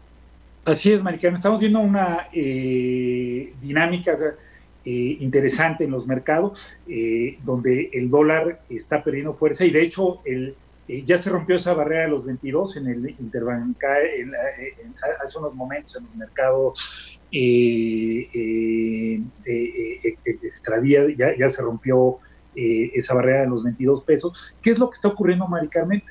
Así 0.69 0.93
es, 0.93 1.03
Maricano. 1.03 1.35
Estamos 1.35 1.61
viendo 1.61 1.81
una 1.81 2.29
eh, 2.31 3.55
dinámica 3.63 4.19
eh, 4.85 5.17
interesante 5.19 5.85
en 5.85 5.91
los 5.91 6.07
mercados, 6.07 6.71
eh, 6.87 7.39
donde 7.43 7.89
el 7.91 8.11
dólar 8.11 8.61
está 8.69 9.03
perdiendo 9.03 9.33
fuerza 9.33 9.65
y 9.65 9.71
de 9.71 9.81
hecho 9.81 10.21
el, 10.27 10.55
ya 11.07 11.17
se 11.17 11.31
rompió 11.31 11.57
esa 11.57 11.73
barrera 11.73 12.03
de 12.03 12.09
los 12.09 12.27
22 12.27 12.77
en 12.77 12.87
el 12.87 13.09
interbancario 13.19 14.27
hace 15.23 15.39
unos 15.39 15.55
momentos 15.55 15.97
en 15.97 16.03
los 16.05 16.15
mercados 16.15 17.19
extradía, 20.43 21.07
ya, 21.17 21.49
se 21.49 21.63
rompió 21.63 22.19
esa 22.55 23.15
barrera 23.15 23.41
de 23.41 23.49
los 23.49 23.65
22 23.65 24.05
pesos. 24.05 24.55
¿Qué 24.61 24.73
es 24.73 24.79
lo 24.79 24.91
que 24.91 24.97
está 24.97 25.09
ocurriendo, 25.09 25.49
Mari 25.49 25.69
Carmen? 25.69 26.03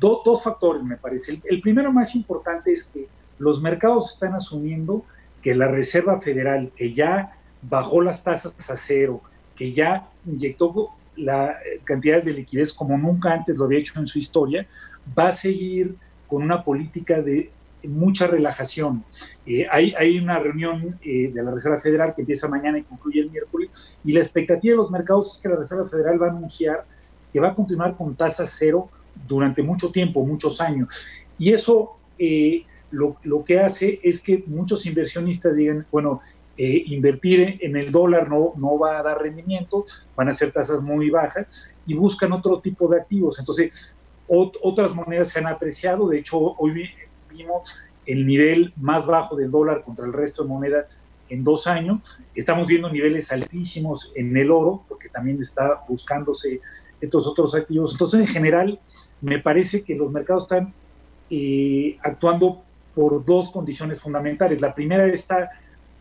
Dos 0.00 0.42
factores, 0.42 0.82
me 0.82 0.96
parece. 0.96 1.40
El, 1.44 1.60
primero 1.60 1.92
más 1.92 2.14
importante 2.16 2.72
es 2.72 2.84
que 2.84 3.06
los 3.38 3.60
mercados 3.60 4.12
están 4.12 4.34
asumiendo 4.34 5.04
que 5.42 5.54
la 5.54 5.68
Reserva 5.68 6.20
Federal, 6.20 6.72
que 6.76 6.92
ya 6.92 7.36
bajó 7.62 8.00
las 8.02 8.22
tasas 8.22 8.70
a 8.70 8.76
cero, 8.76 9.22
que 9.54 9.72
ya 9.72 10.08
inyectó 10.26 10.90
la 11.16 11.56
cantidades 11.84 12.26
de 12.26 12.32
liquidez 12.32 12.72
como 12.72 12.96
nunca 12.96 13.32
antes 13.32 13.56
lo 13.56 13.64
había 13.64 13.78
hecho 13.78 13.98
en 13.98 14.06
su 14.06 14.18
historia, 14.18 14.66
va 15.18 15.28
a 15.28 15.32
seguir 15.32 15.96
con 16.26 16.42
una 16.42 16.62
política 16.62 17.20
de 17.20 17.50
mucha 17.84 18.26
relajación. 18.26 19.04
Eh, 19.46 19.66
hay, 19.70 20.18
una 20.18 20.38
reunión 20.38 20.98
eh, 21.02 21.30
de 21.32 21.42
la 21.42 21.50
Reserva 21.50 21.78
Federal 21.78 22.14
que 22.14 22.22
empieza 22.22 22.48
mañana 22.48 22.78
y 22.78 22.82
concluye 22.82 23.20
el 23.20 23.30
miércoles, 23.30 23.98
y 24.04 24.12
la 24.12 24.20
expectativa 24.20 24.72
de 24.72 24.76
los 24.76 24.90
mercados 24.90 25.32
es 25.32 25.38
que 25.42 25.48
la 25.48 25.56
Reserva 25.56 25.86
Federal 25.86 26.20
va 26.20 26.26
a 26.26 26.30
anunciar 26.30 26.84
que 27.32 27.40
va 27.40 27.48
a 27.48 27.54
continuar 27.54 27.96
con 27.96 28.14
tasa 28.14 28.46
cero 28.46 28.88
durante 29.26 29.62
mucho 29.62 29.90
tiempo, 29.90 30.24
muchos 30.24 30.60
años. 30.60 31.06
Y 31.38 31.52
eso 31.52 31.96
eh, 32.18 32.64
lo, 32.90 33.16
lo, 33.22 33.44
que 33.44 33.60
hace 33.60 34.00
es 34.02 34.20
que 34.20 34.44
muchos 34.46 34.86
inversionistas 34.86 35.56
digan, 35.56 35.86
bueno, 35.90 36.20
eh, 36.60 36.82
invertir 36.86 37.58
en 37.60 37.76
el 37.76 37.92
dólar 37.92 38.28
no, 38.28 38.52
no 38.56 38.76
va 38.76 38.98
a 38.98 39.02
dar 39.04 39.22
rendimiento, 39.22 39.84
van 40.16 40.28
a 40.28 40.34
ser 40.34 40.50
tasas 40.50 40.80
muy 40.80 41.08
bajas 41.08 41.76
y 41.86 41.94
buscan 41.94 42.32
otro 42.32 42.60
tipo 42.60 42.88
de 42.88 43.00
activos. 43.00 43.38
Entonces, 43.38 43.96
otras 44.26 44.92
monedas 44.92 45.30
se 45.30 45.38
han 45.38 45.46
apreciado, 45.46 46.08
de 46.08 46.18
hecho, 46.18 46.56
hoy 46.58 46.90
vimos 47.30 47.84
el 48.04 48.26
nivel 48.26 48.72
más 48.76 49.06
bajo 49.06 49.36
del 49.36 49.50
dólar 49.52 49.84
contra 49.84 50.04
el 50.04 50.12
resto 50.12 50.42
de 50.42 50.48
monedas 50.48 51.06
en 51.28 51.44
dos 51.44 51.68
años. 51.68 52.22
Estamos 52.34 52.66
viendo 52.66 52.90
niveles 52.90 53.30
altísimos 53.30 54.10
en 54.16 54.36
el 54.36 54.50
oro, 54.50 54.82
porque 54.88 55.08
también 55.08 55.40
está 55.40 55.84
buscándose 55.88 56.60
estos 57.00 57.26
otros 57.26 57.54
activos. 57.54 57.92
Entonces, 57.92 58.20
en 58.20 58.26
general, 58.26 58.80
me 59.20 59.38
parece 59.38 59.82
que 59.82 59.94
los 59.94 60.10
mercados 60.10 60.42
están 60.44 60.74
eh, 61.30 61.96
actuando 62.02 62.64
por 62.98 63.24
dos 63.24 63.50
condiciones 63.50 64.00
fundamentales. 64.00 64.60
La 64.60 64.74
primera 64.74 65.06
está 65.06 65.50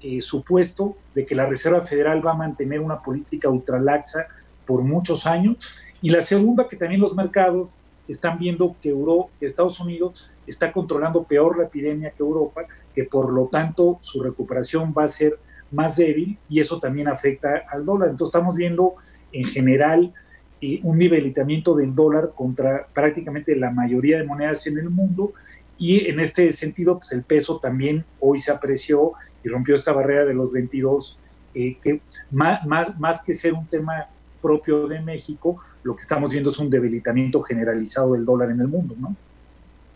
eh, 0.02 0.20
supuesto 0.20 0.98
de 1.14 1.28
que 1.28 1.36
la 1.36 1.46
Reserva 1.46 1.84
Federal 1.84 2.26
va 2.26 2.32
a 2.32 2.34
mantener 2.34 2.80
una 2.80 3.04
política 3.04 3.50
ultralaxa 3.50 4.26
por 4.66 4.82
muchos 4.82 5.28
años. 5.28 5.78
Y 6.02 6.10
la 6.10 6.22
segunda, 6.22 6.68
que 6.68 6.76
también 6.76 7.00
los 7.00 7.16
mercados 7.16 7.70
están 8.08 8.40
viendo 8.40 8.76
que, 8.82 8.90
Euro, 8.90 9.30
que 9.38 9.46
Estados 9.46 9.80
Unidos 9.80 10.36
está 10.48 10.72
controlando 10.72 11.22
peor 11.22 11.56
la 11.60 11.66
epidemia 11.66 12.10
que 12.10 12.24
Europa, 12.24 12.66
que 12.96 13.04
por 13.04 13.32
lo 13.32 13.46
tanto 13.46 14.00
su 14.02 14.24
recuperación 14.24 14.92
va 14.98 15.04
a 15.04 15.08
ser 15.08 15.38
más 15.70 15.98
débil 15.98 16.40
y 16.50 16.62
eso 16.62 16.80
también 16.80 17.10
afecta 17.10 17.64
al 17.70 17.86
dólar. 17.86 18.10
Entonces 18.10 18.34
estamos 18.34 18.56
viendo 18.56 18.96
en 19.32 19.44
general 19.44 20.16
eh, 20.62 20.80
un 20.82 20.98
nivelamiento 20.98 21.76
del 21.76 21.94
dólar 21.94 22.32
contra 22.34 22.88
prácticamente 22.92 23.56
la 23.56 23.70
mayoría 23.70 24.18
de 24.18 24.24
monedas 24.24 24.66
en 24.66 24.80
el 24.80 24.90
mundo 24.90 25.34
y 25.78 26.08
en 26.08 26.20
este 26.20 26.52
sentido 26.54 26.98
pues 26.98 27.12
el 27.12 27.24
peso 27.24 27.60
también 27.60 28.06
hoy 28.20 28.40
se 28.40 28.52
apreció 28.52 29.14
y 29.44 29.50
rompió 29.50 29.76
esta 29.76 29.94
barrera 29.94 30.26
de 30.26 30.34
los 30.34 30.52
22 30.52 31.20
eh, 31.54 31.78
que 31.82 32.02
más, 32.32 32.66
más, 32.66 33.00
más 33.00 33.22
que 33.22 33.34
ser 33.34 33.54
un 33.54 33.66
tema 33.68 34.08
propio 34.42 34.88
de 34.88 35.02
México, 35.02 35.58
lo 35.84 35.96
que 35.96 36.02
estamos 36.02 36.32
viendo 36.32 36.52
es 36.52 36.60
un 36.60 36.70
debilitamiento 36.70 37.42
generalizado 37.42 38.14
del 38.14 38.26
dólar 38.26 38.52
en 38.52 38.62
el 38.62 38.68
mundo, 38.68 38.96
¿no? 38.98 39.16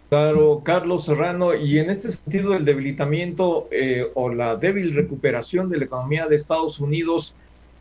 Claro, 0.10 0.62
Carlos 0.66 1.06
Serrano, 1.06 1.54
y 1.54 1.80
en 1.80 1.90
este 1.90 2.10
sentido 2.10 2.54
el 2.54 2.66
debilitamiento 2.66 3.70
eh, 3.72 4.12
o 4.14 4.28
la 4.28 4.58
débil 4.58 4.94
recuperación 4.94 5.70
de 5.70 5.78
la 5.78 5.86
economía 5.86 6.28
de 6.28 6.36
Estados 6.36 6.82
Unidos, 6.82 7.34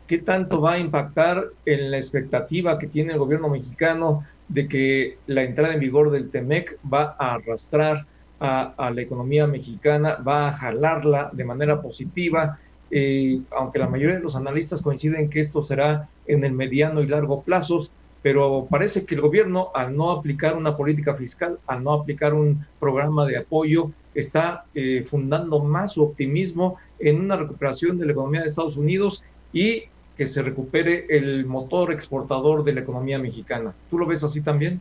¿qué 0.07 0.17
tanto 0.17 0.61
va 0.61 0.73
a 0.73 0.79
impactar 0.79 1.47
en 1.65 1.91
la 1.91 1.97
expectativa 1.97 2.79
que 2.79 2.87
tiene 2.87 3.11
el 3.11 3.19
gobierno 3.19 3.49
mexicano 3.49 4.23
de 4.51 4.67
que 4.67 5.17
la 5.27 5.43
entrada 5.43 5.73
en 5.73 5.79
vigor 5.79 6.11
del 6.11 6.29
TEMEC 6.29 6.77
va 6.91 7.15
a 7.17 7.35
arrastrar 7.35 8.05
a, 8.39 8.91
la 8.93 9.01
economía 9.01 9.47
mexicana, 9.47 10.15
va 10.15 10.49
a 10.49 10.53
jalarla 10.53 11.29
de 11.31 11.45
manera 11.45 11.81
positiva? 11.81 12.59
Eh, 12.89 13.39
aunque 13.51 13.79
la 13.79 13.87
mayoría 13.87 14.15
de 14.15 14.21
los 14.21 14.35
analistas 14.35 14.81
coinciden 14.81 15.29
que 15.29 15.39
esto 15.39 15.63
será 15.63 16.09
en 16.25 16.43
el 16.43 16.51
mediano 16.51 17.01
y 17.01 17.07
largo 17.07 17.43
plazos, 17.43 17.91
pero 18.21 18.67
parece 18.69 19.05
que 19.05 19.15
el 19.15 19.21
gobierno, 19.21 19.69
al 19.73 19.95
no 19.95 20.11
aplicar 20.11 20.57
una 20.57 20.75
política 20.75 21.15
fiscal, 21.15 21.59
al 21.67 21.83
no 21.83 21.93
aplicar 21.93 22.33
un 22.33 22.65
programa 22.79 23.25
de 23.25 23.37
apoyo, 23.37 23.91
está 24.13 24.65
eh, 24.75 25.03
fundando 25.05 25.59
más 25.59 25.93
su 25.93 26.03
optimismo 26.03 26.77
en 26.99 27.21
una 27.21 27.37
recuperación 27.37 27.97
de 27.97 28.05
la 28.05 28.11
economía 28.11 28.41
de 28.41 28.47
Estados 28.47 28.75
Unidos 28.75 29.23
y 29.53 29.83
que 30.21 30.27
se 30.27 30.43
recupere 30.43 31.07
el 31.09 31.47
motor 31.47 31.91
exportador 31.91 32.63
de 32.63 32.73
la 32.73 32.81
economía 32.81 33.17
mexicana. 33.17 33.73
¿Tú 33.89 33.97
lo 33.97 34.05
ves 34.05 34.23
así 34.23 34.43
también? 34.43 34.79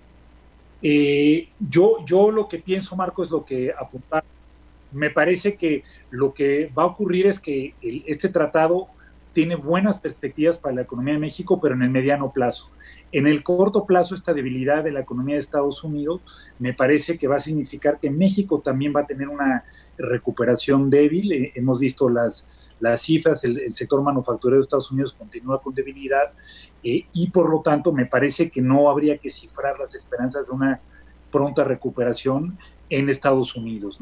Eh, 0.83 1.49
yo, 1.59 2.05
yo 2.05 2.31
lo 2.31 2.47
que 2.47 2.59
pienso, 2.59 2.95
Marco, 2.95 3.23
es 3.23 3.31
lo 3.31 3.43
que 3.43 3.73
apuntar 3.73 4.23
me 4.93 5.09
parece 5.09 5.57
que 5.57 5.83
lo 6.11 6.35
que 6.35 6.71
va 6.79 6.83
a 6.83 6.87
ocurrir 6.93 7.27
es 7.27 7.41
que 7.41 7.73
este 7.81 8.29
tratado 8.29 8.89
tiene 9.33 9.55
buenas 9.55 10.01
perspectivas 10.01 10.59
para 10.59 10.75
la 10.75 10.83
economía 10.83 11.15
de 11.15 11.21
México, 11.21 11.61
pero 11.61 11.75
en 11.75 11.83
el 11.83 11.91
mediano 11.91 12.33
plazo. 12.33 12.71
En 13.13 13.27
el 13.27 13.43
corto 13.43 13.87
plazo, 13.87 14.15
esta 14.15 14.35
debilidad 14.35 14.83
de 14.83 14.91
la 14.91 15.01
economía 15.01 15.37
de 15.37 15.41
Estados 15.41 15.85
Unidos 15.85 16.53
me 16.59 16.75
parece 16.75 17.17
que 17.17 17.29
va 17.29 17.37
a 17.37 17.41
significar 17.41 17.99
que 18.01 18.11
México 18.11 18.61
también 18.61 18.93
va 18.95 19.01
a 19.01 19.07
tener 19.07 19.29
una 19.29 19.65
recuperación 19.97 20.91
débil. 20.91 21.33
Eh, 21.33 21.53
hemos 21.55 21.79
visto 21.79 22.09
las, 22.09 22.71
las 22.81 23.03
cifras, 23.03 23.45
el, 23.45 23.73
sector 23.73 24.03
manufacturero 24.03 24.57
de 24.57 24.63
Estados 24.63 24.91
Unidos 24.91 25.13
continúa 25.13 25.61
con 25.61 25.75
debilidad 25.75 26.33
eh, 26.83 27.05
y 27.13 27.31
por 27.31 27.49
lo 27.49 27.61
tanto 27.61 27.93
me 27.93 28.07
parece 28.07 28.51
que 28.51 28.61
no 28.61 28.91
habría 28.91 29.19
que 29.19 29.31
cifrar 29.31 29.79
las 29.79 29.95
esperanzas 29.95 30.49
de 30.49 30.53
una 30.53 30.81
pronta 31.31 31.63
recuperación 31.63 32.59
en 32.89 33.09
Estados 33.09 33.55
Unidos. 33.55 34.01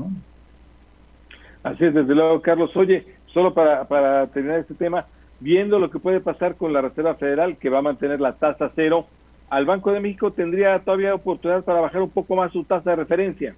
Así 1.63 1.85
es, 1.85 1.93
desde 1.93 2.15
luego, 2.15 2.41
Carlos. 2.41 2.75
Oye, 2.77 3.05
solo 3.35 3.53
para, 3.53 3.87
para 3.87 4.27
terminar 4.29 4.61
este 4.61 4.75
tema, 4.75 5.07
viendo 5.41 5.79
lo 5.79 5.91
que 5.91 5.99
puede 5.99 6.21
pasar 6.21 6.57
con 6.57 6.73
la 6.73 6.81
Reserva 6.81 7.15
Federal, 7.15 7.57
que 7.57 7.71
va 7.71 7.79
a 7.79 7.83
mantener 7.83 8.21
la 8.21 8.35
tasa 8.35 8.73
cero, 8.75 9.07
al 9.51 9.65
Banco 9.65 9.93
de 9.93 10.01
México 10.01 10.33
tendría 10.33 10.79
todavía 10.81 11.15
oportunidad 11.15 11.65
para 11.65 11.81
bajar 11.81 12.03
un 12.03 12.11
poco 12.11 12.37
más 12.37 12.53
su 12.53 12.65
tasa 12.65 12.91
de 12.91 12.97
referencia. 12.97 13.55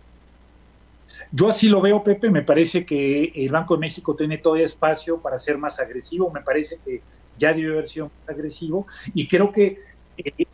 Yo 1.33 1.49
así 1.49 1.69
lo 1.69 1.81
veo, 1.81 2.05
Pepe. 2.05 2.31
Me 2.31 2.43
parece 2.43 2.85
que 2.85 3.33
el 3.35 3.51
Banco 3.51 3.75
de 3.75 3.81
México 3.81 4.15
tiene 4.15 4.39
todavía 4.39 4.65
espacio 4.65 5.19
para 5.19 5.39
ser 5.39 5.59
más 5.59 5.81
agresivo. 5.81 6.31
Me 6.31 6.41
parece 6.41 6.79
que 6.85 7.03
ya 7.37 7.53
debe 7.53 7.73
haber 7.73 7.89
sido 7.89 8.07
más 8.07 8.29
agresivo. 8.29 8.87
Y 9.15 9.27
creo 9.27 9.51
que 9.51 9.79
eh, 10.17 10.47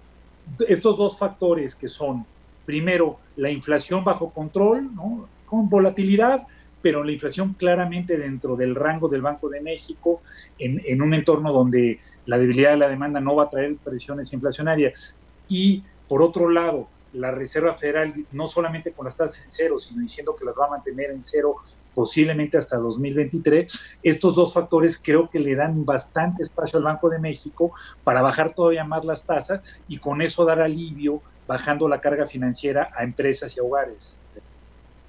estos 0.66 0.97
dos 0.97 1.19
factores 1.19 1.77
que 1.77 1.89
son, 1.89 2.24
primero, 2.65 3.19
la 3.36 3.51
inflación 3.51 4.03
bajo 4.03 4.31
control, 4.31 4.94
¿no? 4.94 5.28
con 5.44 5.69
volatilidad, 5.69 6.47
pero 6.86 7.02
la 7.02 7.10
inflación 7.10 7.54
claramente 7.54 8.16
dentro 8.16 8.54
del 8.54 8.76
rango 8.76 9.08
del 9.08 9.20
Banco 9.20 9.48
de 9.48 9.60
México, 9.60 10.22
en, 10.56 11.02
un 11.02 11.14
entorno 11.14 11.52
donde 11.52 11.98
la 12.26 12.38
debilidad 12.38 12.70
de 12.70 12.76
la 12.76 12.86
demanda 12.86 13.18
no 13.18 13.34
va 13.34 13.46
a 13.46 13.50
traer 13.50 13.74
presiones 13.74 14.32
inflacionarias. 14.32 15.18
Y 15.48 15.82
por 16.06 16.22
otro 16.22 16.48
lado, 16.48 16.86
la 17.12 17.32
Reserva 17.32 17.74
Federal, 17.76 18.14
no 18.30 18.46
solamente 18.46 18.92
con 18.92 19.04
las 19.04 19.16
tasas 19.16 19.42
en 19.42 19.48
cero, 19.48 19.78
sino 19.78 20.00
diciendo 20.00 20.36
que 20.36 20.44
las 20.44 20.56
va 20.56 20.66
a 20.66 20.70
mantener 20.70 21.10
en 21.10 21.24
cero 21.24 21.56
posiblemente 21.92 22.56
hasta 22.56 22.76
2023, 22.76 23.98
estos 24.04 24.36
dos 24.36 24.54
factores 24.54 25.00
creo 25.02 25.28
que 25.28 25.40
le 25.40 25.56
dan 25.56 25.84
bastante 25.84 26.44
espacio 26.44 26.78
al 26.78 26.84
Banco 26.84 27.10
de 27.10 27.18
México 27.18 27.72
para 28.04 28.22
bajar 28.22 28.54
todavía 28.54 28.84
más 28.84 29.04
las 29.04 29.24
tasas 29.24 29.80
y 29.88 29.98
con 29.98 30.22
eso 30.22 30.44
dar 30.44 30.60
alivio 30.60 31.20
bajando 31.48 31.88
la 31.88 32.00
carga 32.00 32.26
financiera 32.26 32.90
a 32.94 33.02
empresas 33.02 33.56
y 33.56 33.58
a 33.58 33.64
hogares. 33.64 34.20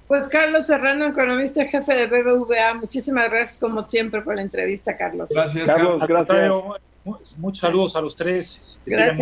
Pues 0.08 0.26
Carlos 0.28 0.66
Serrano, 0.66 1.06
economista 1.06 1.66
jefe 1.66 1.94
de 1.94 2.06
BBVA, 2.06 2.72
muchísimas 2.74 3.30
gracias 3.30 3.60
como 3.60 3.84
siempre 3.84 4.22
por 4.22 4.36
la 4.36 4.42
entrevista, 4.42 4.96
Carlos. 4.96 5.28
Gracias, 5.30 5.66
Carlos. 5.66 6.06
Gracias. 6.06 6.50
Muchos 7.36 7.60
saludos 7.60 7.94
a 7.94 8.00
los 8.00 8.16
tres. 8.16 8.80
Gracias. 8.86 9.18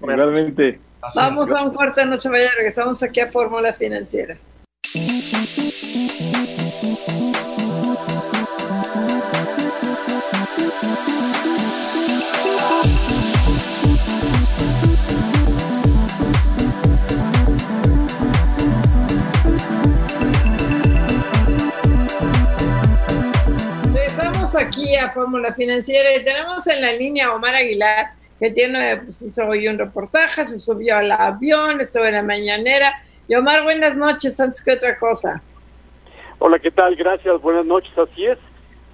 Realmente. 0.00 0.78
Vamos 1.16 1.50
a 1.50 1.64
un 1.64 1.74
corte, 1.74 2.04
no 2.04 2.16
se 2.16 2.28
vaya, 2.28 2.48
regresamos 2.56 3.02
aquí 3.02 3.18
a 3.18 3.30
Fórmula 3.30 3.72
Financiera. 3.72 4.36
Aquí 24.54 24.96
a 24.96 25.10
Fórmula 25.10 25.52
Financiera 25.52 26.16
y 26.16 26.24
tenemos 26.24 26.66
en 26.66 26.80
la 26.80 26.92
línea 26.92 27.28
a 27.28 27.34
Omar 27.34 27.54
Aguilar, 27.54 28.12
que 28.38 28.50
tiene, 28.50 28.96
pues 28.98 29.22
hizo 29.22 29.46
hoy 29.46 29.68
un 29.68 29.78
reportaje, 29.78 30.44
se 30.44 30.58
subió 30.58 30.96
al 30.96 31.10
avión, 31.12 31.80
estuvo 31.80 32.04
en 32.04 32.14
la 32.14 32.22
mañanera. 32.22 32.92
Y 33.28 33.34
Omar, 33.34 33.62
buenas 33.62 33.96
noches, 33.96 34.40
antes 34.40 34.64
que 34.64 34.72
otra 34.72 34.98
cosa. 34.98 35.42
Hola, 36.38 36.58
¿qué 36.58 36.70
tal? 36.70 36.96
Gracias, 36.96 37.40
buenas 37.42 37.66
noches, 37.66 37.96
así 37.96 38.26
es. 38.26 38.38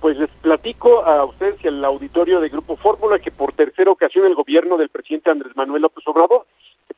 Pues 0.00 0.16
les 0.18 0.30
platico 0.42 1.04
a 1.04 1.24
ustedes 1.24 1.56
y 1.64 1.68
al 1.68 1.84
auditorio 1.84 2.40
de 2.40 2.48
Grupo 2.48 2.76
Fórmula 2.76 3.18
que 3.18 3.30
por 3.30 3.52
tercera 3.54 3.90
ocasión 3.90 4.26
el 4.26 4.34
gobierno 4.34 4.76
del 4.76 4.90
presidente 4.90 5.30
Andrés 5.30 5.56
Manuel 5.56 5.82
López 5.82 6.06
Obrador 6.06 6.46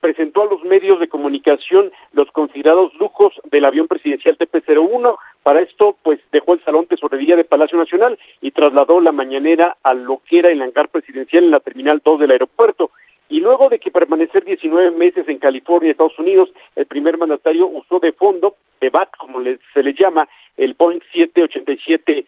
presentó 0.00 0.42
a 0.42 0.46
los 0.46 0.62
medios 0.64 1.00
de 1.00 1.08
comunicación 1.08 1.90
los 2.12 2.30
considerados 2.30 2.92
lujos 2.94 3.32
del 3.50 3.64
avión 3.64 3.88
presidencial 3.88 4.38
TP-01. 4.38 5.16
Para 5.48 5.62
esto, 5.62 5.96
pues 6.02 6.20
dejó 6.30 6.52
el 6.52 6.62
salón 6.62 6.84
tesorería 6.84 7.34
de 7.34 7.42
Palacio 7.42 7.78
Nacional 7.78 8.18
y 8.42 8.50
trasladó 8.50 9.00
la 9.00 9.12
mañanera 9.12 9.78
a 9.82 9.94
lo 9.94 10.20
que 10.28 10.40
era 10.40 10.52
el 10.52 10.60
hangar 10.60 10.90
presidencial 10.90 11.44
en 11.44 11.52
la 11.52 11.60
terminal 11.60 12.02
2 12.04 12.20
del 12.20 12.32
aeropuerto. 12.32 12.90
Y 13.30 13.40
luego 13.40 13.70
de 13.70 13.78
que 13.78 13.90
permanecer 13.90 14.44
19 14.44 14.90
meses 14.90 15.26
en 15.26 15.38
California, 15.38 15.90
Estados 15.90 16.18
Unidos, 16.18 16.50
el 16.76 16.84
primer 16.84 17.16
mandatario 17.16 17.66
usó 17.66 17.98
de 17.98 18.12
fondo, 18.12 18.56
de 18.78 18.90
BAT, 18.90 19.08
como 19.16 19.42
se 19.42 19.82
le 19.82 19.94
llama, 19.94 20.28
el 20.58 20.74
Boeing 20.74 21.00
787 21.14 22.26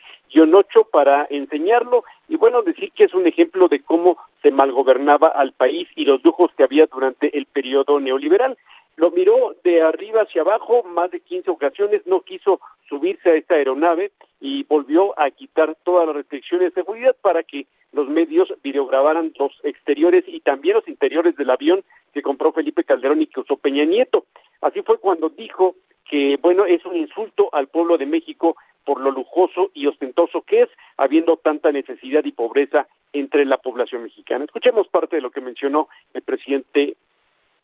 8 0.55 0.89
para 0.91 1.27
enseñarlo 1.29 2.05
y 2.27 2.37
bueno, 2.37 2.63
decir 2.63 2.91
que 2.93 3.05
es 3.05 3.13
un 3.13 3.27
ejemplo 3.27 3.69
de 3.69 3.83
cómo 3.83 4.17
se 4.41 4.51
malgobernaba 4.51 5.29
al 5.29 5.53
país 5.53 5.89
y 5.95 6.07
los 6.07 6.25
lujos 6.25 6.53
que 6.57 6.63
había 6.63 6.87
durante 6.87 7.37
el 7.37 7.45
periodo 7.45 8.01
neoliberal. 8.01 8.57
lo 8.97 9.11
miró 9.11 9.55
de 9.63 9.83
arriba 9.83 10.23
hacia 10.23 10.43
abajo 10.43 10.85
más 10.85 11.11
de 11.11 11.21
15 11.21 11.51
ocasiones, 11.51 12.07
no 12.07 12.21
quiso 12.21 12.61
subirse 12.91 13.31
a 13.31 13.37
esta 13.37 13.55
aeronave 13.55 14.11
y 14.41 14.65
volvió 14.65 15.19
a 15.19 15.31
quitar 15.31 15.77
todas 15.85 16.07
las 16.07 16.17
restricciones 16.17 16.75
de 16.75 16.83
seguridad 16.83 17.17
para 17.23 17.43
que 17.45 17.67
los 17.93 18.09
medios 18.09 18.53
videograbaran 18.63 19.33
los 19.39 19.53
exteriores 19.63 20.25
y 20.27 20.41
también 20.41 20.75
los 20.75 20.89
interiores 20.89 21.37
del 21.37 21.51
avión 21.51 21.83
que 22.13 22.23
compró 22.23 22.53
Felipe 22.53 22.85
Calderón 22.85 23.23
y 23.23 23.27
que 23.27 23.41
usó 23.41 23.57
Peña 23.57 23.85
Nieto. 23.85 24.27
Así 24.61 24.83
fue 24.83 24.99
cuando 24.99 25.31
dijo 25.31 25.77
que, 26.09 26.37
bueno, 26.43 26.67
es 26.67 26.85
un 26.85 26.97
insulto 26.97 27.49
al 27.53 27.69
pueblo 27.69 27.97
de 27.97 28.07
México 28.07 28.57
por 28.85 29.01
lo 29.01 29.11
lujoso 29.11 29.71
y 29.75 29.87
ostentoso 29.87 30.43
que 30.43 30.63
es, 30.63 30.69
habiendo 30.97 31.37
tanta 31.37 31.71
necesidad 31.71 32.25
y 32.25 32.33
pobreza 32.33 32.89
entre 33.13 33.45
la 33.45 33.59
población 33.59 34.03
mexicana. 34.05 34.45
Escuchemos 34.45 34.89
parte 34.89 35.17
de 35.17 35.23
lo 35.23 35.31
que 35.31 35.41
mencionó 35.41 35.89
el 36.15 36.23
presidente 36.23 36.97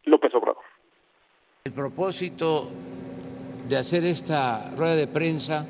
López 0.05 0.35
Obrador. 0.35 0.62
El 1.65 1.73
propósito 1.73 2.69
de 3.68 3.76
hacer 3.76 4.05
esta 4.05 4.70
rueda 4.76 4.94
de 4.94 5.06
prensa 5.09 5.64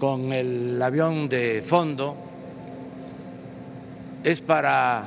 con 0.00 0.32
el 0.32 0.80
avión 0.82 1.28
de 1.28 1.62
fondo 1.62 2.16
es 4.24 4.40
para 4.40 5.04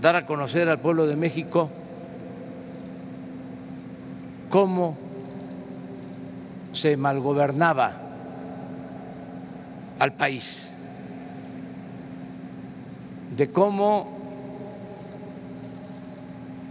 dar 0.00 0.16
a 0.16 0.26
conocer 0.26 0.68
al 0.68 0.78
pueblo 0.78 1.06
de 1.06 1.16
México 1.16 1.70
cómo 4.50 4.96
se 6.72 6.96
malgobernaba 6.96 7.92
al 9.98 10.12
país, 10.12 10.74
de 13.34 13.50
cómo 13.50 14.15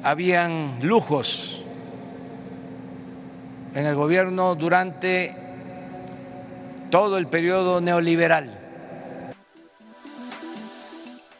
habían 0.05 0.87
lujos 0.87 1.65
en 3.73 3.87
el 3.87 3.95
gobierno 3.95 4.53
durante 4.53 5.31
todo 6.91 7.17
el 7.17 7.25
periodo 7.25 7.81
neoliberal. 7.81 8.51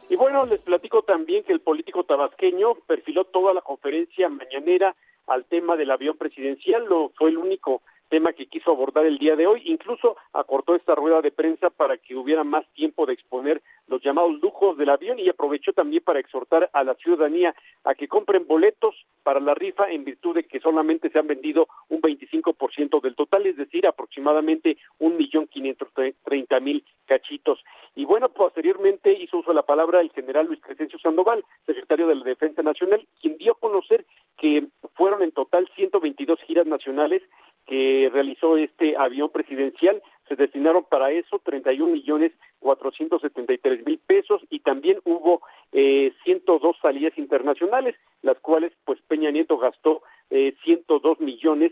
Y 0.10 0.16
bueno, 0.16 0.48
les 0.48 0.60
platico 0.62 1.04
también 1.04 1.44
que 1.44 1.54
el 1.54 1.60
político 1.60 2.06
tabasqueño 2.06 2.74
perfiló 2.88 3.26
toda 3.26 3.54
la 3.54 3.62
conferencia 3.62 4.30
mañanera 4.30 4.96
al 5.28 5.46
tema 5.46 5.76
del 5.76 5.92
avión 5.92 6.18
presidencial, 6.18 6.86
lo 6.86 7.10
fue 7.10 7.30
el 7.30 7.38
único 7.38 7.84
tema 8.10 8.34
que 8.34 8.48
quiso 8.48 8.72
abordar 8.72 9.06
el 9.06 9.18
día 9.18 9.36
de 9.36 9.48
hoy. 9.48 9.62
Incluso 9.66 10.18
acortó 10.34 10.76
esta 10.76 10.96
rueda 10.96 11.22
de 11.22 11.32
prensa 11.32 11.70
para 11.70 11.98
que 11.98 12.16
hubiera 12.16 12.44
más 12.44 12.66
tiempo 12.74 13.06
de 13.06 13.14
exponer 13.14 13.62
los 13.88 14.02
llamados 14.02 14.40
lujos 14.42 14.78
del 14.78 14.90
avión 14.90 15.20
y 15.20 15.30
aprovechó 15.30 15.74
también 15.74 16.04
para 16.04 16.20
exhortar 16.20 16.70
a 16.74 16.84
la 16.84 16.96
ciudadanía 16.96 17.56
a 17.84 17.96
que 17.96 18.08
compren 18.08 18.48
boletos 18.48 18.96
para 19.24 19.40
la 19.40 19.54
rifa 19.54 19.90
en 19.90 20.04
virtud 20.04 20.36
de 20.36 20.44
que 20.44 20.60
solamente 20.60 21.10
se 21.10 21.20
han 21.20 21.28
vendido 21.28 21.68
un 21.90 22.02
25% 22.02 23.02
del 23.02 23.16
total, 23.16 23.46
es 23.46 23.58
decir, 23.58 23.86
aproximadamente 23.88 24.78
un 25.00 25.18
millón 25.18 25.48
quinientos 25.48 25.90
treinta 26.24 26.60
mil 26.60 26.84
cachitos. 27.06 27.64
Y 27.96 28.06
bueno, 28.06 28.30
posteriormente 28.30 29.14
hizo 29.14 29.38
uso 29.38 29.52
de 29.52 29.56
la 29.56 29.64
palabra 29.64 30.02
el 30.02 30.12
general 30.12 30.48
Luis 30.48 30.62
Crescencio 30.62 31.00
Sandoval, 31.00 31.44
secretario 31.66 32.08
de 32.08 32.16
la 32.16 32.24
Defensa 32.24 32.62
Nacional, 32.62 33.06
quien 33.22 33.38
dio 33.38 33.54
a 33.54 33.60
conocer 33.60 34.06
que 34.38 34.68
fueron 34.96 35.22
en 35.24 35.32
total 35.32 35.70
122 35.76 36.40
giras 36.42 36.66
nacionales 36.66 37.22
que 37.66 38.10
realizó 38.12 38.58
este 38.58 38.96
avión 38.98 39.30
presidencial. 39.30 40.02
Se 40.28 40.36
destinaron 40.36 40.84
para 40.84 41.12
eso 41.12 41.40
31 41.44 41.92
millones 41.92 42.32
473 42.60 43.86
mil 43.86 44.00
pesos 44.00 44.42
y 44.50 44.60
también 44.60 45.00
hubo 45.06 45.42
eh, 45.72 46.14
102 46.24 46.78
salidas 46.82 47.18
internacionales, 47.18 47.96
las 48.22 48.40
cuales 48.40 48.74
pues 48.86 49.00
Peña 49.08 49.32
Nieto 49.32 49.58
gastó 49.58 50.02
eh, 50.30 50.56
102 50.64 51.20
millones 51.20 51.72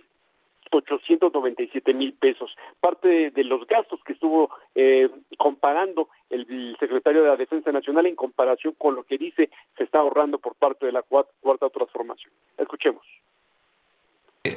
897 0.72 1.94
mil 1.94 2.14
pesos. 2.14 2.56
Parte 2.80 3.32
de, 3.32 3.44
los 3.44 3.66
gastos 3.68 4.04
que 4.04 4.14
estuvo 4.14 4.50
eh, 4.76 5.10
comparando 5.38 6.10
el, 6.30 6.76
secretario 6.80 7.22
de 7.22 7.30
la 7.30 7.38
Defensa 7.38 7.72
Nacional 7.72 8.06
en 8.06 8.16
comparación 8.16 8.74
con 8.78 8.96
lo 8.96 9.04
que 9.04 9.18
dice 9.18 9.50
se 9.78 9.84
está 9.84 10.00
ahorrando 10.00 10.40
por 10.40 10.56
parte 10.56 10.86
de 10.86 10.92
la 10.92 11.04
cuarta 11.04 11.70
transformación. 11.70 12.32
Escuchemos. 12.58 13.04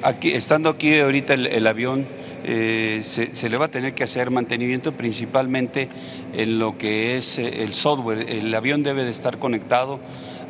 Aquí, 0.02 0.32
estando 0.32 0.68
aquí 0.68 0.98
ahorita 0.98 1.34
el, 1.34 1.64
avión, 1.64 2.08
eh, 2.42 3.02
se, 3.04 3.48
le 3.48 3.56
va 3.56 3.66
a 3.66 3.70
tener 3.70 3.94
que 3.94 4.02
hacer 4.02 4.32
mantenimiento 4.32 4.90
principalmente 4.90 5.88
en 6.32 6.58
lo 6.58 6.76
que 6.76 7.14
es 7.14 7.38
eh, 7.38 7.62
el 7.62 7.72
software. 7.72 8.28
El 8.28 8.52
avión 8.52 8.82
debe 8.82 9.04
de 9.04 9.10
estar 9.10 9.38
conectado 9.38 10.00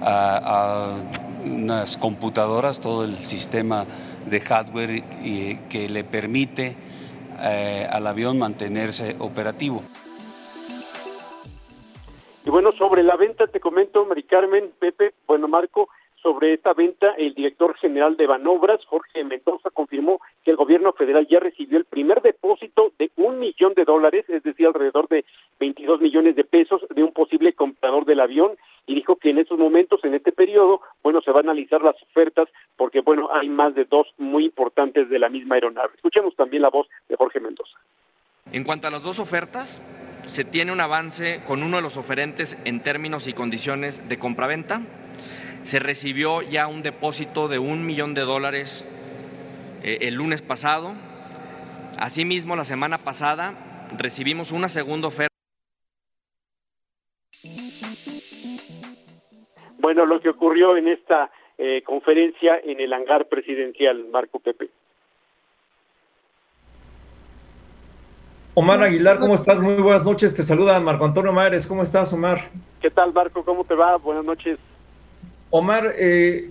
a, 0.01 0.97
unas 1.45 1.99
computadoras, 1.99 2.81
todo 2.81 3.05
el 3.05 3.15
sistema 3.15 3.85
de 4.25 4.41
hardware 4.41 5.05
y, 5.23 5.57
que 5.69 5.91
le 5.91 6.03
permite 6.03 6.75
eh, 7.39 7.87
al 7.91 8.07
avión 8.07 8.39
mantenerse 8.39 9.17
operativo. 9.19 9.83
Y 12.47 12.49
bueno, 12.49 12.73
sobre 12.73 13.03
la 13.03 13.17
venta 13.17 13.47
te 13.49 13.61
comento, 13.61 14.03
Mari 14.07 14.23
Carmen, 14.23 14.73
Pepe, 14.79 15.13
bueno, 15.27 15.47
Marco, 15.47 15.91
sobre 16.27 16.55
esta 16.55 16.73
venta, 16.73 17.13
el 17.17 17.35
director 17.35 17.77
general 17.77 18.17
de 18.17 18.27
Banobras, 18.27 18.85
Jorge 18.87 19.23
Mendoza, 19.23 19.71
confirmó 19.71 20.19
que 20.45 20.51
el 20.51 20.57
gobierno 20.57 20.93
federal 20.93 21.25
ya 21.31 21.39
recibió 21.39 21.79
el 21.79 21.85
primer 21.85 22.21
depósito 22.21 22.93
de 22.99 23.13
un 23.15 23.39
millón 23.39 23.75
de 23.75 23.85
dólares, 23.85 24.25
es 24.29 24.43
decir, 24.43 24.67
alrededor 24.67 25.07
de 25.07 25.25
22 25.61 26.01
millones 26.01 26.35
de 26.35 26.43
pesos 26.43 26.85
de 26.93 27.05
un 27.05 27.13
posible 27.13 27.53
comprador 27.53 28.07
del 28.07 28.19
avión 28.19 28.57
y 28.89 28.97
dijo 28.97 29.15
que 29.15 29.31
en 29.31 29.39
estos 29.39 29.57
momentos, 29.57 30.01
en 30.03 30.15
este 30.15 30.33
periodo, 30.33 30.81
bueno, 31.05 31.21
se 31.21 31.31
van 31.31 31.47
a 31.47 31.53
analizar 31.53 31.81
las 31.81 31.95
ofertas 32.03 32.49
porque, 32.77 33.03
bueno, 33.03 33.29
hay 33.33 33.49
más 33.49 33.77
de 33.77 33.85
dos 33.85 34.09
muy 34.19 34.47
importantes 34.47 35.09
de 35.09 35.21
la 35.21 35.29
misma 35.29 35.55
aeronave. 35.55 35.91
Escuchemos 35.95 36.35
también 36.35 36.63
la 36.63 36.71
voz 36.71 36.89
de 37.09 37.15
Jorge 37.15 37.39
Mendoza. 37.39 37.79
En 38.51 38.65
cuanto 38.65 38.89
a 38.89 38.91
las 38.91 39.05
dos 39.05 39.21
ofertas, 39.21 39.81
se 40.27 40.43
tiene 40.43 40.73
un 40.73 40.81
avance 40.81 41.45
con 41.47 41.63
uno 41.63 41.77
de 41.77 41.85
los 41.85 41.97
oferentes 41.97 42.59
en 42.65 42.83
términos 42.83 43.29
y 43.29 43.33
condiciones 43.33 44.09
de 44.09 44.19
compraventa 44.19 44.83
se 45.67 45.81
recibió 45.81 46.43
ya 46.43 46.69
un 46.69 46.83
depósito 46.83 47.49
de 47.49 47.59
un 47.59 47.85
millón 47.85 48.15
de 48.15 48.21
dólares 48.21 48.89
eh, 49.83 49.99
el 50.03 50.15
lunes 50.15 50.41
pasado. 50.41 50.93
Asimismo, 51.99 52.55
la 52.55 52.63
semana 52.63 52.99
pasada 52.99 53.89
recibimos 53.99 54.53
una 54.53 54.69
segunda 54.69 55.09
oferta. 55.09 55.35
Bueno, 59.79 60.07
lo 60.07 60.21
que 60.21 60.29
ocurrió 60.29 60.77
en 60.77 60.87
esta 60.87 61.33
eh, 61.59 61.83
conferencia 61.83 62.61
en 62.63 62.79
el 62.79 62.93
hangar 62.93 63.27
presidencial, 63.27 64.07
Marco 64.13 64.39
Pepe. 64.39 64.71
Omar 68.55 68.85
Aguilar, 68.85 69.19
¿cómo 69.19 69.35
estás? 69.35 69.61
Muy 69.61 69.83
buenas 69.83 70.05
noches. 70.05 70.33
Te 70.33 70.45
saluda 70.45 70.79
Marco 70.79 71.05
Antonio 71.05 71.33
Mares. 71.33 71.67
¿Cómo 71.67 71.83
estás, 71.83 72.13
Omar? 72.13 72.39
¿Qué 72.81 72.91
tal, 72.91 73.13
Marco? 73.13 73.45
¿Cómo 73.45 73.65
te 73.65 73.75
va? 73.75 73.97
Buenas 73.97 74.25
noches. 74.25 74.59
Omar, 75.59 75.95
eh, 75.97 76.51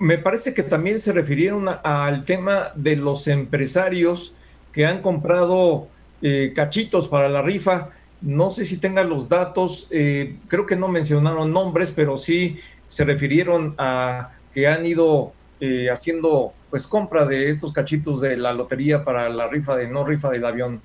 me 0.00 0.18
parece 0.18 0.54
que 0.54 0.62
también 0.62 0.98
se 0.98 1.12
refirieron 1.12 1.66
al 1.68 2.24
tema 2.24 2.72
de 2.74 2.96
los 2.96 3.28
empresarios 3.28 4.34
que 4.72 4.86
han 4.86 5.02
comprado 5.02 5.88
eh, 6.22 6.52
cachitos 6.54 7.06
para 7.06 7.28
la 7.28 7.42
rifa. 7.42 7.90
No 8.22 8.50
sé 8.50 8.64
si 8.64 8.80
tengan 8.80 9.08
los 9.08 9.28
datos, 9.28 9.88
eh, 9.90 10.36
creo 10.48 10.66
que 10.66 10.76
no 10.76 10.88
mencionaron 10.88 11.52
nombres, 11.52 11.90
pero 11.90 12.16
sí 12.16 12.58
se 12.88 13.04
refirieron 13.04 13.74
a 13.78 14.32
que 14.52 14.66
han 14.66 14.84
ido 14.84 15.32
eh, 15.60 15.88
haciendo 15.90 16.52
pues 16.70 16.86
compra 16.86 17.26
de 17.26 17.48
estos 17.48 17.72
cachitos 17.72 18.20
de 18.20 18.36
la 18.36 18.52
lotería 18.52 19.04
para 19.04 19.28
la 19.28 19.48
rifa 19.48 19.76
de 19.76 19.88
no 19.88 20.04
rifa 20.04 20.30
del 20.30 20.44
avión. 20.44 20.80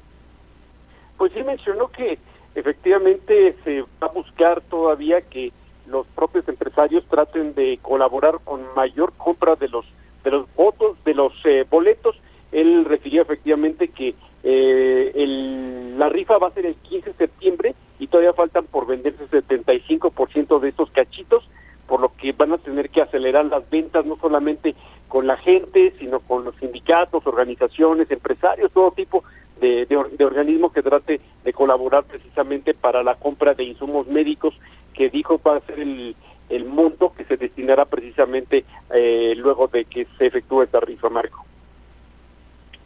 Pues 1.18 1.32
sí 1.34 1.42
mencionó 1.44 1.90
que 1.90 2.18
efectivamente 2.56 3.56
se 3.64 3.82
va 3.82 4.08
a 4.08 4.08
buscar 4.08 4.62
todavía 4.62 5.22
que 5.22 5.52
los 5.88 6.08
propios 6.08 6.48
empresarios 6.48 7.06
traten 7.06 7.54
de 7.54 7.80
colaborar 7.82 8.40
con 8.44 8.62
mayor 8.76 9.14
compra 9.18 9.56
de 9.56 9.68
los 9.68 9.86
de 10.24 10.32
los 10.32 10.48
votos 10.56 10.98
de 11.06 11.14
los 11.14 11.34
eh, 11.46 11.66
boletos. 11.70 12.16
Él 12.52 12.86
refirió 12.86 13.22
efectivamente 13.22 13.90
que 13.90 14.16
eh, 14.44 15.12
el, 15.16 15.98
la 16.00 16.10
rifa 16.10 16.38
va 16.38 16.48
a 16.48 16.52
ser 16.52 16.66
el 16.66 16.76
15 16.76 17.12
de 17.12 17.16
septiembre 17.16 17.76
y 18.00 18.08
todavía 18.08 18.34
faltan 18.34 18.66
por 18.66 18.88
venderse 18.88 19.28
75% 19.30 20.60
de 20.60 20.70
estos 20.70 20.90
cachitos 20.92 21.48
por 21.88 22.00
lo 22.00 22.12
que 22.16 22.32
van 22.32 22.52
a 22.54 22.58
tener 22.58 22.90
que 22.90 23.02
acelerar 23.02 23.46
las 23.46 23.70
ventas 23.70 24.06
no 24.06 24.18
solamente 24.18 24.76
con 25.08 25.28
la 25.28 25.38
gente 25.38 25.94
sino 26.00 26.20
con 26.20 26.44
los 26.44 26.56
sindicatos 26.58 27.26
organizaciones 27.26 28.10
empresarios 28.12 28.72
todo 28.72 28.92
tipo 28.92 29.24
de, 29.60 29.86
de, 29.86 30.04
de 30.18 30.26
organismos 30.26 30.74
que 30.74 30.82
trate 30.82 31.22
de 31.44 31.54
colaborar 31.54 32.04
precisamente 32.04 32.74
para 32.74 33.04
la 33.04 33.16
compra 33.16 33.54
de 33.54 33.64
insumos 33.64 34.08
médicos 34.08 34.54
que 34.96 35.10
dijo 35.10 35.40
va 35.46 35.58
a 35.58 35.62
ser 35.62 35.80
el, 35.80 36.16
el 36.50 36.66
monto 36.66 37.14
que 37.16 37.26
se 37.26 37.38
destinará 37.38 37.86
precisamente 37.86 38.66
eh, 38.94 39.34
luego 39.38 39.68
de 39.68 39.86
que 39.86 40.08
se 40.18 40.28
efectúe 40.28 40.64
esta 40.64 40.80
rifa, 40.80 41.10
Marco. 41.10 41.46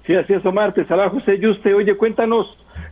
Sí, 0.05 0.15
así 0.15 0.33
es, 0.33 0.45
Omar. 0.45 0.73
Te 0.73 0.85
saluda 0.85 1.09
José 1.09 1.39
Yuste. 1.39 1.73
Oye, 1.73 1.95
cuéntanos, 1.95 2.47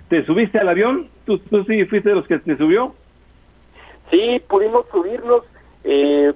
¿te 0.10 0.26
subiste 0.26 0.60
al 0.60 0.70
avión? 0.70 1.10
¿Tú, 1.26 1.40
¿Tú 1.40 1.64
sí 1.64 1.84
fuiste 1.86 2.10
de 2.10 2.16
los 2.16 2.28
que 2.28 2.38
te 2.40 2.58
subió? 2.58 2.94
Sí, 4.12 4.42
pudimos 4.48 4.86
subirnos. 4.92 5.44
Eh, 5.84 6.34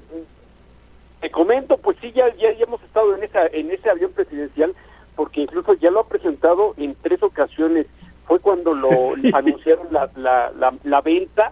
te 1.19 1.29
comento, 1.29 1.77
pues 1.77 1.97
sí, 2.01 2.11
ya, 2.13 2.33
ya, 2.35 2.49
hemos 2.49 2.81
estado 2.83 3.15
en, 3.15 3.23
esa, 3.23 3.45
en 3.47 3.69
ese 3.69 3.89
avión 3.89 4.11
presidencial, 4.11 4.73
porque 5.15 5.41
incluso 5.41 5.73
ya 5.75 5.91
lo 5.91 5.99
ha 5.99 6.07
presentado 6.07 6.73
en 6.77 6.95
tres 7.03 7.21
ocasiones. 7.21 7.85
Fue 8.25 8.39
cuando 8.39 8.73
lo 8.73 8.89
anunciaron 9.33 9.87
la, 9.91 10.09
la, 10.15 10.51
la, 10.57 10.73
la 10.83 11.01
venta, 11.01 11.51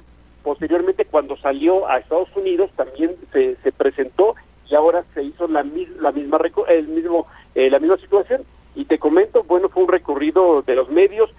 posteriormente 0.50 1.06
cuando 1.06 1.38
salió 1.38 1.88
a 1.88 2.00
Estados 2.00 2.36
Unidos 2.36 2.72
también 2.76 3.16
se, 3.32 3.56
se 3.58 3.72
presentó 3.72 4.34
y 4.68 4.74
ahora 4.74 5.06
se 5.14 5.22
hizo 5.22 5.48
la, 5.48 5.64
la 6.00 6.12
misma 6.12 6.40
el 6.70 6.88
mismo 6.88 7.28
eh, 7.54 7.70
la 7.70 7.78
misma 7.78 7.98
situación. 7.98 8.42
Y 8.74 8.86
te 8.86 8.98
comento 8.98 9.44
bueno 9.44 9.70
fue 9.70 9.84
un 9.84 9.90
recorrido 9.90 10.64
de 10.64 10.74
los 10.74 10.90
medios 10.90 11.30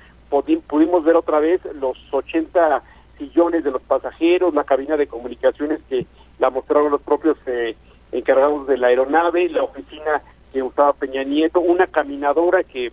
pudimos 0.69 1.03
ver 1.03 1.17
otra 1.17 1.41
vez 1.41 1.61
los 1.75 1.99
80 2.13 2.85
sillones 3.19 3.65
de 3.65 3.73
los 3.73 3.83
pasajeros 3.83 4.55
la 4.55 4.63
cabina 4.63 4.97
de 4.97 5.09
comunicaciones 5.09 5.81
que 5.89 6.07
la 6.39 6.51
mostraron 6.51 6.93
los 6.93 7.03
propios 7.03 7.37
eh, 7.47 7.75
encargados 8.13 8.69
de 8.69 8.79
la 8.79 8.87
aeronave 8.87 9.49
la 9.49 9.65
oficina 9.65 10.23
que 10.53 10.63
usaba 10.63 10.93
Peña 10.93 11.25
Nieto 11.25 11.59
una 11.59 11.89
caminadora 11.89 12.63
que 12.63 12.93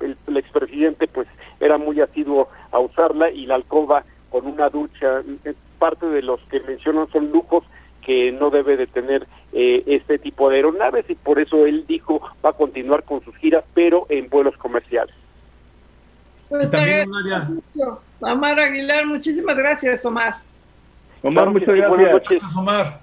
el, 0.00 0.16
el 0.26 0.36
expresidente 0.38 1.06
pues 1.06 1.28
era 1.60 1.76
muy 1.76 2.00
asiduo 2.00 2.48
a 2.72 2.78
usarla 2.78 3.30
y 3.30 3.44
la 3.44 3.56
alcoba 3.56 4.04
con 4.30 4.46
una 4.46 4.68
ducha 4.68 5.22
parte 5.78 6.06
de 6.06 6.22
los 6.22 6.40
que 6.42 6.60
mencionan 6.60 7.10
son 7.10 7.30
lujos 7.30 7.64
que 8.04 8.32
no 8.32 8.50
debe 8.50 8.76
de 8.76 8.86
tener 8.86 9.26
eh, 9.52 9.82
este 9.86 10.18
tipo 10.18 10.48
de 10.48 10.56
aeronaves 10.56 11.04
y 11.08 11.14
por 11.14 11.38
eso 11.38 11.66
él 11.66 11.84
dijo 11.86 12.20
va 12.44 12.50
a 12.50 12.54
continuar 12.54 13.04
con 13.04 13.22
sus 13.22 13.36
giras, 13.36 13.64
pero 13.74 14.06
en 14.08 14.28
vuelos 14.28 14.56
comerciales. 14.56 15.14
Pues 16.48 16.70
también, 16.70 17.08
Omar 18.20 18.58
Aguilar, 18.58 19.06
muchísimas 19.06 19.56
gracias, 19.56 20.04
Omar. 20.04 20.38
Omar, 21.22 21.50
muchas 21.50 21.74
gracias. 21.74 22.56
Omar. 22.56 23.00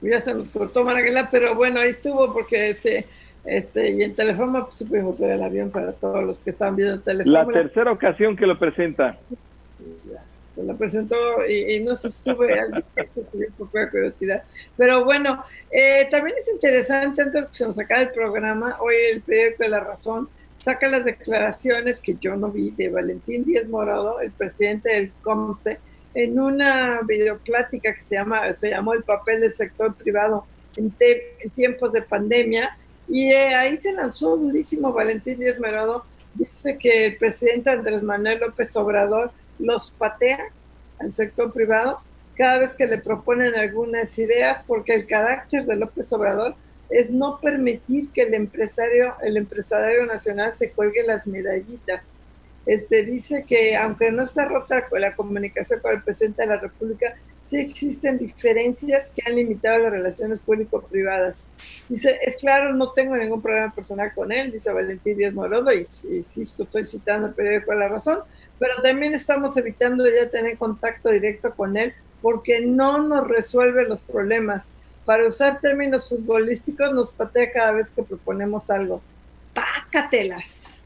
Ya 0.00 0.20
se 0.20 0.32
nos 0.32 0.48
cortó 0.48 0.80
Omar 0.80 0.96
Aguilar, 0.96 1.28
pero 1.30 1.54
bueno, 1.54 1.80
ahí 1.80 1.88
estuvo 1.88 2.32
porque 2.32 2.72
se, 2.74 3.06
este, 3.46 3.90
y 3.90 4.02
en 4.02 4.14
Telefónica 4.14 4.64
pues, 4.64 4.84
pudimos 4.88 5.18
ver 5.18 5.32
el 5.32 5.42
avión 5.42 5.70
para 5.70 5.92
todos 5.92 6.24
los 6.24 6.40
que 6.40 6.50
están 6.50 6.76
viendo 6.76 7.00
Telefónica. 7.00 7.44
La 7.44 7.52
tercera 7.52 7.92
ocasión 7.92 8.36
que 8.36 8.46
lo 8.46 8.58
presenta 8.58 9.18
se 10.50 10.62
la 10.62 10.74
presentó 10.74 11.16
y, 11.46 11.80
no 11.80 11.94
se 11.94 12.08
estuve 12.08 12.58
al 12.58 12.82
un 12.96 13.52
poco 13.58 13.78
de 13.78 13.90
curiosidad. 13.90 14.42
Pero 14.76 15.04
bueno, 15.04 15.44
eh, 15.70 16.08
también 16.10 16.36
es 16.38 16.50
interesante, 16.50 17.22
antes 17.22 17.46
que 17.46 17.54
se 17.54 17.66
nos 17.66 17.78
acabe 17.78 18.04
el 18.04 18.10
programa, 18.10 18.76
hoy 18.80 18.94
el 19.12 19.20
periódico 19.20 19.64
de 19.64 19.68
La 19.68 19.80
Razón 19.80 20.30
saca 20.56 20.88
las 20.88 21.04
declaraciones 21.04 22.00
que 22.00 22.16
yo 22.18 22.36
no 22.36 22.50
vi 22.50 22.70
de 22.70 22.88
Valentín 22.88 23.44
Díaz 23.44 23.68
Morado, 23.68 24.20
el 24.20 24.30
presidente 24.30 24.90
del 24.90 25.12
COMSE, 25.22 25.78
en 26.14 26.40
una 26.40 27.00
videoplática 27.02 27.94
que 27.94 28.02
se, 28.02 28.14
llama, 28.14 28.56
se 28.56 28.70
llamó 28.70 28.94
El 28.94 29.02
papel 29.02 29.42
del 29.42 29.52
sector 29.52 29.94
privado 29.94 30.46
en, 30.76 30.90
tiempos 31.54 31.92
de 31.92 32.02
pandemia. 32.02 32.76
Y 33.08 33.30
eh, 33.30 33.54
ahí 33.54 33.76
se 33.76 33.92
lanzó 33.92 34.36
durísimo 34.36 34.92
Valentín 34.92 35.38
Díaz 35.38 35.60
Morado. 35.60 36.04
Dice 36.34 36.76
que 36.76 37.06
el 37.06 37.16
presidente 37.16 37.70
Andrés 37.70 38.02
Manuel 38.02 38.40
López 38.40 38.74
Obrador 38.76 39.30
los 39.58 39.90
patea 39.92 40.50
al 40.98 41.14
sector 41.14 41.52
privado 41.52 42.00
cada 42.36 42.58
vez 42.58 42.74
que 42.74 42.86
le 42.86 42.98
proponen 42.98 43.54
algunas 43.54 44.18
ideas, 44.18 44.62
porque 44.66 44.94
el 44.94 45.06
carácter 45.06 45.64
de 45.64 45.76
López 45.76 46.12
Obrador 46.12 46.54
es 46.90 47.10
no 47.10 47.40
permitir 47.40 48.10
que 48.10 48.22
el 48.22 48.34
empresario, 48.34 49.14
el 49.22 49.36
empresario 49.36 50.04
nacional 50.06 50.54
se 50.54 50.70
cuelgue 50.70 51.06
las 51.06 51.26
medallitas. 51.26 52.14
Este 52.66 53.04
dice 53.04 53.44
que 53.46 53.76
aunque 53.76 54.10
no 54.10 54.22
está 54.22 54.44
rota 54.44 54.86
la 54.92 55.14
comunicación 55.14 55.80
con 55.80 55.94
el 55.94 56.02
presidente 56.02 56.42
de 56.42 56.48
la 56.48 56.58
República, 56.58 57.14
sí 57.46 57.58
existen 57.58 58.18
diferencias 58.18 59.10
que 59.10 59.22
han 59.24 59.36
limitado 59.36 59.78
las 59.78 59.92
relaciones 59.92 60.40
público-privadas. 60.40 61.46
Dice, 61.88 62.18
es 62.22 62.36
claro, 62.36 62.74
no 62.74 62.92
tengo 62.92 63.16
ningún 63.16 63.40
problema 63.40 63.72
personal 63.74 64.12
con 64.14 64.32
él, 64.32 64.52
dice 64.52 64.72
Valentín 64.72 65.16
Díaz 65.16 65.32
Morodo, 65.32 65.72
y 65.72 65.78
insisto, 65.78 66.64
estoy 66.64 66.84
citando 66.84 67.28
el 67.28 67.34
periódico 67.34 67.72
La 67.74 67.88
Razón, 67.88 68.18
pero 68.58 68.82
también 68.82 69.14
estamos 69.14 69.56
evitando 69.56 70.04
ya 70.06 70.28
tener 70.28 70.58
contacto 70.58 71.08
directo 71.10 71.54
con 71.54 71.76
él 71.76 71.94
porque 72.20 72.60
no 72.60 72.98
nos 72.98 73.26
resuelve 73.28 73.88
los 73.88 74.02
problemas. 74.02 74.72
Para 75.04 75.26
usar 75.26 75.60
términos 75.60 76.08
futbolísticos, 76.08 76.92
nos 76.92 77.12
patea 77.12 77.52
cada 77.52 77.72
vez 77.72 77.90
que 77.90 78.02
proponemos 78.02 78.68
algo. 78.70 79.00
¡Pácatelas! 79.54 80.80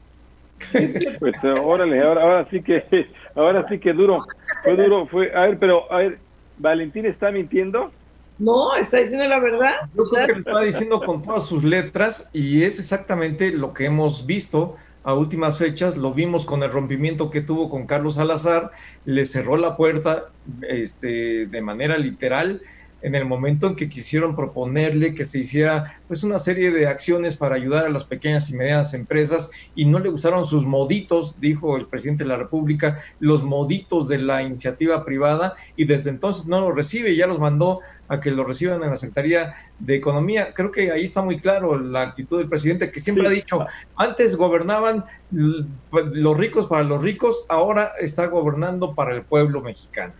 Pues 1.19 1.35
órale, 1.43 2.01
ahora, 2.01 2.21
ahora 2.21 2.47
sí 2.51 2.61
que, 2.61 3.07
ahora 3.33 3.65
sí 3.67 3.79
que 3.79 3.93
duro, 3.93 4.23
fue 4.63 4.75
duro, 4.75 5.07
fue, 5.07 5.33
a 5.33 5.47
ver, 5.47 5.57
pero, 5.57 5.91
a 5.91 5.97
ver, 5.97 6.19
¿Valentín 6.61 7.05
está 7.05 7.31
mintiendo? 7.31 7.91
No, 8.37 8.73
está 8.75 8.97
diciendo 8.97 9.27
la 9.27 9.39
verdad. 9.39 9.73
Yo 9.95 10.03
creo 10.03 10.27
que 10.27 10.33
lo 10.33 10.39
está 10.39 10.61
diciendo 10.61 11.01
con 11.01 11.21
todas 11.21 11.45
sus 11.45 11.63
letras 11.63 12.29
y 12.33 12.63
es 12.63 12.79
exactamente 12.79 13.51
lo 13.51 13.73
que 13.73 13.85
hemos 13.85 14.25
visto 14.25 14.77
a 15.03 15.15
últimas 15.15 15.57
fechas, 15.57 15.97
lo 15.97 16.13
vimos 16.13 16.45
con 16.45 16.61
el 16.61 16.71
rompimiento 16.71 17.31
que 17.31 17.41
tuvo 17.41 17.69
con 17.69 17.87
Carlos 17.87 18.15
Salazar, 18.15 18.71
le 19.05 19.25
cerró 19.25 19.57
la 19.57 19.75
puerta 19.75 20.29
este, 20.61 21.47
de 21.47 21.61
manera 21.61 21.97
literal 21.97 22.61
en 23.01 23.15
el 23.15 23.25
momento 23.25 23.67
en 23.67 23.75
que 23.75 23.89
quisieron 23.89 24.35
proponerle 24.35 25.13
que 25.13 25.25
se 25.25 25.39
hiciera 25.39 26.01
pues 26.07 26.23
una 26.23 26.39
serie 26.39 26.71
de 26.71 26.87
acciones 26.87 27.35
para 27.35 27.55
ayudar 27.55 27.85
a 27.85 27.89
las 27.89 28.03
pequeñas 28.03 28.49
y 28.49 28.57
medianas 28.57 28.93
empresas 28.93 29.51
y 29.75 29.85
no 29.85 29.99
le 29.99 30.09
gustaron 30.09 30.45
sus 30.45 30.65
moditos, 30.65 31.39
dijo 31.39 31.77
el 31.77 31.87
presidente 31.87 32.23
de 32.23 32.29
la 32.29 32.37
República, 32.37 32.99
los 33.19 33.43
moditos 33.43 34.07
de 34.07 34.19
la 34.19 34.41
iniciativa 34.41 35.03
privada 35.03 35.55
y 35.75 35.85
desde 35.85 36.09
entonces 36.09 36.47
no 36.47 36.61
los 36.61 36.75
recibe, 36.75 37.15
ya 37.15 37.27
los 37.27 37.39
mandó 37.39 37.79
a 38.07 38.19
que 38.19 38.31
lo 38.31 38.43
reciban 38.43 38.83
en 38.83 38.89
la 38.89 38.97
Secretaría 38.97 39.55
de 39.79 39.95
Economía. 39.95 40.53
Creo 40.53 40.71
que 40.71 40.91
ahí 40.91 41.03
está 41.03 41.21
muy 41.21 41.39
claro 41.39 41.79
la 41.79 42.01
actitud 42.01 42.39
del 42.39 42.49
presidente 42.49 42.91
que 42.91 42.99
siempre 42.99 43.25
ha 43.25 43.29
dicho, 43.31 43.65
antes 43.95 44.35
gobernaban 44.35 45.05
los 45.31 46.37
ricos 46.37 46.65
para 46.67 46.83
los 46.83 47.01
ricos, 47.01 47.45
ahora 47.49 47.93
está 47.99 48.27
gobernando 48.27 48.93
para 48.93 49.15
el 49.15 49.23
pueblo 49.23 49.61
mexicano. 49.61 50.13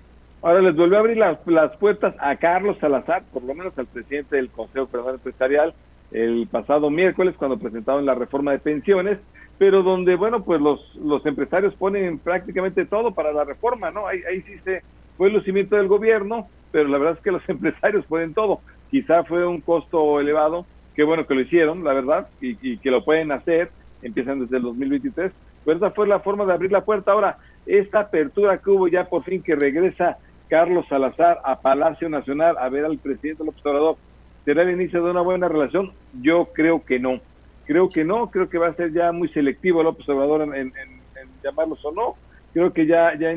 Ahora 0.44 0.62
les 0.62 0.76
volvió 0.76 0.98
a 0.98 1.02
abrir 1.02 1.18
las, 1.18 1.38
las 1.46 1.76
puertas 1.78 2.16
a 2.20 2.36
Carlos 2.36 2.78
Salazar, 2.80 3.24
por 3.32 3.44
lo 3.44 3.54
menos 3.54 3.78
al 3.78 3.86
presidente 3.86 4.38
del 4.38 4.50
Consejo 4.50 4.88
Federal 4.88 5.16
Empresarial, 5.16 5.74
el 6.12 6.48
pasado 6.50 6.90
miércoles 6.90 7.36
cuando 7.38 7.60
presentaron 7.60 8.08
la 8.08 8.16
reforma 8.16 8.52
de 8.52 8.58
pensiones, 8.58 9.20
pero 9.60 9.84
donde, 9.84 10.16
bueno, 10.16 10.44
pues 10.44 10.60
los, 10.60 11.26
empresarios 11.28 11.76
ponen 11.76 12.18
prácticamente 12.18 12.86
todo 12.86 13.12
para 13.12 13.32
la 13.32 13.44
reforma, 13.44 13.92
¿no? 13.92 14.08
Ahí, 14.08 14.22
ahí 14.28 14.42
sí 14.42 14.58
se 14.64 14.82
fue 15.16 15.28
el 15.28 15.36
lucimiento 15.36 15.76
del 15.76 15.88
gobierno, 15.88 16.48
pero 16.72 16.90
la 16.90 16.98
verdad 16.98 17.18
es 17.18 17.24
que 17.24 17.32
los 17.32 17.44
empresarios 17.48 18.04
pueden 18.08 18.34
todo. 18.34 18.62
Quizá 18.90 19.24
fue 19.24 19.46
un 19.46 19.62
costo 19.62 20.20
elevado, 20.20 20.66
qué 20.96 21.04
bueno 21.04 21.28
que 21.28 21.36
lo 21.36 21.42
hicieron, 21.42 21.84
la 21.84 21.94
verdad, 21.94 22.28
y, 22.42 22.58
y 22.68 22.80
que 22.80 22.90
lo 22.90 23.06
pueden 23.06 23.32
hacer, 23.32 23.70
empiezan 24.02 24.40
desde 24.40 24.58
el 24.58 24.64
2023, 24.64 25.32
pero 25.64 25.78
esa 25.78 25.92
fue 25.92 26.08
la 26.08 26.20
forma 26.20 26.46
de 26.46 26.54
abrir 26.54 26.72
la 26.72 26.84
puerta. 26.84 27.12
Ahora, 27.12 27.38
esta 27.68 28.00
apertura 28.00 28.58
que 28.58 28.72
hubo 28.72 28.88
ya 28.88 29.08
por 29.08 29.24
fin 29.24 29.44
que 29.44 29.56
regresa 29.56 30.18
Carlos 30.52 30.86
Salazar 30.90 31.40
a 31.46 31.62
Palacio 31.62 32.10
Nacional 32.10 32.58
a 32.60 32.68
ver 32.68 32.84
al 32.84 32.98
presidente 32.98 33.46
López 33.46 33.66
Obrador, 33.66 33.96
¿será 34.44 34.64
el 34.64 34.72
inicio 34.72 35.02
de 35.02 35.12
una 35.12 35.22
buena 35.22 35.48
relación? 35.48 35.94
Yo 36.22 36.50
creo 36.52 36.84
que 36.84 37.00
no. 37.00 37.22
Creo 37.66 37.88
que 37.88 38.04
no, 38.04 38.30
creo 38.30 38.50
que 38.50 38.58
va 38.58 38.68
a 38.68 38.74
ser 38.74 38.92
ya 38.92 39.14
muy 39.14 39.30
selectivo 39.30 39.82
López 39.82 40.10
Obrador 40.10 40.54
en, 40.54 40.74
llamarlos 41.42 41.80
o 41.86 41.94
no. 41.94 42.16
Creo 42.52 42.74
que 42.74 42.86
ya, 42.86 43.18
ya 43.18 43.34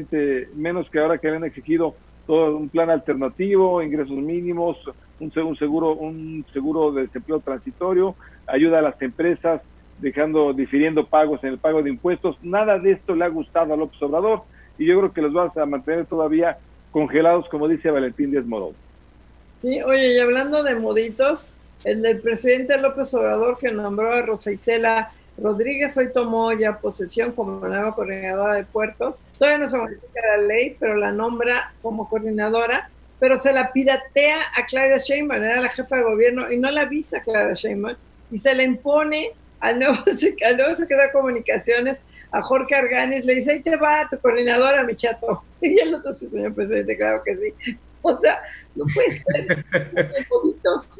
menos 0.56 0.90
que 0.90 0.98
ahora 0.98 1.18
que 1.18 1.28
habían 1.28 1.44
exigido 1.44 1.94
todo 2.26 2.56
un 2.56 2.68
plan 2.68 2.90
alternativo, 2.90 3.80
ingresos 3.80 4.16
mínimos, 4.16 4.76
un, 5.20 5.30
un 5.36 5.56
seguro, 5.56 5.94
un 5.94 6.44
seguro 6.52 6.90
de 6.90 7.02
desempleo 7.02 7.38
transitorio, 7.38 8.16
ayuda 8.48 8.80
a 8.80 8.82
las 8.82 9.00
empresas, 9.00 9.62
dejando, 10.00 10.52
difiriendo 10.52 11.06
pagos 11.06 11.44
en 11.44 11.50
el 11.50 11.58
pago 11.58 11.80
de 11.80 11.90
impuestos. 11.90 12.36
Nada 12.42 12.80
de 12.80 12.90
esto 12.90 13.14
le 13.14 13.24
ha 13.24 13.28
gustado 13.28 13.72
a 13.72 13.76
López 13.76 14.02
Obrador 14.02 14.42
y 14.78 14.86
yo 14.86 14.98
creo 14.98 15.12
que 15.12 15.22
los 15.22 15.32
vas 15.32 15.56
a 15.56 15.64
mantener 15.64 16.06
todavía 16.06 16.58
congelados, 16.94 17.48
como 17.48 17.66
dice 17.66 17.90
Valentín 17.90 18.30
Díaz 18.30 18.46
Morón. 18.46 18.72
Sí, 19.56 19.82
oye, 19.82 20.14
y 20.14 20.18
hablando 20.20 20.62
de 20.62 20.76
moditos, 20.76 21.50
el 21.82 22.02
del 22.02 22.20
presidente 22.20 22.78
López 22.78 23.12
Obrador 23.14 23.58
que 23.58 23.72
nombró 23.72 24.12
a 24.12 24.22
Rosa 24.22 24.52
Isela 24.52 25.12
Rodríguez 25.36 25.98
hoy 25.98 26.12
tomó 26.12 26.52
ya 26.52 26.78
posesión 26.78 27.32
como 27.32 27.66
nueva 27.66 27.96
coordinadora 27.96 28.54
de 28.54 28.64
puertos. 28.64 29.24
Todavía 29.36 29.58
no 29.58 29.66
se 29.66 29.76
modifica 29.76 30.20
la 30.36 30.44
ley, 30.44 30.76
pero 30.78 30.94
la 30.94 31.10
nombra 31.10 31.74
como 31.82 32.08
coordinadora, 32.08 32.88
pero 33.18 33.36
se 33.36 33.52
la 33.52 33.72
piratea 33.72 34.38
a 34.56 34.64
Claudia 34.64 34.98
Sheinbaum, 34.98 35.42
era 35.42 35.60
la 35.60 35.70
jefa 35.70 35.96
de 35.96 36.02
gobierno, 36.04 36.52
y 36.52 36.58
no 36.58 36.70
la 36.70 36.82
avisa 36.82 37.18
a 37.18 37.22
Claudia 37.22 37.54
Sheinbaum, 37.54 37.96
y 38.30 38.36
se 38.36 38.54
le 38.54 38.62
impone 38.62 39.32
al 39.58 39.80
nuevo, 39.80 39.96
al 40.46 40.56
nuevo 40.56 40.74
secretario 40.74 41.08
de 41.08 41.12
Comunicaciones 41.12 42.04
a 42.34 42.42
Jorge 42.42 42.74
Arganis, 42.74 43.24
le 43.26 43.36
dice, 43.36 43.52
ahí 43.52 43.62
te 43.62 43.76
va 43.76 44.08
tu 44.10 44.18
coordinadora, 44.18 44.82
mi 44.82 44.96
chato. 44.96 45.44
Y 45.60 45.78
el 45.78 45.94
otro, 45.94 46.12
sí, 46.12 46.26
señor 46.26 46.52
presidente, 46.52 46.96
claro 46.96 47.22
que 47.24 47.36
sí. 47.36 47.76
O 48.06 48.18
sea, 48.20 48.42
no 48.74 48.84
puede 48.92 49.10
ser. 49.12 49.64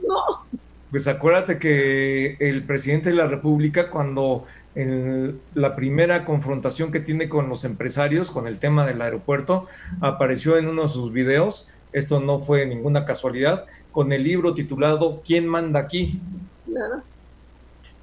no. 0.08 0.46
Pues 0.90 1.06
acuérdate 1.06 1.58
que 1.58 2.36
el 2.40 2.62
presidente 2.64 3.10
de 3.10 3.16
la 3.16 3.26
República, 3.26 3.90
cuando 3.90 4.46
en 4.74 5.38
la 5.54 5.76
primera 5.76 6.24
confrontación 6.24 6.90
que 6.90 7.00
tiene 7.00 7.28
con 7.28 7.50
los 7.50 7.66
empresarios 7.66 8.30
con 8.30 8.46
el 8.46 8.58
tema 8.58 8.86
del 8.86 9.02
aeropuerto, 9.02 9.66
apareció 10.00 10.56
en 10.56 10.66
uno 10.66 10.84
de 10.84 10.88
sus 10.88 11.12
videos, 11.12 11.68
esto 11.92 12.20
no 12.20 12.40
fue 12.40 12.64
ninguna 12.64 13.04
casualidad, 13.04 13.66
con 13.92 14.12
el 14.12 14.22
libro 14.22 14.54
titulado 14.54 15.20
¿Quién 15.22 15.46
manda 15.46 15.80
aquí? 15.80 16.20
Claro. 16.64 17.02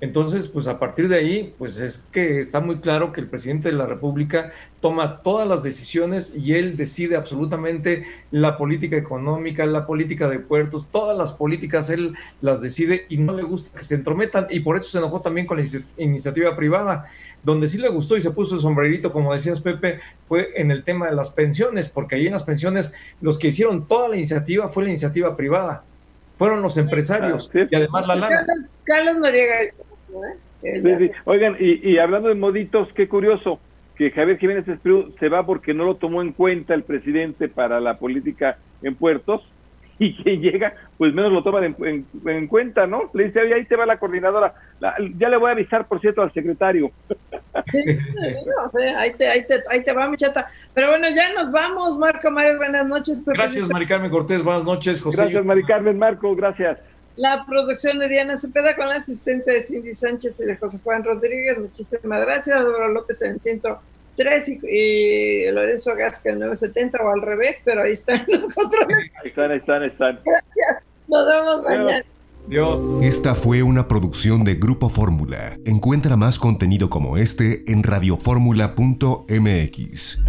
Entonces, 0.02 0.48
pues 0.48 0.68
a 0.68 0.80
partir 0.80 1.07
de 1.07 1.15
ahí, 1.15 1.53
pues 1.60 1.80
es 1.80 2.07
que 2.11 2.40
está 2.40 2.60
muy 2.60 2.80
claro 2.80 3.14
que 3.14 3.22
el 3.22 3.28
presidente 3.28 3.69
de 3.69 3.76
la 3.76 3.86
República 3.86 4.52
toma 4.80 5.22
todas 5.22 5.48
las 5.48 5.61
decisiones 5.61 6.36
y 6.36 6.56
él 6.56 6.76
decide 6.76 7.15
absolutamente 7.15 8.06
la 8.32 8.57
política 8.57 8.98
económica, 8.98 9.64
la 9.68 9.86
política 9.86 10.28
de 10.28 10.40
puertos, 10.40 10.88
todas 10.90 11.15
las 11.15 11.34
políticas 11.34 11.91
él 11.91 12.15
las 12.41 12.61
decide 12.61 13.06
y 13.10 13.18
no 13.18 13.34
le 13.34 13.44
gusta 13.44 13.78
que 13.78 13.84
se 13.84 13.94
entrometan 13.94 14.48
y 14.49 14.61
por 14.61 14.76
eso 14.76 14.90
se 14.90 14.98
enojó 14.98 15.22
también 15.22 15.45
con 15.45 15.57
la 15.57 15.64
iniciativa 15.98 16.56
privada. 16.56 17.06
Donde 17.44 17.68
sí 17.68 17.78
le 17.78 17.90
gustó 17.90 18.18
y 18.18 18.22
se 18.22 18.32
puso 18.32 18.56
el 18.56 18.61
sombrerito, 18.61 19.14
como 19.14 19.34
decías 19.34 19.61
Pepe, 19.61 19.99
fue 20.26 20.49
en 20.56 20.72
el 20.72 20.84
tema 20.84 21.10
de 21.10 21.15
las 21.15 21.30
pensiones, 21.30 21.90
porque 21.90 22.15
ahí 22.15 22.26
en 22.26 22.34
las 22.34 22.44
pensiones 22.44 22.91
los 23.22 23.38
que 23.38 23.49
hicieron 23.49 23.88
toda 23.88 24.10
la 24.10 24.15
iniciativa 24.15 24.68
fue 24.68 24.84
la 24.84 24.90
iniciativa 24.90 25.38
privada 25.38 25.84
fueron 26.38 26.64
los 26.64 26.76
empresarios 26.78 27.52
y 27.53 27.76
además 27.76 28.07
la 28.07 28.15
lana. 28.15 28.48
Carlos, 28.84 29.18
María 30.13 31.11
Oigan, 31.25 31.57
y, 31.59 31.97
hablando 31.97 32.29
de 32.29 32.35
moditos, 32.35 32.88
qué 32.93 33.07
curioso 33.07 33.59
que 33.95 34.11
Javier 34.11 34.38
Jiménez 34.38 34.67
Espriu 34.67 35.13
se 35.19 35.29
va 35.29 35.45
porque 35.45 35.73
no 35.73 35.85
lo 35.85 35.95
tomó 35.95 36.21
en 36.21 36.31
cuenta 36.31 36.73
el 36.73 36.83
presidente 36.83 37.49
para 37.49 37.79
la 37.79 37.97
política 37.97 38.57
en 38.81 38.95
puertos 38.95 39.41
y 39.99 40.15
que 40.23 40.38
llega, 40.38 40.73
pues 40.97 41.13
menos 41.13 41.31
lo 41.31 41.43
toman 41.43 41.75
en, 42.25 42.47
cuenta, 42.47 42.88
¿no? 42.88 43.11
Le 43.13 43.25
dice, 43.25 43.41
ahí 43.53 43.65
te 43.65 43.75
va 43.75 43.85
la 43.85 43.99
coordinadora. 43.99 44.55
ya 45.17 45.29
le 45.29 45.38
voy 45.38 45.49
a 45.49 45.53
avisar, 45.53 45.88
por 45.88 46.01
cierto, 46.01 46.23
al 46.23 46.33
secretario. 46.33 46.89
ahí, 47.53 49.13
te, 49.13 49.27
ahí, 49.27 49.45
te, 49.45 49.61
ahí 49.69 49.83
te 49.83 49.93
va, 49.93 50.09
chata 50.15 50.49
Pero 50.73 50.89
bueno, 50.89 51.07
ya 51.13 51.33
nos 51.33 51.51
vamos, 51.51 51.97
Marco 51.99 52.31
Mario, 52.31 52.57
buenas 52.57 52.88
noches. 52.88 53.23
Gracias, 53.25 53.71
Mari 53.71 53.85
Carmen 53.85 54.09
Cortés, 54.09 54.43
buenas 54.43 54.63
noches, 54.63 55.01
José. 55.01 55.21
Gracias, 55.21 55.45
Mari 55.45 55.63
Carmen, 55.63 55.99
Marco, 55.99 56.35
gracias. 56.35 56.79
La 57.17 57.45
producción 57.45 57.99
de 57.99 58.07
Diana 58.07 58.38
Cepeda 58.38 58.75
con 58.75 58.88
la 58.88 58.95
asistencia 58.95 59.53
de 59.53 59.61
Cindy 59.61 59.93
Sánchez 59.93 60.39
y 60.39 60.45
de 60.45 60.57
José 60.57 60.79
Juan 60.83 61.03
Rodríguez. 61.03 61.57
Muchísimas 61.57 62.21
gracias. 62.21 62.63
Dora 62.63 62.88
López 62.88 63.21
en 63.21 63.33
el 63.33 63.41
103 63.41 64.49
y, 64.63 65.51
Lorenzo 65.51 65.93
Gasca 65.95 66.29
en 66.29 66.35
el 66.35 66.41
970 66.41 67.03
o 67.03 67.09
al 67.09 67.21
revés, 67.21 67.61
pero 67.63 67.83
ahí 67.83 67.91
están 67.91 68.25
los 68.27 68.39
controles. 68.55 68.97
Ahí 69.21 69.29
están, 69.29 69.51
ahí 69.51 69.57
están, 69.57 69.83
ahí 69.83 69.89
están. 69.89 70.19
Gracias. 70.25 70.83
Nos 71.07 71.27
vemos 71.27 71.63
mañana. 71.63 72.05
Dios. 72.47 72.81
Esta 73.03 73.35
fue 73.35 73.61
una 73.63 73.88
producción 73.88 74.43
de 74.43 74.55
Grupo 74.55 74.89
Fórmula. 74.89 75.57
Encuentra 75.65 76.17
más 76.17 76.39
contenido 76.39 76.89
como 76.89 77.17
este 77.17 77.71
en 77.71 77.83
radioformula.mx. 77.83 80.19